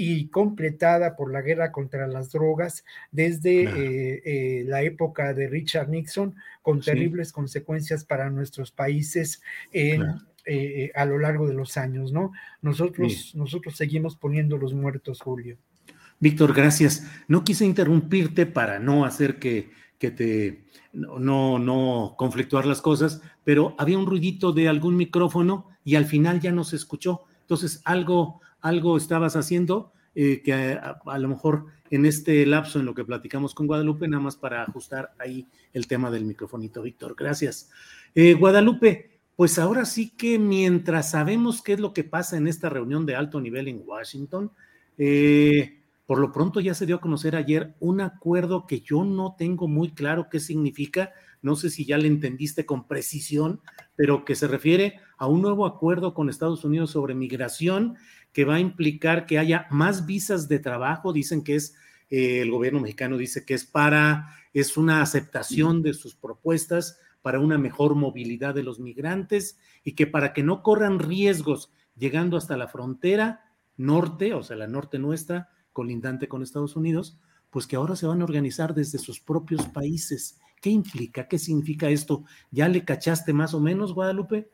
y 0.00 0.28
completada 0.28 1.16
por 1.16 1.32
la 1.32 1.42
guerra 1.42 1.72
contra 1.72 2.06
las 2.06 2.30
drogas 2.30 2.84
desde 3.10 3.64
eh, 3.64 4.22
eh, 4.24 4.64
la 4.64 4.82
época 4.82 5.34
de 5.34 5.48
Richard 5.48 5.88
Nixon, 5.88 6.36
con 6.62 6.80
terribles 6.80 7.32
consecuencias 7.32 8.04
para 8.04 8.30
nuestros 8.30 8.70
países 8.70 9.42
en, 9.72 10.04
eh, 10.46 10.92
a 10.94 11.04
lo 11.04 11.18
largo 11.18 11.48
de 11.48 11.54
los 11.54 11.76
años, 11.76 12.12
¿no? 12.12 12.30
Nosotros, 12.62 13.32
nosotros 13.34 13.76
seguimos 13.76 14.14
poniendo 14.14 14.56
los 14.56 14.72
muertos, 14.72 15.20
Julio. 15.20 15.56
Víctor, 16.20 16.54
gracias. 16.54 17.04
No 17.26 17.42
quise 17.42 17.64
interrumpirte 17.64 18.46
para 18.46 18.78
no 18.78 19.04
hacer 19.04 19.40
que, 19.40 19.72
que 19.98 20.12
te 20.12 20.62
no, 20.92 21.58
no 21.58 22.14
conflictuar 22.16 22.66
las 22.66 22.80
cosas, 22.80 23.20
pero 23.42 23.74
había 23.78 23.98
un 23.98 24.06
ruidito 24.06 24.52
de 24.52 24.68
algún 24.68 24.96
micrófono 24.96 25.66
y 25.84 25.96
al 25.96 26.04
final 26.04 26.38
ya 26.38 26.52
no 26.52 26.62
se 26.62 26.76
escuchó. 26.76 27.24
Entonces, 27.40 27.82
algo, 27.84 28.40
algo 28.60 28.96
estabas 28.96 29.36
haciendo 29.36 29.92
eh, 30.14 30.42
que 30.42 30.52
a, 30.52 31.18
lo 31.18 31.28
mejor 31.28 31.66
en 31.90 32.04
este 32.04 32.44
lapso 32.44 32.80
en 32.80 32.86
lo 32.86 32.94
que 32.94 33.04
platicamos 33.04 33.54
con 33.54 33.66
Guadalupe, 33.66 34.08
nada 34.08 34.22
más 34.22 34.36
para 34.36 34.62
ajustar 34.62 35.12
ahí 35.18 35.46
el 35.72 35.86
tema 35.86 36.10
del 36.10 36.24
microfonito, 36.24 36.82
Víctor. 36.82 37.14
Gracias. 37.16 37.70
Eh, 38.14 38.34
Guadalupe, 38.34 39.20
pues 39.36 39.58
ahora 39.60 39.84
sí 39.84 40.10
que 40.10 40.38
mientras 40.38 41.12
sabemos 41.12 41.62
qué 41.62 41.74
es 41.74 41.80
lo 41.80 41.92
que 41.92 42.02
pasa 42.02 42.36
en 42.36 42.48
esta 42.48 42.68
reunión 42.68 43.06
de 43.06 43.14
alto 43.14 43.40
nivel 43.40 43.68
en 43.68 43.82
Washington, 43.86 44.50
eh, 44.98 45.78
por 46.06 46.18
lo 46.18 46.32
pronto 46.32 46.58
ya 46.58 46.74
se 46.74 46.86
dio 46.86 46.96
a 46.96 47.00
conocer 47.00 47.36
ayer 47.36 47.76
un 47.78 48.00
acuerdo 48.00 48.66
que 48.66 48.80
yo 48.80 49.04
no 49.04 49.36
tengo 49.38 49.68
muy 49.68 49.90
claro 49.90 50.28
qué 50.28 50.40
significa, 50.40 51.12
no 51.42 51.54
sé 51.54 51.70
si 51.70 51.84
ya 51.84 51.98
le 51.98 52.08
entendiste 52.08 52.66
con 52.66 52.88
precisión, 52.88 53.60
pero 53.94 54.24
que 54.24 54.34
se 54.34 54.48
refiere 54.48 55.00
a 55.18 55.26
un 55.26 55.42
nuevo 55.42 55.66
acuerdo 55.66 56.14
con 56.14 56.28
Estados 56.28 56.64
Unidos 56.64 56.90
sobre 56.90 57.14
migración 57.14 57.96
que 58.32 58.44
va 58.44 58.56
a 58.56 58.60
implicar 58.60 59.26
que 59.26 59.38
haya 59.38 59.66
más 59.70 60.06
visas 60.06 60.48
de 60.48 60.58
trabajo, 60.58 61.12
dicen 61.12 61.42
que 61.42 61.56
es, 61.56 61.74
eh, 62.10 62.40
el 62.42 62.50
gobierno 62.50 62.80
mexicano 62.80 63.16
dice 63.16 63.44
que 63.44 63.54
es 63.54 63.64
para, 63.64 64.28
es 64.52 64.76
una 64.76 65.02
aceptación 65.02 65.82
de 65.82 65.94
sus 65.94 66.14
propuestas 66.14 66.98
para 67.22 67.40
una 67.40 67.58
mejor 67.58 67.94
movilidad 67.94 68.54
de 68.54 68.62
los 68.62 68.78
migrantes 68.78 69.58
y 69.84 69.92
que 69.92 70.06
para 70.06 70.32
que 70.32 70.42
no 70.42 70.62
corran 70.62 70.98
riesgos 70.98 71.70
llegando 71.96 72.36
hasta 72.36 72.56
la 72.56 72.68
frontera 72.68 73.52
norte, 73.76 74.34
o 74.34 74.42
sea, 74.42 74.56
la 74.56 74.66
norte 74.66 74.98
nuestra, 74.98 75.48
colindante 75.72 76.28
con 76.28 76.42
Estados 76.42 76.76
Unidos, 76.76 77.18
pues 77.50 77.66
que 77.66 77.76
ahora 77.76 77.96
se 77.96 78.06
van 78.06 78.20
a 78.20 78.24
organizar 78.24 78.74
desde 78.74 78.98
sus 78.98 79.20
propios 79.20 79.66
países. 79.68 80.38
¿Qué 80.60 80.70
implica? 80.70 81.28
¿Qué 81.28 81.38
significa 81.38 81.88
esto? 81.88 82.24
¿Ya 82.50 82.68
le 82.68 82.84
cachaste 82.84 83.32
más 83.32 83.54
o 83.54 83.60
menos, 83.60 83.94
Guadalupe? 83.94 84.50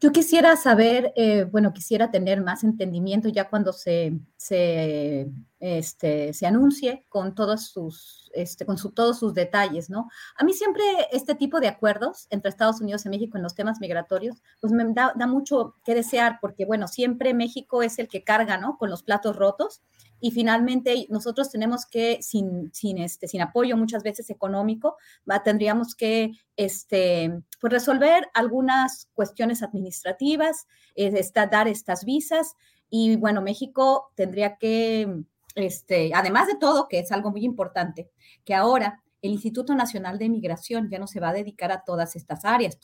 Yo 0.00 0.12
quisiera 0.12 0.56
saber, 0.56 1.12
eh, 1.16 1.44
bueno, 1.44 1.72
quisiera 1.72 2.10
tener 2.10 2.40
más 2.42 2.62
entendimiento 2.62 3.28
ya 3.28 3.48
cuando 3.48 3.72
se, 3.72 4.18
se, 4.36 5.28
este, 5.58 6.32
se 6.32 6.46
anuncie 6.46 7.04
con 7.08 7.34
todos 7.34 7.66
sus, 7.66 8.30
este, 8.34 8.64
con 8.64 8.78
su, 8.78 8.92
todos 8.92 9.18
sus 9.18 9.34
detalles, 9.34 9.90
¿no? 9.90 10.08
A 10.36 10.44
mí 10.44 10.52
siempre 10.52 10.84
este 11.10 11.34
tipo 11.34 11.58
de 11.58 11.68
acuerdos 11.68 12.26
entre 12.30 12.50
Estados 12.50 12.80
Unidos 12.80 13.06
y 13.06 13.08
México 13.08 13.36
en 13.36 13.42
los 13.42 13.54
temas 13.54 13.80
migratorios, 13.80 14.36
pues 14.60 14.72
me 14.72 14.84
da, 14.92 15.12
da 15.16 15.26
mucho 15.26 15.74
que 15.84 15.94
desear, 15.94 16.38
porque, 16.40 16.64
bueno, 16.64 16.86
siempre 16.86 17.34
México 17.34 17.82
es 17.82 17.98
el 17.98 18.08
que 18.08 18.22
carga, 18.22 18.58
¿no? 18.58 18.76
Con 18.78 18.90
los 18.90 19.02
platos 19.02 19.34
rotos 19.34 19.82
y 20.20 20.30
finalmente 20.30 21.06
nosotros 21.10 21.50
tenemos 21.50 21.86
que, 21.86 22.18
sin, 22.22 22.72
sin, 22.72 22.98
este, 22.98 23.28
sin 23.28 23.40
apoyo 23.40 23.76
muchas 23.76 24.02
veces 24.02 24.30
económico, 24.30 24.96
tendríamos 25.44 25.94
que 25.94 26.32
este, 26.56 27.42
pues 27.60 27.72
resolver 27.72 28.28
algunas 28.34 29.08
cuestiones 29.12 29.62
administrativas, 29.62 30.66
eh, 30.94 31.10
dar 31.50 31.68
estas 31.68 32.04
visas 32.04 32.54
y 32.90 33.16
bueno, 33.16 33.42
México 33.42 34.10
tendría 34.14 34.56
que, 34.56 35.22
este, 35.54 36.12
además 36.14 36.46
de 36.46 36.56
todo, 36.56 36.88
que 36.88 36.98
es 36.98 37.12
algo 37.12 37.30
muy 37.30 37.44
importante, 37.44 38.10
que 38.44 38.54
ahora 38.54 39.02
el 39.22 39.32
Instituto 39.32 39.74
Nacional 39.74 40.18
de 40.18 40.28
Migración 40.28 40.88
ya 40.90 40.98
no 40.98 41.06
se 41.06 41.20
va 41.20 41.30
a 41.30 41.32
dedicar 41.34 41.72
a 41.72 41.82
todas 41.84 42.16
estas 42.16 42.44
áreas, 42.44 42.78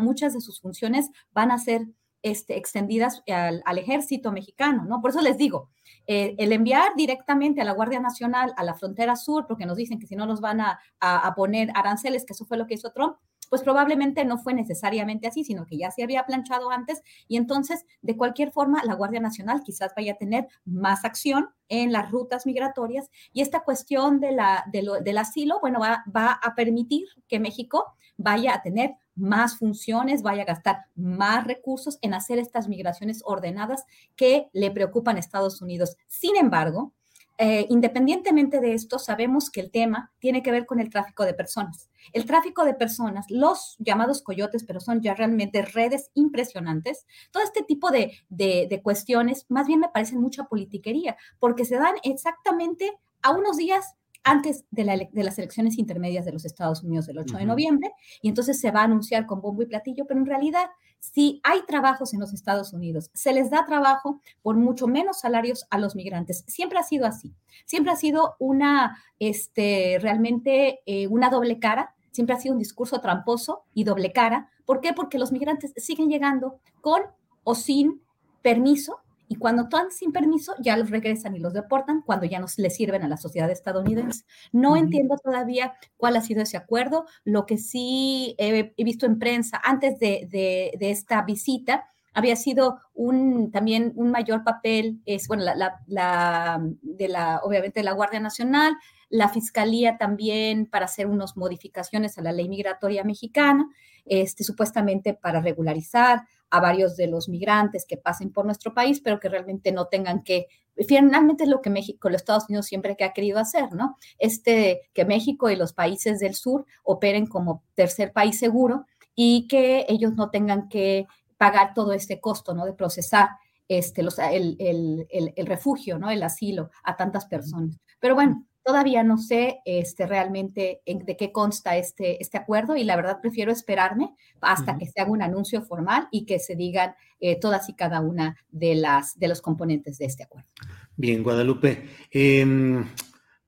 muchas 0.00 0.34
de 0.34 0.40
sus 0.40 0.60
funciones 0.60 1.10
van 1.32 1.50
a 1.50 1.58
ser 1.58 1.86
este, 2.24 2.56
extendidas 2.56 3.22
al, 3.28 3.78
ejército 3.78 4.32
mexicano, 4.32 4.84
¿no? 4.86 5.00
Por 5.02 5.10
eso 5.10 5.20
les 5.20 5.36
digo, 5.36 5.68
eh, 6.06 6.34
el 6.38 6.52
enviar 6.52 6.94
directamente 6.96 7.60
a 7.60 7.64
la 7.64 7.72
Guardia 7.72 8.00
Nacional 8.00 8.54
a 8.56 8.64
la 8.64 8.74
frontera 8.74 9.14
sur, 9.14 9.46
porque 9.46 9.66
nos 9.66 9.76
dicen 9.76 9.98
que 9.98 10.06
si 10.06 10.16
no 10.16 10.24
nos 10.24 10.40
van 10.40 10.62
a, 10.62 10.80
a 11.00 11.34
poner 11.34 11.70
aranceles, 11.74 12.24
que 12.24 12.32
eso 12.32 12.46
fue 12.46 12.56
lo 12.56 12.66
que 12.66 12.74
hizo 12.74 12.92
Trump, 12.92 13.16
pues 13.50 13.62
probablemente 13.62 14.24
no 14.24 14.38
fue 14.38 14.54
necesariamente 14.54 15.26
así, 15.26 15.44
sino 15.44 15.66
que 15.66 15.76
ya 15.76 15.90
se 15.90 16.02
había 16.02 16.24
planchado 16.24 16.70
antes 16.70 17.02
y 17.28 17.36
entonces, 17.36 17.84
de 18.00 18.16
cualquier 18.16 18.52
forma, 18.52 18.82
la 18.84 18.94
Guardia 18.94 19.20
Nacional 19.20 19.62
quizás 19.62 19.92
vaya 19.94 20.14
a 20.14 20.16
tener 20.16 20.48
más 20.64 21.04
acción 21.04 21.50
en 21.68 21.92
las 21.92 22.10
rutas 22.10 22.46
migratorias 22.46 23.10
y 23.34 23.42
esta 23.42 23.60
cuestión 23.60 24.18
de 24.18 24.32
la, 24.32 24.64
del 24.72 25.18
asilo, 25.18 25.60
bueno, 25.60 25.78
va, 25.78 26.04
va 26.14 26.32
a 26.42 26.54
permitir 26.54 27.06
que 27.28 27.38
México 27.38 27.94
vaya 28.16 28.54
a 28.54 28.62
tener 28.62 28.94
más 29.14 29.58
funciones, 29.58 30.22
vaya 30.22 30.42
a 30.42 30.46
gastar 30.46 30.86
más 30.94 31.46
recursos 31.46 31.98
en 32.02 32.14
hacer 32.14 32.38
estas 32.38 32.68
migraciones 32.68 33.22
ordenadas 33.24 33.84
que 34.16 34.48
le 34.52 34.70
preocupan 34.70 35.16
a 35.16 35.20
Estados 35.20 35.62
Unidos. 35.62 35.96
Sin 36.08 36.36
embargo, 36.36 36.92
eh, 37.36 37.66
independientemente 37.68 38.60
de 38.60 38.74
esto, 38.74 38.98
sabemos 38.98 39.50
que 39.50 39.60
el 39.60 39.72
tema 39.72 40.12
tiene 40.20 40.42
que 40.42 40.52
ver 40.52 40.66
con 40.66 40.78
el 40.78 40.90
tráfico 40.90 41.24
de 41.24 41.34
personas. 41.34 41.90
El 42.12 42.26
tráfico 42.26 42.64
de 42.64 42.74
personas, 42.74 43.26
los 43.28 43.76
llamados 43.78 44.22
coyotes, 44.22 44.62
pero 44.64 44.78
son 44.78 45.00
ya 45.00 45.14
realmente 45.14 45.62
redes 45.62 46.10
impresionantes, 46.14 47.06
todo 47.32 47.42
este 47.42 47.62
tipo 47.62 47.90
de, 47.90 48.12
de 48.28 48.80
cuestiones 48.82 49.46
más 49.48 49.66
bien 49.66 49.80
me 49.80 49.88
parecen 49.88 50.20
mucha 50.20 50.44
politiquería, 50.44 51.16
porque 51.40 51.64
se 51.64 51.76
dan 51.76 51.94
exactamente 52.04 52.92
a 53.22 53.32
unos 53.32 53.56
días 53.56 53.94
antes 54.24 54.64
de, 54.70 54.84
las 55.12 55.38
elecciones 55.38 55.78
intermedias 55.78 56.24
de 56.24 56.32
los 56.32 56.44
Estados 56.46 56.82
Unidos 56.82 57.06
del 57.06 57.18
8 57.18 57.36
de 57.36 57.44
noviembre, 57.44 57.92
y 58.22 58.28
entonces 58.28 58.58
se 58.58 58.70
va 58.70 58.80
a 58.80 58.84
anunciar 58.84 59.26
con 59.26 59.42
bombo 59.42 59.62
y 59.62 59.66
platillo, 59.66 60.06
pero 60.06 60.18
en 60.18 60.26
realidad, 60.26 60.66
si 60.98 61.40
hay 61.44 61.60
trabajos 61.66 62.14
en 62.14 62.20
los 62.20 62.32
Estados 62.32 62.72
Unidos, 62.72 63.10
se 63.12 63.34
les 63.34 63.50
da 63.50 63.66
trabajo 63.66 64.22
por 64.42 64.56
mucho 64.56 64.86
menos 64.86 65.20
salarios 65.20 65.66
a 65.70 65.78
los 65.78 65.94
migrantes. 65.94 66.44
Siempre 66.48 66.78
ha 66.78 66.82
sido 66.82 67.06
así, 67.06 67.34
siempre 67.66 67.92
ha 67.92 67.96
sido 67.96 68.36
una, 68.38 68.98
este, 69.18 69.98
realmente 70.00 70.80
eh, 70.86 71.06
una 71.06 71.28
doble 71.28 71.58
cara, 71.58 71.94
siempre 72.10 72.34
ha 72.34 72.40
sido 72.40 72.54
un 72.54 72.60
discurso 72.60 73.00
tramposo 73.00 73.64
y 73.74 73.84
doble 73.84 74.12
cara. 74.12 74.50
¿Por 74.64 74.80
qué? 74.80 74.94
Porque 74.94 75.18
los 75.18 75.32
migrantes 75.32 75.74
siguen 75.76 76.08
llegando 76.08 76.60
con 76.80 77.02
o 77.42 77.54
sin 77.54 78.00
permiso 78.40 79.03
y 79.34 79.36
cuando 79.36 79.62
están 79.62 79.90
sin 79.90 80.12
permiso 80.12 80.54
ya 80.60 80.76
los 80.76 80.90
regresan 80.90 81.34
y 81.34 81.40
los 81.40 81.52
deportan 81.52 82.02
cuando 82.02 82.24
ya 82.24 82.38
no 82.38 82.46
les 82.56 82.76
sirven 82.76 83.02
a 83.02 83.08
la 83.08 83.16
sociedad 83.16 83.50
estadounidense. 83.50 84.24
No 84.52 84.76
entiendo 84.76 85.16
todavía 85.16 85.74
cuál 85.96 86.16
ha 86.16 86.20
sido 86.20 86.42
ese 86.42 86.56
acuerdo. 86.56 87.04
Lo 87.24 87.44
que 87.44 87.58
sí 87.58 88.36
he, 88.38 88.72
visto 88.84 89.06
en 89.06 89.18
prensa 89.18 89.60
antes 89.64 89.98
de, 89.98 90.28
de, 90.30 90.90
esta 90.90 91.22
visita 91.22 91.84
había 92.12 92.36
sido 92.36 92.78
un 92.92 93.50
también 93.50 93.92
un 93.96 94.12
mayor 94.12 94.44
papel, 94.44 95.00
es 95.04 95.26
bueno, 95.26 95.42
la, 95.42 95.80
la, 95.88 96.60
de 96.80 97.08
la, 97.08 97.40
obviamente 97.42 97.80
de 97.80 97.84
la 97.84 97.92
Guardia 97.92 98.20
Nacional, 98.20 98.76
la 99.08 99.28
Fiscalía 99.28 99.98
también 99.98 100.66
para 100.66 100.84
hacer 100.84 101.08
unas 101.08 101.36
modificaciones 101.36 102.16
a 102.18 102.22
la 102.22 102.30
ley 102.30 102.48
migratoria 102.48 103.02
mexicana, 103.02 103.68
este, 104.04 104.44
supuestamente 104.44 105.12
para 105.12 105.40
regularizar 105.40 106.22
a 106.54 106.60
varios 106.60 106.96
de 106.96 107.08
los 107.08 107.28
migrantes 107.28 107.84
que 107.84 107.96
pasen 107.96 108.32
por 108.32 108.44
nuestro 108.44 108.74
país, 108.74 109.00
pero 109.00 109.18
que 109.18 109.28
realmente 109.28 109.72
no 109.72 109.86
tengan 109.86 110.22
que, 110.22 110.46
finalmente 110.86 111.42
es 111.42 111.50
lo 111.50 111.60
que 111.60 111.68
México, 111.68 112.08
los 112.08 112.20
Estados 112.20 112.44
Unidos 112.48 112.66
siempre 112.66 112.96
que 112.96 113.02
ha 113.02 113.12
querido 113.12 113.40
hacer, 113.40 113.72
¿no? 113.72 113.96
Este, 114.20 114.82
que 114.92 115.04
México 115.04 115.50
y 115.50 115.56
los 115.56 115.72
países 115.72 116.20
del 116.20 116.36
sur 116.36 116.64
operen 116.84 117.26
como 117.26 117.64
tercer 117.74 118.12
país 118.12 118.38
seguro 118.38 118.86
y 119.16 119.48
que 119.48 119.84
ellos 119.88 120.14
no 120.14 120.30
tengan 120.30 120.68
que 120.68 121.08
pagar 121.38 121.74
todo 121.74 121.92
este 121.92 122.20
costo, 122.20 122.54
¿no? 122.54 122.64
De 122.66 122.72
procesar 122.72 123.30
este, 123.66 124.04
los, 124.04 124.20
el, 124.20 124.54
el, 124.60 125.08
el, 125.10 125.46
refugio, 125.46 125.98
¿no? 125.98 126.08
El 126.08 126.22
asilo 126.22 126.70
a 126.84 126.96
tantas 126.96 127.26
personas. 127.26 127.80
Pero 127.98 128.14
bueno, 128.14 128.46
Todavía 128.64 129.02
no 129.02 129.18
sé 129.18 129.58
este, 129.66 130.06
realmente 130.06 130.80
de 130.86 131.16
qué 131.18 131.32
consta 131.32 131.76
este, 131.76 132.22
este 132.22 132.38
acuerdo 132.38 132.76
y 132.76 132.84
la 132.84 132.96
verdad 132.96 133.20
prefiero 133.20 133.52
esperarme 133.52 134.14
hasta 134.40 134.78
que 134.78 134.86
se 134.86 135.00
haga 135.00 135.10
un 135.10 135.20
anuncio 135.20 135.60
formal 135.62 136.08
y 136.10 136.24
que 136.24 136.38
se 136.38 136.56
digan 136.56 136.94
eh, 137.20 137.38
todas 137.38 137.68
y 137.68 137.74
cada 137.74 138.00
una 138.00 138.36
de, 138.50 138.74
las, 138.74 139.18
de 139.18 139.28
los 139.28 139.42
componentes 139.42 139.98
de 139.98 140.06
este 140.06 140.22
acuerdo. 140.22 140.48
Bien, 140.96 141.22
Guadalupe. 141.22 141.90
Em, 142.10 142.86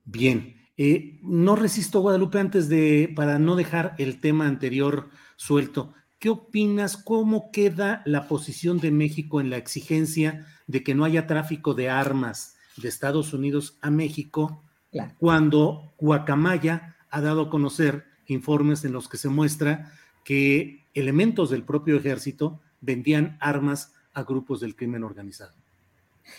bien, 0.04 0.56
eh, 0.76 1.18
no 1.22 1.56
resisto, 1.56 2.00
Guadalupe, 2.00 2.38
antes 2.38 2.68
de, 2.68 3.10
para 3.16 3.38
no 3.38 3.56
dejar 3.56 3.94
el 3.96 4.20
tema 4.20 4.46
anterior 4.46 5.08
suelto. 5.36 5.94
¿Qué 6.18 6.28
opinas? 6.28 6.98
¿Cómo 6.98 7.50
queda 7.52 8.02
la 8.04 8.28
posición 8.28 8.80
de 8.80 8.90
México 8.90 9.40
en 9.40 9.48
la 9.48 9.56
exigencia 9.56 10.46
de 10.66 10.82
que 10.82 10.94
no 10.94 11.04
haya 11.04 11.26
tráfico 11.26 11.72
de 11.72 11.88
armas 11.88 12.56
de 12.76 12.88
Estados 12.88 13.32
Unidos 13.32 13.78
a 13.80 13.90
México 13.90 14.62
cuando 15.18 15.92
Guacamaya 15.98 16.96
ha 17.10 17.20
dado 17.20 17.42
a 17.42 17.50
conocer 17.50 18.04
informes 18.26 18.84
en 18.84 18.92
los 18.92 19.08
que 19.08 19.16
se 19.16 19.28
muestra 19.28 19.92
que 20.24 20.84
elementos 20.94 21.50
del 21.50 21.62
propio 21.62 21.96
ejército 21.96 22.60
vendían 22.80 23.36
armas 23.40 23.92
a 24.12 24.24
grupos 24.24 24.60
del 24.60 24.74
crimen 24.74 25.04
organizado. 25.04 25.54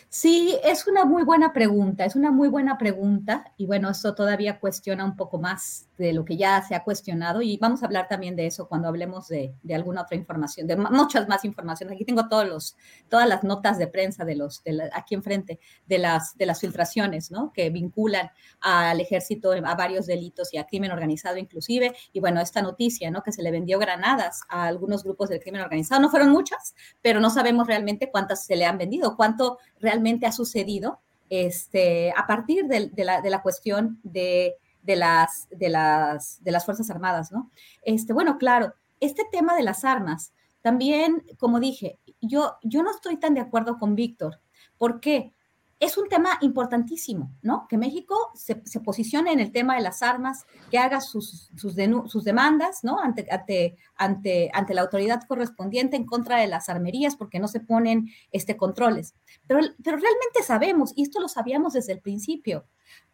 Sí, 0.10 0.58
es 0.64 0.88
una 0.88 1.06
muy 1.06 1.24
buena 1.24 1.54
pregunta, 1.54 2.06
es 2.06 2.16
una 2.16 2.32
muy 2.32 2.48
buena 2.48 2.78
pregunta 2.78 3.54
y 3.58 3.66
bueno, 3.66 3.90
eso 3.90 4.16
todavía 4.16 4.60
cuestiona 4.60 5.06
un 5.06 5.16
poco 5.16 5.40
más 5.40 5.88
de 5.98 6.14
lo 6.14 6.26
que 6.26 6.38
ya 6.38 6.62
se 6.62 6.76
ha 6.76 6.84
cuestionado 6.84 7.42
y 7.42 7.58
vamos 7.58 7.82
a 7.82 7.88
hablar 7.88 8.08
también 8.08 8.36
de 8.36 8.46
eso 8.46 8.68
cuando 8.68 8.88
hablemos 8.88 9.28
de, 9.28 9.56
alguna 9.74 10.04
otra 10.04 10.16
información, 10.16 10.68
de 10.68 10.76
muchas 10.76 11.28
más 11.28 11.44
informaciones. 11.46 11.96
Aquí 11.96 12.06
tengo 12.06 12.28
todos 12.28 12.48
los, 12.48 12.78
todas 13.10 13.28
las 13.28 13.44
notas 13.44 13.78
de 13.78 13.88
prensa 13.88 14.24
de 14.24 14.36
los, 14.36 14.64
de 14.64 14.90
aquí 14.94 15.16
enfrente, 15.16 15.60
de 15.86 15.98
las, 15.98 16.38
de 16.38 16.46
las 16.46 16.60
filtraciones, 16.60 17.32
¿no? 17.32 17.52
Que 17.54 17.70
vinculan 17.70 18.30
al 18.62 19.00
ejército 19.00 19.52
a 19.52 19.76
varios 19.76 20.06
delitos 20.06 20.54
y 20.54 20.58
a 20.58 20.66
crimen 20.66 20.92
organizado 20.92 21.38
inclusive. 21.38 21.96
Y 22.14 22.20
bueno, 22.20 22.42
esta 22.42 22.62
noticia, 22.62 23.10
¿no? 23.12 23.24
Que 23.24 23.32
se 23.32 23.42
le 23.42 23.52
vendió 23.52 23.80
granadas 23.80 24.42
a 24.50 24.66
algunos 24.66 25.04
grupos 25.04 25.30
del 25.30 25.40
crimen 25.40 25.62
organizado. 25.62 26.02
No 26.02 26.10
fueron 26.10 26.30
muchas, 26.30 26.76
pero 27.02 27.20
no 27.20 27.30
sabemos 27.30 27.68
realmente 27.68 28.12
cuántas 28.12 28.46
se 28.46 28.56
le 28.56 28.66
han 28.66 28.78
vendido, 28.78 29.16
cuánto 29.16 29.58
realmente 29.80 30.26
ha 30.26 30.32
sucedido 30.32 30.99
este, 31.30 32.14
a 32.16 32.26
partir 32.26 32.66
de, 32.68 32.91
la, 33.04 33.22
de 33.22 33.30
la, 33.30 33.41
cuestión 33.41 33.99
de, 34.04 34.56
de, 34.82 34.95
las, 34.95 35.48
de, 35.52 35.70
las, 35.70 36.44
de 36.44 36.52
las 36.52 36.66
Fuerzas 36.66 36.90
Armadas, 36.90 37.32
¿no? 37.32 37.52
Este, 37.84 38.14
bueno, 38.14 38.38
claro, 38.38 38.74
este 38.99 39.24
tema 39.32 39.56
de 39.56 39.64
las 39.64 39.84
armas, 39.84 40.34
también, 40.62 41.24
como 41.38 41.60
dije, 41.60 41.99
yo, 42.22 42.56
yo 42.64 42.84
no 42.84 42.91
estoy 42.91 43.18
tan 43.18 43.34
de 43.34 43.41
acuerdo 43.41 43.78
con 43.78 43.95
Víctor. 43.95 44.40
¿Por 44.78 44.99
qué? 44.99 45.32
Es 45.80 45.98
un 45.98 46.10
tema 46.10 46.38
importantísimo, 46.41 47.32
¿no? 47.41 47.68
Que 47.68 47.78
México 47.78 48.16
se, 48.34 48.56
posicione 48.80 49.32
en 49.32 49.40
el 49.40 49.52
tema 49.52 49.76
de 49.76 49.82
las 49.82 50.02
armas, 50.02 50.45
que 50.72 50.80
haga 50.80 51.02
sus, 51.02 51.52
sus, 51.56 51.76
demandas, 51.76 52.84
¿no? 52.84 52.99
Ante, 52.99 53.28
ante, 53.30 53.78
ante, 53.95 54.49
ante, 54.54 54.74
la 54.74 54.82
autoridad 54.82 55.22
correspondiente 55.28 55.95
en 55.95 56.06
contra 56.06 56.38
de 56.38 56.48
las 56.48 56.70
armerías 56.70 57.16
porque 57.16 57.40
no 57.40 57.48
se 57.48 57.60
ponen 57.60 58.10
este, 58.32 58.58
controles. 58.58 59.14
Pero, 59.45 59.62
pero 59.84 59.98
realmente 59.98 60.44
sabemos, 60.44 60.94
y 60.95 61.04
esto 61.04 61.20
lo 61.20 61.28
sabíamos 61.28 61.74
desde 61.74 61.94
el 61.94 62.02
principio, 62.02 62.66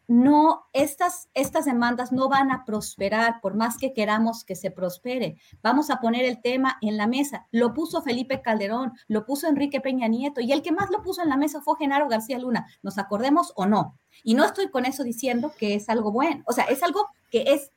no, 0.07 0.65
estas, 0.73 1.30
estas 1.34 1.65
demandas 1.65 2.11
no 2.11 2.27
van 2.27 2.51
a 2.51 2.65
prosperar 2.65 3.39
por 3.41 3.55
más 3.55 3.77
que 3.77 3.93
queramos 3.93 4.43
que 4.43 4.55
se 4.55 4.71
prospere. 4.71 5.38
Vamos 5.61 5.89
a 5.89 5.99
poner 5.99 6.25
el 6.25 6.41
tema 6.41 6.77
en 6.81 6.97
la 6.97 7.07
mesa. 7.07 7.47
Lo 7.51 7.73
puso 7.73 8.01
Felipe 8.01 8.41
Calderón, 8.41 8.93
lo 9.07 9.25
puso 9.25 9.47
Enrique 9.47 9.81
Peña 9.81 10.07
Nieto 10.07 10.41
y 10.41 10.51
el 10.51 10.61
que 10.61 10.71
más 10.71 10.89
lo 10.89 11.01
puso 11.01 11.21
en 11.21 11.30
la 11.30 11.38
mesa 11.38 11.61
fue 11.61 11.77
Genaro 11.77 12.07
García 12.07 12.38
Luna. 12.38 12.67
¿Nos 12.81 12.97
acordemos 12.97 13.53
o 13.55 13.65
no? 13.65 13.97
Y 14.23 14.34
no 14.34 14.43
estoy 14.43 14.69
con 14.69 14.85
eso 14.85 15.03
diciendo 15.03 15.53
que 15.57 15.75
es 15.75 15.89
algo 15.89 16.11
bueno. 16.11 16.43
O 16.45 16.53
sea, 16.53 16.65
es 16.65 16.84
algo 16.84 17.07
que 17.31 17.43
es, 17.47 17.71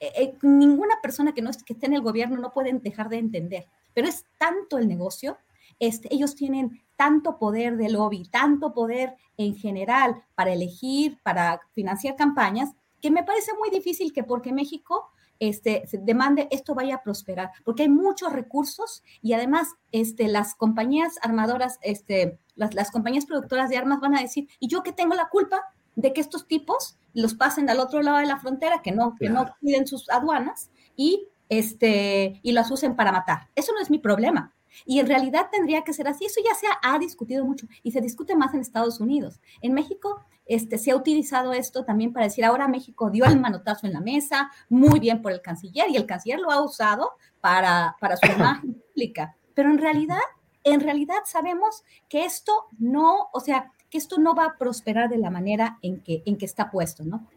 eh, 0.00 0.12
eh, 0.16 0.38
ninguna 0.42 0.94
persona 1.02 1.32
que, 1.32 1.42
no, 1.42 1.50
que 1.66 1.72
esté 1.72 1.86
en 1.86 1.94
el 1.94 2.02
gobierno 2.02 2.36
no 2.38 2.52
puede 2.52 2.72
dejar 2.74 3.08
de 3.08 3.18
entender. 3.18 3.66
Pero 3.92 4.08
es 4.08 4.24
tanto 4.38 4.78
el 4.78 4.88
negocio 4.88 5.36
este, 5.82 6.14
ellos 6.14 6.36
tienen 6.36 6.80
tanto 7.02 7.36
poder 7.36 7.76
de 7.78 7.90
lobby, 7.90 8.22
tanto 8.30 8.72
poder 8.72 9.16
en 9.36 9.56
general 9.56 10.22
para 10.36 10.52
elegir, 10.52 11.18
para 11.24 11.60
financiar 11.72 12.14
campañas, 12.14 12.70
que 13.00 13.10
me 13.10 13.24
parece 13.24 13.50
muy 13.58 13.70
difícil 13.70 14.12
que 14.12 14.22
porque 14.22 14.52
México 14.52 15.10
este, 15.40 15.82
demande 16.02 16.46
esto 16.52 16.76
vaya 16.76 16.94
a 16.94 17.02
prosperar, 17.02 17.50
porque 17.64 17.82
hay 17.82 17.88
muchos 17.88 18.32
recursos 18.32 19.02
y 19.20 19.32
además 19.32 19.74
este, 19.90 20.28
las 20.28 20.54
compañías 20.54 21.14
armadoras, 21.22 21.80
este, 21.82 22.38
las, 22.54 22.92
compañías 22.92 23.26
productoras 23.26 23.68
de 23.68 23.78
armas 23.78 23.98
van 23.98 24.14
a 24.14 24.20
decir, 24.20 24.46
¿y 24.60 24.68
yo 24.68 24.84
qué 24.84 24.92
tengo 24.92 25.16
la 25.16 25.28
culpa 25.28 25.60
de 25.96 26.12
que 26.12 26.20
estos 26.20 26.46
tipos 26.46 27.00
los 27.14 27.34
pasen 27.34 27.68
al 27.68 27.80
otro 27.80 28.00
lado 28.00 28.18
de 28.18 28.26
la 28.26 28.38
frontera, 28.38 28.80
que 28.80 28.92
no, 28.92 29.16
que 29.18 29.28
no 29.28 29.52
cuiden 29.58 29.88
sus 29.88 30.08
aduanas 30.08 30.70
y, 30.94 31.26
este, 31.48 32.38
y 32.44 32.52
las 32.52 32.70
usen 32.70 32.94
para 32.94 33.10
matar? 33.10 33.48
Eso 33.56 33.72
no 33.72 33.80
es 33.80 33.90
mi 33.90 33.98
problema. 33.98 34.54
Y 34.84 35.00
en 35.00 35.06
realidad 35.06 35.48
tendría 35.50 35.82
que 35.82 35.92
ser 35.92 36.08
así. 36.08 36.24
Eso 36.24 36.40
ya 36.44 36.54
se 36.54 36.66
ha, 36.82 36.98
discutido 36.98 37.44
mucho 37.44 37.66
y 37.82 37.92
se 37.92 38.00
discute 38.00 38.36
más 38.36 38.54
en 38.54 38.60
Estados 38.60 39.00
Unidos. 39.00 39.40
En 39.60 39.72
México 39.72 40.24
este, 40.46 40.78
se 40.78 40.90
ha 40.90 40.96
utilizado 40.96 41.52
esto 41.52 41.84
también 41.84 42.12
para 42.12 42.26
decir, 42.26 42.44
ahora 42.44 42.68
México 42.68 43.10
dio 43.10 43.24
el 43.24 43.40
manotazo 43.40 43.86
en 43.86 43.92
la 43.92 44.00
mesa, 44.00 44.50
muy 44.68 45.00
bien 45.00 45.22
por 45.22 45.32
el 45.32 45.40
canciller, 45.40 45.90
y 45.90 45.96
el 45.96 46.06
canciller 46.06 46.40
lo 46.40 46.50
ha 46.50 46.62
usado 46.62 47.12
para, 47.40 47.96
para 48.00 48.16
su 48.16 48.26
imagen 48.32 48.74
pública. 48.74 49.36
Pero 49.54 49.70
en 49.70 49.78
realidad, 49.78 50.20
en 50.64 50.80
realidad 50.80 51.18
sabemos 51.24 51.82
que 52.08 52.24
esto 52.24 52.66
no, 52.78 53.28
o 53.32 53.40
sea, 53.40 53.72
que 53.92 53.98
esto 53.98 54.18
no 54.18 54.34
va 54.34 54.46
a 54.46 54.56
prosperar 54.56 55.10
de 55.10 55.18
la 55.18 55.28
manera 55.28 55.78
en 55.82 56.00
que, 56.00 56.22
en 56.24 56.38
que 56.38 56.46
está 56.46 56.70
puesto, 56.70 57.04
¿no? 57.04 57.28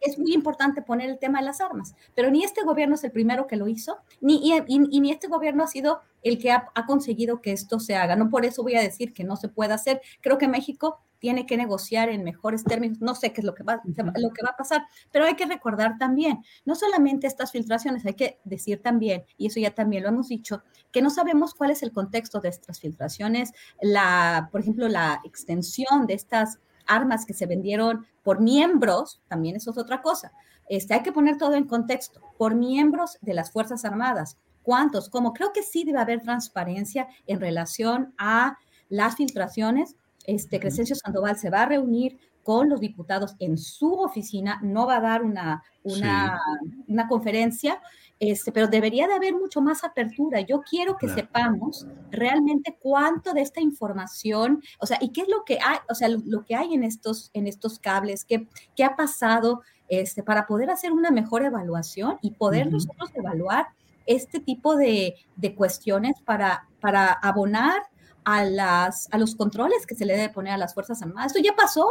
Es 0.00 0.18
muy 0.18 0.34
importante 0.34 0.82
poner 0.82 1.08
el 1.08 1.20
tema 1.20 1.38
de 1.38 1.44
las 1.44 1.60
armas, 1.60 1.94
pero 2.16 2.32
ni 2.32 2.42
este 2.42 2.64
gobierno 2.64 2.96
es 2.96 3.04
el 3.04 3.12
primero 3.12 3.46
que 3.46 3.54
lo 3.54 3.68
hizo, 3.68 3.98
ni, 4.20 4.40
y, 4.66 5.00
ni 5.00 5.12
este 5.12 5.28
gobierno 5.28 5.62
ha 5.62 5.68
sido 5.68 6.00
el 6.24 6.38
que 6.38 6.50
ha, 6.50 6.64
conseguido 6.88 7.40
que 7.40 7.52
esto 7.52 7.78
se 7.78 7.94
haga. 7.94 8.16
No 8.16 8.28
por 8.28 8.44
eso 8.44 8.64
voy 8.64 8.74
a 8.74 8.82
decir 8.82 9.12
que 9.12 9.22
no 9.22 9.36
se 9.36 9.48
pueda 9.48 9.76
hacer. 9.76 10.00
Creo 10.20 10.36
que 10.36 10.48
México 10.48 10.98
tiene 11.20 11.46
que 11.46 11.56
negociar 11.56 12.08
en 12.08 12.24
mejores 12.24 12.64
términos. 12.64 13.00
No 13.00 13.14
sé 13.14 13.32
qué 13.32 13.42
es 13.42 13.44
lo 13.44 13.54
que 13.54 13.62
va, 13.62 13.80
lo 13.84 14.30
que 14.30 14.42
va 14.42 14.50
a 14.50 14.56
pasar, 14.56 14.86
pero 15.12 15.26
hay 15.26 15.36
que 15.36 15.46
recordar 15.46 15.98
también, 15.98 16.42
no 16.64 16.74
solamente 16.74 17.28
estas 17.28 17.52
filtraciones, 17.52 18.04
hay 18.04 18.14
que 18.14 18.40
decir 18.44 18.82
también, 18.82 19.24
y 19.36 19.46
eso 19.46 19.60
ya 19.60 19.72
también 19.72 20.02
lo 20.02 20.08
hemos 20.08 20.28
dicho, 20.28 20.62
que 20.90 21.02
no 21.02 21.10
sabemos 21.10 21.54
cuál 21.54 21.70
es 21.70 21.82
el 21.84 21.92
contexto 21.92 22.40
de 22.40 22.48
estas 22.48 22.80
filtraciones, 22.80 23.52
la, 23.80 24.48
por 24.50 24.62
ejemplo, 24.62 24.88
la 24.88 25.20
extensión 25.24 26.06
de 26.06 26.14
estas 26.14 26.58
armas 26.86 27.26
que 27.26 27.34
se 27.34 27.46
vendieron 27.46 28.06
por 28.24 28.40
miembros, 28.40 29.20
también 29.28 29.56
eso 29.56 29.70
es 29.70 29.78
otra 29.78 30.02
cosa. 30.02 30.32
Este, 30.68 30.94
hay 30.94 31.02
que 31.02 31.12
poner 31.12 31.36
todo 31.36 31.54
en 31.54 31.66
contexto, 31.66 32.20
por 32.38 32.54
miembros 32.54 33.18
de 33.20 33.34
las 33.34 33.52
Fuerzas 33.52 33.84
Armadas. 33.84 34.38
¿Cuántos? 34.62 35.08
¿Cómo? 35.08 35.32
Creo 35.32 35.52
que 35.52 35.62
sí 35.62 35.84
debe 35.84 35.98
haber 35.98 36.22
transparencia 36.22 37.08
en 37.26 37.40
relación 37.40 38.14
a 38.18 38.58
las 38.88 39.16
filtraciones 39.16 39.96
este, 40.24 40.60
Crescencio 40.60 40.96
Sandoval 40.96 41.36
se 41.36 41.50
va 41.50 41.62
a 41.62 41.66
reunir 41.66 42.18
con 42.42 42.68
los 42.68 42.80
diputados 42.80 43.36
en 43.38 43.58
su 43.58 43.94
oficina, 43.94 44.58
no 44.62 44.86
va 44.86 44.96
a 44.96 45.00
dar 45.00 45.22
una, 45.22 45.62
una, 45.82 46.40
una 46.88 47.06
conferencia, 47.06 47.80
este, 48.18 48.50
pero 48.50 48.66
debería 48.66 49.06
de 49.06 49.14
haber 49.14 49.34
mucho 49.34 49.60
más 49.60 49.84
apertura. 49.84 50.40
Yo 50.40 50.62
quiero 50.62 50.96
que 50.96 51.08
sepamos 51.08 51.86
realmente 52.10 52.76
cuánto 52.80 53.32
de 53.32 53.42
esta 53.42 53.60
información, 53.60 54.62
o 54.78 54.86
sea, 54.86 54.98
y 55.00 55.10
qué 55.10 55.22
es 55.22 55.28
lo 55.28 55.44
que 55.44 55.58
hay, 55.64 55.78
o 55.88 55.94
sea, 55.94 56.08
lo, 56.08 56.44
que 56.44 56.54
hay 56.54 56.74
en 56.74 56.82
estos, 56.82 57.30
en 57.34 57.46
estos 57.46 57.78
cables, 57.78 58.24
qué, 58.24 58.48
qué 58.74 58.84
ha 58.84 58.96
pasado, 58.96 59.62
este, 59.88 60.22
para 60.22 60.46
poder 60.46 60.70
hacer 60.70 60.92
una 60.92 61.10
mejor 61.10 61.44
evaluación 61.44 62.18
y 62.22 62.32
poder 62.32 62.70
nosotros 62.70 63.10
evaluar 63.14 63.68
este 64.06 64.40
tipo 64.40 64.76
de, 64.76 65.14
de 65.36 65.54
cuestiones 65.54 66.16
para, 66.24 66.68
para 66.80 67.12
abonar 67.12 67.82
a, 68.24 68.44
las, 68.44 69.08
a 69.12 69.18
los 69.18 69.34
controles 69.34 69.86
que 69.86 69.94
se 69.94 70.04
le 70.04 70.16
debe 70.16 70.28
poner 70.28 70.52
a 70.52 70.58
las 70.58 70.74
Fuerzas 70.74 71.02
Armadas. 71.02 71.34
Esto 71.34 71.42
ya 71.42 71.54
pasó, 71.54 71.88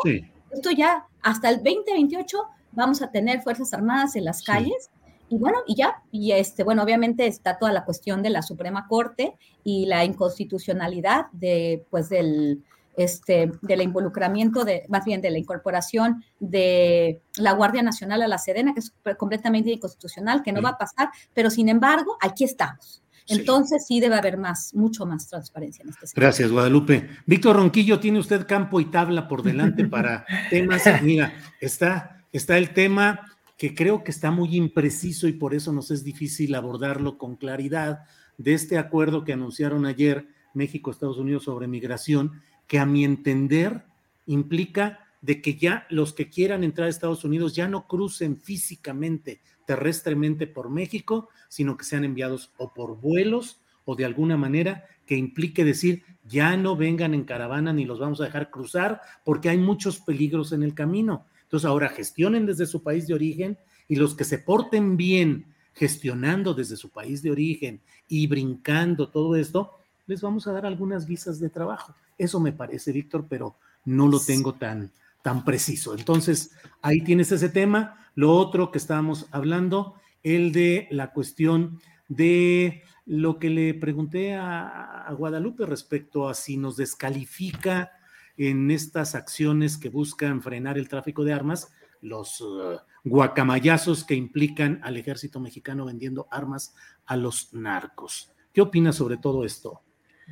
esto 0.52 0.72
ya 0.72 1.06
hasta 1.22 1.50
el 1.50 1.58
2028 1.58 2.38
vamos 2.72 3.02
a 3.02 3.12
tener 3.12 3.42
Fuerzas 3.42 3.74
Armadas 3.74 4.16
en 4.16 4.26
las 4.26 4.44
calles. 4.44 4.90
Y 5.32 5.38
bueno, 5.38 5.60
y 5.68 5.76
ya, 5.76 6.02
y 6.12 6.32
este, 6.32 6.64
bueno, 6.64 6.82
obviamente 6.82 7.28
está 7.28 7.60
toda 7.60 7.72
la 7.72 7.86
cuestión 7.86 8.24
de 8.24 8.32
la 8.32 8.42
Suprema 8.42 8.88
Corte 8.88 9.38
y 9.64 9.86
la 9.86 10.04
inconstitucionalidad 10.04 11.28
de, 11.34 11.86
pues, 11.92 12.10
del, 12.10 12.64
este, 12.98 13.52
del 13.62 13.82
involucramiento, 13.82 14.66
de, 14.66 14.86
más 14.90 15.06
bien 15.06 15.22
de 15.22 15.30
la 15.30 15.38
incorporación 15.38 16.24
de 16.40 17.22
la 17.38 17.54
Guardia 17.54 17.84
Nacional 17.84 18.24
a 18.24 18.28
la 18.28 18.38
Sedena, 18.38 18.74
que 18.74 18.80
es 18.80 18.94
completamente 19.18 19.72
inconstitucional, 19.72 20.44
que 20.44 20.52
no 20.52 20.62
va 20.62 20.70
a 20.70 20.78
pasar, 20.78 21.10
pero 21.34 21.50
sin 21.50 21.70
embargo, 21.70 22.18
aquí 22.20 22.44
estamos. 22.44 23.02
Entonces 23.30 23.86
sí. 23.88 24.00
debe 24.00 24.16
haber 24.16 24.38
más, 24.38 24.74
mucho 24.74 25.06
más 25.06 25.28
transparencia 25.28 25.84
en 25.84 25.90
este 25.90 26.08
sentido. 26.08 26.22
Gracias, 26.26 26.52
Guadalupe. 26.52 27.10
Víctor 27.26 27.56
Ronquillo, 27.56 28.00
tiene 28.00 28.20
usted 28.20 28.48
campo 28.48 28.80
y 28.80 28.86
tabla 28.86 29.28
por 29.28 29.44
delante 29.44 29.86
para 29.88 30.26
temas. 30.50 30.84
Mira, 31.02 31.34
está, 31.60 32.24
está 32.32 32.58
el 32.58 32.72
tema 32.74 33.22
que 33.58 33.76
creo 33.76 34.04
que 34.04 34.12
está 34.12 34.32
muy 34.32 34.56
impreciso 34.56 35.28
y 35.28 35.34
por 35.34 35.54
eso 35.54 35.74
nos 35.74 35.92
es 35.92 36.04
difícil 36.04 36.56
abordarlo 36.56 37.18
con 37.18 37.36
claridad 37.36 38.04
de 38.38 38.54
este 38.54 38.78
acuerdo 38.78 39.26
que 39.26 39.34
anunciaron 39.34 39.86
ayer 39.86 40.28
México-Estados 40.54 41.18
Unidos 41.18 41.44
sobre 41.44 41.68
migración, 41.68 42.42
que 42.68 42.80
a 42.80 42.86
mi 42.86 43.04
entender 43.04 43.84
implica 44.26 45.00
de 45.22 45.42
que 45.42 45.56
ya 45.56 45.86
los 45.90 46.14
que 46.14 46.30
quieran 46.30 46.64
entrar 46.64 46.88
a 46.88 46.90
Estados 46.90 47.26
Unidos 47.26 47.54
ya 47.54 47.68
no 47.68 47.86
crucen 47.88 48.38
físicamente, 48.38 49.42
terrestremente 49.70 50.48
por 50.48 50.72
México, 50.72 51.30
sino 51.48 51.78
que 51.78 51.86
sean 51.86 52.04
enviados 52.04 52.52
o 52.58 52.74
por 52.74 53.00
vuelos 53.00 53.62
o 53.86 53.96
de 53.96 54.04
alguna 54.04 54.36
manera 54.36 54.86
que 55.06 55.16
implique 55.16 55.64
decir, 55.64 56.02
ya 56.28 56.58
no 56.58 56.76
vengan 56.76 57.14
en 57.14 57.24
caravana 57.24 57.72
ni 57.72 57.86
los 57.86 58.00
vamos 58.00 58.20
a 58.20 58.24
dejar 58.24 58.50
cruzar 58.50 59.00
porque 59.24 59.48
hay 59.48 59.60
muchos 59.60 60.00
peligros 60.00 60.54
en 60.54 60.64
el 60.64 60.74
camino. 60.74 61.28
Entonces 61.44 61.68
ahora 61.70 61.90
gestionen 61.90 62.48
desde 62.48 62.66
su 62.66 62.82
país 62.82 63.06
de 63.06 63.14
origen 63.14 63.60
y 63.88 63.98
los 63.98 64.16
que 64.16 64.24
se 64.24 64.40
porten 64.40 64.98
bien 64.98 65.46
gestionando 65.74 66.56
desde 66.56 66.76
su 66.76 66.90
país 66.90 67.22
de 67.22 67.30
origen 67.30 67.80
y 68.08 68.26
brincando 68.26 69.10
todo 69.10 69.36
esto, 69.36 69.78
les 70.08 70.20
vamos 70.20 70.48
a 70.48 70.52
dar 70.52 70.66
algunas 70.66 71.06
visas 71.06 71.40
de 71.40 71.50
trabajo. 71.50 71.94
Eso 72.18 72.40
me 72.40 72.54
parece, 72.54 72.92
Víctor, 72.92 73.28
pero 73.30 73.58
no 73.86 74.08
lo 74.08 74.20
tengo 74.20 74.54
tan, 74.54 74.92
tan 75.22 75.46
preciso. 75.46 75.94
Entonces, 75.96 76.54
ahí 76.82 77.02
tienes 77.04 77.32
ese 77.32 77.50
tema. 77.50 78.09
Lo 78.20 78.36
otro 78.36 78.70
que 78.70 78.80
estábamos 78.80 79.28
hablando, 79.32 79.96
el 80.24 80.52
de 80.52 80.90
la 80.92 81.14
cuestión 81.14 81.80
de 82.10 82.84
lo 83.06 83.40
que 83.40 83.50
le 83.50 83.74
pregunté 83.74 84.36
a, 84.36 85.08
Guadalupe 85.18 85.66
respecto 85.66 86.28
a 86.28 86.34
si 86.34 86.58
nos 86.58 86.76
descalifica 86.76 87.94
en 88.36 88.72
estas 88.72 89.16
acciones 89.16 89.78
que 89.78 89.88
buscan 89.88 90.42
frenar 90.42 90.78
el 90.78 90.90
tráfico 90.90 91.24
de 91.24 91.32
armas, 91.32 91.72
los 92.02 92.42
uh, 92.42 92.80
guacamayazos 93.06 94.04
que 94.04 94.16
implican 94.16 94.82
al 94.84 94.98
ejército 94.98 95.40
mexicano 95.40 95.86
vendiendo 95.86 96.28
armas 96.30 96.76
a 97.06 97.16
los 97.16 97.54
narcos. 97.54 98.34
¿Qué 98.52 98.60
opinas 98.60 98.98
sobre 98.98 99.16
todo 99.16 99.46
esto, 99.46 99.80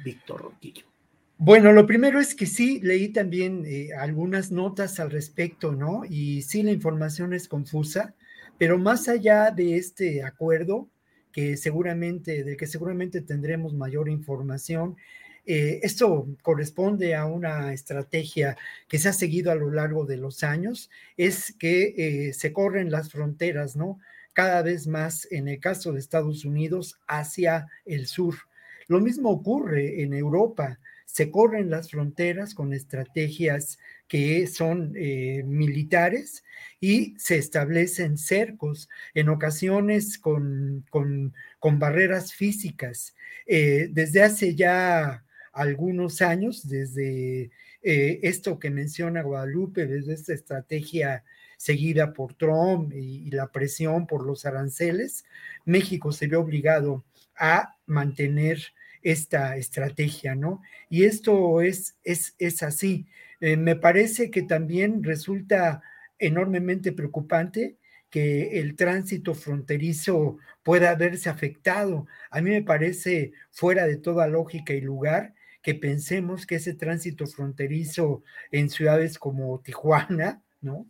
Víctor 0.03 0.41
Ronquillo? 0.41 0.96
Bueno, 1.39 1.71
lo 1.71 1.85
primero 1.85 2.19
es 2.19 2.33
que 2.33 2.47
sí, 2.47 2.79
leí 2.81 3.09
también 3.09 3.63
eh, 3.67 3.89
algunas 3.93 4.51
notas 4.51 4.99
al 4.99 5.11
respecto, 5.11 5.71
¿no? 5.71 6.01
Y 6.09 6.41
sí, 6.41 6.63
la 6.63 6.71
información 6.71 7.31
es 7.33 7.47
confusa, 7.47 8.15
pero 8.57 8.79
más 8.79 9.07
allá 9.07 9.51
de 9.51 9.77
este 9.77 10.23
acuerdo, 10.23 10.89
que 11.31 11.55
seguramente, 11.55 12.43
del 12.43 12.57
que 12.57 12.65
seguramente 12.65 13.21
tendremos 13.21 13.75
mayor 13.75 14.09
información, 14.09 14.97
eh, 15.45 15.79
esto 15.83 16.27
corresponde 16.41 17.13
a 17.13 17.25
una 17.27 17.71
estrategia 17.71 18.57
que 18.87 18.97
se 18.97 19.09
ha 19.09 19.13
seguido 19.13 19.51
a 19.51 19.55
lo 19.55 19.69
largo 19.69 20.05
de 20.05 20.17
los 20.17 20.43
años, 20.43 20.89
es 21.17 21.53
que 21.59 22.29
eh, 22.29 22.33
se 22.33 22.51
corren 22.51 22.89
las 22.89 23.11
fronteras, 23.11 23.75
¿no? 23.75 23.99
Cada 24.33 24.63
vez 24.63 24.87
más, 24.87 25.27
en 25.31 25.47
el 25.47 25.59
caso 25.59 25.93
de 25.93 25.99
Estados 25.99 26.45
Unidos, 26.45 26.99
hacia 27.07 27.67
el 27.85 28.07
sur. 28.07 28.35
Lo 28.87 28.99
mismo 29.01 29.29
ocurre 29.29 30.01
en 30.01 30.13
Europa 30.13 30.79
se 31.07 31.31
corren 31.31 31.69
las 31.69 31.89
fronteras 31.89 32.53
con 32.53 32.73
estrategias 32.73 33.79
que 34.07 34.45
son 34.45 34.93
eh, 34.95 35.41
militares 35.45 36.43
y 36.81 37.15
se 37.17 37.37
establecen 37.37 38.17
cercos, 38.17 38.89
en 39.13 39.29
ocasiones 39.29 40.19
con, 40.19 40.85
con, 40.89 41.33
barreras 41.79 42.33
físicas. 42.33 43.15
Eh, 43.45 43.89
desde 43.91 44.21
hace 44.21 44.53
ya 44.53 45.25
algunos 45.53 46.21
años, 46.21 46.67
desde 46.67 47.51
eh, 47.81 48.19
esto 48.21 48.59
que 48.59 48.69
menciona 48.69 49.23
Guadalupe, 49.23 49.87
desde 49.87 50.13
esta 50.13 50.33
estrategia 50.33 51.23
seguida 51.57 52.13
por 52.13 52.33
Trump 52.35 52.93
y, 52.93 53.27
y 53.27 53.31
la 53.31 53.47
presión 53.51 54.05
por 54.07 54.25
los 54.25 54.45
aranceles, 54.45 55.25
México 55.65 56.11
se 56.11 56.27
ve 56.27 56.35
obligado 56.35 57.05
a 57.35 57.77
mantener 57.85 58.59
esta 59.01 59.57
estrategia, 59.57 60.35
¿no? 60.35 60.61
Y 60.89 61.03
esto 61.03 61.61
es, 61.61 61.97
es, 62.03 62.35
es 62.39 62.63
así. 62.63 63.07
Eh, 63.39 63.57
me 63.57 63.75
parece 63.75 64.31
que 64.31 64.43
también 64.43 65.03
resulta 65.03 65.81
enormemente 66.19 66.91
preocupante 66.91 67.77
que 68.09 68.59
el 68.59 68.75
tránsito 68.75 69.33
fronterizo 69.35 70.37
pueda 70.63 70.95
verse 70.95 71.29
afectado. 71.29 72.07
A 72.31 72.41
mí 72.41 72.51
me 72.51 72.63
parece 72.63 73.33
fuera 73.51 73.85
de 73.85 73.97
toda 73.97 74.27
lógica 74.27 74.73
y 74.73 74.81
lugar 74.81 75.33
que 75.61 75.75
pensemos 75.75 76.45
que 76.45 76.55
ese 76.55 76.73
tránsito 76.73 77.27
fronterizo 77.27 78.23
en 78.51 78.69
ciudades 78.69 79.19
como 79.19 79.59
Tijuana, 79.59 80.41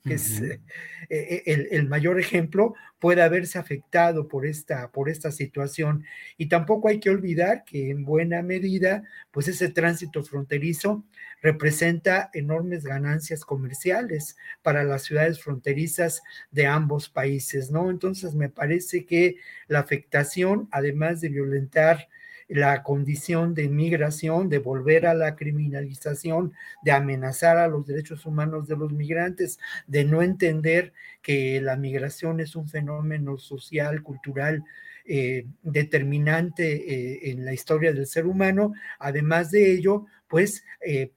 que 0.03 0.13
es 0.13 0.41
eh, 0.41 0.61
eh, 1.09 1.67
el, 1.71 1.87
mayor 1.87 2.19
ejemplo, 2.19 2.73
puede 2.99 3.21
haberse 3.21 3.59
afectado 3.59 4.27
por 4.27 4.45
esta, 4.45 4.91
por 4.91 5.09
esta 5.09 5.31
situación. 5.31 6.05
Y 6.37 6.47
tampoco 6.47 6.87
hay 6.87 6.99
que 6.99 7.09
olvidar 7.09 7.63
que 7.65 7.89
en 7.89 8.05
buena 8.05 8.41
medida, 8.41 9.03
pues 9.31 9.47
ese 9.47 9.69
tránsito 9.69 10.23
fronterizo 10.23 11.03
representa 11.41 12.29
enormes 12.33 12.83
ganancias 12.83 13.43
comerciales 13.45 14.37
para 14.61 14.83
las 14.83 15.03
ciudades 15.03 15.41
fronterizas 15.41 16.23
de 16.51 16.65
ambos 16.65 17.09
países, 17.09 17.69
¿no? 17.69 17.89
Entonces 17.89 18.33
me 18.33 18.49
parece 18.49 19.05
que 19.05 19.35
la 19.67 19.79
afectación, 19.79 20.67
además 20.71 21.21
de 21.21 21.29
violentar 21.29 22.07
la 22.47 22.83
condición 22.83 23.53
de 23.53 23.69
migración, 23.69 24.49
de 24.49 24.59
volver 24.59 25.05
a 25.05 25.13
la 25.13 25.35
criminalización, 25.35 26.53
de 26.83 26.91
amenazar 26.91 27.57
a 27.57 27.67
los 27.67 27.85
derechos 27.85 28.25
humanos 28.25 28.67
de 28.67 28.77
los 28.77 28.91
migrantes, 28.93 29.59
de 29.85 30.05
no 30.05 30.21
entender 30.21 30.93
que 31.21 31.59
la 31.61 31.75
migración 31.75 32.39
es 32.39 32.55
un 32.55 32.69
fenómeno 32.69 33.37
social, 33.37 34.01
cultural, 34.01 34.63
eh, 35.09 35.45
determinante 35.63 36.65
eh, 36.65 37.31
en 37.31 37.45
la 37.45 37.53
historia 37.53 37.93
del 37.93 38.07
ser 38.07 38.25
humano. 38.27 38.73
Además 38.99 39.51
de 39.51 39.71
ello, 39.71 40.05
pues 40.27 40.65
eh, 40.81 41.11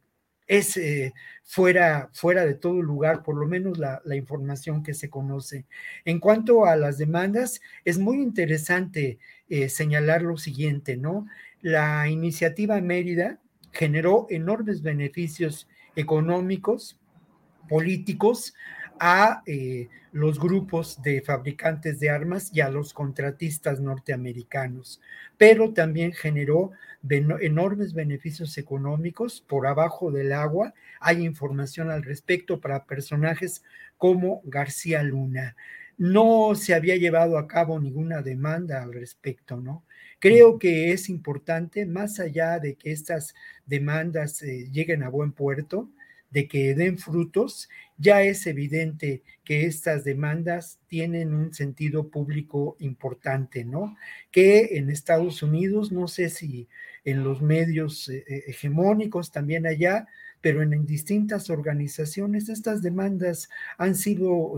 es 0.46 0.80
fuera, 1.44 2.08
fuera 2.12 2.44
de 2.44 2.54
todo 2.54 2.82
lugar, 2.82 3.22
por 3.22 3.36
lo 3.36 3.46
menos 3.46 3.78
la, 3.78 4.00
la, 4.04 4.16
información 4.16 4.82
que 4.82 4.94
se 4.94 5.10
conoce. 5.10 5.66
En 6.04 6.18
cuanto 6.18 6.66
a 6.66 6.76
las 6.76 6.98
demandas, 6.98 7.60
es 7.84 7.98
muy 7.98 8.20
interesante 8.20 9.18
eh, 9.50 9.68
señalar 9.68 10.22
lo 10.22 10.38
siguiente, 10.38 10.96
¿no? 10.96 11.26
La 11.60 12.08
iniciativa 12.08 12.80
Mérida 12.80 13.40
generó 13.72 14.26
enormes 14.30 14.80
beneficios 14.80 15.68
económicos, 15.96 16.98
políticos, 17.68 18.54
a 19.00 19.42
eh, 19.46 19.88
los 20.12 20.38
grupos 20.38 21.02
de 21.02 21.22
fabricantes 21.22 21.98
de 22.00 22.10
armas 22.10 22.50
y 22.54 22.60
a 22.60 22.68
los 22.68 22.92
contratistas 22.92 23.80
norteamericanos, 23.80 25.00
pero 25.38 25.72
también 25.72 26.12
generó 26.12 26.72
enormes 27.40 27.94
beneficios 27.94 28.58
económicos 28.58 29.40
por 29.40 29.66
abajo 29.66 30.10
del 30.12 30.32
agua. 30.32 30.74
Hay 31.00 31.24
información 31.24 31.90
al 31.90 32.02
respecto 32.02 32.60
para 32.60 32.84
personajes 32.84 33.64
como 33.96 34.42
García 34.44 35.02
Luna 35.02 35.56
no 36.00 36.54
se 36.54 36.72
había 36.72 36.96
llevado 36.96 37.36
a 37.36 37.46
cabo 37.46 37.78
ninguna 37.78 38.22
demanda 38.22 38.82
al 38.82 38.94
respecto, 38.94 39.60
¿no? 39.60 39.84
Creo 40.18 40.58
que 40.58 40.92
es 40.92 41.10
importante, 41.10 41.84
más 41.84 42.20
allá 42.20 42.58
de 42.58 42.76
que 42.76 42.90
estas 42.90 43.34
demandas 43.66 44.42
eh, 44.42 44.70
lleguen 44.72 45.02
a 45.02 45.10
buen 45.10 45.32
puerto, 45.32 45.90
de 46.30 46.48
que 46.48 46.74
den 46.74 46.96
frutos, 46.96 47.68
ya 47.98 48.22
es 48.22 48.46
evidente 48.46 49.22
que 49.44 49.66
estas 49.66 50.02
demandas 50.02 50.78
tienen 50.86 51.34
un 51.34 51.52
sentido 51.52 52.08
público 52.08 52.78
importante, 52.78 53.66
¿no? 53.66 53.94
Que 54.30 54.78
en 54.78 54.88
Estados 54.88 55.42
Unidos, 55.42 55.92
no 55.92 56.08
sé 56.08 56.30
si 56.30 56.66
en 57.04 57.24
los 57.24 57.42
medios 57.42 58.08
eh, 58.08 58.24
eh, 58.26 58.44
hegemónicos 58.46 59.32
también 59.32 59.66
allá, 59.66 60.06
pero 60.40 60.62
en, 60.62 60.86
distintas 60.86 61.50
organizaciones 61.50 62.48
estas 62.48 62.80
demandas 62.80 63.50
han 63.76 63.94
sido 63.94 64.54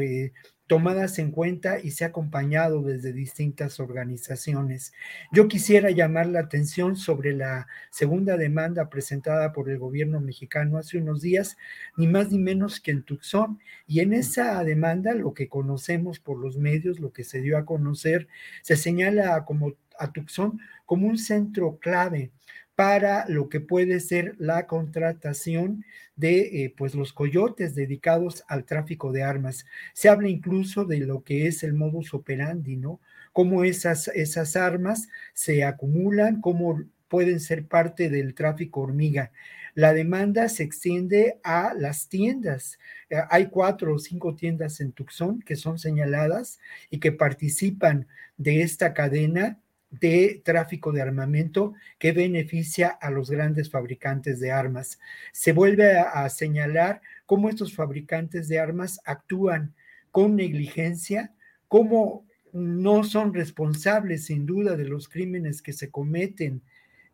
tomadas 0.73 1.19
en 1.19 1.33
cuenta 1.33 1.79
y 1.81 1.91
se 1.91 2.03
ha 2.03 2.07
acompañado 2.07 2.81
desde 2.81 3.13
distintas 3.13 3.79
organizaciones. 3.79 4.95
Yo 5.31 5.47
quisiera 5.47 5.91
llamar 5.91 6.29
la 6.29 6.41
atención 6.41 6.97
sobre 6.97 7.35
la 7.35 7.67
segunda 7.91 8.39
demanda 8.39 8.89
presentada 8.89 9.53
por 9.53 9.69
el 9.69 9.77
gobierno 9.77 10.19
mexicano 10.19 10.79
hace 10.79 10.97
unos 10.97 11.21
días, 11.21 11.59
ni 11.99 12.07
más 12.07 12.33
ni 12.33 12.39
menos 12.39 12.81
que 12.81 12.91
en 12.91 13.03
Tucson. 13.03 13.61
Y 13.87 14.01
en 14.01 14.15
esa 14.15 14.65
demanda, 14.65 15.13
lo 15.13 15.35
que 15.35 15.47
conocemos 15.47 16.21
por 16.21 16.39
los 16.39 16.57
medios, 16.57 17.01
lo 17.01 17.13
que 17.13 17.25
se 17.25 17.43
dio 17.43 17.59
a 17.59 17.67
conocer, 17.67 18.27
se 18.63 18.77
señala 18.77 19.45
como 19.45 19.75
a 19.99 20.11
Tucson 20.11 20.59
como 20.87 21.07
un 21.07 21.19
centro 21.19 21.79
clave 21.81 22.31
para 22.75 23.29
lo 23.29 23.49
que 23.49 23.61
puede 23.61 24.01
ser 24.01 24.35
la 24.39 24.67
contratación 24.67 25.85
de 26.17 26.65
eh, 26.65 26.75
pues 26.77 26.95
los 26.95 27.13
coyotes 27.13 27.75
dedicados 27.75 28.45
al 28.49 28.65
tráfico 28.65 29.13
de 29.13 29.23
armas. 29.23 29.67
Se 29.93 30.09
habla 30.09 30.29
incluso 30.29 30.85
de 30.85 30.99
lo 30.99 31.23
que 31.23 31.47
es 31.47 31.63
el 31.63 31.75
modus 31.75 32.15
operandi, 32.15 32.77
¿no? 32.77 33.01
Cómo 33.33 33.65
esas, 33.65 34.09
esas 34.09 34.57
armas 34.57 35.09
se 35.35 35.65
acumulan, 35.65 36.41
cómo 36.41 36.83
pueden 37.09 37.41
ser 37.41 37.67
parte 37.67 38.09
del 38.09 38.35
tráfico 38.35 38.81
hormiga. 38.81 39.33
La 39.75 39.95
demanda 39.95 40.49
se 40.49 40.63
extiende 40.63 41.41
a 41.43 41.73
las 41.75 42.09
tiendas. 42.09 42.79
Eh, 43.09 43.17
hay 43.31 43.47
cuatro 43.47 43.95
o 43.95 43.99
cinco 43.99 44.35
tiendas 44.35 44.81
en 44.81 44.93
Tucson 44.93 45.41
que 45.41 45.57
son 45.57 45.79
señaladas 45.79 46.59
y 46.91 47.01
que 47.01 47.13
participan 47.13 48.07
de 48.37 48.63
esta 48.63 48.93
cadena 48.93 49.59
de 50.01 50.41
tráfico 50.45 50.91
de 50.91 51.03
armamento 51.03 51.75
que 51.99 52.13
beneficia 52.13 52.89
a 52.89 53.11
los 53.11 53.31
grandes 53.31 53.71
fabricantes 53.71 54.41
de 54.41 54.51
armas. 54.51 54.99
Se 55.33 55.53
vuelve 55.53 55.99
a, 55.99 56.29
señalar 56.29 57.03
cómo 57.27 57.49
estos 57.49 57.75
fabricantes 57.75 58.49
de 58.49 58.59
armas 58.59 59.01
actúan 59.05 59.75
con 60.11 60.37
negligencia, 60.37 61.33
cómo 61.69 62.27
no 62.53 63.05
son 63.05 63.35
responsables 63.35 64.27
sin 64.27 64.47
duda 64.47 64.77
de 64.77 64.85
los 64.85 65.09
crímenes 65.09 65.63
que 65.63 65.73
se 65.73 65.91
cometen 65.91 66.63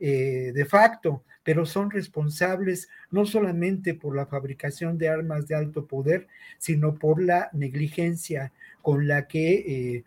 eh, 0.00 0.52
de 0.54 0.64
facto, 0.64 1.24
pero 1.42 1.66
son 1.66 1.90
responsables 1.90 2.88
no 3.10 3.26
solamente 3.26 3.94
por 3.94 4.14
la 4.14 4.26
fabricación 4.26 4.98
de 4.98 5.08
armas 5.08 5.48
de 5.48 5.56
alto 5.56 5.86
poder, 5.86 6.28
sino 6.58 6.94
por 6.96 7.20
la 7.22 7.50
negligencia 7.52 8.52
con 8.82 9.08
la 9.08 9.26
que 9.26 9.54
eh, 9.96 10.04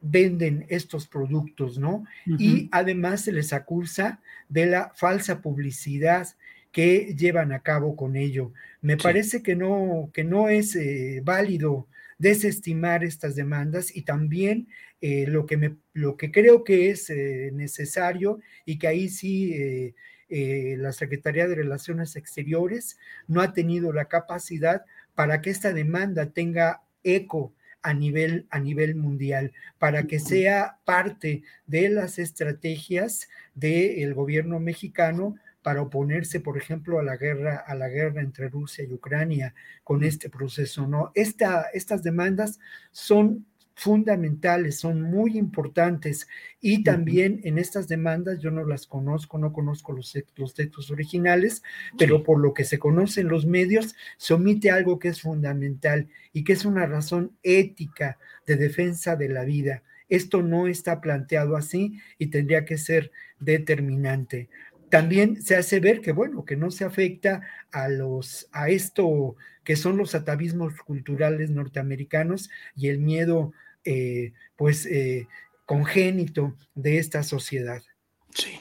venden 0.00 0.66
estos 0.68 1.06
productos, 1.06 1.78
¿no? 1.78 2.04
Y 2.26 2.68
además 2.72 3.22
se 3.22 3.32
les 3.32 3.52
acusa 3.52 4.20
de 4.48 4.66
la 4.66 4.92
falsa 4.94 5.40
publicidad 5.40 6.28
que 6.72 7.14
llevan 7.16 7.52
a 7.52 7.60
cabo 7.60 7.96
con 7.96 8.16
ello. 8.16 8.52
Me 8.80 8.96
parece 8.96 9.42
que 9.42 9.56
no, 9.56 10.10
que 10.12 10.24
no 10.24 10.48
es 10.48 10.76
eh, 10.76 11.20
válido 11.24 11.86
desestimar 12.18 13.02
estas 13.04 13.34
demandas 13.34 13.94
y 13.94 14.02
también 14.02 14.68
eh, 15.00 15.26
lo, 15.26 15.46
que 15.46 15.56
me, 15.56 15.76
lo 15.92 16.16
que 16.16 16.30
creo 16.30 16.64
que 16.64 16.90
es 16.90 17.10
eh, 17.10 17.50
necesario 17.52 18.40
y 18.64 18.78
que 18.78 18.86
ahí 18.88 19.08
sí 19.08 19.94
la 20.32 20.92
Secretaría 20.92 21.48
de 21.48 21.56
Relaciones 21.56 22.14
Exteriores 22.14 22.98
no 23.26 23.40
ha 23.40 23.52
tenido 23.52 23.92
la 23.92 24.04
capacidad 24.04 24.84
para 25.16 25.40
que 25.40 25.50
esta 25.50 25.72
demanda 25.72 26.30
tenga 26.30 26.82
eco 27.02 27.52
a 27.82 27.94
nivel, 27.94 28.46
a 28.50 28.58
nivel 28.58 28.94
mundial, 28.94 29.52
para 29.78 30.04
que 30.04 30.20
sea 30.20 30.78
parte 30.84 31.42
de 31.66 31.88
las 31.88 32.18
estrategias 32.18 33.28
del 33.54 34.14
gobierno 34.14 34.60
mexicano 34.60 35.36
para 35.62 35.82
oponerse, 35.82 36.40
por 36.40 36.56
ejemplo, 36.56 36.98
a 36.98 37.02
la 37.02 37.16
guerra, 37.16 37.56
a 37.66 37.74
la 37.74 37.88
guerra 37.88 38.22
entre 38.22 38.48
Rusia 38.48 38.84
y 38.84 38.92
Ucrania 38.92 39.54
con 39.84 40.04
este 40.04 40.30
proceso, 40.30 40.86
¿no? 40.86 41.12
Esta, 41.14 41.66
estas 41.74 42.02
demandas 42.02 42.58
son 42.92 43.46
fundamentales, 43.80 44.78
son 44.78 45.00
muy 45.00 45.38
importantes. 45.38 46.28
Y 46.60 46.84
también 46.84 47.40
en 47.44 47.56
estas 47.56 47.88
demandas 47.88 48.38
yo 48.38 48.50
no 48.50 48.62
las 48.66 48.86
conozco, 48.86 49.38
no 49.38 49.54
conozco 49.54 49.92
los, 49.92 50.14
los 50.36 50.52
textos 50.52 50.90
originales, 50.90 51.62
pero 51.96 52.22
por 52.22 52.38
lo 52.40 52.52
que 52.52 52.64
se 52.64 52.78
conoce 52.78 53.22
en 53.22 53.28
los 53.28 53.46
medios 53.46 53.96
se 54.18 54.34
omite 54.34 54.70
algo 54.70 54.98
que 54.98 55.08
es 55.08 55.22
fundamental 55.22 56.08
y 56.34 56.44
que 56.44 56.52
es 56.52 56.66
una 56.66 56.84
razón 56.84 57.32
ética 57.42 58.18
de 58.46 58.56
defensa 58.56 59.16
de 59.16 59.30
la 59.30 59.44
vida. 59.44 59.82
Esto 60.10 60.42
no 60.42 60.66
está 60.66 61.00
planteado 61.00 61.56
así 61.56 62.00
y 62.18 62.26
tendría 62.26 62.66
que 62.66 62.76
ser 62.76 63.10
determinante. 63.38 64.50
También 64.90 65.40
se 65.40 65.56
hace 65.56 65.80
ver 65.80 66.02
que, 66.02 66.12
bueno, 66.12 66.44
que 66.44 66.56
no 66.56 66.70
se 66.70 66.84
afecta 66.84 67.46
a 67.72 67.88
los, 67.88 68.46
a 68.52 68.68
esto 68.68 69.36
que 69.64 69.76
son 69.76 69.96
los 69.96 70.14
atavismos 70.14 70.74
culturales 70.82 71.50
norteamericanos 71.50 72.50
y 72.74 72.88
el 72.88 72.98
miedo, 72.98 73.52
eh, 73.84 74.32
pues, 74.56 74.86
eh, 74.86 75.28
congénito 75.66 76.54
de 76.74 76.98
esta 76.98 77.22
sociedad. 77.22 77.82
Sí, 78.30 78.60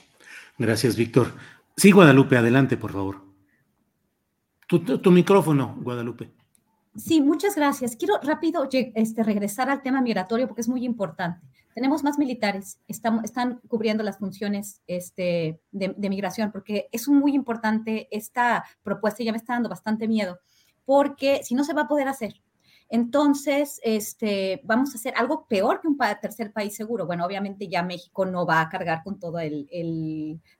gracias, 0.57 0.95
Víctor. 0.95 1.33
Sí, 1.75 1.91
Guadalupe, 1.91 2.37
adelante, 2.37 2.77
por 2.77 2.91
favor. 2.91 3.23
Tu, 4.67 5.11
micrófono, 5.11 5.77
Guadalupe. 5.81 6.29
Sí, 6.95 7.21
muchas 7.21 7.55
gracias. 7.55 7.95
Quiero 7.95 8.19
rápido 8.21 8.67
este, 8.71 9.23
regresar 9.23 9.69
al 9.69 9.81
tema 9.81 10.01
migratorio 10.01 10.47
porque 10.47 10.61
es 10.61 10.67
muy 10.67 10.85
importante 10.85 11.39
tenemos 11.73 12.03
más 12.03 12.17
militares, 12.17 12.77
están, 12.89 13.23
están 13.23 13.61
cubriendo 13.69 14.03
las 14.03 14.17
funciones 14.17 14.81
este, 14.85 15.61
de, 15.71 16.09
migración, 16.09 16.51
porque 16.51 16.89
es 16.91 17.07
muy 17.07 17.33
importante 17.33 18.09
esta 18.11 18.65
propuesta, 18.83 19.23
y 19.23 19.27
ya 19.27 19.31
me 19.31 19.37
está 19.37 19.53
dando 19.53 19.69
bastante 19.69 20.07
miedo, 20.07 20.39
porque 20.83 21.41
si 21.43 21.55
no 21.55 21.63
se 21.63 21.73
va 21.73 21.83
a 21.83 21.87
poder 21.87 22.07
hacer. 22.09 22.41
Entonces, 22.89 23.79
este, 23.83 24.61
vamos 24.63 24.93
a 24.93 24.97
hacer 24.97 25.13
algo 25.15 25.45
peor 25.47 25.79
que 25.79 25.87
un 25.87 25.97
tercer 26.19 26.51
país 26.51 26.75
seguro. 26.75 27.05
Bueno, 27.05 27.25
obviamente 27.25 27.67
ya 27.67 27.83
México 27.83 28.25
no 28.25 28.47
va 28.47 28.61
a 28.61 28.69
cargar 28.69 29.03
con 29.03 29.19
todo 29.19 29.37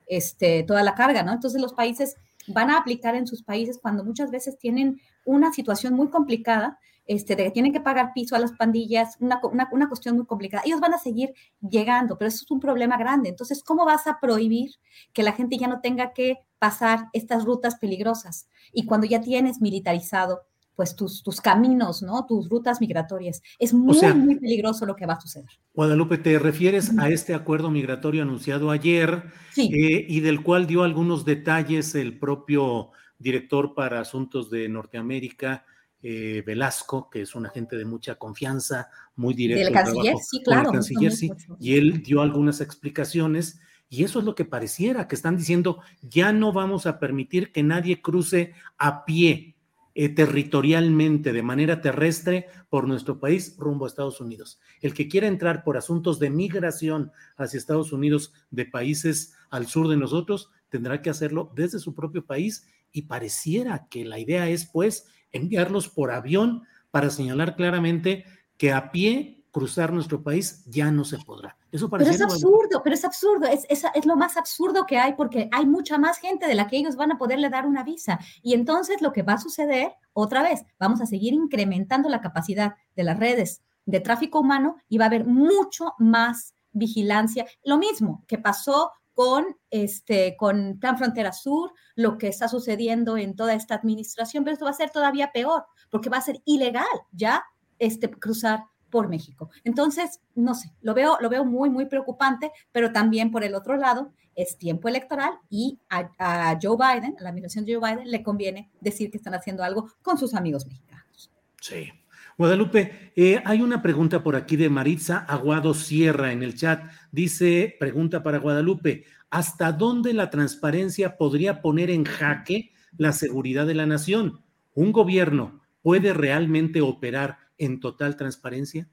este, 0.06 0.62
toda 0.62 0.82
la 0.84 0.94
carga, 0.94 1.24
¿no? 1.24 1.32
Entonces 1.32 1.60
los 1.60 1.74
países 1.74 2.16
van 2.46 2.70
a 2.70 2.78
aplicar 2.78 3.16
en 3.16 3.26
sus 3.26 3.42
países 3.42 3.78
cuando 3.82 4.04
muchas 4.04 4.30
veces 4.30 4.58
tienen 4.58 5.00
una 5.24 5.52
situación 5.52 5.94
muy 5.94 6.08
complicada 6.08 6.78
este, 7.06 7.34
de 7.34 7.42
que 7.42 7.50
tienen 7.50 7.72
que 7.72 7.80
pagar 7.80 8.12
piso 8.14 8.36
a 8.36 8.38
las 8.38 8.52
pandillas, 8.52 9.16
una, 9.18 9.40
una, 9.72 9.88
cuestión 9.88 10.14
muy 10.14 10.26
complicada. 10.26 10.62
Ellos 10.64 10.78
van 10.78 10.94
a 10.94 10.98
seguir 10.98 11.34
llegando, 11.60 12.16
pero 12.16 12.28
eso 12.28 12.44
es 12.44 12.50
un 12.52 12.60
problema 12.60 12.96
grande. 12.96 13.28
Entonces, 13.28 13.64
¿cómo 13.64 13.84
vas 13.84 14.06
a 14.06 14.20
prohibir 14.20 14.70
que 15.12 15.24
la 15.24 15.32
gente 15.32 15.58
ya 15.58 15.66
no 15.66 15.80
tenga 15.80 16.12
que 16.12 16.38
pasar 16.60 17.08
estas 17.12 17.44
rutas 17.44 17.76
peligrosas? 17.80 18.46
Y 18.72 18.86
cuando 18.86 19.08
ya 19.08 19.20
tienes 19.20 19.60
militarizado 19.60 20.42
pues 20.80 20.96
tus, 20.96 21.22
tus 21.22 21.42
caminos, 21.42 22.00
¿no? 22.00 22.24
Tus 22.24 22.48
rutas 22.48 22.80
migratorias. 22.80 23.42
Es 23.58 23.74
muy, 23.74 24.00
muy 24.14 24.36
peligroso 24.36 24.86
lo 24.86 24.96
que 24.96 25.04
va 25.04 25.12
a 25.12 25.20
suceder. 25.20 25.50
Guadalupe, 25.74 26.16
¿te 26.16 26.38
refieres 26.38 26.96
a 26.98 27.10
este 27.10 27.34
acuerdo 27.34 27.70
migratorio 27.70 28.22
anunciado 28.22 28.70
ayer 28.70 29.24
eh, 29.58 30.06
y 30.08 30.20
del 30.20 30.42
cual 30.42 30.66
dio 30.66 30.82
algunos 30.82 31.26
detalles 31.26 31.94
el 31.94 32.18
propio 32.18 32.92
director 33.18 33.74
para 33.74 34.00
asuntos 34.00 34.48
de 34.48 34.70
Norteamérica, 34.70 35.66
eh, 36.02 36.42
Velasco, 36.46 37.10
que 37.10 37.20
es 37.20 37.34
un 37.34 37.44
agente 37.44 37.76
de 37.76 37.84
mucha 37.84 38.14
confianza, 38.14 38.88
muy 39.16 39.34
directo. 39.34 39.66
Del 39.66 39.74
canciller, 39.74 40.16
sí, 40.16 40.42
claro. 40.42 40.72
canciller, 40.72 41.12
sí. 41.12 41.30
Y 41.60 41.76
él 41.76 42.02
dio 42.02 42.22
algunas 42.22 42.62
explicaciones 42.62 43.60
y 43.90 44.04
eso 44.04 44.20
es 44.20 44.24
lo 44.24 44.34
que 44.34 44.46
pareciera, 44.46 45.08
que 45.08 45.14
están 45.14 45.36
diciendo, 45.36 45.80
ya 46.00 46.32
no 46.32 46.54
vamos 46.54 46.86
a 46.86 46.98
permitir 46.98 47.52
que 47.52 47.62
nadie 47.62 48.00
cruce 48.00 48.54
a 48.78 49.04
pie 49.04 49.56
eh, 49.94 50.08
territorialmente, 50.08 51.32
de 51.32 51.42
manera 51.42 51.80
terrestre, 51.80 52.46
por 52.68 52.86
nuestro 52.86 53.18
país 53.18 53.56
rumbo 53.58 53.84
a 53.84 53.88
Estados 53.88 54.20
Unidos. 54.20 54.60
El 54.80 54.94
que 54.94 55.08
quiera 55.08 55.26
entrar 55.26 55.64
por 55.64 55.76
asuntos 55.76 56.18
de 56.18 56.30
migración 56.30 57.10
hacia 57.36 57.58
Estados 57.58 57.92
Unidos 57.92 58.32
de 58.50 58.66
países 58.66 59.34
al 59.50 59.66
sur 59.66 59.88
de 59.88 59.96
nosotros, 59.96 60.50
tendrá 60.68 61.02
que 61.02 61.10
hacerlo 61.10 61.52
desde 61.54 61.78
su 61.78 61.94
propio 61.94 62.24
país 62.24 62.66
y 62.92 63.02
pareciera 63.02 63.88
que 63.90 64.04
la 64.04 64.18
idea 64.18 64.48
es, 64.48 64.66
pues, 64.66 65.06
enviarlos 65.32 65.88
por 65.88 66.10
avión 66.10 66.62
para 66.90 67.10
señalar 67.10 67.56
claramente 67.56 68.24
que 68.56 68.72
a 68.72 68.90
pie 68.90 69.39
cruzar 69.50 69.92
nuestro 69.92 70.22
país 70.22 70.64
ya 70.66 70.90
no 70.90 71.04
se 71.04 71.18
podrá. 71.18 71.56
Eso 71.72 71.88
pero 71.90 72.04
es 72.04 72.20
absurdo, 72.20 72.82
pero 72.82 72.94
es 72.94 73.04
absurdo, 73.04 73.46
es, 73.46 73.66
es, 73.68 73.84
es, 73.94 74.06
lo 74.06 74.16
más 74.16 74.36
absurdo 74.36 74.86
que 74.86 74.98
hay 74.98 75.14
porque 75.14 75.48
hay 75.52 75.66
mucha 75.66 75.98
más 75.98 76.18
gente 76.18 76.46
de 76.46 76.54
la 76.54 76.66
que 76.66 76.76
ellos 76.76 76.96
van 76.96 77.12
a 77.12 77.18
poderle 77.18 77.50
dar 77.50 77.66
una 77.66 77.84
visa. 77.84 78.18
Y 78.42 78.54
entonces 78.54 79.02
lo 79.02 79.12
que 79.12 79.22
va 79.22 79.34
a 79.34 79.40
suceder, 79.40 79.92
otra 80.12 80.42
vez, 80.42 80.64
vamos 80.78 81.00
a 81.00 81.06
seguir 81.06 81.34
incrementando 81.34 82.08
la 82.08 82.20
capacidad 82.20 82.74
de 82.96 83.04
las 83.04 83.18
redes 83.18 83.62
de 83.86 84.00
tráfico 84.00 84.40
humano 84.40 84.76
y 84.88 84.98
va 84.98 85.04
a 85.06 85.08
haber 85.08 85.26
mucho 85.26 85.94
más 85.98 86.54
vigilancia. 86.72 87.46
Lo 87.64 87.78
mismo 87.78 88.24
que 88.26 88.38
pasó 88.38 88.92
con, 89.12 89.56
este, 89.70 90.36
con 90.36 90.78
Plan 90.78 90.96
Frontera 90.96 91.32
Sur, 91.32 91.72
lo 91.94 92.16
que 92.16 92.28
está 92.28 92.48
sucediendo 92.48 93.16
en 93.16 93.36
toda 93.36 93.54
esta 93.54 93.74
administración, 93.74 94.44
pero 94.44 94.54
esto 94.54 94.64
va 94.64 94.70
a 94.70 94.74
ser 94.74 94.90
todavía 94.90 95.32
peor, 95.32 95.64
porque 95.90 96.08
va 96.08 96.18
a 96.18 96.22
ser 96.22 96.40
ilegal 96.44 96.86
ya 97.12 97.44
este, 97.78 98.10
cruzar 98.10 98.64
por 98.90 99.08
México. 99.08 99.50
Entonces, 99.64 100.20
no 100.34 100.54
sé, 100.54 100.72
lo 100.82 100.94
veo, 100.94 101.18
lo 101.20 101.28
veo 101.28 101.44
muy, 101.44 101.70
muy 101.70 101.86
preocupante, 101.86 102.50
pero 102.72 102.92
también 102.92 103.30
por 103.30 103.44
el 103.44 103.54
otro 103.54 103.76
lado, 103.76 104.12
es 104.34 104.56
tiempo 104.56 104.88
electoral 104.88 105.32
y 105.48 105.78
a, 105.88 106.58
Joe 106.60 106.76
Biden, 106.76 107.16
a 107.18 107.22
la 107.22 107.30
administración 107.30 107.64
de 107.64 107.74
Joe 107.74 107.90
Biden, 107.92 108.10
le 108.10 108.22
conviene 108.22 108.70
decir 108.80 109.10
que 109.10 109.16
están 109.16 109.34
haciendo 109.34 109.62
algo 109.62 109.90
con 110.02 110.18
sus 110.18 110.34
amigos 110.34 110.66
mexicanos. 110.66 111.30
Sí. 111.60 111.92
Guadalupe, 112.38 113.12
eh, 113.16 113.42
hay 113.44 113.60
una 113.60 113.82
pregunta 113.82 114.22
por 114.22 114.34
aquí 114.34 114.56
de 114.56 114.70
Maritza 114.70 115.18
Aguado 115.18 115.74
Sierra 115.74 116.32
en 116.32 116.42
el 116.42 116.54
chat. 116.54 116.90
Dice, 117.12 117.76
pregunta 117.78 118.22
para 118.22 118.38
Guadalupe, 118.38 119.04
¿hasta 119.28 119.72
dónde 119.72 120.14
la 120.14 120.30
transparencia 120.30 121.18
podría 121.18 121.60
poner 121.60 121.90
en 121.90 122.04
jaque 122.04 122.72
la 122.96 123.12
seguridad 123.12 123.66
de 123.66 123.74
la 123.74 123.84
nación? 123.84 124.40
¿Un 124.72 124.92
gobierno 124.92 125.60
puede 125.82 126.14
realmente 126.14 126.80
operar 126.80 127.38
en 127.60 127.78
total 127.78 128.16
transparencia? 128.16 128.88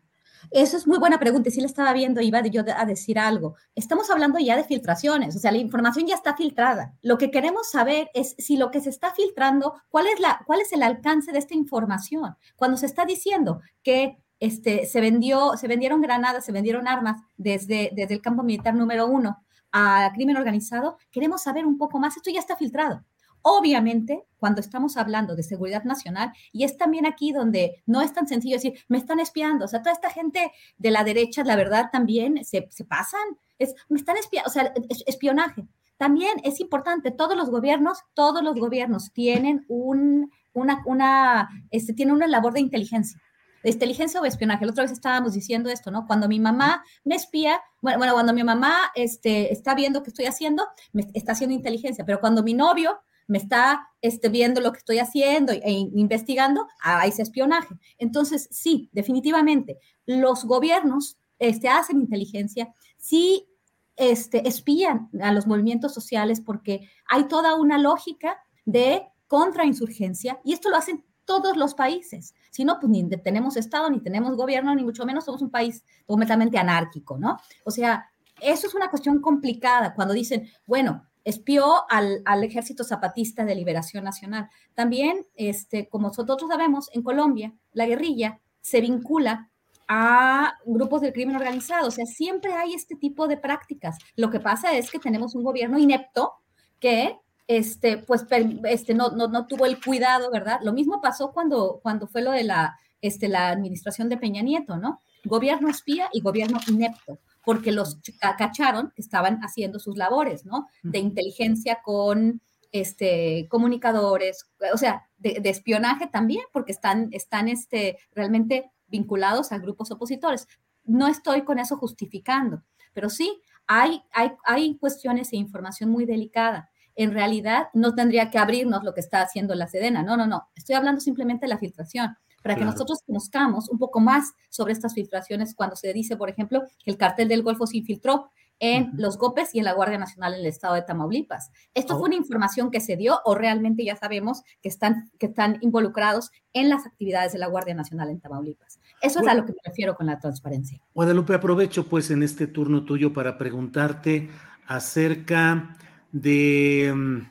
Eso 0.52 0.78
es 0.78 0.88
muy 0.88 1.00
buena 1.00 1.20
pregunta. 1.20 1.50
Sí 1.50 1.60
le 1.62 1.68
estaba 1.68 1.94
viendo, 1.94 2.22
iba 2.22 2.42
yo 2.46 2.64
a 2.76 2.86
decir 2.86 3.18
algo. 3.18 3.56
Estamos 3.76 4.10
hablando 4.10 4.38
ya 4.40 4.56
de 4.56 4.64
filtraciones, 4.64 5.36
o 5.36 5.40
sea, 5.40 5.52
la 5.52 5.58
información 5.58 6.06
ya 6.06 6.16
está 6.16 6.36
filtrada. 6.36 6.94
Lo 7.02 7.18
que 7.18 7.32
queremos 7.32 7.72
saber 7.72 8.10
es 8.14 8.36
si 8.38 8.58
lo 8.58 8.70
que 8.70 8.82
se 8.82 8.90
está 8.90 9.14
filtrando, 9.14 9.74
cuál 9.90 10.08
es, 10.08 10.20
la, 10.20 10.42
cuál 10.46 10.62
es 10.62 10.72
el 10.74 10.84
alcance 10.84 11.32
de 11.32 11.40
esta 11.40 11.56
información. 11.56 12.36
Cuando 12.56 12.78
se 12.78 12.86
está 12.86 13.06
diciendo 13.06 13.62
que 13.84 14.20
este, 14.40 14.86
se, 14.86 15.02
vendió, 15.02 15.58
se 15.58 15.68
vendieron 15.68 16.02
granadas, 16.02 16.46
se 16.46 16.52
vendieron 16.52 16.88
armas 16.88 17.22
desde, 17.38 17.92
desde 17.94 18.14
el 18.14 18.22
campo 18.22 18.44
militar 18.44 18.76
número 18.76 19.08
uno 19.08 19.44
a 19.72 20.12
crimen 20.14 20.38
organizado, 20.38 20.98
queremos 21.12 21.44
saber 21.44 21.66
un 21.66 21.78
poco 21.78 22.00
más. 22.00 22.16
Esto 22.16 22.32
ya 22.32 22.40
está 22.40 22.56
filtrado. 22.56 23.04
Obviamente, 23.42 24.26
cuando 24.38 24.62
estamos 24.62 24.98
hablando 24.98 25.36
de 25.36 25.44
seguridad 25.44 25.84
nacional, 25.84 26.34
y 26.52 26.64
es 26.64 26.78
también 26.78 27.06
aquí 27.06 27.32
donde 27.32 27.84
no 27.86 28.02
es 28.02 28.14
tan 28.14 28.28
sencillo 28.28 28.56
decir, 28.56 28.80
me 28.88 28.98
están 28.98 29.20
espiando, 29.20 29.66
o 29.66 29.68
sea, 29.68 29.82
toda 29.82 29.94
esta 29.94 30.10
gente 30.10 30.52
de 30.78 30.92
la 30.92 31.04
derecha, 31.04 31.44
la 31.44 31.56
verdad, 31.56 31.90
también 31.92 32.44
se, 32.44 32.62
pasan, 32.88 33.22
es, 33.58 33.74
me 33.90 34.00
están 34.00 34.18
espiando, 34.18 34.50
o 34.50 34.52
sea, 34.52 34.74
espionaje. 35.06 35.68
También 35.98 36.34
es 36.44 36.60
importante, 36.60 37.12
todos 37.12 37.36
los 37.36 37.50
gobiernos, 37.50 38.00
todos 38.14 38.44
los 38.44 38.56
gobiernos 38.56 39.12
tienen 39.14 39.66
un, 39.68 40.32
una, 40.54 40.84
una, 40.86 41.50
este, 41.72 41.96
una 42.12 42.28
labor 42.28 42.54
de 42.54 42.60
inteligencia 42.60 43.20
de 43.64 43.72
inteligencia 43.72 44.22
o 44.22 44.26
espionaje. 44.26 44.66
La 44.66 44.72
otra 44.72 44.84
vez 44.84 44.92
estábamos 44.92 45.34
diciendo 45.34 45.70
esto, 45.70 45.92
¿no? 45.92 46.06
Cuando 46.08 46.28
mi 46.28 46.40
mamá 46.40 46.84
me 47.04 47.16
espía, 47.16 47.60
bueno, 47.82 47.98
bueno 47.98 48.14
cuando 48.14 48.34
mi 48.34 48.44
mamá 48.44 48.92
este, 48.96 49.52
está 49.52 49.76
viendo 49.76 50.04
qué 50.04 50.10
estoy 50.10 50.26
haciendo, 50.26 50.66
me 50.94 51.08
está 51.14 51.34
haciendo 51.34 51.56
inteligencia, 51.56 52.06
pero 52.06 52.20
cuando 52.20 52.44
mi 52.44 52.54
novio 52.54 53.00
me 53.28 53.38
está 53.38 53.90
este, 54.02 54.30
viendo 54.30 54.62
lo 54.62 54.72
que 54.72 54.80
estoy 54.80 55.00
haciendo 55.00 55.52
e 55.52 55.72
investigando, 55.72 56.68
hay 56.80 57.10
ese 57.10 57.22
espionaje. 57.22 57.76
Entonces, 57.98 58.48
sí, 58.52 58.90
definitivamente, 58.94 59.78
los 60.06 60.46
gobiernos 60.46 61.18
este, 61.40 61.70
hacen 61.70 62.00
inteligencia, 62.00 62.74
sí 62.98 63.48
este, 63.96 64.48
espían 64.48 65.10
a 65.22 65.32
los 65.32 65.48
movimientos 65.48 65.94
sociales 65.94 66.42
porque 66.42 66.90
hay 67.08 67.28
toda 67.28 67.56
una 67.56 67.78
lógica 67.78 68.38
de 68.66 69.08
contrainsurgencia 69.28 70.40
y 70.44 70.54
esto 70.54 70.70
lo 70.70 70.78
hacen 70.78 71.04
todos 71.26 71.58
los 71.58 71.74
países. 71.74 72.34
Si 72.52 72.64
no, 72.64 72.80
pues 72.80 72.90
ni 72.90 73.08
tenemos 73.10 73.58
Estado, 73.58 73.90
ni 73.90 74.00
tenemos 74.00 74.36
gobierno, 74.38 74.74
ni 74.74 74.84
mucho 74.84 75.06
menos 75.06 75.26
somos 75.26 75.42
un 75.42 75.52
país 75.52 75.84
completamente 76.06 76.58
anárquico, 76.58 77.18
¿no? 77.18 77.38
O 77.66 77.72
sea, 77.72 78.10
eso 78.40 78.68
es 78.68 78.74
una 78.74 78.90
cuestión 78.90 79.20
complicada 79.20 79.94
cuando 79.94 80.14
dicen, 80.14 80.50
bueno, 80.66 81.06
espió 81.28 81.84
al, 81.90 82.22
al, 82.24 82.46
Ejército 82.46 82.86
Zapatista 82.86 83.44
de 83.44 83.54
Liberación 83.54 84.06
Nacional. 84.06 84.50
También, 84.74 85.26
este, 85.36 85.90
como 85.90 86.08
nosotros 86.08 86.50
sabemos, 86.50 86.90
en 86.94 87.04
Colombia, 87.04 87.54
la 87.74 87.86
guerrilla 87.86 88.40
se 88.62 88.80
vincula 88.80 89.50
a 89.90 90.54
grupos 90.66 91.02
del 91.02 91.12
crimen 91.12 91.36
organizado. 91.36 91.90
O 91.90 91.92
sea, 91.92 92.06
siempre 92.06 92.54
hay 92.54 92.74
este 92.74 92.96
tipo 92.96 93.28
de 93.28 93.36
prácticas. 93.36 93.98
Lo 94.16 94.30
que 94.30 94.40
pasa 94.40 94.78
es 94.78 94.90
que 94.90 95.00
tenemos 95.00 95.36
un 95.36 95.44
gobierno 95.44 95.78
inepto 95.78 96.32
que 96.80 97.18
este, 97.46 97.98
pues, 97.98 98.26
este, 98.64 98.94
no, 98.94 99.10
no, 99.10 99.28
no, 99.28 99.48
tuvo 99.48 99.66
el 99.66 99.84
cuidado, 99.84 100.32
¿verdad? 100.32 100.62
Lo 100.64 100.72
mismo 100.72 101.02
pasó 101.02 101.34
cuando, 101.34 101.82
cuando 101.84 102.08
fue 102.08 102.22
lo 102.22 102.32
de 102.32 102.46
la, 102.46 102.80
este, 103.02 103.28
la 103.28 103.50
administración 103.50 104.08
de 104.08 104.16
Peña 104.16 104.42
Nieto, 104.42 104.78
¿no? 104.78 105.02
Gobierno 105.26 105.68
espía 105.68 106.08
y 106.14 106.22
gobierno 106.22 106.60
inepto, 106.70 107.20
porque 107.48 107.72
los 107.72 108.02
cacharon 108.38 108.92
que 108.94 109.02
estaban 109.02 109.40
haciendo 109.40 109.80
sus 109.80 109.96
labores, 109.96 110.46
¿no? 110.46 110.68
De 110.84 111.00
inteligencia 111.00 111.80
con 111.82 112.42
este, 112.74 113.48
comunicadores, 113.50 114.52
o 114.74 114.78
sea, 114.78 115.08
de, 115.18 115.40
de 115.40 115.50
espionaje 115.50 116.08
también, 116.08 116.44
porque 116.52 116.74
están, 116.74 117.08
están 117.14 117.48
este, 117.48 118.00
realmente 118.14 118.70
vinculados 118.88 119.54
a 119.54 119.60
grupos 119.60 119.92
opositores. 119.92 120.46
No 120.84 121.08
estoy 121.08 121.44
con 121.44 121.58
eso 121.58 121.78
justificando, 121.78 122.64
pero 122.92 123.10
sí 123.10 123.42
hay, 123.66 124.02
hay, 124.12 124.34
hay 124.44 124.78
cuestiones 124.78 125.32
e 125.32 125.38
información 125.38 125.90
muy 125.90 126.04
delicada. 126.04 126.70
En 126.96 127.14
realidad 127.14 127.70
no 127.74 127.96
tendría 127.96 128.30
que 128.30 128.40
abrirnos 128.40 128.84
lo 128.84 128.94
que 128.94 129.00
está 129.00 129.22
haciendo 129.22 129.56
la 129.56 129.70
Sedena. 129.70 130.04
No, 130.04 130.18
no, 130.18 130.28
no. 130.28 130.50
Estoy 130.54 130.76
hablando 130.76 131.00
simplemente 131.00 131.46
de 131.46 131.52
la 131.52 131.60
filtración 131.60 132.18
para 132.42 132.56
que 132.56 132.66
nosotros 132.66 133.00
conozcamos 133.06 133.70
un 133.70 133.78
poco 133.78 134.00
más 134.00 134.34
sobre 134.50 134.74
estas 134.74 134.94
filtraciones 134.94 135.54
cuando 135.56 135.76
se 135.76 135.94
dice, 135.94 136.18
por 136.18 136.30
ejemplo, 136.30 136.64
que 136.84 136.92
el 136.92 136.98
cartel 136.98 137.28
del 137.28 137.44
Golfo 137.44 137.68
se 137.68 137.78
infiltró 137.78 138.30
en 138.60 138.92
los 138.96 139.18
GOPES 139.18 139.54
y 139.54 139.60
en 139.60 139.66
la 139.66 139.74
Guardia 139.74 139.98
Nacional 139.98 140.34
en 140.34 140.40
el 140.40 140.46
estado 140.48 140.76
de 140.76 140.82
Tamaulipas. 140.82 141.52
¿Esto 141.74 141.94
fue 141.94 142.04
oh. 142.04 142.06
una 142.08 142.16
información 142.16 142.72
que 142.72 142.80
se 142.80 142.96
dio 142.96 143.20
o 143.24 143.36
realmente 143.36 143.86
ya 143.86 143.96
sabemos 143.96 144.42
que 144.62 144.70
están, 144.70 145.12
que 145.20 145.28
están 145.28 145.58
involucrados 145.62 146.32
en 146.54 146.70
las 146.70 146.86
actividades 146.86 147.34
de 147.34 147.40
la 147.40 147.48
Guardia 147.48 147.76
Nacional 147.76 148.10
en 148.10 148.20
Tamaulipas? 148.20 148.80
Eso 149.02 149.22
es 149.22 149.28
a 149.28 149.34
lo 149.34 149.46
que 149.46 149.52
me 149.52 149.60
refiero 149.64 149.96
con 149.96 150.08
la 150.08 150.20
transparencia. 150.20 150.82
Guadalupe, 150.94 151.36
aprovecho 151.36 151.88
pues 151.88 152.10
en 152.10 152.24
este 152.24 152.48
turno 152.48 152.84
tuyo 152.84 153.14
para 153.14 153.38
preguntarte 153.38 154.30
acerca 154.66 155.76
de 156.12 156.92
mm, 156.96 157.22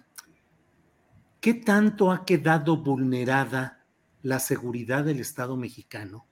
qué 1.40 1.54
tanto 1.54 2.12
ha 2.12 2.24
quedado 2.24 2.76
vulnerada 2.76 3.75
la 4.26 4.40
seguridad 4.40 5.04
del 5.04 5.20
Estado 5.20 5.56
mexicano 5.56 6.26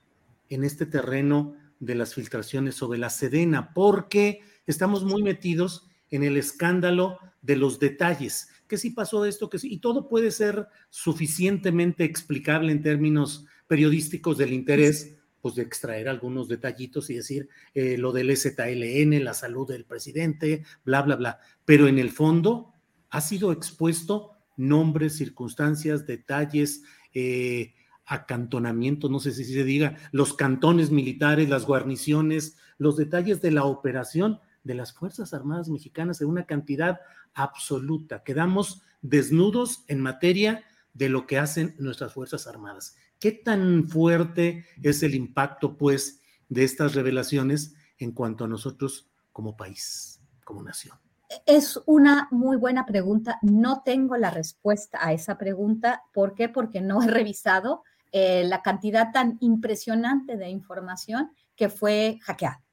en 0.49 0.65
este 0.65 0.85
terreno 0.85 1.55
de 1.79 1.95
las 1.95 2.13
filtraciones 2.13 2.75
sobre 2.75 2.99
la 2.99 3.09
Sedena, 3.09 3.73
porque 3.73 4.41
estamos 4.67 5.05
muy 5.05 5.23
metidos 5.23 5.87
en 6.09 6.25
el 6.25 6.35
escándalo 6.35 7.19
de 7.41 7.55
los 7.55 7.79
detalles, 7.79 8.49
que 8.67 8.77
si 8.77 8.89
pasó 8.89 9.23
esto, 9.23 9.49
que 9.49 9.59
sí, 9.59 9.71
y 9.71 9.77
todo 9.77 10.09
puede 10.09 10.31
ser 10.31 10.67
suficientemente 10.89 12.03
explicable 12.03 12.73
en 12.73 12.81
términos 12.81 13.45
periodísticos 13.65 14.37
del 14.37 14.51
interés, 14.51 15.15
pues 15.41 15.55
de 15.55 15.61
extraer 15.61 16.09
algunos 16.09 16.49
detallitos 16.49 17.09
y 17.09 17.15
decir 17.15 17.47
eh, 17.73 17.97
lo 17.97 18.11
del 18.11 18.35
ZLN, 18.35 19.23
la 19.23 19.33
salud 19.33 19.69
del 19.69 19.85
presidente, 19.85 20.65
bla, 20.83 21.01
bla, 21.01 21.15
bla. 21.15 21.39
Pero 21.63 21.87
en 21.87 21.99
el 21.99 22.11
fondo 22.11 22.73
ha 23.09 23.21
sido 23.21 23.53
expuesto 23.53 24.31
nombres, 24.57 25.15
circunstancias, 25.15 26.05
detalles, 26.05 26.83
eh, 27.13 27.73
acantonamiento, 28.05 29.09
no 29.09 29.19
sé 29.19 29.31
si 29.31 29.45
se 29.45 29.63
diga, 29.63 29.97
los 30.11 30.33
cantones 30.33 30.91
militares, 30.91 31.49
las 31.49 31.65
guarniciones, 31.65 32.57
los 32.77 32.97
detalles 32.97 33.41
de 33.41 33.51
la 33.51 33.63
operación 33.65 34.39
de 34.63 34.75
las 34.75 34.93
Fuerzas 34.93 35.33
Armadas 35.33 35.69
Mexicanas 35.69 36.21
en 36.21 36.27
una 36.27 36.45
cantidad 36.45 36.99
absoluta. 37.33 38.23
Quedamos 38.23 38.81
desnudos 39.01 39.83
en 39.87 40.01
materia 40.01 40.63
de 40.93 41.09
lo 41.09 41.27
que 41.27 41.37
hacen 41.37 41.75
nuestras 41.77 42.13
Fuerzas 42.13 42.47
Armadas. 42.47 42.95
¿Qué 43.19 43.31
tan 43.31 43.87
fuerte 43.87 44.65
es 44.81 45.03
el 45.03 45.15
impacto, 45.15 45.77
pues, 45.77 46.21
de 46.49 46.63
estas 46.63 46.95
revelaciones 46.95 47.75
en 47.97 48.11
cuanto 48.11 48.45
a 48.45 48.47
nosotros 48.47 49.09
como 49.31 49.55
país, 49.55 50.21
como 50.43 50.63
nación? 50.63 50.97
Es 51.45 51.79
una 51.85 52.27
muy 52.31 52.55
buena 52.57 52.85
pregunta. 52.85 53.39
No 53.41 53.81
tengo 53.83 54.15
la 54.15 54.31
respuesta 54.31 54.99
a 55.01 55.13
esa 55.13 55.37
pregunta. 55.37 56.03
¿Por 56.13 56.33
qué? 56.33 56.49
Porque 56.49 56.81
no 56.81 57.01
he 57.01 57.07
revisado 57.07 57.83
eh, 58.11 58.43
la 58.45 58.61
cantidad 58.61 59.11
tan 59.11 59.37
impresionante 59.41 60.37
de 60.37 60.49
información 60.49 61.31
que 61.55 61.69
fue 61.69 62.19
hackeada. 62.23 62.65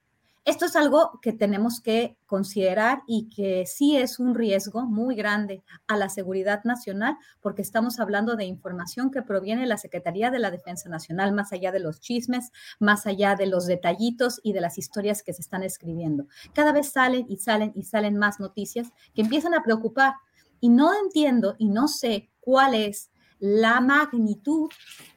Esto 0.45 0.65
es 0.65 0.75
algo 0.75 1.21
que 1.23 1.33
tenemos 1.33 1.81
que 1.81 2.17
considerar 2.27 3.05
y 3.07 3.29
que 3.29 3.65
sí 3.65 3.97
es 3.97 4.19
un 4.19 4.35
riesgo 4.35 4.83
muy 4.87 5.15
grande 5.15 5.63
a 5.87 5.97
la 5.97 6.09
seguridad 6.09 6.65
nacional 6.65 7.17
porque 7.41 7.63
estamos 7.63 8.01
hablando 8.01 8.35
de 8.35 8.45
información 8.45 9.13
que 9.13 9.23
proviene 9.23 9.61
de 9.61 9.69
la 9.69 9.79
Secretaría 9.79 10.33
de 10.33 10.41
la 10.41 10.51
Defensa 10.51 10.89
Nacional, 10.89 11.33
más 11.33 11.53
allá 11.53 11.71
de 11.71 11.79
los 11.79 12.01
chismes, 12.01 12.51
más 12.81 13.07
allá 13.07 13.37
de 13.37 13.47
los 13.47 13.67
detallitos 13.67 14.41
y 14.43 14.53
de 14.53 14.61
las 14.61 14.79
historias 14.79 15.23
que 15.23 15.33
se 15.33 15.43
están 15.43 15.63
escribiendo. 15.63 16.27
Cada 16.55 16.73
vez 16.73 16.91
salen 16.91 17.25
y 17.29 17.37
salen 17.37 17.71
y 17.77 17.85
salen 17.85 18.17
más 18.17 18.41
noticias 18.41 18.89
que 19.15 19.23
empiezan 19.23 19.55
a 19.55 19.63
preocupar 19.63 20.15
y 20.59 20.71
no 20.71 20.91
entiendo 21.05 21.55
y 21.57 21.69
no 21.69 21.87
sé 21.87 22.31
cuál 22.41 22.75
es 22.75 23.13
la 23.39 23.81
magnitud 23.81 24.71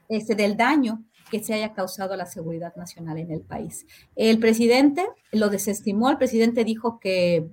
este, 0.10 0.36
del 0.36 0.58
daño 0.58 1.04
que 1.32 1.44
se 1.44 1.54
haya 1.54 1.74
causado 1.74 2.14
a 2.14 2.18
la 2.18 2.26
seguridad 2.26 2.76
nacional 2.76 3.18
en 3.18 3.32
el 3.32 3.42
país. 3.42 3.86
El 4.16 4.40
presidente 4.40 5.08
lo 5.32 5.50
desestimó, 5.50 6.10
el 6.10 6.18
presidente 6.18 6.64
dijo 6.64 7.00
que 7.00 7.50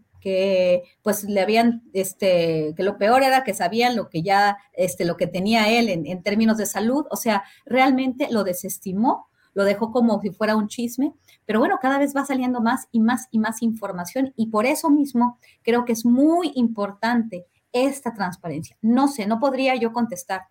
pues 1.03 1.25
le 1.25 1.41
habían, 1.41 1.83
este, 1.93 2.75
que 2.77 2.83
lo 2.83 2.97
peor 2.97 3.23
era 3.23 3.43
que 3.43 3.55
sabían 3.55 3.97
lo 3.97 4.09
que 4.09 4.23
ya, 4.23 4.57
este, 4.73 5.05
lo 5.05 5.17
que 5.17 5.27
tenía 5.27 5.69
él 5.69 5.89
en, 5.89 6.07
en, 6.07 6.23
términos 6.23 6.59
de 6.59 6.67
salud, 6.67 7.07
o 7.11 7.17
sea, 7.17 7.43
realmente 7.67 8.29
lo 8.31 8.45
desestimó, 8.45 9.27
lo 9.55 9.65
dejó 9.65 9.91
como 9.91 10.21
si 10.21 10.31
fuera 10.31 10.57
un 10.57 10.69
chisme, 10.69 11.13
pero 11.45 11.59
bueno, 11.59 11.79
cada 11.83 11.99
vez 11.99 12.15
va 12.17 12.25
saliendo 12.25 12.61
más 12.61 12.89
y 12.93 13.01
más 13.01 13.27
y 13.31 13.39
más 13.39 13.63
información 13.63 14.33
y 14.37 14.47
por 14.47 14.65
eso 14.65 14.91
mismo 14.91 15.39
creo 15.63 15.85
que 15.85 15.93
es 15.93 16.05
muy 16.05 16.53
importante 16.55 17.47
esta 17.73 18.15
transparencia. 18.15 18.77
No 18.81 19.09
sé, 19.09 19.27
no 19.27 19.41
podría 19.41 19.75
yo 19.77 19.93
contestar 19.93 20.43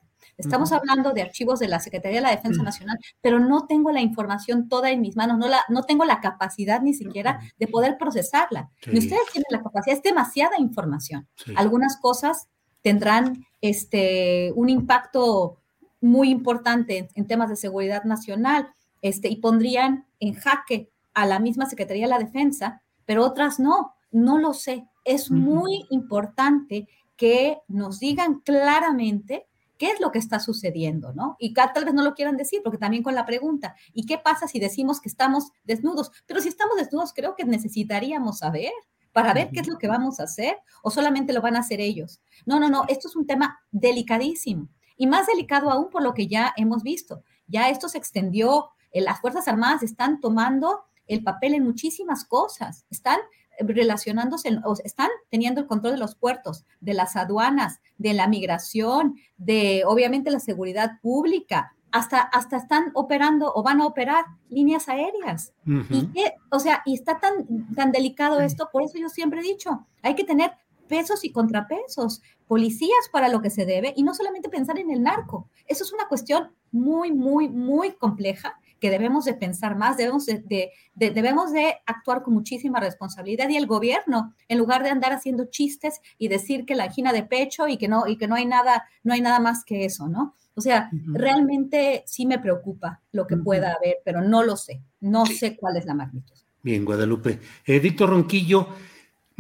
Estamos 0.42 0.72
hablando 0.72 1.14
de 1.14 1.22
archivos 1.22 1.60
de 1.60 1.68
la 1.68 1.80
Secretaría 1.80 2.18
de 2.18 2.24
la 2.24 2.32
Defensa 2.32 2.64
Nacional, 2.64 2.98
pero 3.22 3.40
no 3.40 3.68
tengo 3.68 3.92
la 3.92 4.02
información 4.02 4.68
toda 4.68 4.92
en 4.92 5.02
mis 5.02 5.16
manos, 5.16 5.38
no, 5.38 5.48
la, 5.48 5.62
no 5.70 5.84
tengo 5.84 6.04
la 6.04 6.20
capacidad 6.20 6.82
ni 6.82 6.94
siquiera 6.94 7.40
de 7.60 7.68
poder 7.68 7.98
procesarla. 7.98 8.70
ustedes 8.82 9.32
tienen 9.32 9.46
la 9.50 9.62
capacidad, 9.62 9.96
es 9.98 10.04
demasiada 10.04 10.60
información. 10.60 11.28
Algunas 11.56 11.98
cosas 11.98 12.48
tendrán 12.82 13.46
este, 13.62 14.52
un 14.56 14.70
impacto 14.70 15.60
muy 16.02 16.30
importante 16.30 17.10
en, 17.14 17.28
temas 17.28 17.50
de 17.50 17.56
seguridad 17.56 18.04
nacional 18.04 18.74
este, 19.02 19.30
y 19.30 19.36
pondrían 19.36 20.08
en 20.20 20.34
jaque 20.34 20.90
a 21.14 21.26
la 21.26 21.40
misma 21.40 21.68
Secretaría 21.68 22.06
de 22.06 22.10
la 22.10 22.20
Defensa, 22.20 22.82
pero 23.06 23.24
otras 23.24 23.60
no, 23.60 23.94
no 24.12 24.40
lo 24.40 24.54
sé. 24.54 24.88
Es 25.06 25.30
muy 25.30 25.86
importante 25.92 26.88
que 27.16 27.60
nos 27.68 28.00
digan 28.00 28.40
claramente 28.40 29.48
qué 29.82 29.90
es 29.90 30.00
lo 30.00 30.12
que 30.12 30.20
está 30.20 30.40
sucediendo, 30.40 31.12
¿no? 31.12 31.36
Y 31.40 31.56
tal 31.56 31.86
vez 31.86 31.96
no 31.96 32.04
lo 32.04 32.14
quieran 32.14 32.38
decir, 32.38 32.62
porque 32.64 32.78
también 32.78 33.02
con 33.02 33.16
la 33.16 33.26
pregunta, 33.26 33.76
¿y 33.94 34.06
qué 34.06 34.20
pasa 34.20 34.48
si 34.48 34.60
decimos 34.60 35.02
que 35.02 35.10
estamos 35.10 35.54
desnudos? 35.64 36.12
Pero 36.28 36.40
si 36.40 36.50
estamos 36.50 36.78
desnudos, 36.78 37.14
creo 37.16 37.36
que 37.36 37.46
necesitaríamos 37.46 38.38
saber 38.38 38.72
para 39.12 39.34
ver 39.34 39.50
qué 39.52 39.60
es 39.60 39.68
lo 39.68 39.80
que 39.80 39.88
vamos 39.88 40.20
a 40.20 40.26
hacer 40.26 40.56
o 40.84 40.92
solamente 40.92 41.34
lo 41.34 41.42
van 41.42 41.56
a 41.56 41.62
hacer 41.62 41.82
ellos. 41.82 42.22
No, 42.46 42.60
no, 42.60 42.70
no, 42.70 42.84
esto 42.90 43.08
es 43.08 43.16
un 43.16 43.26
tema 43.26 43.60
delicadísimo 43.72 44.70
y 44.98 45.08
más 45.08 45.26
delicado 45.26 45.72
aún 45.72 45.90
por 45.90 46.04
lo 46.04 46.14
que 46.14 46.28
ya 46.28 46.54
hemos 46.58 46.84
visto. 46.84 47.24
Ya 47.48 47.72
esto 47.72 47.90
se 47.90 47.98
extendió, 47.98 48.70
eh, 48.92 49.02
las 49.02 49.20
Fuerzas 49.20 49.48
Armadas 49.48 49.82
están 49.82 50.20
tomando 50.20 50.84
el 51.08 51.24
papel 51.24 51.56
en 51.56 51.64
muchísimas 51.64 52.24
cosas, 52.24 52.86
están 52.92 53.18
relacionándose, 53.60 54.50
están 54.84 55.10
teniendo 55.30 55.62
el 55.62 55.68
control 55.68 55.94
de 55.94 56.00
los 56.00 56.16
puertos, 56.16 56.66
de 56.80 56.94
las 56.94 57.16
aduanas, 57.16 57.80
de 57.98 58.14
la 58.14 58.28
migración, 58.28 59.16
de 59.38 59.84
obviamente 59.86 60.32
la 60.32 60.40
seguridad 60.40 61.00
pública, 61.02 61.76
hasta, 61.92 62.22
hasta 62.22 62.58
están 62.58 62.92
operando 62.94 63.52
o 63.54 63.64
van 63.64 63.82
a 63.82 63.86
operar 63.86 64.26
líneas 64.50 64.88
aéreas. 64.88 65.54
Y 65.66 66.08
que, 66.08 66.34
o 66.50 66.60
sea, 66.60 66.82
y 66.86 66.96
está 66.96 67.20
tan, 67.20 67.76
tan 67.76 67.92
delicado 67.92 68.40
esto, 68.40 68.70
por 68.72 68.84
eso 68.84 68.98
yo 68.98 69.10
siempre 69.10 69.42
he 69.42 69.44
dicho, 69.44 69.86
hay 70.02 70.16
que 70.16 70.24
tener 70.24 70.52
pesos 70.88 71.24
y 71.24 71.32
contrapesos, 71.32 72.22
policías 72.48 73.10
para 73.12 73.30
lo 73.30 73.42
que 73.42 73.50
se 73.50 73.66
debe 73.66 73.94
y 73.96 74.04
no 74.04 74.14
solamente 74.14 74.50
pensar 74.50 74.78
en 74.80 74.92
el 74.92 75.04
narco. 75.04 75.50
Eso 75.68 75.84
es 75.84 75.94
una 75.94 76.08
cuestión 76.08 76.52
muy, 76.72 77.12
muy, 77.12 77.48
muy 77.50 77.94
compleja 77.94 78.60
que 78.82 78.90
debemos 78.90 79.26
de 79.26 79.36
pensar 79.36 79.78
más, 79.78 79.96
debemos 79.96 80.26
de, 80.26 80.72
debemos 80.96 81.54
de 81.54 81.76
actuar 81.86 82.24
con 82.24 82.34
muchísima 82.34 82.80
responsabilidad 82.80 83.48
y 83.48 83.56
el 83.56 83.68
gobierno, 83.68 84.34
en 84.48 84.58
lugar 84.58 84.84
de 84.84 84.90
andar 84.90 85.14
haciendo 85.14 85.46
chistes 85.46 86.02
y 86.18 86.28
decir 86.28 86.66
que 86.66 86.76
la 86.76 86.86
angina 86.86 87.14
de 87.14 87.24
pecho 87.24 87.68
y 87.68 87.78
que 87.78 87.88
no, 87.88 88.08
y 88.08 88.18
que 88.18 88.28
no 88.28 88.36
hay 88.36 88.48
nada, 88.48 88.84
no 89.04 89.14
hay 89.14 89.22
nada 89.22 89.40
más 89.40 89.64
que 89.64 89.86
eso, 89.86 90.10
¿no? 90.10 90.36
O 90.56 90.62
sea, 90.62 90.90
realmente 91.14 92.04
sí 92.08 92.26
me 92.26 92.40
preocupa 92.40 93.02
lo 93.12 93.26
que 93.28 93.38
pueda 93.38 93.74
haber, 93.74 93.98
pero 94.04 94.22
no 94.22 94.44
lo 94.44 94.58
sé, 94.58 94.82
no 95.00 95.26
sé 95.26 95.56
cuál 95.56 95.78
es 95.78 95.86
la 95.86 95.94
magnitud. 95.94 96.36
Bien, 96.64 96.84
Guadalupe. 96.84 97.40
Eh, 97.66 97.80
Víctor 97.80 98.10
Ronquillo, 98.10 98.68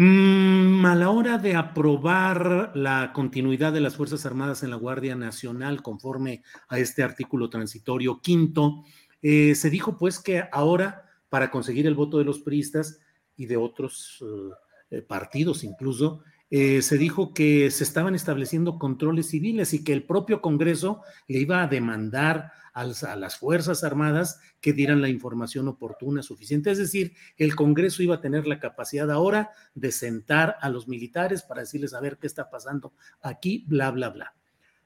Mm, 0.03 0.84
a 0.85 0.95
la 0.95 1.11
hora 1.11 1.38
de 1.38 1.53
aprobar 1.53 2.72
la 2.73 3.11
continuidad 3.13 3.72
de 3.72 3.81
las 3.81 3.97
Fuerzas 3.97 4.26
Armadas 4.26 4.63
en 4.63 4.72
la 4.72 4.77
Guardia 4.77 5.15
Nacional 5.15 5.84
conforme 5.84 6.41
a 6.69 6.80
este 6.80 7.03
artículo 7.03 7.51
transitorio 7.51 8.19
quinto, 8.19 8.84
eh, 9.22 9.56
se 9.56 9.69
dijo 9.69 9.98
pues 9.98 10.19
que 10.19 10.43
ahora 10.52 11.10
para 11.30 11.52
conseguir 11.52 11.88
el 11.88 11.95
voto 11.95 12.18
de 12.18 12.26
los 12.26 12.39
priistas 12.39 12.99
y 13.38 13.45
de 13.45 13.57
otros 13.57 14.22
eh, 14.22 14.98
eh, 14.98 15.02
partidos 15.02 15.64
incluso, 15.64 16.23
se 16.52 16.98
dijo 16.98 17.34
que 17.34 17.72
se 17.72 17.85
estaban 17.85 18.14
estableciendo 18.14 18.77
controles 18.77 19.30
civiles 19.30 19.73
y 19.73 19.85
que 19.85 19.93
el 19.93 20.03
propio 20.03 20.41
Congreso 20.41 21.02
le 21.30 21.39
iba 21.39 21.64
a 21.64 21.68
demandar 21.68 22.52
a 22.73 23.15
las 23.15 23.38
Fuerzas 23.38 23.84
Armadas 23.84 24.39
que 24.60 24.73
dieran 24.73 25.02
la 25.02 25.10
información 25.10 25.68
oportuna, 25.68 26.23
suficiente. 26.23 26.72
Es 26.72 26.77
decir, 26.77 27.14
el 27.38 27.56
Congreso 27.56 28.03
iba 28.03 28.15
a 28.15 28.22
tener 28.22 28.48
la 28.48 28.60
capacidad 28.60 29.10
ahora 29.11 29.52
de 29.76 29.91
sentar 29.91 30.57
a 30.61 30.69
los 30.69 30.88
militares 30.88 31.41
para 31.41 31.61
decirles 31.61 31.93
a 31.93 32.02
ver 32.02 32.18
qué 32.18 32.27
está 32.27 32.49
pasando 32.49 32.93
aquí, 33.22 33.65
bla, 33.68 33.91
bla, 33.91 34.10
bla. 34.10 34.35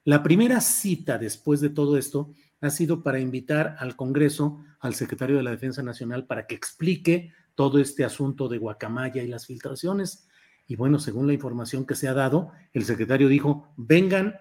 La 0.03 0.21
primera 0.21 0.61
cita 0.61 1.17
después 1.17 1.61
de 1.61 1.69
todo 1.69 1.97
esto 1.97 2.31
ha 2.61 2.69
sido 2.69 3.03
para 3.03 3.19
invitar 3.19 3.75
al 3.79 3.95
Congreso, 3.95 4.63
al 4.79 4.95
secretario 4.95 5.37
de 5.37 5.43
la 5.43 5.51
Defensa 5.51 5.83
Nacional, 5.83 6.25
para 6.25 6.47
que 6.47 6.55
explique 6.55 7.33
todo 7.53 7.79
este 7.79 8.03
asunto 8.03 8.47
de 8.47 8.57
Guacamaya 8.57 9.23
y 9.23 9.27
las 9.27 9.45
filtraciones. 9.45 10.27
Y 10.67 10.75
bueno, 10.75 10.99
según 10.99 11.27
la 11.27 11.33
información 11.33 11.85
que 11.85 11.95
se 11.95 12.07
ha 12.07 12.13
dado, 12.13 12.51
el 12.73 12.85
secretario 12.85 13.27
dijo, 13.27 13.73
vengan 13.77 14.39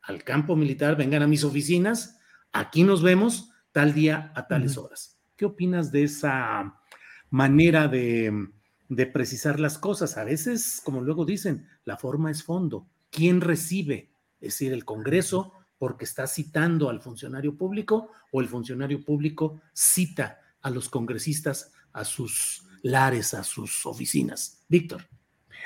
al 0.00 0.24
campo 0.24 0.56
militar, 0.56 0.96
vengan 0.96 1.22
a 1.22 1.26
mis 1.26 1.44
oficinas 1.44 2.16
aquí 2.56 2.84
nos 2.84 3.02
vemos 3.02 3.50
tal 3.72 3.92
día 3.92 4.32
a 4.34 4.46
tales 4.46 4.78
horas. 4.78 5.18
¿Qué 5.36 5.44
opinas 5.44 5.92
de 5.92 6.04
esa 6.04 6.80
manera 7.30 7.88
de, 7.88 8.48
precisar 9.12 9.60
las 9.60 9.78
cosas? 9.78 10.16
A 10.16 10.24
veces, 10.24 10.80
como 10.82 11.02
luego 11.02 11.26
dicen, 11.26 11.68
la 11.84 11.96
forma 11.98 12.30
es 12.30 12.42
fondo. 12.42 12.88
¿Quién 13.10 13.40
recibe? 13.40 14.10
Es 14.40 14.54
decir, 14.54 14.72
el 14.72 14.84
Congreso 14.84 15.52
porque 15.78 16.04
está 16.04 16.26
citando 16.26 16.88
al 16.88 17.00
funcionario 17.00 17.56
público 17.56 18.10
o 18.32 18.40
el 18.40 18.48
funcionario 18.48 19.04
público 19.04 19.60
cita 19.72 20.40
a 20.62 20.70
los 20.70 20.88
congresistas 20.88 21.72
a 21.92 22.04
sus 22.04 22.66
lares, 22.82 23.34
a 23.34 23.42
sus 23.42 23.86
oficinas. 23.86 24.64
Víctor. 24.68 25.06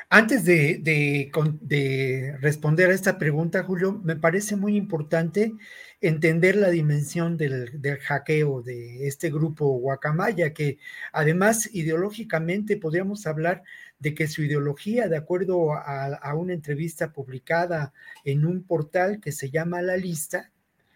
Antes 0.09 0.45
de, 0.45 0.81
de, 0.83 2.37
responder 2.41 2.91
a 2.91 2.95
esta 2.95 3.19
pregunta, 3.19 3.63
Julio, 3.63 4.01
me 4.03 4.17
parece 4.17 4.57
muy 4.57 4.77
importante 4.77 5.53
entender 6.01 6.57
la 6.57 6.71
dimensión 6.71 7.37
del, 7.37 7.99
hackeo 8.01 8.63
de 8.63 9.07
este 9.07 9.31
grupo 9.31 9.67
Guacamaya, 9.79 10.55
que 10.55 10.79
además 11.13 11.69
ideológicamente 11.73 12.77
podríamos 12.77 13.27
hablar 13.27 13.63
de 13.99 14.15
que 14.15 14.27
su 14.27 14.43
ideología, 14.43 15.09
de 15.09 15.19
acuerdo 15.19 15.75
a, 15.75 16.35
una 16.35 16.55
entrevista 16.55 17.13
publicada 17.13 17.93
en 18.25 18.47
un 18.47 18.63
portal 18.63 19.21
que 19.21 19.33
se 19.33 19.51
llama 19.51 19.83
La 19.83 19.97
Lista, 19.97 20.51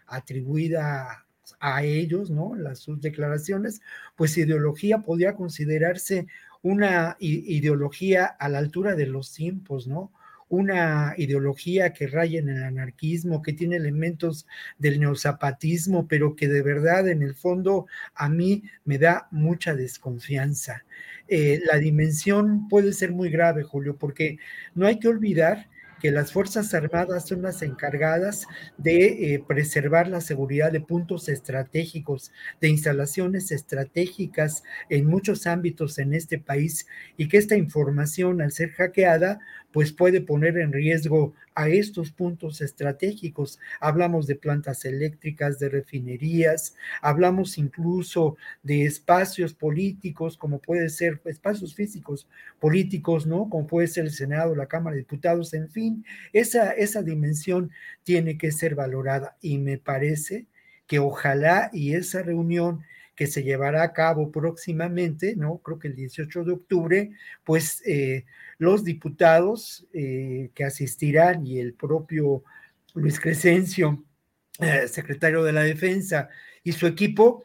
atribuida 0.07 1.25
a 1.59 1.83
ellos, 1.83 2.31
¿no? 2.31 2.55
Las 2.55 2.79
sus 2.79 2.99
declaraciones, 2.99 3.81
pues 4.15 4.37
ideología 4.37 4.99
podría 4.99 5.35
considerarse 5.35 6.25
una 6.63 7.15
ideología 7.19 8.25
a 8.25 8.49
la 8.49 8.57
altura 8.57 8.95
de 8.95 9.05
los 9.05 9.31
tiempos, 9.31 9.87
¿no? 9.87 10.11
Una 10.49 11.13
ideología 11.17 11.93
que 11.93 12.07
raya 12.07 12.39
en 12.39 12.49
el 12.49 12.63
anarquismo, 12.63 13.41
que 13.41 13.53
tiene 13.53 13.77
elementos 13.77 14.45
del 14.77 14.99
neozapatismo, 14.99 16.07
pero 16.07 16.35
que 16.35 16.47
de 16.47 16.61
verdad 16.61 17.07
en 17.07 17.23
el 17.23 17.35
fondo 17.35 17.87
a 18.13 18.29
mí 18.29 18.63
me 18.83 18.97
da 18.97 19.27
mucha 19.31 19.75
desconfianza. 19.75 20.85
Eh, 21.27 21.61
la 21.65 21.79
dimensión 21.79 22.67
puede 22.67 22.93
ser 22.93 23.11
muy 23.11 23.29
grave, 23.29 23.63
Julio, 23.63 23.97
porque 23.97 24.37
no 24.75 24.85
hay 24.85 24.99
que 24.99 25.07
olvidar 25.07 25.67
que 26.01 26.11
las 26.11 26.31
Fuerzas 26.31 26.73
Armadas 26.73 27.27
son 27.27 27.41
las 27.41 27.61
encargadas 27.61 28.45
de 28.77 29.33
eh, 29.33 29.43
preservar 29.47 30.07
la 30.07 30.21
seguridad 30.21 30.71
de 30.71 30.81
puntos 30.81 31.29
estratégicos, 31.29 32.31
de 32.61 32.69
instalaciones 32.69 33.51
estratégicas 33.51 34.63
en 34.89 35.07
muchos 35.07 35.47
ámbitos 35.47 35.97
en 35.97 36.13
este 36.13 36.37
país 36.37 36.85
y 37.17 37.27
que 37.27 37.37
esta 37.37 37.55
información 37.55 38.41
al 38.41 38.51
ser 38.51 38.71
hackeada 38.71 39.39
pues 39.75 39.91
puede 39.91 40.21
poner 40.21 40.57
en 40.57 40.71
riesgo 40.71 41.33
a 41.53 41.67
estos 41.67 42.09
puntos 42.09 42.61
estratégicos. 42.61 43.59
Hablamos 43.81 44.25
de 44.25 44.37
plantas 44.37 44.85
eléctricas, 44.85 45.59
de 45.59 45.67
refinerías, 45.67 46.75
hablamos 47.01 47.57
incluso 47.57 48.37
de 48.63 48.85
espacios 48.85 49.53
políticos, 49.53 50.37
como 50.37 50.59
puede 50.59 50.87
ser 50.87 51.19
espacios 51.25 51.75
físicos 51.75 52.29
políticos, 52.57 53.27
¿no? 53.27 53.49
Como 53.49 53.67
puede 53.67 53.89
ser 53.89 54.05
el 54.05 54.11
Senado, 54.11 54.55
la 54.55 54.67
Cámara 54.67 54.93
de 54.93 55.01
Diputados, 55.01 55.53
en 55.53 55.69
fin, 55.69 56.05
esa, 56.31 56.71
esa 56.71 57.03
dimensión 57.03 57.69
tiene 58.03 58.37
que 58.37 58.53
ser 58.53 58.75
valorada 58.75 59.35
y 59.41 59.57
me 59.57 59.77
parece 59.77 60.45
que 60.87 60.99
ojalá 60.99 61.69
y 61.73 61.95
esa 61.95 62.21
reunión 62.21 62.85
que 63.13 63.27
se 63.27 63.43
llevará 63.43 63.83
a 63.83 63.91
cabo 63.91 64.31
próximamente, 64.31 65.35
¿no? 65.35 65.57
Creo 65.57 65.79
que 65.79 65.89
el 65.89 65.95
18 65.95 66.45
de 66.45 66.51
octubre, 66.53 67.11
pues 67.43 67.81
eh, 67.85 68.25
los 68.57 68.83
diputados 68.83 69.87
eh, 69.93 70.51
que 70.53 70.63
asistirán 70.63 71.45
y 71.45 71.59
el 71.59 71.73
propio 71.73 72.43
Luis 72.93 73.19
Crescencio, 73.19 74.03
eh, 74.59 74.87
secretario 74.87 75.43
de 75.43 75.53
la 75.53 75.63
Defensa, 75.63 76.29
y 76.63 76.71
su 76.71 76.87
equipo, 76.87 77.43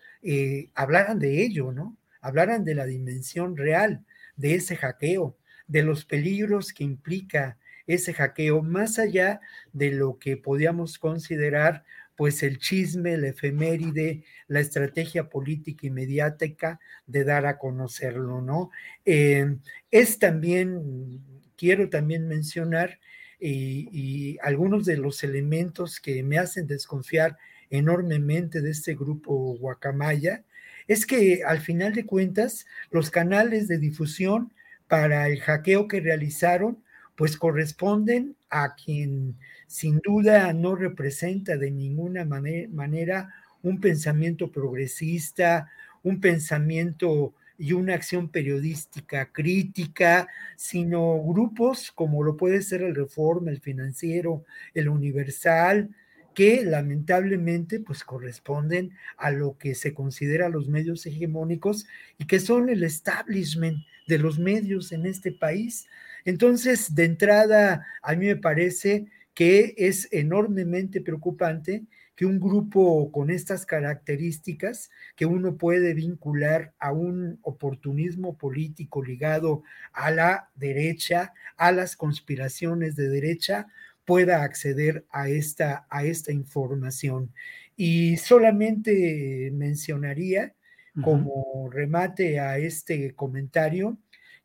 hablaran 0.75 1.19
de 1.19 1.43
ello, 1.43 1.73
¿no? 1.73 1.97
Hablaran 2.21 2.65
de 2.65 2.75
la 2.75 2.85
dimensión 2.85 3.57
real 3.57 4.05
de 4.37 4.55
ese 4.55 4.77
hackeo, 4.77 5.37
de 5.67 5.83
los 5.83 6.05
peligros 6.05 6.73
que 6.73 6.85
implica 6.85 7.59
ese 7.87 8.15
hackeo, 8.15 8.63
más 8.63 8.99
allá 8.99 9.41
de 9.73 9.91
lo 9.91 10.19
que 10.19 10.37
podíamos 10.37 10.99
considerar 10.99 11.85
pues 12.21 12.43
el 12.43 12.59
chisme, 12.59 13.17
la 13.17 13.29
efeméride, 13.29 14.25
la 14.47 14.61
estrategia 14.61 15.31
política 15.31 15.87
y 15.87 15.91
mediática 15.91 16.79
de 17.07 17.25
dar 17.25 17.47
a 17.47 17.57
conocerlo, 17.57 18.43
¿no? 18.43 18.71
Eh, 19.07 19.57
es 19.91 20.19
también, 20.19 21.23
quiero 21.57 21.89
también 21.89 22.29
mencionar, 22.29 23.01
y, 23.41 24.37
algunos 24.43 24.85
de 24.85 24.99
los 24.99 25.25
elementos 25.25 25.99
que 25.99 26.23
me 26.23 26.37
hacen 26.37 26.67
desconfiar 26.67 27.39
enormemente 27.71 28.61
de 28.61 28.71
este 28.71 28.95
grupo 28.95 29.57
Guacamaya, 29.59 30.45
es 30.89 31.07
que 31.07 31.43
al 31.43 31.61
final 31.61 31.95
de 31.95 32.05
cuentas 32.05 32.67
los 32.91 33.11
canales 33.11 33.67
de 33.67 33.79
difusión 33.79 34.53
para 34.89 35.27
el 35.31 35.41
hackeo 35.41 35.89
que 35.89 36.01
realizaron 36.01 36.83
pues 37.21 37.37
corresponden 37.37 38.35
a 38.49 38.77
quien 38.77 39.37
sin 39.67 39.99
duda 39.99 40.55
no 40.55 40.75
representa 40.75 41.59
de 41.59 41.71
ninguna 41.71 42.25
manera 42.25 43.35
un 43.63 43.79
pensamiento 43.79 44.51
progresista, 44.51 45.71
un 46.03 46.19
pensamiento 46.19 47.35
y 47.59 47.75
una 47.75 47.93
acción 47.93 48.31
periodística 48.31 49.31
crítica, 49.33 50.29
sino 50.57 51.23
grupos 51.23 51.93
como 51.93 52.23
lo 52.23 52.39
puede 52.39 52.63
ser 52.63 52.81
el 52.81 52.95
Reforma, 52.95 53.51
el 53.51 53.61
Financiero, 53.61 54.47
el 54.73 54.89
Universal, 54.89 55.91
que 56.35 56.65
lamentablemente 56.65 57.81
pues 57.81 58.03
corresponden 58.03 58.93
a 59.19 59.31
lo 59.31 59.59
que 59.59 59.75
se 59.75 59.93
considera 59.93 60.49
los 60.49 60.69
medios 60.69 61.05
hegemónicos 61.05 61.87
y 62.17 62.25
que 62.25 62.41
son 62.41 62.71
el 62.71 62.83
establishment 62.83 63.85
de 64.09 64.19
los 64.19 64.39
medios 64.39 64.91
en 64.93 65.05
este 65.05 65.33
país. 65.33 65.87
Entonces, 66.25 66.95
de 66.95 67.05
entrada, 67.05 67.87
a 68.03 68.15
mí 68.15 68.27
me 68.27 68.37
parece 68.37 69.07
que 69.35 69.75
es 69.77 70.09
enormemente 70.13 71.01
preocupante 71.01 71.85
que 72.21 72.27
un 72.27 72.39
grupo 72.39 73.11
con 73.13 73.31
estas 73.31 73.65
características, 73.65 74.91
que 75.17 75.25
uno 75.25 75.57
puede 75.57 75.95
vincular 75.95 76.75
a 76.79 76.93
un 76.93 77.39
oportunismo 77.41 78.37
político 78.37 79.03
ligado 79.03 79.63
a 79.95 80.11
la 80.11 80.51
derecha, 80.55 81.33
a 81.57 81.73
las 81.73 81.97
conspiraciones 81.97 82.95
de 82.95 83.09
derecha, 83.09 83.69
pueda 84.05 84.43
acceder 84.43 85.07
a 85.11 85.31
esta, 85.31 85.87
a 85.89 86.05
esta 86.05 86.31
información. 86.31 87.33
Y 87.75 88.19
solamente 88.19 89.51
mencionaría 89.55 90.55
como 91.03 91.71
remate 91.71 92.41
a 92.41 92.59
este 92.59 93.15
comentario, 93.15 93.97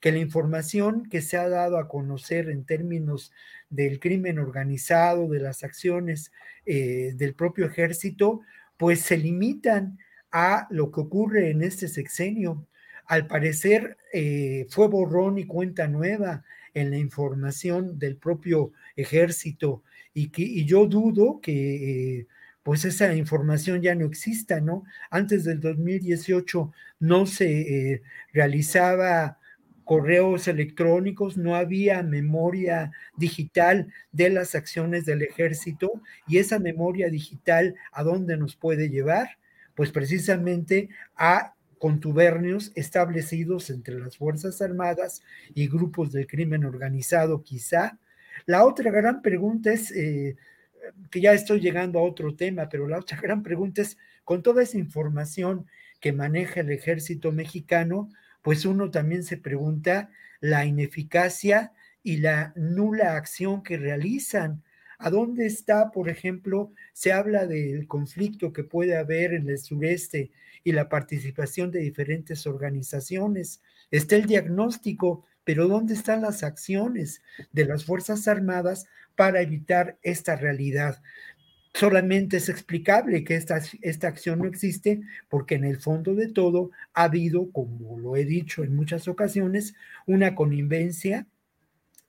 que 0.06 0.11
la 0.11 0.19
información 0.19 1.10
que 1.10 1.19
se 1.19 1.36
ha 1.36 1.49
dado 1.49 1.80
a 1.80 1.88
conocer 1.88 2.52
en 2.52 2.64
términos 2.64 3.32
del 3.72 3.99
crimen 3.99 4.38
organizado, 4.38 5.27
de 5.27 5.40
las 5.40 5.64
acciones 5.64 6.32
eh, 6.68 7.14
del 7.15 7.34
propio 7.34 7.65
ejército, 7.65 8.41
pues 8.77 8.99
se 9.02 9.18
limitan 9.18 9.98
a 10.32 10.68
lo 10.69 10.91
que 10.91 11.02
ocurre 11.02 11.49
en 11.49 11.64
este 11.64 11.88
sexenio. 11.88 12.68
Al 13.07 13.26
parecer 13.26 13.98
eh, 14.14 14.68
fue 14.69 14.90
borrón 14.90 15.40
y 15.40 15.48
cuenta 15.48 15.88
nueva 15.88 16.44
en 16.76 16.91
la 16.91 16.99
información 16.99 17.98
del 17.98 18.18
propio 18.18 18.73
ejército 18.95 19.82
y, 20.14 20.30
que, 20.30 20.65
yo 20.65 20.86
dudo 20.86 21.40
que 21.41 22.19
eh, 22.19 22.27
pues 22.61 22.86
esa 22.86 23.11
información 23.15 23.82
ya 23.82 23.95
no 23.95 24.06
exista, 24.06 24.61
¿no? 24.61 24.84
Antes 25.10 25.45
del 25.45 25.60
2018 25.60 26.72
no 26.99 27.26
se 27.26 28.03
realizaba 28.34 29.40
correos 29.86 30.48
electrónicos, 30.48 31.38
no 31.38 31.56
había 31.56 32.03
memoria 32.03 32.91
digital 33.16 33.94
de 34.12 34.30
las 34.30 34.56
acciones 34.56 35.06
del 35.06 35.22
ejército 35.22 36.02
y 36.28 36.40
esa 36.40 36.60
memoria 36.60 37.10
digital 37.10 37.76
a 37.91 38.03
dónde 38.03 38.36
nos 38.36 38.56
puede 38.56 38.90
llevar? 38.90 39.38
Pues 39.76 39.91
precisamente 39.91 40.90
a 41.16 41.53
contubernios 41.78 42.72
establecidos 42.76 43.70
entre 43.70 43.99
las 43.99 44.18
Fuerzas 44.18 44.62
Armadas 44.62 45.22
y 45.53 45.68
grupos 45.68 46.12
del 46.12 46.28
crimen 46.28 46.66
organizado 46.66 47.44
quizá. 47.44 47.99
La 48.45 48.66
otra 48.66 48.91
gran 48.91 49.22
pregunta 49.22 49.72
es, 49.72 49.91
eh, 49.91 50.36
que 51.12 51.22
ya 51.22 51.34
estoy 51.34 51.60
llegando 51.60 51.99
a 51.99 52.03
otro 52.03 52.36
tema, 52.36 52.70
pero 52.70 52.88
la 52.88 52.99
otra 52.99 53.20
gran 53.22 53.44
pregunta 53.44 53.82
es, 53.82 53.98
con 54.24 54.41
toda 54.41 54.64
esa 54.64 54.78
información 54.78 55.68
que 55.99 56.12
maneja 56.12 56.62
el 56.62 56.72
ejército 56.72 57.32
mexicano, 57.32 58.10
pues 58.46 58.64
uno 58.64 58.92
también 58.92 59.24
se 59.24 59.38
pregunta 59.38 60.12
la 60.40 60.68
ineficacia 60.68 61.74
y 62.04 62.18
la 62.18 62.54
nula 62.56 63.18
acción 63.18 63.64
que 63.64 63.76
realizan. 63.76 64.62
¿A 65.00 65.10
dónde 65.10 65.48
está, 65.48 65.90
por 65.90 66.10
ejemplo, 66.10 66.72
se 66.94 67.12
habla 67.12 67.48
del 67.48 67.88
conflicto 67.88 68.54
que 68.54 68.64
puede 68.64 68.98
haber 68.98 69.34
en 69.34 69.50
el 69.50 69.58
sureste 69.58 70.30
y 70.64 70.74
la 70.74 70.90
participación 70.90 71.72
de 71.72 71.80
diferentes 71.80 72.46
organizaciones? 72.46 73.64
Está 73.90 74.16
el 74.16 74.28
diagnóstico, 74.28 75.26
pero 75.44 75.68
¿dónde 75.68 75.96
están 75.96 76.22
las 76.22 76.44
acciones 76.44 77.24
de 77.52 77.66
las 77.66 77.84
Fuerzas 77.84 78.28
Armadas 78.28 78.86
para 79.16 79.42
evitar 79.42 79.98
esta 80.04 80.36
realidad? 80.36 81.02
Solamente 81.76 82.38
es 82.38 82.47
explicable 82.47 83.26
que 83.26 83.35
esta, 83.35 83.61
esta 83.81 84.07
acción 84.07 84.39
no 84.39 84.45
existe 84.45 85.02
porque 85.27 85.56
en 85.56 85.65
el 85.65 85.76
fondo 85.76 86.15
de 86.15 86.30
todo 86.30 86.72
ha 86.93 87.03
habido, 87.03 87.52
como 87.52 87.99
lo 87.99 88.15
he 88.15 88.23
dicho 88.23 88.64
en 88.64 88.73
muchas 88.73 89.10
ocasiones, 89.10 89.76
una 90.06 90.35
connivencia, 90.35 91.27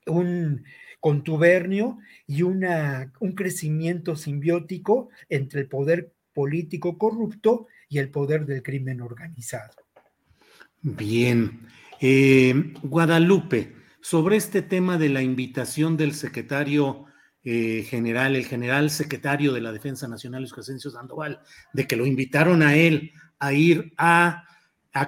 un 0.05 0.63
contubernio 1.01 1.97
y 2.25 2.43
una, 2.43 3.11
un 3.19 3.33
crecimiento 3.33 4.15
simbiótico 4.15 5.09
entre 5.27 5.61
el 5.61 5.67
poder 5.67 6.13
político 6.31 6.97
corrupto 6.97 7.67
y 7.89 7.97
el 7.97 8.09
poder 8.09 8.45
del 8.45 8.63
crimen 8.63 9.01
organizado. 9.01 9.73
Bien. 10.81 11.67
Eh, 11.99 12.73
Guadalupe, 12.83 13.73
sobre 13.99 14.37
este 14.37 14.61
tema 14.61 14.97
de 14.97 15.09
la 15.09 15.21
invitación 15.21 15.97
del 15.97 16.13
secretario 16.13 17.07
eh, 17.49 17.83
general, 17.83 18.35
el 18.35 18.45
general 18.45 18.89
secretario 18.89 19.53
de 19.53 19.61
la 19.61 19.71
Defensa 19.71 20.05
Nacional, 20.05 20.41
Luis 20.41 20.51
Crescencio 20.51 20.91
Sandoval, 20.91 21.39
de 21.71 21.87
que 21.87 21.95
lo 21.95 22.05
invitaron 22.05 22.61
a 22.61 22.75
él 22.75 23.13
a 23.39 23.53
ir 23.53 23.93
a, 23.97 24.43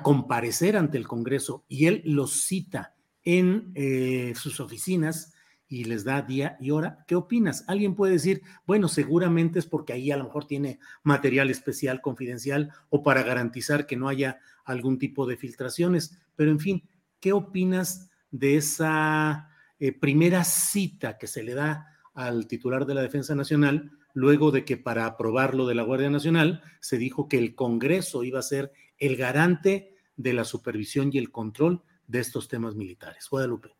comparecer 0.03 0.78
ante 0.78 0.98
el 0.98 1.06
Congreso 1.06 1.66
y 1.68 1.88
él 1.88 2.02
los 2.06 2.44
cita 2.44 2.95
en 3.26 3.74
eh, 3.76 4.32
sus 4.38 4.61
oficinas 4.61 5.34
y 5.68 5.84
les 5.84 6.06
da 6.06 6.22
día 6.22 6.56
y 6.61 6.72
hora. 6.72 7.03
¿Qué 7.10 7.16
opinas? 7.16 7.66
Alguien 7.68 7.94
puede 7.94 8.14
decir, 8.14 8.41
bueno, 8.66 8.88
seguramente 8.88 9.60
es 9.60 9.66
porque 9.66 9.91
ahí 9.91 10.10
a 10.10 10.16
lo 10.16 10.24
mejor 10.24 10.48
tiene 10.48 10.80
material 11.03 11.49
especial, 11.49 11.99
confidencial 11.99 12.72
o 12.90 13.03
para 13.03 13.24
garantizar 13.24 13.86
que 13.86 13.98
no 13.98 14.07
haya 14.07 14.40
algún 14.64 14.98
tipo 14.98 15.26
de 15.26 15.36
filtraciones, 15.36 16.18
pero 16.38 16.52
en 16.52 16.61
fin, 16.61 16.88
¿qué 17.20 17.34
opinas 17.34 18.10
de 18.32 18.56
esa 18.56 19.49
eh, 19.78 19.91
primera 19.91 20.45
cita 20.45 21.18
que 21.18 21.28
se 21.28 21.44
le 21.44 21.53
da 21.53 21.99
al 22.14 22.48
titular 22.48 22.86
de 22.86 22.94
la 22.94 23.02
Defensa 23.02 23.36
Nacional, 23.36 23.91
luego 24.14 24.52
de 24.52 24.65
que 24.65 24.77
para 24.77 25.06
aprobarlo 25.06 25.68
de 25.68 25.76
la 25.76 25.84
Guardia 25.84 26.10
Nacional 26.10 26.61
se 26.80 26.98
dijo 26.98 27.27
que 27.27 27.38
el 27.38 27.56
Congreso 27.56 28.23
iba 28.23 28.40
a 28.40 28.44
ser 28.44 28.72
el 28.98 29.15
garante 29.15 29.95
de 30.18 30.34
la 30.34 30.44
supervisión 30.44 31.10
y 31.14 31.18
el 31.18 31.31
control 31.31 31.81
de 32.07 32.19
estos 32.19 32.48
temas 32.48 32.76
militares. 32.76 33.27
Guadalupe. 33.30 33.76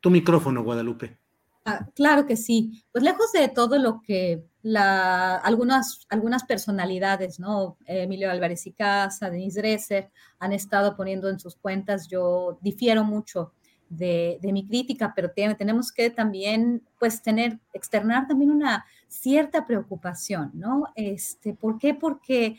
Tu 0.00 0.10
micrófono, 0.10 0.64
Guadalupe. 0.64 1.18
Ah, 1.64 1.86
claro 1.94 2.26
que 2.26 2.36
sí. 2.36 2.82
Pues 2.90 3.04
lejos 3.04 3.32
de 3.32 3.48
todo 3.48 3.78
lo 3.78 4.00
que 4.00 4.42
algunas, 4.62 6.06
algunas 6.08 6.44
personalidades, 6.44 7.38
¿no? 7.38 7.76
Emilio 7.86 8.30
Álvarez 8.30 8.66
y 8.66 8.72
Casa, 8.72 9.30
Denise 9.30 9.60
Dresser, 9.60 10.10
han 10.38 10.52
estado 10.52 10.96
poniendo 10.96 11.28
en 11.28 11.38
sus 11.38 11.56
cuentas, 11.56 12.08
yo 12.08 12.58
difiero 12.62 13.04
mucho 13.04 13.52
de, 13.90 14.38
mi 14.44 14.66
crítica, 14.66 15.12
pero 15.14 15.32
tenemos 15.32 15.92
que 15.92 16.10
también, 16.10 16.82
pues, 16.98 17.22
tener, 17.22 17.58
externar 17.74 18.26
también 18.28 18.52
una 18.52 18.86
cierta 19.08 19.66
preocupación, 19.66 20.52
¿no? 20.54 20.84
Este, 20.94 21.52
¿Por 21.54 21.78
qué? 21.78 21.92
Porque 21.92 22.56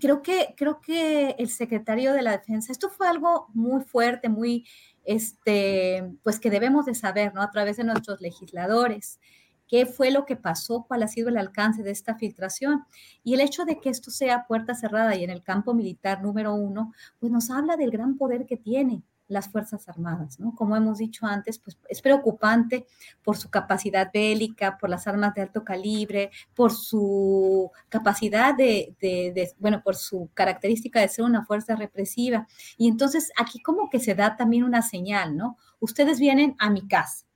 creo 0.00 0.22
que, 0.22 0.54
creo 0.56 0.80
que 0.80 1.36
el 1.38 1.50
secretario 1.50 2.14
de 2.14 2.22
la 2.22 2.32
Defensa, 2.32 2.72
esto 2.72 2.88
fue 2.88 3.06
algo 3.06 3.48
muy 3.52 3.84
fuerte, 3.84 4.28
muy, 4.30 4.66
este, 5.04 6.10
pues, 6.22 6.40
que 6.40 6.50
debemos 6.50 6.86
de 6.86 6.94
saber, 6.94 7.34
¿no? 7.34 7.42
A 7.42 7.50
través 7.50 7.76
de 7.76 7.84
nuestros 7.84 8.20
legisladores 8.20 9.20
qué 9.68 9.84
fue 9.84 10.12
lo 10.12 10.26
que 10.26 10.36
pasó, 10.36 10.84
cuál 10.86 11.02
ha 11.02 11.08
sido 11.08 11.28
el 11.28 11.36
alcance 11.36 11.82
de 11.82 11.90
esta 11.90 12.14
filtración. 12.14 12.84
Y 13.24 13.34
el 13.34 13.40
hecho 13.40 13.64
de 13.64 13.80
que 13.80 13.90
esto 13.90 14.12
sea 14.12 14.46
puerta 14.46 14.76
cerrada 14.76 15.16
y 15.16 15.24
en 15.24 15.30
el 15.30 15.42
campo 15.42 15.74
militar 15.74 16.22
número 16.22 16.54
uno, 16.54 16.92
pues 17.18 17.32
nos 17.32 17.50
habla 17.50 17.76
del 17.76 17.90
gran 17.90 18.16
poder 18.16 18.46
que 18.46 18.56
tiene 18.56 19.02
las 19.28 19.48
Fuerzas 19.48 19.88
Armadas, 19.88 20.38
¿no? 20.38 20.54
Como 20.54 20.76
hemos 20.76 20.98
dicho 20.98 21.26
antes, 21.26 21.58
pues 21.58 21.78
es 21.88 22.00
preocupante 22.02 22.86
por 23.22 23.36
su 23.36 23.50
capacidad 23.50 24.10
bélica, 24.12 24.78
por 24.78 24.90
las 24.90 25.06
armas 25.06 25.34
de 25.34 25.42
alto 25.42 25.64
calibre, 25.64 26.30
por 26.54 26.72
su 26.72 27.70
capacidad 27.88 28.54
de, 28.54 28.94
de, 29.00 29.52
bueno, 29.58 29.82
por 29.82 29.96
su 29.96 30.30
característica 30.34 31.00
de 31.00 31.08
ser 31.08 31.24
una 31.24 31.44
fuerza 31.44 31.76
represiva. 31.76 32.46
Y 32.76 32.88
entonces 32.88 33.32
aquí 33.38 33.60
como 33.60 33.90
que 33.90 34.00
se 34.00 34.14
da 34.14 34.36
también 34.36 34.64
una 34.64 34.82
señal, 34.82 35.36
¿no? 35.36 35.56
Ustedes 35.80 36.18
vienen 36.18 36.54
a 36.58 36.70
mi 36.70 36.86
casa. 36.86 37.26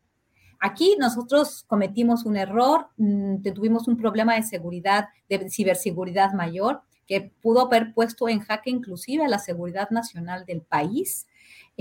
Aquí 0.61 0.95
nosotros 0.99 1.65
cometimos 1.67 2.27
un 2.27 2.37
error, 2.37 2.89
mm, 2.99 3.43
tuvimos 3.55 3.89
un 3.89 3.97
problema 3.97 4.35
de 4.35 4.43
seguridad, 4.43 5.09
de 5.29 5.49
ciberseguridad 5.49 6.35
mayor, 6.35 6.83
que 7.07 7.33
pudo 7.43 7.67
haber 7.67 7.95
puesto 7.95 8.29
en 8.29 8.41
jaque 8.41 8.71
inclusive 8.71 9.27
la 9.27 9.39
seguridad 9.39 9.91
nacional 9.91 10.45
del 10.45 10.61
país. 10.61 11.27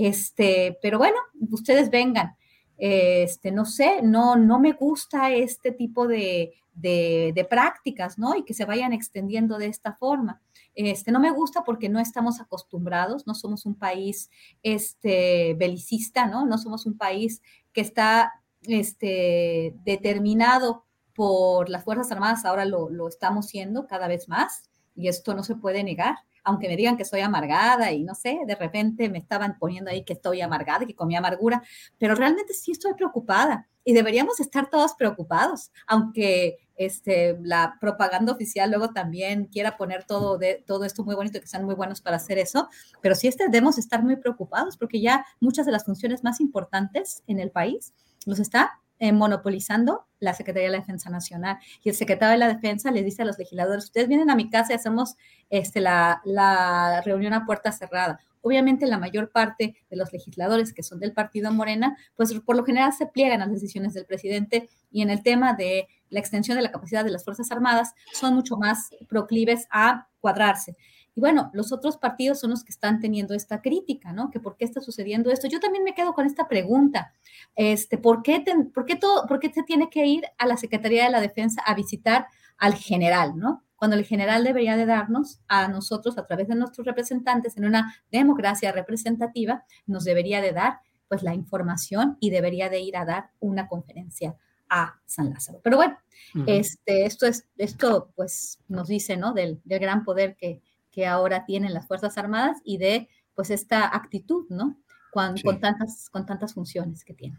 Este, 0.00 0.78
pero 0.80 0.96
bueno, 0.96 1.18
ustedes 1.50 1.90
vengan. 1.90 2.34
Este, 2.78 3.52
no 3.52 3.66
sé, 3.66 4.00
no, 4.02 4.34
no 4.34 4.58
me 4.58 4.72
gusta 4.72 5.30
este 5.30 5.72
tipo 5.72 6.08
de, 6.08 6.54
de, 6.72 7.46
prácticas, 7.50 8.18
¿no? 8.18 8.34
Y 8.34 8.44
que 8.44 8.54
se 8.54 8.64
vayan 8.64 8.94
extendiendo 8.94 9.58
de 9.58 9.66
esta 9.66 9.92
forma. 9.92 10.40
Este, 10.74 11.12
no 11.12 11.20
me 11.20 11.30
gusta 11.30 11.64
porque 11.64 11.90
no 11.90 12.00
estamos 12.00 12.40
acostumbrados, 12.40 13.26
no 13.26 13.34
somos 13.34 13.66
un 13.66 13.74
país 13.74 14.30
este, 14.62 15.52
belicista, 15.58 16.26
¿no? 16.26 16.46
No 16.46 16.56
somos 16.56 16.86
un 16.86 16.96
país 16.96 17.42
que 17.74 17.82
está 17.82 18.32
este, 18.62 19.74
determinado 19.84 20.86
por 21.14 21.68
las 21.68 21.84
Fuerzas 21.84 22.10
Armadas, 22.10 22.46
ahora 22.46 22.64
lo, 22.64 22.88
lo 22.88 23.06
estamos 23.06 23.48
siendo 23.48 23.86
cada 23.86 24.08
vez 24.08 24.30
más, 24.30 24.70
y 24.96 25.08
esto 25.08 25.34
no 25.34 25.42
se 25.42 25.56
puede 25.56 25.84
negar 25.84 26.16
aunque 26.44 26.68
me 26.68 26.76
digan 26.76 26.96
que 26.96 27.04
soy 27.04 27.20
amargada 27.20 27.92
y 27.92 28.02
no 28.02 28.14
sé, 28.14 28.40
de 28.46 28.54
repente 28.54 29.08
me 29.08 29.18
estaban 29.18 29.58
poniendo 29.58 29.90
ahí 29.90 30.04
que 30.04 30.14
estoy 30.14 30.40
amargada 30.40 30.84
y 30.84 30.86
que 30.86 30.94
comí 30.94 31.16
amargura, 31.16 31.62
pero 31.98 32.14
realmente 32.14 32.54
sí 32.54 32.72
estoy 32.72 32.94
preocupada 32.94 33.68
y 33.84 33.92
deberíamos 33.92 34.40
estar 34.40 34.68
todos 34.68 34.94
preocupados, 34.94 35.72
aunque 35.86 36.58
este, 36.76 37.38
la 37.42 37.76
propaganda 37.80 38.32
oficial 38.32 38.70
luego 38.70 38.90
también 38.90 39.46
quiera 39.46 39.76
poner 39.76 40.04
todo, 40.04 40.38
de, 40.38 40.62
todo 40.66 40.84
esto 40.84 41.04
muy 41.04 41.14
bonito, 41.14 41.40
que 41.40 41.46
sean 41.46 41.64
muy 41.64 41.74
buenos 41.74 42.00
para 42.00 42.16
hacer 42.16 42.38
eso, 42.38 42.68
pero 43.00 43.14
sí 43.14 43.28
este, 43.28 43.44
debemos 43.48 43.78
estar 43.78 44.02
muy 44.02 44.16
preocupados 44.16 44.76
porque 44.76 45.00
ya 45.00 45.24
muchas 45.40 45.66
de 45.66 45.72
las 45.72 45.84
funciones 45.84 46.24
más 46.24 46.40
importantes 46.40 47.22
en 47.26 47.38
el 47.38 47.50
país 47.50 47.92
los 48.26 48.38
está 48.38 48.79
eh, 49.00 49.12
monopolizando 49.12 50.06
la 50.18 50.34
Secretaría 50.34 50.68
de 50.68 50.72
la 50.72 50.80
Defensa 50.80 51.08
Nacional. 51.10 51.56
Y 51.82 51.88
el 51.88 51.94
secretario 51.94 52.32
de 52.32 52.38
la 52.38 52.48
Defensa 52.48 52.90
les 52.90 53.04
dice 53.04 53.22
a 53.22 53.24
los 53.24 53.38
legisladores, 53.38 53.84
ustedes 53.84 54.08
vienen 54.08 54.30
a 54.30 54.36
mi 54.36 54.50
casa 54.50 54.72
y 54.72 54.76
hacemos 54.76 55.16
este, 55.48 55.80
la, 55.80 56.20
la 56.24 57.00
reunión 57.04 57.32
a 57.32 57.46
puerta 57.46 57.72
cerrada. 57.72 58.20
Obviamente 58.42 58.86
la 58.86 58.98
mayor 58.98 59.30
parte 59.30 59.74
de 59.90 59.96
los 59.96 60.12
legisladores 60.12 60.72
que 60.72 60.82
son 60.82 61.00
del 61.00 61.12
partido 61.12 61.50
Morena, 61.50 61.96
pues 62.14 62.32
por 62.40 62.56
lo 62.56 62.64
general 62.64 62.92
se 62.92 63.06
pliegan 63.06 63.42
a 63.42 63.46
las 63.46 63.54
decisiones 63.54 63.94
del 63.94 64.06
presidente 64.06 64.68
y 64.90 65.02
en 65.02 65.10
el 65.10 65.22
tema 65.22 65.54
de 65.54 65.88
la 66.10 66.20
extensión 66.20 66.56
de 66.56 66.62
la 66.62 66.70
capacidad 66.70 67.04
de 67.04 67.10
las 67.10 67.24
Fuerzas 67.24 67.50
Armadas 67.50 67.94
son 68.12 68.34
mucho 68.34 68.56
más 68.56 68.90
proclives 69.08 69.66
a 69.70 70.08
cuadrarse. 70.20 70.76
Y 71.14 71.20
bueno, 71.20 71.50
los 71.52 71.72
otros 71.72 71.96
partidos 71.96 72.40
son 72.40 72.50
los 72.50 72.64
que 72.64 72.72
están 72.72 73.00
teniendo 73.00 73.34
esta 73.34 73.60
crítica, 73.60 74.12
¿no? 74.12 74.30
Que 74.30 74.40
por 74.40 74.56
qué 74.56 74.64
está 74.64 74.80
sucediendo 74.80 75.30
esto. 75.30 75.48
Yo 75.48 75.60
también 75.60 75.84
me 75.84 75.94
quedo 75.94 76.12
con 76.14 76.26
esta 76.26 76.48
pregunta. 76.48 77.12
Este, 77.56 77.98
¿por, 77.98 78.22
qué 78.22 78.44
por, 78.72 78.86
qué 78.86 78.96
todo, 78.96 79.26
¿Por 79.26 79.40
qué 79.40 79.52
se 79.52 79.62
tiene 79.62 79.90
que 79.90 80.06
ir 80.06 80.24
a 80.38 80.46
la 80.46 80.56
Secretaría 80.56 81.04
de 81.04 81.10
la 81.10 81.20
Defensa 81.20 81.62
a 81.62 81.74
visitar 81.74 82.26
al 82.58 82.74
general, 82.74 83.36
¿no? 83.36 83.64
Cuando 83.74 83.96
el 83.96 84.04
general 84.04 84.44
debería 84.44 84.76
de 84.76 84.84
darnos 84.84 85.40
a 85.48 85.66
nosotros, 85.68 86.18
a 86.18 86.26
través 86.26 86.48
de 86.48 86.54
nuestros 86.54 86.86
representantes, 86.86 87.56
en 87.56 87.64
una 87.64 87.94
democracia 88.12 88.72
representativa, 88.72 89.64
nos 89.86 90.04
debería 90.04 90.42
de 90.42 90.52
dar 90.52 90.80
pues 91.08 91.22
la 91.22 91.34
información 91.34 92.18
y 92.20 92.30
debería 92.30 92.68
de 92.68 92.80
ir 92.80 92.96
a 92.96 93.04
dar 93.04 93.30
una 93.40 93.66
conferencia 93.66 94.36
a 94.68 95.00
San 95.04 95.30
Lázaro. 95.30 95.60
Pero 95.64 95.76
bueno, 95.76 95.98
este, 96.46 97.04
esto, 97.04 97.26
es, 97.26 97.48
esto 97.56 98.12
pues 98.14 98.60
nos 98.68 98.86
dice, 98.86 99.16
¿no? 99.16 99.32
Del, 99.32 99.60
del 99.64 99.80
gran 99.80 100.04
poder 100.04 100.36
que, 100.36 100.62
que 100.90 101.06
ahora 101.06 101.44
tienen 101.44 101.74
las 101.74 101.86
Fuerzas 101.86 102.18
Armadas 102.18 102.58
y 102.64 102.78
de 102.78 103.08
pues 103.34 103.50
esta 103.50 103.94
actitud, 103.94 104.46
¿no? 104.48 104.76
Con, 105.12 105.36
con, 105.38 105.60
tantas, 105.60 106.08
con 106.10 106.26
tantas 106.26 106.54
funciones 106.54 107.04
que 107.04 107.14
tiene. 107.14 107.36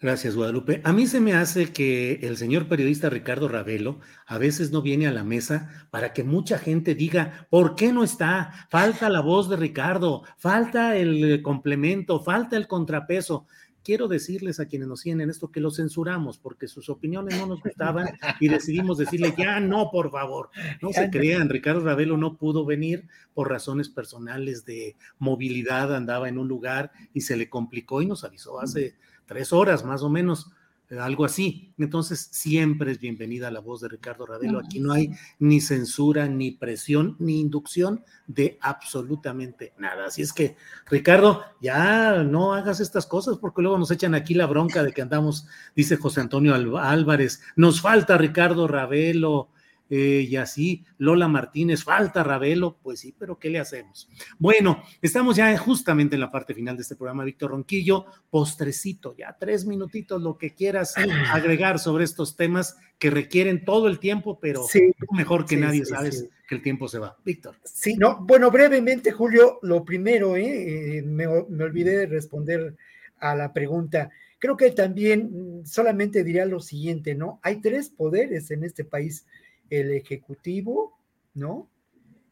Gracias, 0.00 0.36
Guadalupe. 0.36 0.80
A 0.84 0.92
mí 0.92 1.08
se 1.08 1.18
me 1.18 1.34
hace 1.34 1.72
que 1.72 2.20
el 2.22 2.36
señor 2.36 2.68
periodista 2.68 3.10
Ricardo 3.10 3.48
Ravelo 3.48 3.98
a 4.26 4.38
veces 4.38 4.70
no 4.70 4.80
viene 4.80 5.08
a 5.08 5.12
la 5.12 5.24
mesa 5.24 5.88
para 5.90 6.12
que 6.12 6.22
mucha 6.22 6.56
gente 6.56 6.94
diga, 6.94 7.48
¿por 7.50 7.74
qué 7.74 7.92
no 7.92 8.04
está? 8.04 8.52
Falta 8.70 9.08
la 9.08 9.20
voz 9.20 9.48
de 9.48 9.56
Ricardo, 9.56 10.22
falta 10.36 10.96
el 10.96 11.42
complemento, 11.42 12.20
falta 12.20 12.56
el 12.56 12.68
contrapeso. 12.68 13.46
Quiero 13.84 14.08
decirles 14.08 14.60
a 14.60 14.66
quienes 14.66 14.88
nos 14.88 15.00
siguen 15.00 15.20
en 15.20 15.30
esto 15.30 15.50
que 15.50 15.60
lo 15.60 15.70
censuramos 15.70 16.38
porque 16.38 16.68
sus 16.68 16.88
opiniones 16.90 17.38
no 17.38 17.46
nos 17.46 17.62
gustaban 17.62 18.08
y 18.40 18.48
decidimos 18.48 18.98
decirle, 18.98 19.34
ya 19.36 19.60
no, 19.60 19.90
por 19.90 20.10
favor. 20.10 20.50
No 20.82 20.92
se 20.92 21.10
crean, 21.10 21.48
Ricardo 21.48 21.80
Ravelo 21.80 22.16
no 22.16 22.36
pudo 22.36 22.64
venir 22.64 23.06
por 23.34 23.48
razones 23.48 23.88
personales 23.88 24.64
de 24.64 24.96
movilidad, 25.18 25.94
andaba 25.94 26.28
en 26.28 26.38
un 26.38 26.48
lugar 26.48 26.92
y 27.14 27.22
se 27.22 27.36
le 27.36 27.48
complicó 27.48 28.02
y 28.02 28.06
nos 28.06 28.24
avisó 28.24 28.60
hace 28.60 28.96
tres 29.26 29.52
horas 29.52 29.84
más 29.84 30.02
o 30.02 30.08
menos, 30.08 30.50
algo 30.96 31.24
así. 31.24 31.74
Entonces, 31.76 32.28
siempre 32.32 32.92
es 32.92 32.98
bienvenida 32.98 33.50
la 33.50 33.60
voz 33.60 33.80
de 33.82 33.88
Ricardo 33.88 34.24
Ravelo. 34.24 34.58
Aquí 34.58 34.80
no 34.80 34.92
hay 34.92 35.10
ni 35.38 35.60
censura, 35.60 36.26
ni 36.26 36.52
presión, 36.52 37.16
ni 37.18 37.40
inducción 37.40 38.02
de 38.26 38.58
absolutamente 38.60 39.74
nada. 39.78 40.06
Así 40.06 40.22
es 40.22 40.32
que, 40.32 40.56
Ricardo, 40.90 41.42
ya 41.60 42.22
no 42.24 42.54
hagas 42.54 42.80
estas 42.80 43.06
cosas 43.06 43.36
porque 43.38 43.62
luego 43.62 43.78
nos 43.78 43.90
echan 43.90 44.14
aquí 44.14 44.34
la 44.34 44.46
bronca 44.46 44.82
de 44.82 44.92
que 44.92 45.02
andamos, 45.02 45.46
dice 45.76 45.96
José 45.96 46.22
Antonio 46.22 46.54
Álvarez, 46.54 47.42
nos 47.56 47.80
falta 47.80 48.16
Ricardo 48.16 48.66
Ravelo, 48.66 49.50
eh, 49.90 50.26
y 50.28 50.36
así, 50.36 50.84
Lola 50.98 51.28
Martínez, 51.28 51.84
falta 51.84 52.22
Ravelo, 52.22 52.78
pues 52.82 53.00
sí, 53.00 53.14
pero 53.18 53.38
¿qué 53.38 53.48
le 53.48 53.58
hacemos? 53.58 54.08
Bueno, 54.38 54.82
estamos 55.00 55.36
ya 55.36 55.56
justamente 55.56 56.16
en 56.16 56.20
la 56.20 56.30
parte 56.30 56.54
final 56.54 56.76
de 56.76 56.82
este 56.82 56.96
programa, 56.96 57.24
Víctor 57.24 57.50
Ronquillo, 57.52 58.06
postrecito, 58.30 59.16
ya 59.16 59.36
tres 59.38 59.64
minutitos, 59.64 60.20
lo 60.20 60.36
que 60.36 60.54
quieras 60.54 60.94
agregar 61.32 61.78
sobre 61.78 62.04
estos 62.04 62.36
temas 62.36 62.76
que 62.98 63.10
requieren 63.10 63.64
todo 63.64 63.88
el 63.88 63.98
tiempo, 63.98 64.38
pero 64.40 64.66
mejor 65.12 65.46
que 65.46 65.56
nadie 65.56 65.84
sabes 65.84 66.28
que 66.46 66.54
el 66.54 66.62
tiempo 66.62 66.88
se 66.88 66.98
va. 66.98 67.16
Víctor. 67.24 67.56
Sí, 67.64 67.94
no, 67.94 68.18
bueno, 68.20 68.50
brevemente, 68.50 69.12
Julio, 69.12 69.58
lo 69.62 69.84
primero, 69.84 70.36
¿eh? 70.36 70.98
eh 70.98 71.02
me, 71.02 71.26
me 71.48 71.64
olvidé 71.64 71.96
de 71.98 72.06
responder 72.06 72.76
a 73.20 73.34
la 73.34 73.52
pregunta. 73.52 74.10
Creo 74.38 74.56
que 74.56 74.70
también 74.70 75.60
mm, 75.60 75.66
solamente 75.66 76.24
diría 76.24 76.46
lo 76.46 76.60
siguiente, 76.60 77.14
¿no? 77.14 77.40
Hay 77.42 77.60
tres 77.60 77.90
poderes 77.90 78.50
en 78.50 78.64
este 78.64 78.84
país 78.84 79.26
el 79.70 79.92
ejecutivo, 79.92 80.98
¿no? 81.34 81.70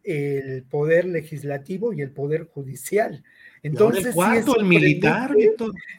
El 0.02 0.62
poder 0.64 1.04
legislativo 1.04 1.92
y 1.92 2.00
el 2.00 2.12
poder 2.12 2.44
judicial. 2.44 3.24
Entonces, 3.62 4.14
el 4.16 4.44
el 4.58 4.64
militar, 4.64 5.34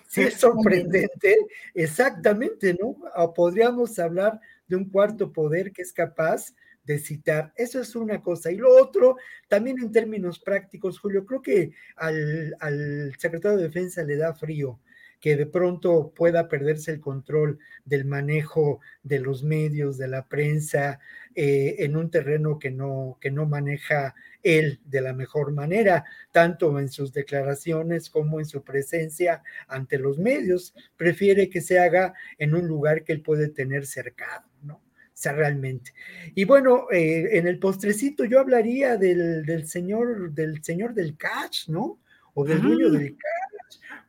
Sí 0.08 0.22
es 0.22 0.36
sorprendente, 0.36 1.36
exactamente, 1.74 2.76
¿no? 2.80 2.96
podríamos 3.34 4.00
hablar 4.00 4.40
de 4.68 4.78
un 4.78 4.90
cuarto 4.90 5.34
poder 5.34 5.74
que 5.74 5.82
es 5.82 5.92
capaz 5.92 6.54
de 6.86 6.98
citar. 7.00 7.52
Eso 7.58 7.82
es 7.82 7.96
una 7.98 8.22
cosa. 8.22 8.50
Y 8.50 8.56
lo 8.56 8.74
otro, 8.82 9.18
también 9.50 9.78
en 9.80 9.92
términos 9.92 10.40
prácticos, 10.40 10.98
Julio, 11.00 11.26
creo 11.26 11.42
que 11.42 11.72
al, 11.98 12.56
al 12.62 13.14
secretario 13.18 13.58
de 13.58 13.64
Defensa 13.64 14.04
le 14.04 14.16
da 14.16 14.34
frío 14.34 14.80
que 15.20 15.36
de 15.36 15.46
pronto 15.46 16.14
pueda 16.16 16.48
perderse 16.48 16.92
el 16.92 17.00
control 17.00 17.60
del 17.86 18.06
manejo 18.06 18.80
de 19.04 19.20
los 19.20 19.44
medios, 19.44 19.98
de 19.98 20.08
la 20.08 20.28
prensa, 20.28 21.00
eh, 21.36 21.76
en 21.80 21.96
un 21.96 22.10
terreno 22.10 22.60
que 22.60 22.72
no, 22.72 23.18
que 23.22 23.32
no 23.32 23.46
maneja 23.46 24.16
él 24.44 24.80
de 24.86 25.02
la 25.02 25.14
mejor 25.14 25.52
manera, 25.52 26.06
tanto 26.32 26.80
en 26.80 26.90
sus 26.90 27.14
declaraciones 27.14 28.10
como 28.10 28.40
en 28.40 28.46
su 28.46 28.64
presencia 28.64 29.44
ante 29.68 29.98
los 29.98 30.20
medios. 30.20 30.74
Prefiere 30.96 31.50
que 31.50 31.62
se 31.62 31.80
haga 31.80 32.14
en 32.38 32.56
un 32.56 32.68
lugar 32.68 33.04
que 33.04 33.14
él 33.14 33.22
puede 33.22 33.50
tener 33.50 33.86
cercado, 33.86 34.48
¿no? 34.64 34.76
O 34.76 35.20
sea, 35.20 35.34
realmente. 35.34 35.94
Y 36.36 36.46
bueno, 36.46 36.86
eh, 36.92 37.38
en 37.38 37.48
el 37.48 37.58
postrecito 37.58 38.24
yo 38.26 38.40
hablaría 38.40 38.98
del, 38.98 39.46
del, 39.46 39.68
señor, 39.68 40.32
del 40.32 40.64
señor 40.64 40.94
del 40.94 41.18
catch, 41.18 41.70
¿no? 41.70 42.00
O 42.36 42.46
del 42.46 42.62
dueño 42.62 42.92
del 42.92 43.16
catch 43.16 43.47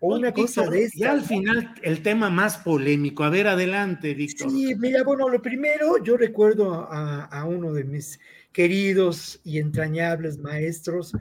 o 0.01 0.17
una 0.17 0.33
cosa 0.33 0.69
de 0.69 0.85
esta. 0.85 0.99
Ya 0.99 1.13
al 1.13 1.23
final, 1.23 1.75
el 1.83 2.03
tema 2.03 2.31
más 2.31 2.59
polémico. 2.59 3.25
A 3.25 3.31
ver, 3.31 3.49
adelante, 3.49 4.15
Víctor. 4.15 4.51
Sí, 4.51 4.75
mira, 4.77 5.03
bueno, 5.03 5.29
lo 5.29 5.43
primero, 5.43 6.03
yo 6.03 6.17
recuerdo 6.17 6.89
a, 6.91 7.45
uno 7.45 7.73
de 7.73 7.85
mis 7.85 8.21
queridos 8.53 9.41
y 9.45 9.59
entrañables 9.59 10.39
maestros, 10.39 11.13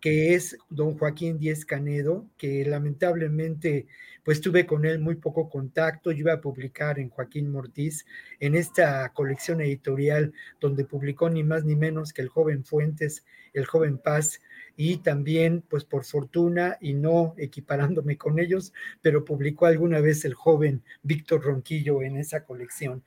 que 0.00 0.34
es 0.34 0.56
don 0.68 0.96
Joaquín 0.96 1.38
Díez 1.38 1.64
Canedo, 1.64 2.26
que 2.36 2.64
lamentablemente 2.64 3.86
pues 4.24 4.40
tuve 4.40 4.66
con 4.66 4.84
él 4.84 4.98
muy 4.98 5.16
poco 5.16 5.48
contacto. 5.48 6.12
Yo 6.12 6.20
iba 6.20 6.34
a 6.34 6.40
publicar 6.40 6.98
en 6.98 7.08
Joaquín 7.08 7.50
Mortiz, 7.50 8.04
en 8.38 8.54
esta 8.54 9.12
colección 9.12 9.60
editorial 9.60 10.32
donde 10.60 10.84
publicó 10.84 11.30
ni 11.30 11.42
más 11.42 11.64
ni 11.64 11.74
menos 11.74 12.12
que 12.12 12.22
el 12.22 12.28
joven 12.28 12.64
Fuentes, 12.64 13.24
el 13.52 13.66
joven 13.66 13.98
Paz, 13.98 14.40
y 14.82 14.96
también, 14.96 15.62
pues 15.68 15.84
por 15.84 16.04
fortuna 16.06 16.78
y 16.80 16.94
no 16.94 17.34
equiparándome 17.36 18.16
con 18.16 18.38
ellos, 18.38 18.72
pero 19.02 19.26
publicó 19.26 19.66
alguna 19.66 20.00
vez 20.00 20.24
el 20.24 20.32
joven 20.32 20.82
Víctor 21.02 21.42
Ronquillo 21.42 22.00
en 22.00 22.16
esa 22.16 22.46
colección. 22.46 23.02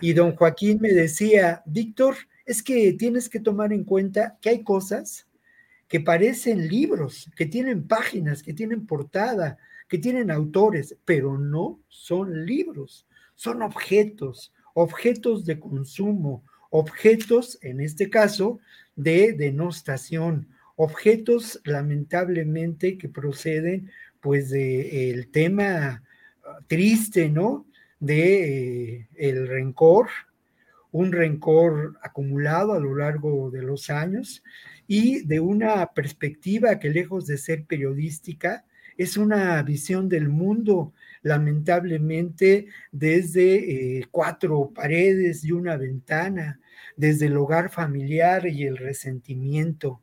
Y 0.00 0.14
don 0.14 0.34
Joaquín 0.34 0.78
me 0.80 0.88
decía, 0.88 1.62
Víctor, 1.64 2.16
es 2.44 2.60
que 2.60 2.94
tienes 2.94 3.28
que 3.28 3.38
tomar 3.38 3.72
en 3.72 3.84
cuenta 3.84 4.36
que 4.40 4.48
hay 4.48 4.64
cosas 4.64 5.28
que 5.86 6.00
parecen 6.00 6.66
libros, 6.66 7.30
que 7.36 7.46
tienen 7.46 7.86
páginas, 7.86 8.42
que 8.42 8.52
tienen 8.52 8.84
portada, 8.84 9.58
que 9.88 9.98
tienen 9.98 10.28
autores, 10.28 10.96
pero 11.04 11.38
no 11.38 11.78
son 11.86 12.44
libros, 12.44 13.06
son 13.36 13.62
objetos, 13.62 14.52
objetos 14.74 15.44
de 15.44 15.60
consumo, 15.60 16.42
objetos, 16.70 17.60
en 17.62 17.80
este 17.80 18.10
caso, 18.10 18.58
de 18.96 19.34
denostación, 19.34 20.48
objetos 20.76 21.60
lamentablemente 21.64 22.98
que 22.98 23.08
proceden 23.08 23.90
pues 24.20 24.50
de 24.50 25.10
el 25.10 25.28
tema 25.28 26.02
ah, 26.44 26.58
triste, 26.68 27.28
¿no? 27.28 27.66
De 28.00 28.98
eh, 28.98 29.08
el 29.16 29.48
rencor, 29.48 30.08
un 30.90 31.12
rencor 31.12 31.98
acumulado 32.02 32.72
a 32.72 32.80
lo 32.80 32.94
largo 32.96 33.50
de 33.50 33.62
los 33.62 33.90
años 33.90 34.42
y 34.86 35.24
de 35.24 35.40
una 35.40 35.86
perspectiva 35.92 36.78
que 36.78 36.90
lejos 36.90 37.26
de 37.26 37.38
ser 37.38 37.64
periodística, 37.64 38.64
es 38.96 39.16
una 39.16 39.62
visión 39.62 40.08
del 40.08 40.28
mundo, 40.28 40.92
lamentablemente, 41.22 42.66
desde 42.90 43.98
eh, 43.98 44.06
cuatro 44.10 44.70
paredes 44.74 45.44
y 45.44 45.52
una 45.52 45.76
ventana, 45.76 46.60
desde 46.96 47.26
el 47.26 47.36
hogar 47.36 47.70
familiar 47.70 48.46
y 48.46 48.64
el 48.64 48.76
resentimiento, 48.76 50.01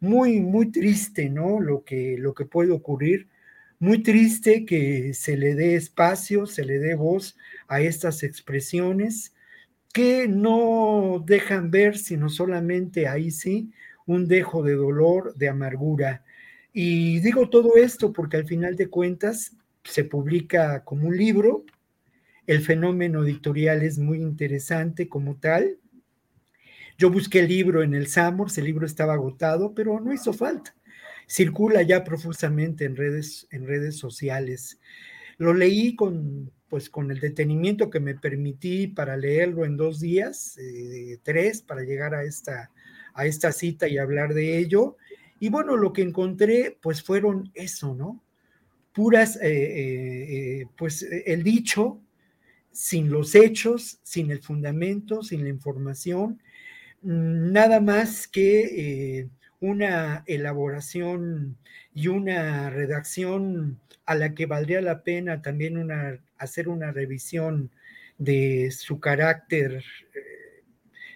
muy, 0.00 0.40
muy 0.40 0.70
triste, 0.70 1.28
¿no? 1.30 1.60
Lo 1.60 1.84
que, 1.84 2.16
lo 2.18 2.34
que 2.34 2.44
puede 2.44 2.72
ocurrir. 2.72 3.28
Muy 3.80 4.02
triste 4.02 4.64
que 4.64 5.14
se 5.14 5.36
le 5.36 5.54
dé 5.54 5.76
espacio, 5.76 6.46
se 6.46 6.64
le 6.64 6.78
dé 6.78 6.94
voz 6.94 7.36
a 7.68 7.80
estas 7.80 8.22
expresiones 8.22 9.34
que 9.92 10.28
no 10.28 11.22
dejan 11.26 11.70
ver, 11.70 11.96
sino 11.96 12.28
solamente 12.28 13.08
ahí 13.08 13.30
sí, 13.30 13.70
un 14.06 14.26
dejo 14.26 14.62
de 14.62 14.74
dolor, 14.74 15.34
de 15.36 15.48
amargura. 15.48 16.24
Y 16.72 17.20
digo 17.20 17.48
todo 17.50 17.76
esto 17.76 18.12
porque 18.12 18.36
al 18.36 18.46
final 18.46 18.76
de 18.76 18.88
cuentas 18.88 19.56
se 19.84 20.04
publica 20.04 20.84
como 20.84 21.08
un 21.08 21.16
libro, 21.16 21.64
el 22.46 22.62
fenómeno 22.62 23.24
editorial 23.24 23.82
es 23.82 23.98
muy 23.98 24.20
interesante 24.20 25.08
como 25.08 25.36
tal, 25.36 25.78
yo 26.98 27.10
busqué 27.10 27.38
el 27.38 27.48
libro 27.48 27.84
en 27.84 27.94
el 27.94 28.08
Samors, 28.08 28.58
el 28.58 28.64
libro 28.64 28.84
estaba 28.84 29.14
agotado, 29.14 29.72
pero 29.72 30.00
no 30.00 30.12
hizo 30.12 30.32
falta. 30.32 30.74
Circula 31.28 31.82
ya 31.82 32.02
profusamente 32.02 32.84
en 32.84 32.96
redes, 32.96 33.46
en 33.52 33.66
redes 33.66 33.96
sociales. 33.96 34.80
Lo 35.36 35.54
leí 35.54 35.94
con, 35.94 36.50
pues, 36.68 36.90
con 36.90 37.12
el 37.12 37.20
detenimiento 37.20 37.88
que 37.88 38.00
me 38.00 38.16
permití 38.16 38.88
para 38.88 39.16
leerlo 39.16 39.64
en 39.64 39.76
dos 39.76 40.00
días, 40.00 40.58
eh, 40.58 41.18
tres, 41.22 41.62
para 41.62 41.82
llegar 41.82 42.14
a 42.14 42.24
esta, 42.24 42.72
a 43.14 43.26
esta 43.26 43.52
cita 43.52 43.86
y 43.86 43.98
hablar 43.98 44.34
de 44.34 44.58
ello. 44.58 44.96
Y 45.38 45.50
bueno, 45.50 45.76
lo 45.76 45.92
que 45.92 46.02
encontré, 46.02 46.76
pues 46.82 47.00
fueron 47.04 47.52
eso, 47.54 47.94
¿no? 47.94 48.24
Puras, 48.92 49.36
eh, 49.36 50.62
eh, 50.62 50.66
pues 50.76 51.06
el 51.26 51.44
dicho, 51.44 52.00
sin 52.72 53.08
los 53.10 53.36
hechos, 53.36 54.00
sin 54.02 54.32
el 54.32 54.40
fundamento, 54.40 55.22
sin 55.22 55.44
la 55.44 55.48
información, 55.48 56.40
nada 57.02 57.80
más 57.80 58.26
que 58.28 59.20
eh, 59.20 59.28
una 59.60 60.24
elaboración 60.26 61.56
y 61.94 62.08
una 62.08 62.70
redacción 62.70 63.78
a 64.06 64.14
la 64.14 64.34
que 64.34 64.46
valdría 64.46 64.80
la 64.80 65.02
pena 65.02 65.42
también 65.42 65.76
una, 65.76 66.18
hacer 66.38 66.68
una 66.68 66.92
revisión 66.92 67.70
de 68.16 68.70
su 68.70 69.00
carácter 69.00 69.84
eh, 70.14 70.64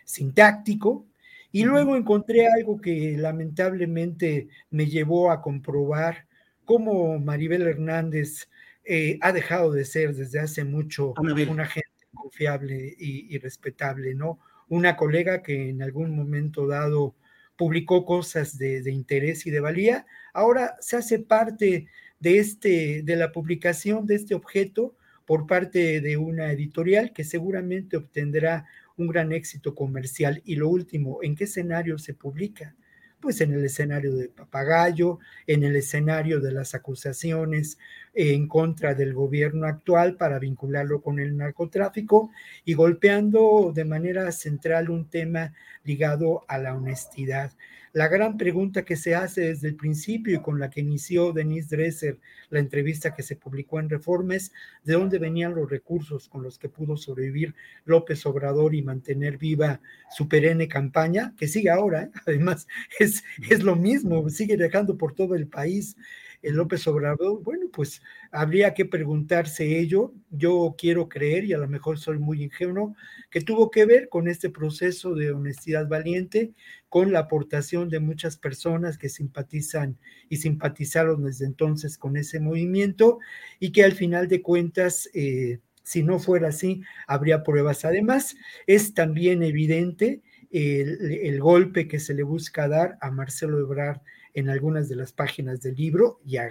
sintáctico. 0.04 1.06
Y 1.50 1.64
luego 1.64 1.96
encontré 1.96 2.46
algo 2.46 2.80
que 2.80 3.16
lamentablemente 3.18 4.48
me 4.70 4.86
llevó 4.86 5.30
a 5.30 5.42
comprobar 5.42 6.26
cómo 6.64 7.18
Maribel 7.18 7.62
Hernández 7.62 8.48
eh, 8.84 9.18
ha 9.20 9.32
dejado 9.32 9.70
de 9.70 9.84
ser 9.84 10.14
desde 10.14 10.40
hace 10.40 10.64
mucho 10.64 11.12
una 11.18 11.66
gente 11.66 11.88
confiable 12.12 12.94
y, 12.98 13.38
respetable, 13.38 14.14
¿no? 14.14 14.38
Una 14.72 14.96
colega 14.96 15.42
que 15.42 15.68
en 15.68 15.82
algún 15.82 16.16
momento 16.16 16.66
dado 16.66 17.14
publicó 17.56 18.06
cosas 18.06 18.56
de, 18.56 18.90
interés 18.90 19.46
y 19.46 19.50
de 19.50 19.60
valía, 19.60 20.06
ahora 20.32 20.76
se 20.80 20.96
hace 20.96 21.18
parte 21.18 21.88
de, 22.20 22.38
este, 22.38 23.02
de 23.02 23.16
la 23.16 23.32
publicación 23.32 24.06
de 24.06 24.14
este 24.14 24.34
objeto 24.34 24.96
por 25.26 25.46
parte 25.46 26.00
de 26.00 26.16
una 26.16 26.50
editorial 26.52 27.12
que 27.12 27.22
seguramente 27.22 27.98
obtendrá 27.98 28.64
un 28.96 29.08
gran 29.08 29.32
éxito 29.32 29.74
comercial. 29.74 30.40
Y 30.46 30.56
lo 30.56 30.70
último, 30.70 31.18
¿en 31.22 31.34
qué 31.34 31.44
escenario 31.44 31.98
se 31.98 32.14
publica? 32.14 32.74
Pues 33.20 33.42
en 33.42 33.52
el 33.52 33.62
escenario 33.66 34.16
de 34.16 34.30
papagayo, 34.30 35.18
en 35.46 35.64
el 35.64 35.76
escenario 35.76 36.40
de 36.40 36.50
las 36.50 36.74
acusaciones 36.74 37.76
en 38.14 38.46
contra 38.46 38.94
del 38.94 39.14
gobierno 39.14 39.66
actual 39.66 40.16
para 40.16 40.38
vincularlo 40.38 41.00
con 41.00 41.18
el 41.18 41.36
narcotráfico 41.36 42.30
y 42.64 42.74
golpeando 42.74 43.72
de 43.74 43.84
manera 43.84 44.30
central 44.32 44.90
un 44.90 45.08
tema 45.08 45.54
ligado 45.84 46.44
a 46.48 46.58
la 46.58 46.74
honestidad. 46.74 47.52
La 47.94 48.08
gran 48.08 48.38
pregunta 48.38 48.86
que 48.86 48.96
se 48.96 49.14
hace 49.14 49.48
desde 49.48 49.68
el 49.68 49.76
principio 49.76 50.36
y 50.36 50.40
con 50.40 50.58
la 50.58 50.70
que 50.70 50.80
inició 50.80 51.32
Denise 51.32 51.76
Dresser 51.76 52.18
la 52.48 52.58
entrevista 52.58 53.14
que 53.14 53.22
se 53.22 53.36
publicó 53.36 53.80
en 53.80 53.90
Reformes, 53.90 54.52
¿de 54.82 54.94
dónde 54.94 55.18
venían 55.18 55.54
los 55.54 55.70
recursos 55.70 56.26
con 56.28 56.42
los 56.42 56.58
que 56.58 56.70
pudo 56.70 56.96
sobrevivir 56.96 57.54
López 57.84 58.24
Obrador 58.24 58.74
y 58.74 58.82
mantener 58.82 59.36
viva 59.36 59.80
su 60.10 60.26
perenne 60.26 60.68
campaña, 60.68 61.34
que 61.36 61.48
sigue 61.48 61.68
ahora? 61.68 62.04
¿eh? 62.04 62.10
Además, 62.26 62.66
es, 62.98 63.24
es 63.50 63.62
lo 63.62 63.76
mismo, 63.76 64.28
sigue 64.30 64.56
dejando 64.56 64.96
por 64.96 65.14
todo 65.14 65.34
el 65.34 65.46
país 65.46 65.94
el 66.42 66.56
López 66.56 66.86
Obrador, 66.88 67.42
bueno, 67.42 67.68
pues 67.72 68.02
habría 68.32 68.74
que 68.74 68.84
preguntarse 68.84 69.78
ello. 69.78 70.12
Yo 70.30 70.74
quiero 70.76 71.08
creer, 71.08 71.44
y 71.44 71.52
a 71.52 71.58
lo 71.58 71.68
mejor 71.68 71.98
soy 71.98 72.18
muy 72.18 72.42
ingenuo, 72.42 72.96
que 73.30 73.40
tuvo 73.40 73.70
que 73.70 73.86
ver 73.86 74.08
con 74.08 74.28
este 74.28 74.50
proceso 74.50 75.14
de 75.14 75.30
honestidad 75.30 75.88
valiente, 75.88 76.52
con 76.88 77.12
la 77.12 77.20
aportación 77.20 77.88
de 77.88 78.00
muchas 78.00 78.36
personas 78.36 78.98
que 78.98 79.08
simpatizan 79.08 79.98
y 80.28 80.38
simpatizaron 80.38 81.24
desde 81.24 81.46
entonces 81.46 81.96
con 81.96 82.16
ese 82.16 82.40
movimiento 82.40 83.20
y 83.60 83.72
que 83.72 83.84
al 83.84 83.92
final 83.92 84.28
de 84.28 84.42
cuentas... 84.42 85.08
Eh, 85.14 85.60
si 85.84 86.04
no 86.04 86.20
fuera 86.20 86.50
así, 86.50 86.82
habría 87.08 87.42
pruebas. 87.42 87.84
Además, 87.84 88.36
es 88.68 88.94
también 88.94 89.42
evidente 89.42 90.22
el, 90.52 91.10
el, 91.10 91.40
golpe 91.40 91.88
que 91.88 91.98
se 91.98 92.14
le 92.14 92.22
busca 92.22 92.68
dar 92.68 92.98
a 93.00 93.10
Marcelo 93.10 93.58
Ebrard 93.58 94.00
en 94.34 94.50
algunas 94.50 94.88
de 94.88 94.96
las 94.96 95.12
páginas 95.12 95.60
del 95.60 95.74
libro 95.74 96.20
y 96.24 96.36
a, 96.36 96.48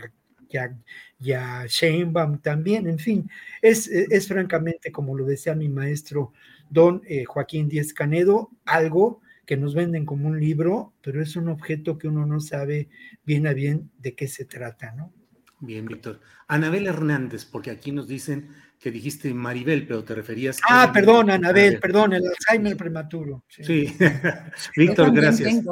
y 1.19 1.31
Sheinbaum 1.67 2.39
también, 2.39 2.87
en 2.87 2.99
fin, 2.99 3.29
es, 3.61 3.87
es, 3.87 4.27
francamente, 4.27 4.91
como 4.91 5.17
lo 5.17 5.25
decía 5.25 5.55
mi 5.55 5.69
maestro 5.69 6.33
don 6.69 7.01
eh, 7.07 7.25
Joaquín 7.25 7.69
Díez 7.69 7.93
Canedo, 7.93 8.49
algo 8.65 9.21
que 9.45 9.57
nos 9.57 9.73
venden 9.75 10.05
como 10.05 10.27
un 10.27 10.39
libro, 10.39 10.93
pero 11.01 11.21
es 11.21 11.35
un 11.35 11.49
objeto 11.49 11.97
que 11.97 12.07
uno 12.07 12.25
no 12.25 12.39
sabe 12.39 12.89
bien 13.25 13.47
a 13.47 13.53
bien 13.53 13.91
de 13.99 14.15
qué 14.15 14.27
se 14.27 14.45
trata, 14.45 14.93
¿no? 14.93 15.11
Bien, 15.59 15.85
Víctor. 15.85 16.19
Anabel 16.47 16.87
Hernández, 16.87 17.45
porque 17.45 17.69
aquí 17.69 17.91
nos 17.91 18.07
dicen 18.07 18.49
que 18.79 18.89
dijiste 18.89 19.31
Maribel, 19.33 19.85
pero 19.85 20.03
te 20.03 20.15
referías 20.15 20.57
a... 20.67 20.83
Ah, 20.83 20.91
perdón, 20.91 21.29
Anabel, 21.29 21.79
perdón, 21.79 22.13
el 22.13 22.23
Alzheimer 22.25 22.75
prematuro. 22.75 23.43
Sí, 23.47 23.95
Víctor, 24.75 25.13
gracias. 25.13 25.63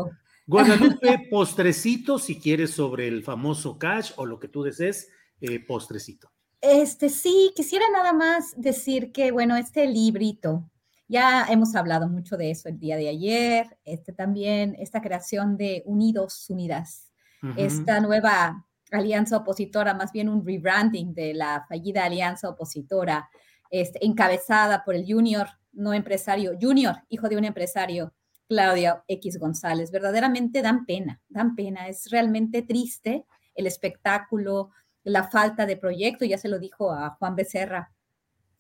Guadalupe, 0.50 1.28
postrecito, 1.30 2.18
si 2.18 2.40
quieres, 2.40 2.72
sobre 2.72 3.08
el 3.08 3.24
famoso 3.24 3.78
cash 3.78 4.14
o 4.16 4.26
lo 4.26 4.40
que 4.40 4.48
tú 4.48 4.64
desees, 4.64 5.12
eh, 5.42 5.60
postrecito. 5.60 6.32
Este 6.60 7.10
sí, 7.10 7.52
quisiera 7.56 7.86
nada 7.94 8.14
más 8.14 8.60
decir 8.60 9.12
que, 9.12 9.30
bueno, 9.30 9.56
este 9.58 9.86
librito, 9.86 10.68
ya 11.08 11.46
hemos 11.50 11.76
hablado 11.76 12.10
mucho 12.10 12.36
de 12.36 12.50
eso 12.50 12.68
el 12.68 12.80
día 12.80 12.98
de 12.98 13.10
ayer, 13.10 13.78
este 13.86 14.12
también, 14.12 14.76
esta 14.80 15.04
creación 15.04 15.56
de 15.56 15.84
Unidos 15.86 16.50
Unidas, 16.50 17.12
esta 17.56 18.00
nueva 18.00 18.66
alianza 18.92 19.38
opositora, 19.38 19.94
más 19.94 20.12
bien 20.12 20.30
un 20.30 20.44
rebranding 20.44 21.14
de 21.14 21.36
la 21.36 21.64
fallida 21.70 22.06
alianza 22.06 22.50
opositora, 22.50 23.30
este, 23.70 24.04
encabezada 24.04 24.84
por 24.84 24.96
el 24.96 25.06
junior, 25.08 25.48
no 25.74 25.94
empresario, 25.94 26.58
junior, 26.60 26.96
hijo 27.08 27.30
de 27.30 27.38
un 27.38 27.46
empresario, 27.46 28.14
Claudia 28.50 29.04
X 29.08 29.38
González. 29.38 29.92
Verdaderamente 29.92 30.62
dan 30.62 30.86
pena, 30.86 31.22
dan 31.30 31.56
pena. 31.56 31.88
Es 31.88 32.10
realmente 32.10 32.64
triste 32.64 33.26
el 33.54 33.68
espectáculo, 33.68 34.72
la 35.04 35.30
falta 35.30 35.66
de 35.66 35.78
proyecto. 35.78 36.26
Ya 36.26 36.40
se 36.40 36.50
lo 36.50 36.60
dijo 36.60 36.92
a 36.92 37.12
Juan 37.12 37.36
Becerra, 37.36 37.94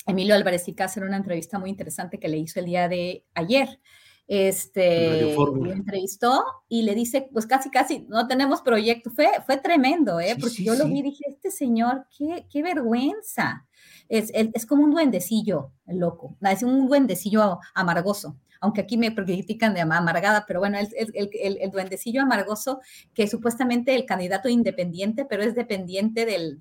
Emilio 0.05 0.35
Álvarez 0.35 0.67
y 0.67 0.75
en 0.77 1.03
una 1.03 1.17
entrevista 1.17 1.59
muy 1.59 1.71
interesante 1.71 2.19
que 2.19 2.29
le 2.29 2.37
hizo 2.37 2.59
el 2.59 2.67
día 2.67 2.87
de 2.87 3.25
ayer. 3.33 3.81
Este, 4.27 5.35
le 5.35 5.73
entrevistó 5.73 6.43
y 6.67 6.83
le 6.83 6.93
dice, 6.93 7.27
pues 7.33 7.47
casi, 7.47 7.71
casi, 7.71 8.05
no 8.09 8.27
tenemos 8.27 8.61
proyecto. 8.61 9.09
Fue, 9.09 9.27
fue 9.43 9.57
tremendo, 9.57 10.19
¿eh? 10.19 10.37
Porque 10.39 10.63
yo 10.63 10.75
lo 10.75 10.85
vi 10.85 10.99
y 10.99 11.01
dije, 11.01 11.23
este 11.27 11.49
señor, 11.49 12.05
qué, 12.15 12.45
qué 12.51 12.61
vergüenza. 12.61 13.67
Es, 14.07 14.29
es, 14.35 14.49
es, 14.53 14.67
como 14.67 14.83
un 14.83 14.91
duendecillo, 14.91 15.71
loco, 15.87 16.37
es 16.41 16.61
un 16.61 16.87
duendecillo 16.87 17.59
amargoso 17.73 18.37
aunque 18.59 18.81
aquí 18.81 18.97
me 18.97 19.13
critican 19.13 19.73
de 19.73 19.81
amargada, 19.81 20.45
pero 20.47 20.59
bueno, 20.59 20.77
el, 20.77 21.71
duendecillo 21.71 22.21
amargoso 22.21 22.81
que 23.13 23.27
supuestamente 23.27 23.95
el 23.95 24.05
candidato 24.05 24.49
independiente, 24.49 25.25
pero 25.25 25.43
es 25.43 25.55
dependiente 25.55 26.25
del, 26.25 26.57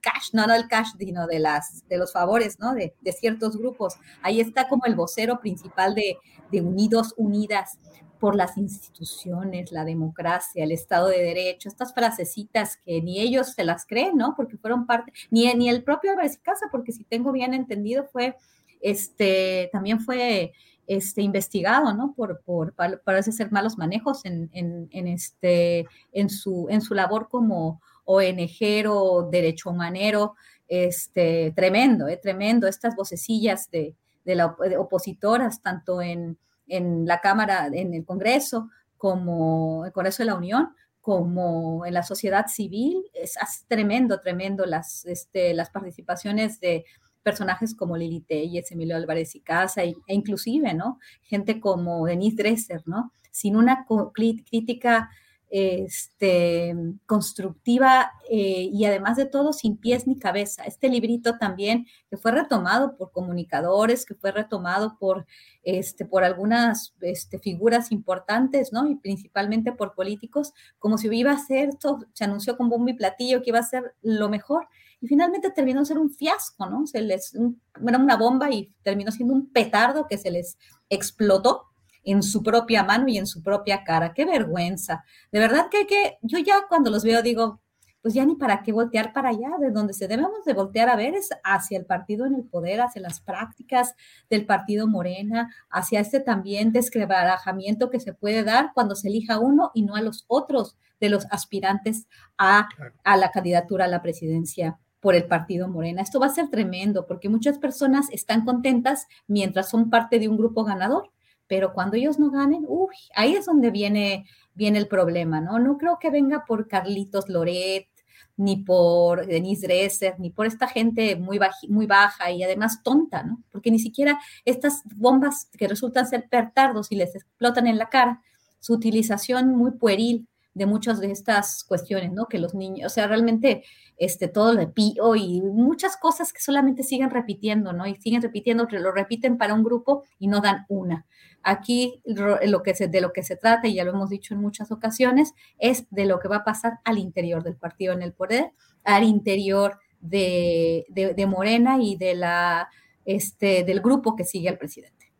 cash, 0.00 0.30
no, 0.32 0.46
no 0.46 0.54
del 0.54 0.68
cash, 0.68 0.88
sino 0.98 1.26
de, 1.26 1.38
las, 1.38 1.86
de 1.88 1.96
los 1.96 2.12
favores, 2.12 2.58
¿no? 2.58 2.74
De, 2.74 2.94
ciertos 3.12 3.56
grupos. 3.56 3.94
Ahí 4.22 4.40
está 4.40 4.68
como 4.68 4.84
el 4.84 4.94
vocero 4.94 5.40
principal 5.40 5.94
de, 5.94 6.18
Unidos 6.60 7.14
Unidas 7.16 7.78
por 8.18 8.34
las 8.34 8.56
instituciones, 8.56 9.70
la 9.70 9.84
democracia, 9.84 10.64
el 10.64 10.72
Estado 10.72 11.08
de 11.08 11.22
Derecho, 11.22 11.68
estas 11.68 11.94
frasecitas 11.94 12.78
que 12.84 13.00
ni 13.00 13.20
ellos 13.20 13.52
se 13.52 13.64
las 13.64 13.86
creen, 13.86 14.16
¿no? 14.16 14.34
Porque 14.36 14.56
fueron 14.56 14.86
parte, 14.86 15.12
ni, 15.30 15.52
ni 15.54 15.68
el 15.68 15.84
propio 15.84 16.10
Álvarez 16.10 16.38
Casa, 16.38 16.66
porque 16.72 16.92
si 16.92 17.04
tengo 17.04 17.32
bien 17.32 17.54
entendido, 17.54 18.08
fue, 18.10 18.36
este, 18.80 19.68
también 19.72 20.00
fue 20.00 20.52
este, 20.88 21.20
investigado, 21.20 21.92
¿no? 21.92 22.14
Por, 22.16 22.40
por, 22.40 22.74
parece 23.04 23.30
ser 23.30 23.52
malos 23.52 23.76
manejos 23.76 24.24
en, 24.24 24.50
este, 24.90 25.86
en, 26.12 26.30
su, 26.30 26.66
en 26.70 26.80
su 26.80 26.94
labor 26.94 27.28
como 27.28 27.82
ONG 28.06 28.88
o 28.88 29.28
derecho 29.30 29.68
humanero, 29.68 30.34
este, 30.66 31.52
tremendo, 31.54 32.08
¿eh? 32.08 32.16
tremendo, 32.16 32.66
estas 32.66 32.96
vocecillas 32.96 33.70
de, 33.70 33.94
de 34.24 34.34
las 34.34 34.52
opositoras, 34.78 35.60
tanto 35.60 36.00
en, 36.00 36.38
en 36.66 37.06
la 37.06 37.20
Cámara, 37.20 37.68
en 37.70 37.92
el 37.92 38.06
Congreso, 38.06 38.70
como 38.96 39.84
el 39.84 39.92
Congreso 39.92 40.22
de 40.22 40.26
la 40.28 40.36
Unión, 40.36 40.74
como 41.02 41.84
en 41.84 41.92
la 41.92 42.02
sociedad 42.02 42.46
civil, 42.46 43.04
es, 43.12 43.36
es 43.36 43.64
tremendo, 43.68 44.20
tremendo 44.20 44.64
las, 44.64 45.04
este, 45.04 45.52
las 45.52 45.68
participaciones 45.68 46.60
de, 46.60 46.86
personajes 47.28 47.74
como 47.74 47.94
Lili 47.94 48.20
Telles, 48.20 48.72
Emilio 48.72 48.96
Álvarez 48.96 49.34
y 49.34 49.40
Casa, 49.40 49.84
e, 49.84 49.94
inclusive, 50.06 50.72
¿no? 50.72 50.98
Gente 51.24 51.60
como 51.60 52.06
Denise 52.06 52.36
Dresser, 52.36 52.80
¿no? 52.86 53.12
Sin 53.30 53.54
una 53.54 53.84
crítica 54.14 55.10
este, 55.50 56.74
constructiva 57.04 58.12
eh, 58.30 58.70
y 58.72 58.86
además 58.86 59.18
de 59.18 59.26
todo 59.26 59.52
sin 59.52 59.76
pies 59.76 60.06
ni 60.06 60.18
cabeza. 60.18 60.64
Este 60.64 60.88
librito 60.88 61.36
también 61.36 61.86
que 62.08 62.16
fue 62.16 62.32
retomado 62.32 62.96
por 62.96 63.12
comunicadores, 63.12 64.06
que 64.06 64.14
fue 64.14 64.32
retomado 64.32 64.96
por, 64.98 65.26
este, 65.64 66.06
por 66.06 66.24
algunas 66.24 66.94
este, 67.02 67.38
figuras 67.38 67.92
importantes, 67.92 68.72
¿no? 68.72 68.88
Y 68.88 68.96
principalmente 68.96 69.72
por 69.72 69.94
políticos, 69.94 70.54
como 70.78 70.96
si 70.96 71.08
iba 71.08 71.32
a 71.32 71.38
ser, 71.38 71.70
se 72.14 72.24
anunció 72.24 72.56
con 72.56 72.70
bombo 72.70 72.88
y 72.88 72.94
platillo 72.94 73.42
que 73.42 73.50
iba 73.50 73.58
a 73.58 73.62
ser 73.74 73.94
lo 74.00 74.30
mejor 74.30 74.66
y 75.00 75.06
finalmente 75.06 75.50
terminó 75.50 75.84
ser 75.84 75.98
un 75.98 76.10
fiasco, 76.10 76.66
¿no? 76.66 76.86
Se 76.86 77.00
les, 77.00 77.34
era 77.34 77.98
una 77.98 78.16
bomba 78.16 78.50
y 78.50 78.72
terminó 78.82 79.12
siendo 79.12 79.34
un 79.34 79.50
petardo 79.50 80.06
que 80.08 80.18
se 80.18 80.30
les 80.30 80.58
explotó 80.88 81.66
en 82.02 82.22
su 82.22 82.42
propia 82.42 82.82
mano 82.82 83.08
y 83.08 83.18
en 83.18 83.26
su 83.26 83.42
propia 83.42 83.84
cara. 83.84 84.12
Qué 84.12 84.24
vergüenza. 84.24 85.04
De 85.30 85.38
verdad 85.38 85.68
que, 85.70 85.86
que 85.86 86.18
yo 86.22 86.38
ya 86.38 86.66
cuando 86.68 86.90
los 86.90 87.04
veo 87.04 87.22
digo, 87.22 87.60
pues 88.00 88.14
ya 88.14 88.24
ni 88.24 88.36
para 88.36 88.62
qué 88.62 88.72
voltear 88.72 89.12
para 89.12 89.28
allá, 89.30 89.50
de 89.60 89.70
donde 89.70 89.92
se 89.92 90.08
debemos 90.08 90.44
de 90.44 90.54
voltear 90.54 90.88
a 90.88 90.96
ver 90.96 91.14
es 91.14 91.28
hacia 91.44 91.78
el 91.78 91.84
partido 91.84 92.26
en 92.26 92.34
el 92.34 92.44
poder, 92.44 92.80
hacia 92.80 93.02
las 93.02 93.20
prácticas 93.20 93.94
del 94.30 94.46
partido 94.46 94.86
Morena, 94.86 95.54
hacia 95.70 96.00
este 96.00 96.20
también 96.20 96.72
descrebarajamiento 96.72 97.90
que 97.90 98.00
se 98.00 98.14
puede 98.14 98.44
dar 98.44 98.70
cuando 98.74 98.94
se 98.94 99.08
elija 99.08 99.38
uno 99.38 99.70
y 99.74 99.82
no 99.82 99.94
a 99.94 100.02
los 100.02 100.24
otros 100.28 100.76
de 101.00 101.10
los 101.10 101.26
aspirantes 101.30 102.06
a, 102.38 102.68
a 103.04 103.16
la 103.16 103.30
candidatura 103.30 103.84
a 103.84 103.88
la 103.88 104.02
presidencia 104.02 104.78
por 105.00 105.14
el 105.14 105.24
partido 105.26 105.68
Morena. 105.68 106.02
Esto 106.02 106.20
va 106.20 106.26
a 106.26 106.34
ser 106.34 106.48
tremendo 106.48 107.06
porque 107.06 107.28
muchas 107.28 107.58
personas 107.58 108.06
están 108.10 108.44
contentas 108.44 109.06
mientras 109.26 109.70
son 109.70 109.90
parte 109.90 110.18
de 110.18 110.28
un 110.28 110.36
grupo 110.36 110.64
ganador, 110.64 111.10
pero 111.46 111.72
cuando 111.72 111.96
ellos 111.96 112.18
no 112.18 112.30
ganen, 112.30 112.64
uy, 112.68 112.94
ahí 113.14 113.34
es 113.34 113.46
donde 113.46 113.70
viene, 113.70 114.26
viene 114.54 114.78
el 114.78 114.88
problema, 114.88 115.40
¿no? 115.40 115.58
No 115.58 115.78
creo 115.78 115.98
que 115.98 116.10
venga 116.10 116.44
por 116.44 116.68
Carlitos 116.68 117.28
Loret, 117.28 117.88
ni 118.36 118.56
por 118.56 119.26
Denise 119.26 119.66
Dresser, 119.66 120.14
ni 120.18 120.30
por 120.30 120.46
esta 120.46 120.68
gente 120.68 121.16
muy, 121.16 121.40
muy 121.68 121.86
baja 121.86 122.30
y 122.30 122.42
además 122.42 122.82
tonta, 122.84 123.24
¿no? 123.24 123.42
Porque 123.50 123.70
ni 123.70 123.80
siquiera 123.80 124.20
estas 124.44 124.82
bombas 124.94 125.48
que 125.58 125.66
resultan 125.66 126.06
ser 126.06 126.28
pertardos 126.28 126.92
y 126.92 126.96
les 126.96 127.14
explotan 127.16 127.66
en 127.66 127.78
la 127.78 127.88
cara, 127.88 128.22
su 128.60 128.74
utilización 128.74 129.56
muy 129.56 129.72
pueril 129.72 130.28
de 130.58 130.66
muchas 130.66 131.00
de 131.00 131.10
estas 131.10 131.64
cuestiones, 131.64 132.12
¿no? 132.12 132.26
Que 132.26 132.38
los 132.38 132.54
niños, 132.54 132.92
o 132.92 132.94
sea, 132.94 133.06
realmente 133.06 133.64
este, 133.96 134.28
todo 134.28 134.52
lo 134.52 134.60
de 134.60 134.66
pío 134.66 135.14
y 135.16 135.40
muchas 135.40 135.96
cosas 135.96 136.32
que 136.32 136.40
solamente 136.40 136.82
siguen 136.82 137.10
repitiendo, 137.10 137.72
¿no? 137.72 137.86
Y 137.86 137.94
siguen 137.96 138.20
repitiendo, 138.20 138.66
lo 138.70 138.92
repiten 138.92 139.38
para 139.38 139.54
un 139.54 139.62
grupo 139.62 140.02
y 140.18 140.26
no 140.26 140.40
dan 140.40 140.66
una. 140.68 141.06
Aquí 141.42 142.02
lo 142.04 142.62
que 142.62 142.74
se, 142.74 142.88
de 142.88 143.00
lo 143.00 143.12
que 143.12 143.22
se 143.22 143.36
trata, 143.36 143.68
y 143.68 143.74
ya 143.74 143.84
lo 143.84 143.92
hemos 143.92 144.10
dicho 144.10 144.34
en 144.34 144.40
muchas 144.40 144.72
ocasiones, 144.72 145.32
es 145.58 145.86
de 145.90 146.04
lo 146.04 146.18
que 146.18 146.28
va 146.28 146.38
a 146.38 146.44
pasar 146.44 146.80
al 146.84 146.98
interior 146.98 147.42
del 147.42 147.56
partido 147.56 147.94
en 147.94 148.02
el 148.02 148.12
poder, 148.12 148.50
al 148.84 149.04
interior 149.04 149.78
de, 150.00 150.84
de, 150.90 151.26
Morena 151.26 151.78
y 151.80 151.96
de 151.96 152.14
la, 152.14 152.68
este, 153.04 153.64
del 153.64 153.80
grupo 153.80 154.16
que 154.16 154.24
sigue 154.24 154.48
al 154.48 154.58
presidente. 154.58 155.12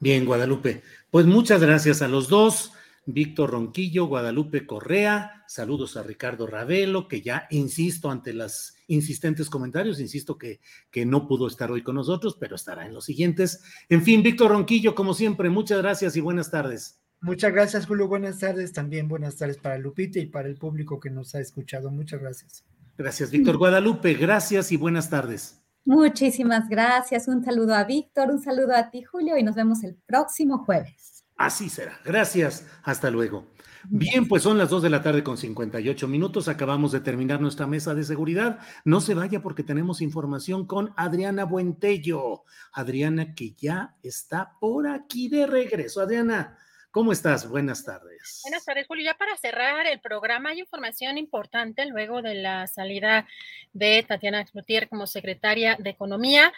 Bien, 0.00 0.24
Guadalupe. 0.24 0.82
Pues 1.10 1.26
muchas 1.26 1.60
gracias 1.60 2.02
a 2.02 2.08
los 2.08 2.28
dos. 2.28 2.72
Víctor 3.10 3.52
Ronquillo, 3.52 4.04
Guadalupe 4.04 4.66
Correa, 4.66 5.42
saludos 5.46 5.96
a 5.96 6.02
Ricardo 6.02 6.46
Ravelo, 6.46 7.08
que 7.08 7.22
ya 7.22 7.46
insisto 7.48 8.10
ante 8.10 8.34
los 8.34 8.74
insistentes 8.86 9.48
comentarios, 9.48 9.98
insisto 9.98 10.36
que, 10.36 10.60
que 10.90 11.06
no 11.06 11.26
pudo 11.26 11.46
estar 11.46 11.72
hoy 11.72 11.82
con 11.82 11.94
nosotros, 11.94 12.36
pero 12.38 12.54
estará 12.54 12.84
en 12.84 12.92
los 12.92 13.06
siguientes. 13.06 13.62
En 13.88 14.02
fin, 14.02 14.22
Víctor 14.22 14.50
Ronquillo, 14.50 14.94
como 14.94 15.14
siempre, 15.14 15.48
muchas 15.48 15.78
gracias 15.78 16.16
y 16.16 16.20
buenas 16.20 16.50
tardes. 16.50 17.00
Muchas 17.22 17.50
gracias, 17.50 17.86
Julio. 17.86 18.08
Buenas 18.08 18.40
tardes. 18.40 18.74
También 18.74 19.08
buenas 19.08 19.36
tardes 19.36 19.56
para 19.56 19.78
Lupita 19.78 20.18
y 20.18 20.26
para 20.26 20.46
el 20.46 20.56
público 20.56 21.00
que 21.00 21.08
nos 21.08 21.34
ha 21.34 21.40
escuchado. 21.40 21.90
Muchas 21.90 22.20
gracias. 22.20 22.62
Gracias, 22.98 23.30
Víctor. 23.30 23.56
Guadalupe, 23.56 24.12
gracias 24.14 24.70
y 24.70 24.76
buenas 24.76 25.08
tardes. 25.08 25.62
Muchísimas 25.86 26.68
gracias. 26.68 27.26
Un 27.26 27.42
saludo 27.42 27.74
a 27.74 27.84
Víctor, 27.84 28.30
un 28.30 28.42
saludo 28.42 28.76
a 28.76 28.90
ti, 28.90 29.02
Julio, 29.02 29.38
y 29.38 29.42
nos 29.42 29.54
vemos 29.54 29.82
el 29.82 29.94
próximo 29.94 30.58
jueves. 30.58 31.17
Así 31.38 31.70
será. 31.70 32.00
Gracias. 32.04 32.66
Hasta 32.82 33.10
luego. 33.10 33.46
Bien, 33.84 34.26
pues 34.26 34.42
son 34.42 34.58
las 34.58 34.70
2 34.70 34.82
de 34.82 34.90
la 34.90 35.02
tarde 35.02 35.22
con 35.22 35.38
58 35.38 36.08
minutos. 36.08 36.48
Acabamos 36.48 36.90
de 36.90 37.00
terminar 37.00 37.40
nuestra 37.40 37.66
mesa 37.66 37.94
de 37.94 38.02
seguridad. 38.02 38.58
No 38.84 39.00
se 39.00 39.14
vaya 39.14 39.40
porque 39.40 39.62
tenemos 39.62 40.00
información 40.00 40.66
con 40.66 40.92
Adriana 40.96 41.44
Buentello. 41.44 42.42
Adriana 42.72 43.34
que 43.36 43.52
ya 43.52 43.94
está 44.02 44.56
por 44.60 44.88
aquí 44.88 45.28
de 45.28 45.46
regreso. 45.46 46.00
Adriana, 46.00 46.58
¿cómo 46.90 47.12
estás? 47.12 47.48
Buenas 47.48 47.84
tardes. 47.84 48.40
Buenas 48.42 48.64
tardes, 48.64 48.86
Julio. 48.88 49.04
Ya 49.04 49.16
para 49.16 49.36
cerrar 49.36 49.86
el 49.86 50.00
programa 50.00 50.50
hay 50.50 50.58
información 50.58 51.16
importante 51.16 51.86
luego 51.86 52.20
de 52.20 52.34
la 52.34 52.66
salida 52.66 53.28
de 53.72 54.04
Tatiana 54.06 54.44
Cloutier 54.44 54.88
como 54.88 55.06
secretaria 55.06 55.76
de 55.78 55.90
Economía. 55.90 56.52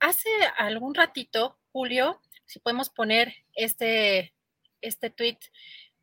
Hace 0.00 0.30
algún 0.56 0.94
ratito, 0.94 1.58
Julio, 1.70 2.18
si 2.52 2.58
podemos 2.58 2.90
poner 2.90 3.34
este, 3.54 4.34
este 4.82 5.08
tweet. 5.08 5.38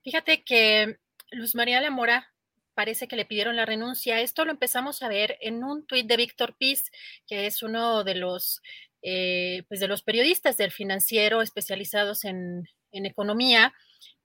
Fíjate 0.03 0.43
que 0.43 0.97
Luz 1.30 1.53
María 1.53 1.80
Lamora 1.80 2.34
parece 2.73 3.07
que 3.07 3.15
le 3.15 3.26
pidieron 3.26 3.55
la 3.55 3.67
renuncia. 3.67 4.19
Esto 4.19 4.45
lo 4.45 4.51
empezamos 4.51 5.03
a 5.03 5.09
ver 5.09 5.38
en 5.41 5.63
un 5.63 5.85
tuit 5.85 6.07
de 6.07 6.17
Víctor 6.17 6.55
Piz, 6.57 6.89
que 7.27 7.45
es 7.45 7.61
uno 7.61 8.03
de 8.03 8.15
los, 8.15 8.63
eh, 9.03 9.63
pues 9.67 9.80
de 9.80 9.88
los 9.88 10.01
periodistas 10.01 10.57
del 10.57 10.71
financiero 10.71 11.43
especializados 11.43 12.26
en, 12.26 12.67
en 12.91 13.05
economía. 13.05 13.76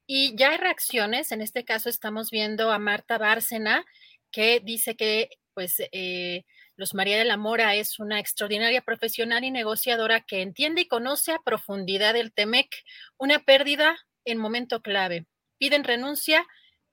Y 0.07 0.35
ya 0.37 0.53
hay 0.53 0.57
reacciones. 0.57 1.31
En 1.31 1.43
este 1.43 1.67
caso 1.67 1.91
estamos 1.91 2.31
viendo 2.31 2.71
a 2.71 2.79
Marta 2.79 3.19
Bárcena, 3.19 3.85
que 4.31 4.61
dice 4.61 4.97
que 4.97 5.29
pues 5.53 5.83
eh, 5.93 6.45
Luz 6.77 6.93
María 6.93 7.17
de 7.17 7.25
la 7.25 7.37
Mora 7.37 7.77
es 7.77 8.01
una 8.01 8.19
extraordinaria 8.19 8.83
profesional 8.83 9.45
y 9.45 9.53
negociadora 9.53 10.21
que 10.21 10.43
entiende 10.43 10.81
y 10.81 10.89
conoce 10.89 11.31
a 11.31 11.39
profundidad 11.39 12.17
el 12.17 12.33
TEMEC, 12.33 12.69
una 13.17 13.39
pérdida 13.39 13.97
en 14.25 14.39
momento 14.39 14.83
clave. 14.83 15.27
Piden 15.57 15.85
renuncia 15.85 16.45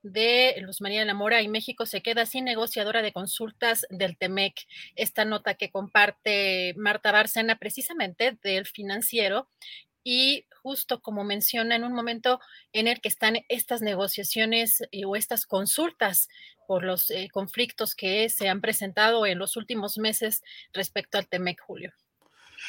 de 0.04 0.56
Luz 0.62 0.82
María 0.82 1.00
de 1.00 1.08
la 1.08 1.16
Mora 1.16 1.42
y 1.42 1.48
México 1.48 1.88
se 1.88 2.04
queda 2.04 2.28
sin 2.28 2.46
negociadora 2.46 3.02
de 3.02 3.12
consultas 3.12 3.88
del 3.90 4.18
TEMEC. 4.18 4.54
Esta 4.96 5.26
nota 5.26 5.56
que 5.56 5.72
comparte 5.72 6.76
Marta 6.78 7.12
Bárcena 7.12 7.58
precisamente 7.58 8.38
del 8.44 8.68
financiero 8.68 9.50
y 10.04 10.46
justo 10.62 11.02
como 11.02 11.24
menciona 11.24 11.76
en 11.76 11.84
un 11.84 11.94
momento 11.94 12.40
en 12.74 12.88
el 12.88 13.02
que 13.02 13.10
están 13.10 13.38
estas 13.50 13.82
negociaciones 13.82 14.82
eh, 14.92 15.06
o 15.06 15.16
estas 15.16 15.46
consultas 15.46 16.28
por 16.68 16.84
los 16.84 17.10
eh, 17.10 17.30
conflictos 17.32 17.96
que 17.96 18.30
se 18.30 18.48
han 18.48 18.62
presentado 18.62 19.26
en 19.26 19.40
los 19.40 19.58
últimos 19.58 19.98
meses 19.98 20.44
respecto 20.74 21.18
al 21.18 21.28
TEMEC, 21.28 21.60
Julio. 21.62 21.92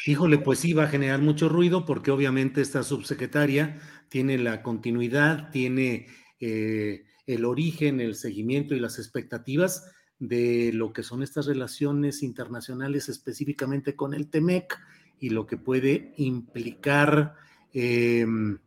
Híjole, 0.06 0.38
pues 0.38 0.58
sí, 0.58 0.72
va 0.72 0.84
a 0.84 0.88
generar 0.88 1.20
mucho 1.20 1.48
ruido 1.48 1.84
porque 1.84 2.10
obviamente 2.10 2.60
esta 2.60 2.82
subsecretaria 2.82 3.80
tiene 4.08 4.38
la 4.38 4.62
continuidad, 4.62 5.50
tiene 5.50 6.08
eh, 6.40 7.04
el 7.26 7.44
origen, 7.44 8.00
el 8.00 8.14
seguimiento 8.14 8.74
y 8.74 8.80
las 8.80 8.98
expectativas 8.98 9.92
de 10.18 10.72
lo 10.72 10.92
que 10.92 11.02
son 11.02 11.22
estas 11.22 11.46
relaciones 11.46 12.22
internacionales 12.22 13.08
específicamente 13.08 13.94
con 13.94 14.14
el 14.14 14.30
TEMEC 14.30 14.78
y 15.22 15.30
lo 15.30 15.46
que 15.46 15.56
puede 15.56 16.12
implicar 16.16 17.36
em, 17.72 18.58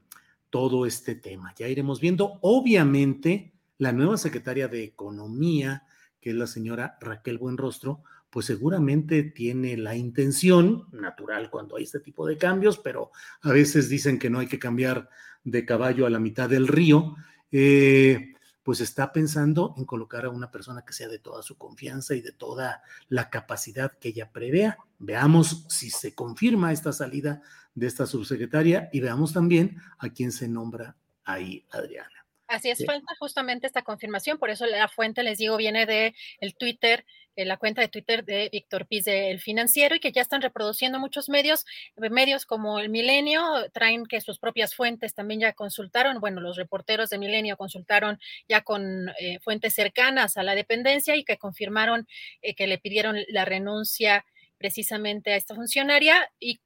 todo 0.49 0.85
este 0.85 1.15
tema. 1.15 1.53
Ya 1.57 1.67
iremos 1.67 1.99
viendo. 1.99 2.39
Obviamente, 2.39 3.51
la 3.77 3.91
nueva 3.91 4.15
secretaria 4.15 4.69
de 4.69 4.85
Economía, 4.85 5.83
que 6.21 6.29
es 6.29 6.35
la 6.37 6.47
señora 6.47 6.97
Raquel 7.01 7.39
Buenrostro, 7.39 8.03
pues 8.29 8.45
seguramente 8.45 9.23
tiene 9.23 9.75
la 9.75 9.97
intención, 9.97 10.87
natural 10.93 11.49
cuando 11.49 11.75
hay 11.75 11.83
este 11.83 11.99
tipo 11.99 12.25
de 12.25 12.37
cambios, 12.37 12.77
pero 12.77 13.11
a 13.41 13.51
veces 13.51 13.89
dicen 13.89 14.17
que 14.17 14.29
no 14.29 14.39
hay 14.39 14.47
que 14.47 14.57
cambiar 14.57 15.09
de 15.43 15.65
caballo 15.65 16.05
a 16.05 16.09
la 16.09 16.19
mitad 16.19 16.49
del 16.49 16.69
río. 16.69 17.17
Eh, 17.51 18.34
pues 18.65 18.81
está 18.81 19.13
pensando 19.13 19.75
en 19.77 19.85
colocar 19.85 20.25
a 20.25 20.31
una 20.31 20.49
persona 20.49 20.83
que 20.83 20.91
sea 20.91 21.07
de 21.07 21.19
toda 21.19 21.43
su 21.43 21.55
confianza 21.55 22.15
y 22.15 22.21
de 22.21 22.31
toda 22.31 22.81
la 23.09 23.29
capacidad 23.29 23.91
que 23.99 24.09
ella 24.09 24.31
prevea. 24.31 24.79
Veamos 24.97 25.67
si 25.69 25.91
se 25.91 26.15
confirma 26.15 26.73
esta 26.73 26.91
salida 26.91 27.43
de 27.75 27.85
esta 27.85 28.07
subsecretaria 28.07 28.89
y 28.91 29.01
veamos 29.01 29.33
también 29.33 29.77
a 29.99 30.09
quién 30.09 30.31
se 30.31 30.47
nombra 30.47 30.97
ahí, 31.25 31.67
Adriana. 31.69 32.24
Así 32.47 32.69
es, 32.69 32.85
falta 32.85 33.13
justamente 33.19 33.65
esta 33.65 33.81
confirmación, 33.81 34.37
por 34.37 34.51
eso 34.51 34.67
la 34.67 34.87
fuente, 34.87 35.23
les 35.23 35.39
digo, 35.39 35.57
viene 35.57 35.87
de 35.87 36.13
el 36.39 36.55
Twitter, 36.55 37.03
la 37.35 37.57
cuenta 37.57 37.81
de 37.81 37.87
Twitter 37.89 38.23
de 38.23 38.49
Víctor 38.51 38.87
Piz 38.87 39.03
del 39.05 39.39
Financiero 39.39 39.95
y 39.95 39.99
que 39.99 40.11
ya 40.11 40.21
están 40.21 40.41
reproduciendo 40.41 40.99
muchos 40.99 41.27
medios, 41.27 41.65
eh, 41.97 42.09
medios 42.09 42.45
como 42.45 42.79
el 42.79 42.89
Milenio, 42.89 43.41
traen 43.73 44.05
que 44.05 44.21
sus 44.21 44.39
propias 44.39 44.75
fuentes 44.75 45.15
también 45.15 45.41
ya 45.41 45.53
consultaron, 45.53 46.19
bueno, 46.19 46.39
los 46.39 46.55
reporteros 46.55 47.09
de 47.09 47.17
Milenio 47.17 47.57
consultaron 47.57 48.19
ya 48.47 48.61
con 48.61 49.09
eh, 49.19 49.39
fuentes 49.41 49.73
cercanas 49.73 50.37
a 50.37 50.43
la 50.43 50.55
dependencia 50.55 51.15
y 51.15 51.25
que 51.25 51.37
confirmaron 51.37 52.07
eh, 52.41 52.55
que 52.55 52.67
le 52.67 52.77
pidieron 52.77 53.17
la 53.27 53.43
renuncia 53.45 54.23
precisamente 54.57 55.33
a 55.33 55.35
esta 55.35 55.55
funcionaria 55.55 56.31
y 56.39 56.59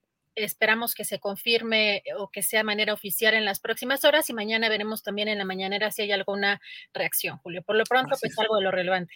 esperamos 0.44 0.94
que 0.94 1.06
se 1.06 1.20
confirme 1.20 2.04
o 2.18 2.30
que 2.30 2.42
sea 2.42 2.60
de 2.62 2.66
manera 2.66 2.94
oficial 2.94 3.34
en 3.34 3.46
las 3.46 3.60
próximas 3.60 4.04
horas 4.06 4.30
y 4.30 4.34
mañana 4.34 4.70
veremos 4.70 5.04
también 5.04 5.28
en 5.28 5.38
la 5.38 5.46
mañanera 5.46 5.92
si 5.92 6.04
hay 6.04 6.12
alguna 6.12 6.62
reacción, 6.94 7.38
Julio. 7.38 7.62
Por 7.64 7.76
lo 7.76 7.84
pronto, 7.84 8.16
pues 8.20 8.38
algo 8.40 8.58
de 8.58 8.64
lo 8.64 8.72
relevante. 8.72 9.14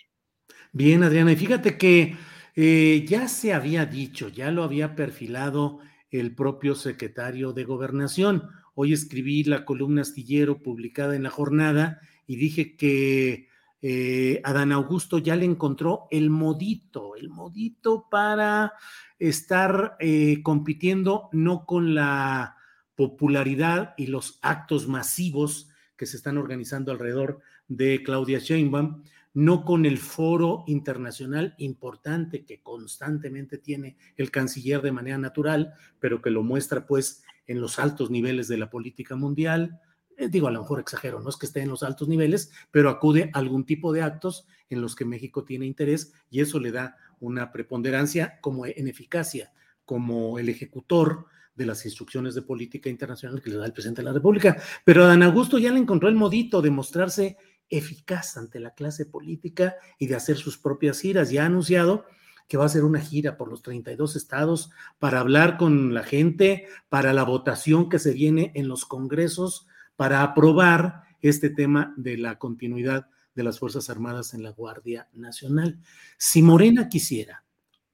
Bien, 0.71 1.03
Adriana, 1.03 1.31
y 1.31 1.35
fíjate 1.35 1.77
que 1.77 2.15
eh, 2.55 3.05
ya 3.07 3.27
se 3.27 3.53
había 3.53 3.85
dicho, 3.85 4.29
ya 4.29 4.51
lo 4.51 4.63
había 4.63 4.95
perfilado 4.95 5.79
el 6.11 6.35
propio 6.35 6.75
secretario 6.75 7.53
de 7.53 7.63
Gobernación. 7.63 8.49
Hoy 8.75 8.93
escribí 8.93 9.43
la 9.43 9.65
columna 9.65 10.01
astillero 10.01 10.61
publicada 10.61 11.15
en 11.15 11.23
la 11.23 11.29
jornada 11.29 12.01
y 12.27 12.35
dije 12.35 12.75
que 12.75 13.49
eh, 13.85 14.39
Adán 14.45 14.71
Augusto 14.71 15.17
ya 15.17 15.35
le 15.35 15.43
encontró 15.43 16.07
el 16.09 16.29
modito, 16.29 17.17
el 17.17 17.27
modito 17.27 18.07
para 18.09 18.71
estar 19.19 19.97
eh, 19.99 20.41
compitiendo 20.41 21.27
no 21.33 21.65
con 21.65 21.93
la 21.93 22.55
popularidad 22.95 23.93
y 23.97 24.07
los 24.07 24.39
actos 24.41 24.87
masivos 24.87 25.67
que 25.97 26.05
se 26.05 26.15
están 26.15 26.37
organizando 26.37 26.93
alrededor 26.93 27.41
de 27.67 28.01
Claudia 28.03 28.39
Sheinbaum, 28.39 29.03
no 29.33 29.65
con 29.65 29.85
el 29.85 29.97
foro 29.97 30.63
internacional 30.67 31.53
importante 31.57 32.45
que 32.45 32.61
constantemente 32.61 33.57
tiene 33.57 33.97
el 34.15 34.31
canciller 34.31 34.81
de 34.81 34.93
manera 34.93 35.17
natural, 35.17 35.73
pero 35.99 36.21
que 36.21 36.29
lo 36.29 36.41
muestra 36.41 36.87
pues 36.87 37.21
en 37.47 37.59
los 37.59 37.79
altos 37.79 38.09
niveles 38.09 38.47
de 38.47 38.59
la 38.59 38.69
política 38.69 39.17
mundial. 39.17 39.81
Eh, 40.17 40.29
digo, 40.29 40.47
a 40.47 40.51
lo 40.51 40.61
mejor 40.61 40.79
exagero, 40.79 41.19
no 41.19 41.29
es 41.29 41.37
que 41.37 41.45
esté 41.45 41.61
en 41.61 41.69
los 41.69 41.83
altos 41.83 42.07
niveles, 42.07 42.51
pero 42.71 42.89
acude 42.89 43.29
a 43.33 43.39
algún 43.39 43.65
tipo 43.65 43.91
de 43.93 44.01
actos 44.01 44.47
en 44.69 44.81
los 44.81 44.95
que 44.95 45.05
México 45.05 45.43
tiene 45.43 45.65
interés 45.65 46.13
y 46.29 46.41
eso 46.41 46.59
le 46.59 46.71
da 46.71 46.97
una 47.19 47.51
preponderancia 47.51 48.39
como 48.41 48.65
en 48.65 48.87
eficacia, 48.87 49.51
como 49.85 50.39
el 50.39 50.49
ejecutor 50.49 51.25
de 51.55 51.65
las 51.65 51.85
instrucciones 51.85 52.35
de 52.35 52.41
política 52.41 52.89
internacional 52.89 53.41
que 53.41 53.49
le 53.49 53.57
da 53.57 53.65
el 53.65 53.73
presidente 53.73 54.01
de 54.01 54.05
la 54.05 54.13
República. 54.13 54.57
Pero 54.83 55.03
Adán 55.03 55.23
Augusto 55.23 55.57
ya 55.57 55.71
le 55.71 55.79
encontró 55.79 56.09
el 56.09 56.15
modito 56.15 56.61
de 56.61 56.71
mostrarse 56.71 57.37
eficaz 57.69 58.37
ante 58.37 58.59
la 58.59 58.73
clase 58.73 59.05
política 59.05 59.75
y 59.97 60.07
de 60.07 60.15
hacer 60.15 60.37
sus 60.37 60.57
propias 60.57 60.99
giras. 60.99 61.31
Ya 61.31 61.43
ha 61.43 61.47
anunciado 61.47 62.05
que 62.47 62.57
va 62.57 62.63
a 62.63 62.67
hacer 62.67 62.83
una 62.83 62.99
gira 62.99 63.37
por 63.37 63.49
los 63.49 63.61
32 63.61 64.15
estados 64.15 64.71
para 64.99 65.19
hablar 65.19 65.57
con 65.57 65.93
la 65.93 66.03
gente, 66.03 66.67
para 66.89 67.13
la 67.13 67.23
votación 67.23 67.89
que 67.89 67.99
se 67.99 68.13
viene 68.13 68.51
en 68.55 68.67
los 68.67 68.85
congresos, 68.85 69.67
para 69.95 70.23
aprobar 70.23 71.03
este 71.21 71.49
tema 71.49 71.93
de 71.97 72.17
la 72.17 72.37
continuidad 72.37 73.07
de 73.35 73.43
las 73.43 73.59
Fuerzas 73.59 73.89
Armadas 73.89 74.33
en 74.33 74.43
la 74.43 74.51
Guardia 74.51 75.09
Nacional. 75.13 75.79
Si 76.17 76.41
Morena 76.41 76.89
quisiera, 76.89 77.43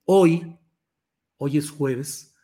hoy, 0.05 0.57
hoy 1.38 1.57
es 1.57 1.69
jueves, 1.69 2.35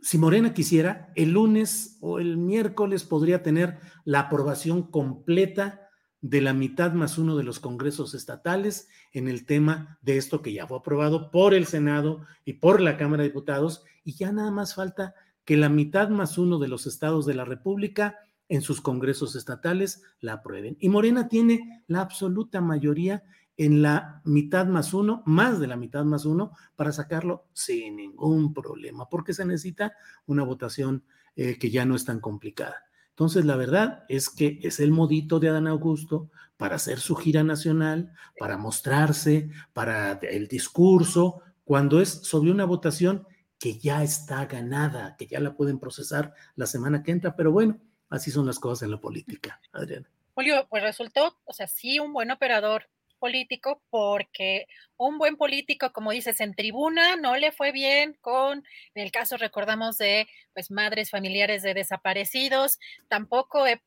si 0.00 0.18
Morena 0.18 0.52
quisiera, 0.52 1.10
el 1.16 1.30
lunes 1.30 1.96
o 2.00 2.18
el 2.18 2.36
miércoles 2.36 3.04
podría 3.04 3.42
tener 3.42 3.78
la 4.04 4.20
aprobación 4.20 4.82
completa 4.82 5.88
de 6.20 6.40
la 6.40 6.52
mitad 6.52 6.92
más 6.92 7.16
uno 7.16 7.36
de 7.36 7.42
los 7.42 7.58
congresos 7.58 8.14
estatales 8.14 8.88
en 9.12 9.28
el 9.28 9.46
tema 9.46 9.98
de 10.02 10.16
esto 10.18 10.42
que 10.42 10.52
ya 10.52 10.66
fue 10.66 10.78
aprobado 10.78 11.30
por 11.30 11.54
el 11.54 11.66
Senado 11.66 12.20
y 12.44 12.54
por 12.54 12.80
la 12.80 12.96
Cámara 12.96 13.22
de 13.22 13.30
Diputados, 13.30 13.82
y 14.04 14.14
ya 14.14 14.30
nada 14.32 14.50
más 14.50 14.74
falta 14.74 15.14
que 15.44 15.56
la 15.56 15.68
mitad 15.68 16.08
más 16.10 16.38
uno 16.38 16.58
de 16.58 16.68
los 16.68 16.86
estados 16.86 17.26
de 17.26 17.34
la 17.34 17.44
República 17.44 18.18
en 18.48 18.62
sus 18.62 18.80
congresos 18.80 19.36
estatales 19.36 20.02
la 20.20 20.34
aprueben. 20.34 20.76
Y 20.80 20.88
Morena 20.88 21.28
tiene 21.28 21.84
la 21.86 22.00
absoluta 22.00 22.60
mayoría 22.60 23.22
en 23.56 23.82
la 23.82 24.20
mitad 24.24 24.66
más 24.66 24.92
uno, 24.94 25.22
más 25.26 25.60
de 25.60 25.66
la 25.66 25.76
mitad 25.76 26.04
más 26.04 26.24
uno, 26.24 26.52
para 26.76 26.92
sacarlo 26.92 27.46
sin 27.52 27.96
ningún 27.96 28.52
problema, 28.52 29.08
porque 29.08 29.32
se 29.32 29.44
necesita 29.44 29.92
una 30.26 30.42
votación 30.42 31.04
eh, 31.36 31.58
que 31.58 31.70
ya 31.70 31.84
no 31.84 31.94
es 31.94 32.04
tan 32.04 32.20
complicada. 32.20 32.76
Entonces, 33.10 33.44
la 33.44 33.56
verdad 33.56 34.04
es 34.08 34.28
que 34.28 34.58
es 34.62 34.80
el 34.80 34.90
modito 34.90 35.38
de 35.38 35.48
Adán 35.48 35.68
Augusto 35.68 36.30
para 36.56 36.76
hacer 36.76 36.98
su 36.98 37.14
gira 37.14 37.44
nacional, 37.44 38.12
para 38.38 38.56
mostrarse, 38.58 39.50
para 39.72 40.12
el 40.14 40.48
discurso, 40.48 41.40
cuando 41.62 42.00
es 42.00 42.08
sobre 42.08 42.50
una 42.50 42.64
votación 42.64 43.26
que 43.58 43.78
ya 43.78 44.02
está 44.02 44.46
ganada, 44.46 45.16
que 45.16 45.26
ya 45.26 45.40
la 45.40 45.56
pueden 45.56 45.78
procesar 45.78 46.34
la 46.56 46.66
semana 46.66 47.02
que 47.02 47.12
entra, 47.12 47.36
pero 47.36 47.52
bueno, 47.52 47.78
así 48.14 48.30
son 48.30 48.46
las 48.46 48.58
cosas 48.58 48.82
en 48.82 48.90
la 48.90 48.98
política, 48.98 49.60
Adriana. 49.72 50.08
Julio, 50.34 50.66
pues 50.68 50.82
resultó, 50.82 51.36
o 51.44 51.52
sea, 51.52 51.66
sí, 51.66 51.98
un 52.00 52.12
buen 52.12 52.30
operador 52.30 52.88
político 53.24 53.80
porque 53.88 54.66
un 54.98 55.16
buen 55.16 55.36
político, 55.36 55.92
como 55.94 56.10
dices, 56.10 56.42
en 56.42 56.54
tribuna 56.54 57.16
no 57.16 57.36
le 57.36 57.52
fue 57.52 57.72
bien 57.72 58.18
con, 58.20 58.64
en 58.94 59.02
el 59.02 59.10
caso 59.10 59.38
recordamos 59.38 59.96
de 59.96 60.28
pues 60.52 60.70
madres 60.70 61.08
familiares 61.08 61.62
de 61.62 61.72
desaparecidos, 61.72 62.78
tampoco 63.08 63.64
de, 63.64 63.80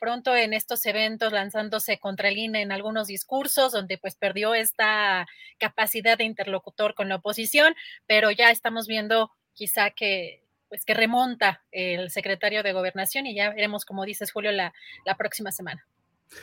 pronto 0.00 0.34
en 0.34 0.54
estos 0.54 0.84
eventos 0.86 1.32
lanzándose 1.32 1.98
contra 1.98 2.30
el 2.30 2.38
INE 2.38 2.62
en 2.62 2.72
algunos 2.72 3.06
discursos 3.06 3.70
donde 3.70 3.96
pues 3.96 4.16
perdió 4.16 4.54
esta 4.54 5.24
capacidad 5.58 6.18
de 6.18 6.24
interlocutor 6.24 6.94
con 6.94 7.08
la 7.08 7.16
oposición, 7.16 7.76
pero 8.08 8.32
ya 8.32 8.50
estamos 8.50 8.88
viendo 8.88 9.30
quizá 9.54 9.90
que 9.90 10.42
pues 10.70 10.84
que 10.86 10.94
remonta 10.94 11.62
el 11.72 12.10
secretario 12.10 12.62
de 12.62 12.72
gobernación 12.72 13.26
y 13.26 13.34
ya 13.34 13.50
veremos, 13.50 13.84
como 13.84 14.06
dices 14.06 14.32
Julio, 14.32 14.52
la, 14.52 14.72
la 15.04 15.16
próxima 15.16 15.52
semana. 15.52 15.86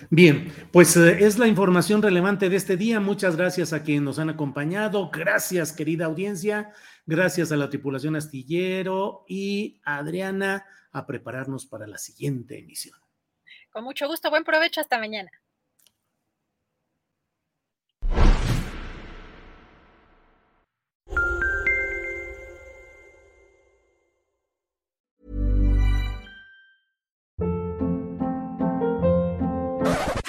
Bien, 0.10 0.54
pues 0.74 0.98
eh, 0.98 1.18
es 1.22 1.40
la 1.40 1.48
información 1.48 2.02
relevante 2.02 2.50
de 2.50 2.58
este 2.58 2.76
día. 2.76 3.00
Muchas 3.00 3.38
gracias 3.38 3.72
a 3.72 3.84
quienes 3.84 4.04
nos 4.04 4.20
han 4.20 4.30
acompañado. 4.30 5.10
Gracias, 5.10 5.72
querida 5.72 6.06
audiencia. 6.06 6.74
Gracias 7.06 7.54
a 7.54 7.56
la 7.56 7.70
tripulación 7.70 8.18
astillero 8.18 9.24
y 9.28 9.80
a 9.86 9.98
Adriana 10.00 10.66
a 10.92 11.06
prepararnos 11.06 11.66
para 11.66 11.88
la 11.88 11.98
siguiente 11.98 12.60
emisión. 12.60 13.00
Con 13.72 13.86
mucho 13.86 14.08
gusto, 14.08 14.30
buen 14.30 14.44
provecho, 14.44 14.82
hasta 14.82 15.00
mañana. 15.00 15.32